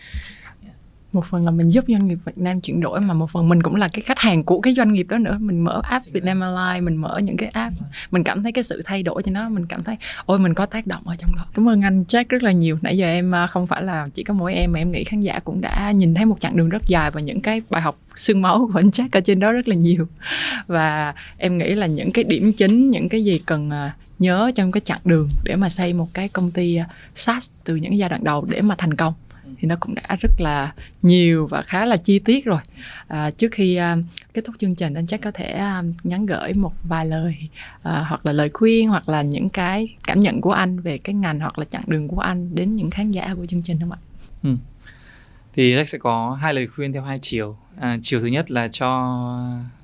một 1.12 1.24
phần 1.24 1.44
là 1.44 1.50
mình 1.50 1.68
giúp 1.68 1.84
doanh 1.88 2.08
nghiệp 2.08 2.18
Việt 2.24 2.38
Nam 2.38 2.60
chuyển 2.60 2.80
đổi 2.80 3.00
mà 3.00 3.14
một 3.14 3.30
phần 3.30 3.48
mình 3.48 3.62
cũng 3.62 3.74
là 3.74 3.88
cái 3.88 4.02
khách 4.02 4.18
hàng 4.18 4.44
của 4.44 4.60
cái 4.60 4.74
doanh 4.74 4.92
nghiệp 4.92 5.06
đó 5.08 5.18
nữa. 5.18 5.36
Mình 5.40 5.64
mở 5.64 5.80
app 5.84 6.06
Việt 6.12 6.24
Nam 6.24 6.40
Airlines 6.40 6.84
mình 6.84 6.96
mở 6.96 7.18
những 7.18 7.36
cái 7.36 7.48
app. 7.48 7.76
Mình 8.10 8.24
cảm 8.24 8.42
thấy 8.42 8.52
cái 8.52 8.64
sự 8.64 8.82
thay 8.84 9.02
đổi 9.02 9.22
cho 9.22 9.30
nó 9.30 9.48
mình 9.48 9.66
cảm 9.66 9.82
thấy 9.82 9.96
ôi 10.26 10.38
mình 10.38 10.54
có 10.54 10.66
tác 10.66 10.86
động 10.86 11.08
ở 11.08 11.16
trong 11.16 11.30
đó. 11.36 11.44
Cảm 11.54 11.68
ơn 11.68 11.82
anh 11.82 12.04
Jack 12.08 12.24
rất 12.28 12.42
là 12.42 12.52
nhiều. 12.52 12.78
Nãy 12.82 12.96
giờ 12.96 13.06
em 13.06 13.34
à, 13.34 13.46
không 13.46 13.66
phải 13.66 13.82
là 13.82 14.08
chỉ 14.14 14.22
có 14.22 14.34
mỗi 14.34 14.54
em 14.54 14.72
mà 14.72 14.78
em 14.78 14.92
nghĩ 14.92 15.04
khán 15.04 15.20
giả 15.20 15.38
cũng 15.38 15.60
đã 15.60 15.90
nhìn 15.90 16.14
thấy 16.14 16.24
một 16.24 16.36
chặng 16.40 16.56
đường 16.56 16.68
rất 16.68 16.82
dài 16.86 17.10
và 17.10 17.20
những 17.20 17.40
cái 17.40 17.62
bài 17.70 17.82
học 17.82 17.98
xương 18.14 18.42
máu 18.42 18.70
của 18.72 18.78
anh 18.78 18.88
Jack 18.88 19.08
ở 19.12 19.20
trên 19.20 19.40
đó 19.40 19.52
rất 19.52 19.68
là 19.68 19.74
nhiều. 19.74 20.06
Và 20.66 21.14
em 21.36 21.58
nghĩ 21.58 21.74
là 21.74 21.86
những 21.86 22.12
cái 22.12 22.24
điểm 22.24 22.52
chính 22.52 22.90
những 22.90 23.08
cái 23.08 23.24
gì 23.24 23.40
cần 23.46 23.70
à, 23.70 23.94
nhớ 24.18 24.50
trong 24.54 24.72
cái 24.72 24.80
chặng 24.84 25.00
đường 25.04 25.28
để 25.44 25.56
mà 25.56 25.68
xây 25.68 25.92
một 25.92 26.08
cái 26.14 26.28
công 26.28 26.50
ty 26.50 26.76
à, 26.76 26.86
SaaS 27.14 27.50
từ 27.64 27.76
những 27.76 27.98
giai 27.98 28.08
đoạn 28.08 28.24
đầu 28.24 28.44
để 28.48 28.60
mà 28.60 28.74
thành 28.78 28.94
công 28.94 29.14
thì 29.58 29.68
nó 29.68 29.76
cũng 29.80 29.94
đã 29.94 30.16
rất 30.20 30.30
là 30.38 30.72
nhiều 31.02 31.46
và 31.46 31.62
khá 31.62 31.86
là 31.86 31.96
chi 31.96 32.18
tiết 32.18 32.44
rồi. 32.44 32.60
À, 33.08 33.30
trước 33.30 33.52
khi 33.52 33.76
à, 33.76 33.96
kết 34.34 34.44
thúc 34.44 34.54
chương 34.58 34.74
trình 34.74 34.94
anh 34.94 35.06
chắc 35.06 35.20
có 35.20 35.30
thể 35.30 35.52
à, 35.52 35.82
nhắn 36.04 36.26
gửi 36.26 36.52
một 36.54 36.72
vài 36.82 37.06
lời 37.06 37.36
à, 37.82 38.04
hoặc 38.08 38.26
là 38.26 38.32
lời 38.32 38.50
khuyên 38.54 38.88
hoặc 38.88 39.08
là 39.08 39.22
những 39.22 39.48
cái 39.48 39.96
cảm 40.06 40.20
nhận 40.20 40.40
của 40.40 40.52
anh 40.52 40.80
về 40.80 40.98
cái 40.98 41.14
ngành 41.14 41.40
hoặc 41.40 41.58
là 41.58 41.64
chặng 41.64 41.84
đường 41.86 42.08
của 42.08 42.20
anh 42.20 42.54
đến 42.54 42.76
những 42.76 42.90
khán 42.90 43.10
giả 43.10 43.34
của 43.34 43.46
chương 43.46 43.62
trình 43.62 43.80
không 43.80 43.92
ạ? 43.92 43.98
Ừ. 44.42 44.50
thì 45.54 45.74
Jack 45.74 45.84
sẽ 45.84 45.98
có 45.98 46.38
hai 46.42 46.54
lời 46.54 46.66
khuyên 46.66 46.92
theo 46.92 47.02
hai 47.02 47.18
chiều. 47.18 47.56
À, 47.80 47.98
chiều 48.02 48.20
thứ 48.20 48.26
nhất 48.26 48.50
là 48.50 48.68
cho 48.68 49.18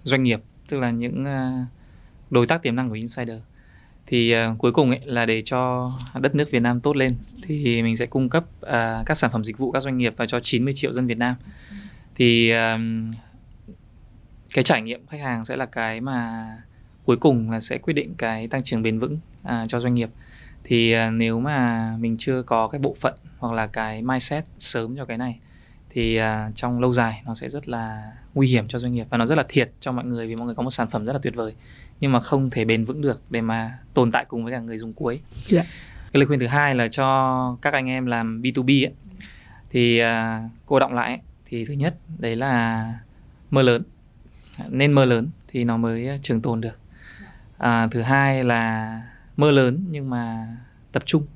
doanh 0.02 0.22
nghiệp 0.22 0.40
tức 0.68 0.80
là 0.80 0.90
những 0.90 1.24
à, 1.24 1.66
đối 2.30 2.46
tác 2.46 2.62
tiềm 2.62 2.76
năng 2.76 2.88
của 2.88 2.94
insider 2.94 3.38
thì 4.06 4.34
uh, 4.36 4.58
cuối 4.58 4.72
cùng 4.72 4.90
ấy 4.90 5.00
là 5.04 5.26
để 5.26 5.42
cho 5.44 5.90
đất 6.20 6.34
nước 6.34 6.50
Việt 6.50 6.60
Nam 6.60 6.80
tốt 6.80 6.96
lên 6.96 7.12
thì 7.42 7.82
mình 7.82 7.96
sẽ 7.96 8.06
cung 8.06 8.28
cấp 8.28 8.44
uh, 8.60 9.06
các 9.06 9.14
sản 9.14 9.30
phẩm 9.32 9.44
dịch 9.44 9.58
vụ 9.58 9.70
các 9.70 9.82
doanh 9.82 9.98
nghiệp 9.98 10.14
và 10.16 10.26
cho 10.26 10.40
90 10.40 10.74
triệu 10.76 10.92
dân 10.92 11.06
Việt 11.06 11.18
Nam. 11.18 11.34
Thì 12.14 12.52
uh, 12.52 12.80
cái 14.54 14.64
trải 14.64 14.82
nghiệm 14.82 15.06
khách 15.06 15.20
hàng 15.20 15.44
sẽ 15.44 15.56
là 15.56 15.66
cái 15.66 16.00
mà 16.00 16.46
cuối 17.04 17.16
cùng 17.16 17.50
là 17.50 17.60
sẽ 17.60 17.78
quyết 17.78 17.92
định 17.94 18.14
cái 18.18 18.48
tăng 18.48 18.62
trưởng 18.62 18.82
bền 18.82 18.98
vững 18.98 19.18
uh, 19.42 19.50
cho 19.68 19.80
doanh 19.80 19.94
nghiệp. 19.94 20.10
Thì 20.64 20.94
uh, 20.96 21.12
nếu 21.12 21.40
mà 21.40 21.90
mình 21.98 22.16
chưa 22.18 22.42
có 22.42 22.68
cái 22.68 22.78
bộ 22.78 22.94
phận 23.00 23.14
hoặc 23.38 23.52
là 23.54 23.66
cái 23.66 24.02
mindset 24.02 24.44
sớm 24.58 24.96
cho 24.96 25.04
cái 25.04 25.18
này 25.18 25.38
thì 25.90 26.20
uh, 26.20 26.24
trong 26.54 26.80
lâu 26.80 26.92
dài 26.92 27.22
nó 27.26 27.34
sẽ 27.34 27.48
rất 27.48 27.68
là 27.68 28.12
nguy 28.34 28.48
hiểm 28.48 28.68
cho 28.68 28.78
doanh 28.78 28.92
nghiệp 28.92 29.06
và 29.10 29.18
nó 29.18 29.26
rất 29.26 29.34
là 29.34 29.44
thiệt 29.48 29.70
cho 29.80 29.92
mọi 29.92 30.04
người 30.04 30.26
vì 30.26 30.36
mọi 30.36 30.46
người 30.46 30.54
có 30.54 30.62
một 30.62 30.70
sản 30.70 30.88
phẩm 30.88 31.06
rất 31.06 31.12
là 31.12 31.18
tuyệt 31.22 31.34
vời 31.34 31.54
nhưng 32.00 32.12
mà 32.12 32.20
không 32.20 32.50
thể 32.50 32.64
bền 32.64 32.84
vững 32.84 33.00
được 33.00 33.22
để 33.30 33.40
mà 33.40 33.78
tồn 33.94 34.12
tại 34.12 34.24
cùng 34.28 34.44
với 34.44 34.52
cả 34.52 34.60
người 34.60 34.78
dùng 34.78 34.92
cuối. 34.92 35.14
Yeah. 35.14 35.48
Dạ. 35.48 35.62
Cái 36.12 36.18
lời 36.20 36.26
khuyên 36.26 36.40
thứ 36.40 36.46
hai 36.46 36.74
là 36.74 36.88
cho 36.88 37.56
các 37.62 37.72
anh 37.72 37.88
em 37.88 38.06
làm 38.06 38.42
B2B 38.42 38.86
ấy, 38.86 38.92
thì 39.70 40.02
uh, 40.02 40.06
cô 40.66 40.78
động 40.78 40.94
lại 40.94 41.08
ấy, 41.08 41.20
thì 41.44 41.64
thứ 41.64 41.74
nhất 41.74 41.96
đấy 42.18 42.36
là 42.36 42.84
mơ 43.50 43.62
lớn 43.62 43.82
nên 44.68 44.92
mơ 44.92 45.04
lớn 45.04 45.28
thì 45.48 45.64
nó 45.64 45.76
mới 45.76 46.08
trường 46.22 46.40
tồn 46.40 46.60
được 46.60 46.80
à, 47.58 47.88
thứ 47.90 48.02
hai 48.02 48.44
là 48.44 49.02
mơ 49.36 49.50
lớn 49.50 49.84
nhưng 49.90 50.10
mà 50.10 50.56
tập 50.92 51.02
trung 51.06 51.26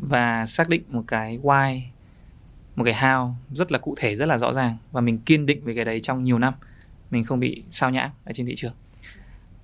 và 0.00 0.46
xác 0.46 0.68
định 0.68 0.82
một 0.88 1.04
cái 1.06 1.38
why 1.42 1.80
một 2.76 2.84
cái 2.84 2.94
how 2.94 3.32
rất 3.52 3.72
là 3.72 3.78
cụ 3.78 3.94
thể 3.98 4.16
rất 4.16 4.26
là 4.26 4.38
rõ 4.38 4.52
ràng 4.52 4.76
và 4.92 5.00
mình 5.00 5.18
kiên 5.18 5.46
định 5.46 5.64
về 5.64 5.74
cái 5.74 5.84
đấy 5.84 6.00
trong 6.00 6.24
nhiều 6.24 6.38
năm 6.38 6.54
mình 7.10 7.24
không 7.24 7.40
bị 7.40 7.62
sao 7.70 7.90
nhãng 7.90 8.10
ở 8.24 8.32
trên 8.32 8.46
thị 8.46 8.54
trường 8.56 8.74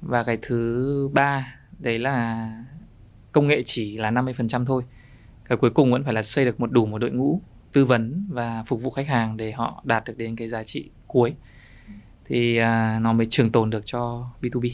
và 0.00 0.22
cái 0.22 0.38
thứ 0.42 1.08
ba 1.12 1.54
đấy 1.78 1.98
là 1.98 2.48
công 3.32 3.46
nghệ 3.46 3.62
chỉ 3.66 3.96
là 3.96 4.10
50% 4.10 4.64
thôi 4.64 4.82
cái 5.44 5.58
cuối 5.58 5.70
cùng 5.70 5.92
vẫn 5.92 6.04
phải 6.04 6.12
là 6.12 6.22
xây 6.22 6.44
được 6.44 6.60
một 6.60 6.72
đủ 6.72 6.86
một 6.86 6.98
đội 6.98 7.10
ngũ 7.10 7.40
tư 7.72 7.84
vấn 7.84 8.26
và 8.28 8.64
phục 8.66 8.82
vụ 8.82 8.90
khách 8.90 9.08
hàng 9.08 9.36
để 9.36 9.52
họ 9.52 9.82
đạt 9.84 10.04
được 10.04 10.16
đến 10.16 10.36
cái 10.36 10.48
giá 10.48 10.64
trị 10.64 10.90
cuối 11.06 11.34
thì 12.24 12.56
à, 12.56 12.98
nó 13.02 13.12
mới 13.12 13.26
trường 13.30 13.52
tồn 13.52 13.70
được 13.70 13.82
cho 13.86 14.30
B2B 14.42 14.70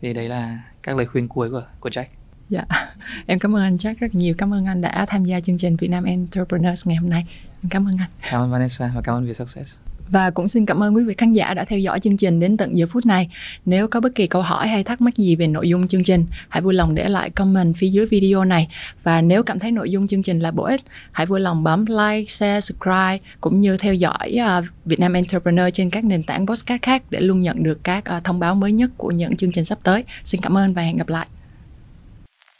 thì 0.00 0.14
đấy 0.14 0.28
là 0.28 0.62
các 0.82 0.96
lời 0.96 1.06
khuyên 1.06 1.28
cuối 1.28 1.50
của 1.50 1.62
của 1.80 1.88
Jack. 1.88 2.04
Dạ, 2.48 2.64
em 3.26 3.38
cảm 3.38 3.56
ơn 3.56 3.62
anh 3.62 3.76
Jack 3.76 3.94
rất 4.00 4.14
nhiều. 4.14 4.34
Cảm 4.38 4.54
ơn 4.54 4.66
anh 4.66 4.80
đã 4.80 5.06
tham 5.08 5.22
gia 5.22 5.40
chương 5.40 5.58
trình 5.58 5.76
Việt 5.76 5.88
Nam 5.88 6.04
Entrepreneurs 6.04 6.86
ngày 6.86 6.96
hôm 6.96 7.10
nay. 7.10 7.26
Em 7.62 7.70
cảm 7.70 7.88
ơn 7.88 7.94
anh. 7.98 8.10
Cảm 8.30 8.40
ơn 8.40 8.50
Vanessa 8.50 8.92
và 8.94 9.00
cảm 9.04 9.14
ơn 9.14 9.24
Vietsuccess. 9.24 9.80
Và 10.10 10.30
cũng 10.30 10.48
xin 10.48 10.66
cảm 10.66 10.82
ơn 10.82 10.96
quý 10.96 11.04
vị 11.04 11.14
khán 11.18 11.32
giả 11.32 11.54
đã 11.54 11.64
theo 11.64 11.78
dõi 11.78 12.00
chương 12.00 12.16
trình 12.16 12.40
đến 12.40 12.56
tận 12.56 12.76
giờ 12.76 12.86
phút 12.86 13.06
này. 13.06 13.28
Nếu 13.64 13.88
có 13.88 14.00
bất 14.00 14.14
kỳ 14.14 14.26
câu 14.26 14.42
hỏi 14.42 14.68
hay 14.68 14.84
thắc 14.84 15.00
mắc 15.00 15.16
gì 15.16 15.36
về 15.36 15.46
nội 15.46 15.68
dung 15.68 15.88
chương 15.88 16.04
trình, 16.04 16.26
hãy 16.48 16.62
vui 16.62 16.74
lòng 16.74 16.94
để 16.94 17.08
lại 17.08 17.30
comment 17.30 17.76
phía 17.76 17.88
dưới 17.88 18.06
video 18.06 18.44
này. 18.44 18.68
Và 19.02 19.22
nếu 19.22 19.42
cảm 19.42 19.58
thấy 19.58 19.72
nội 19.72 19.90
dung 19.90 20.06
chương 20.06 20.22
trình 20.22 20.40
là 20.40 20.50
bổ 20.50 20.64
ích, 20.64 20.80
hãy 21.12 21.26
vui 21.26 21.40
lòng 21.40 21.64
bấm 21.64 21.86
like, 21.86 22.24
share, 22.26 22.60
subscribe 22.60 23.18
cũng 23.40 23.60
như 23.60 23.76
theo 23.76 23.94
dõi 23.94 24.38
à, 24.40 24.58
uh, 24.58 24.64
Việt 24.84 25.00
Nam 25.00 25.12
Entrepreneur 25.12 25.68
trên 25.72 25.90
các 25.90 26.04
nền 26.04 26.22
tảng 26.22 26.46
podcast 26.46 26.82
khác 26.82 27.02
để 27.10 27.20
luôn 27.20 27.40
nhận 27.40 27.62
được 27.62 27.84
các 27.84 28.04
uh, 28.16 28.24
thông 28.24 28.40
báo 28.40 28.54
mới 28.54 28.72
nhất 28.72 28.90
của 28.96 29.10
những 29.10 29.36
chương 29.36 29.52
trình 29.52 29.64
sắp 29.64 29.78
tới. 29.82 30.04
Xin 30.24 30.40
cảm 30.40 30.56
ơn 30.56 30.74
và 30.74 30.82
hẹn 30.82 30.96
gặp 30.96 31.08
lại. 31.08 31.26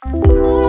thank 0.03 0.25
you 0.25 0.60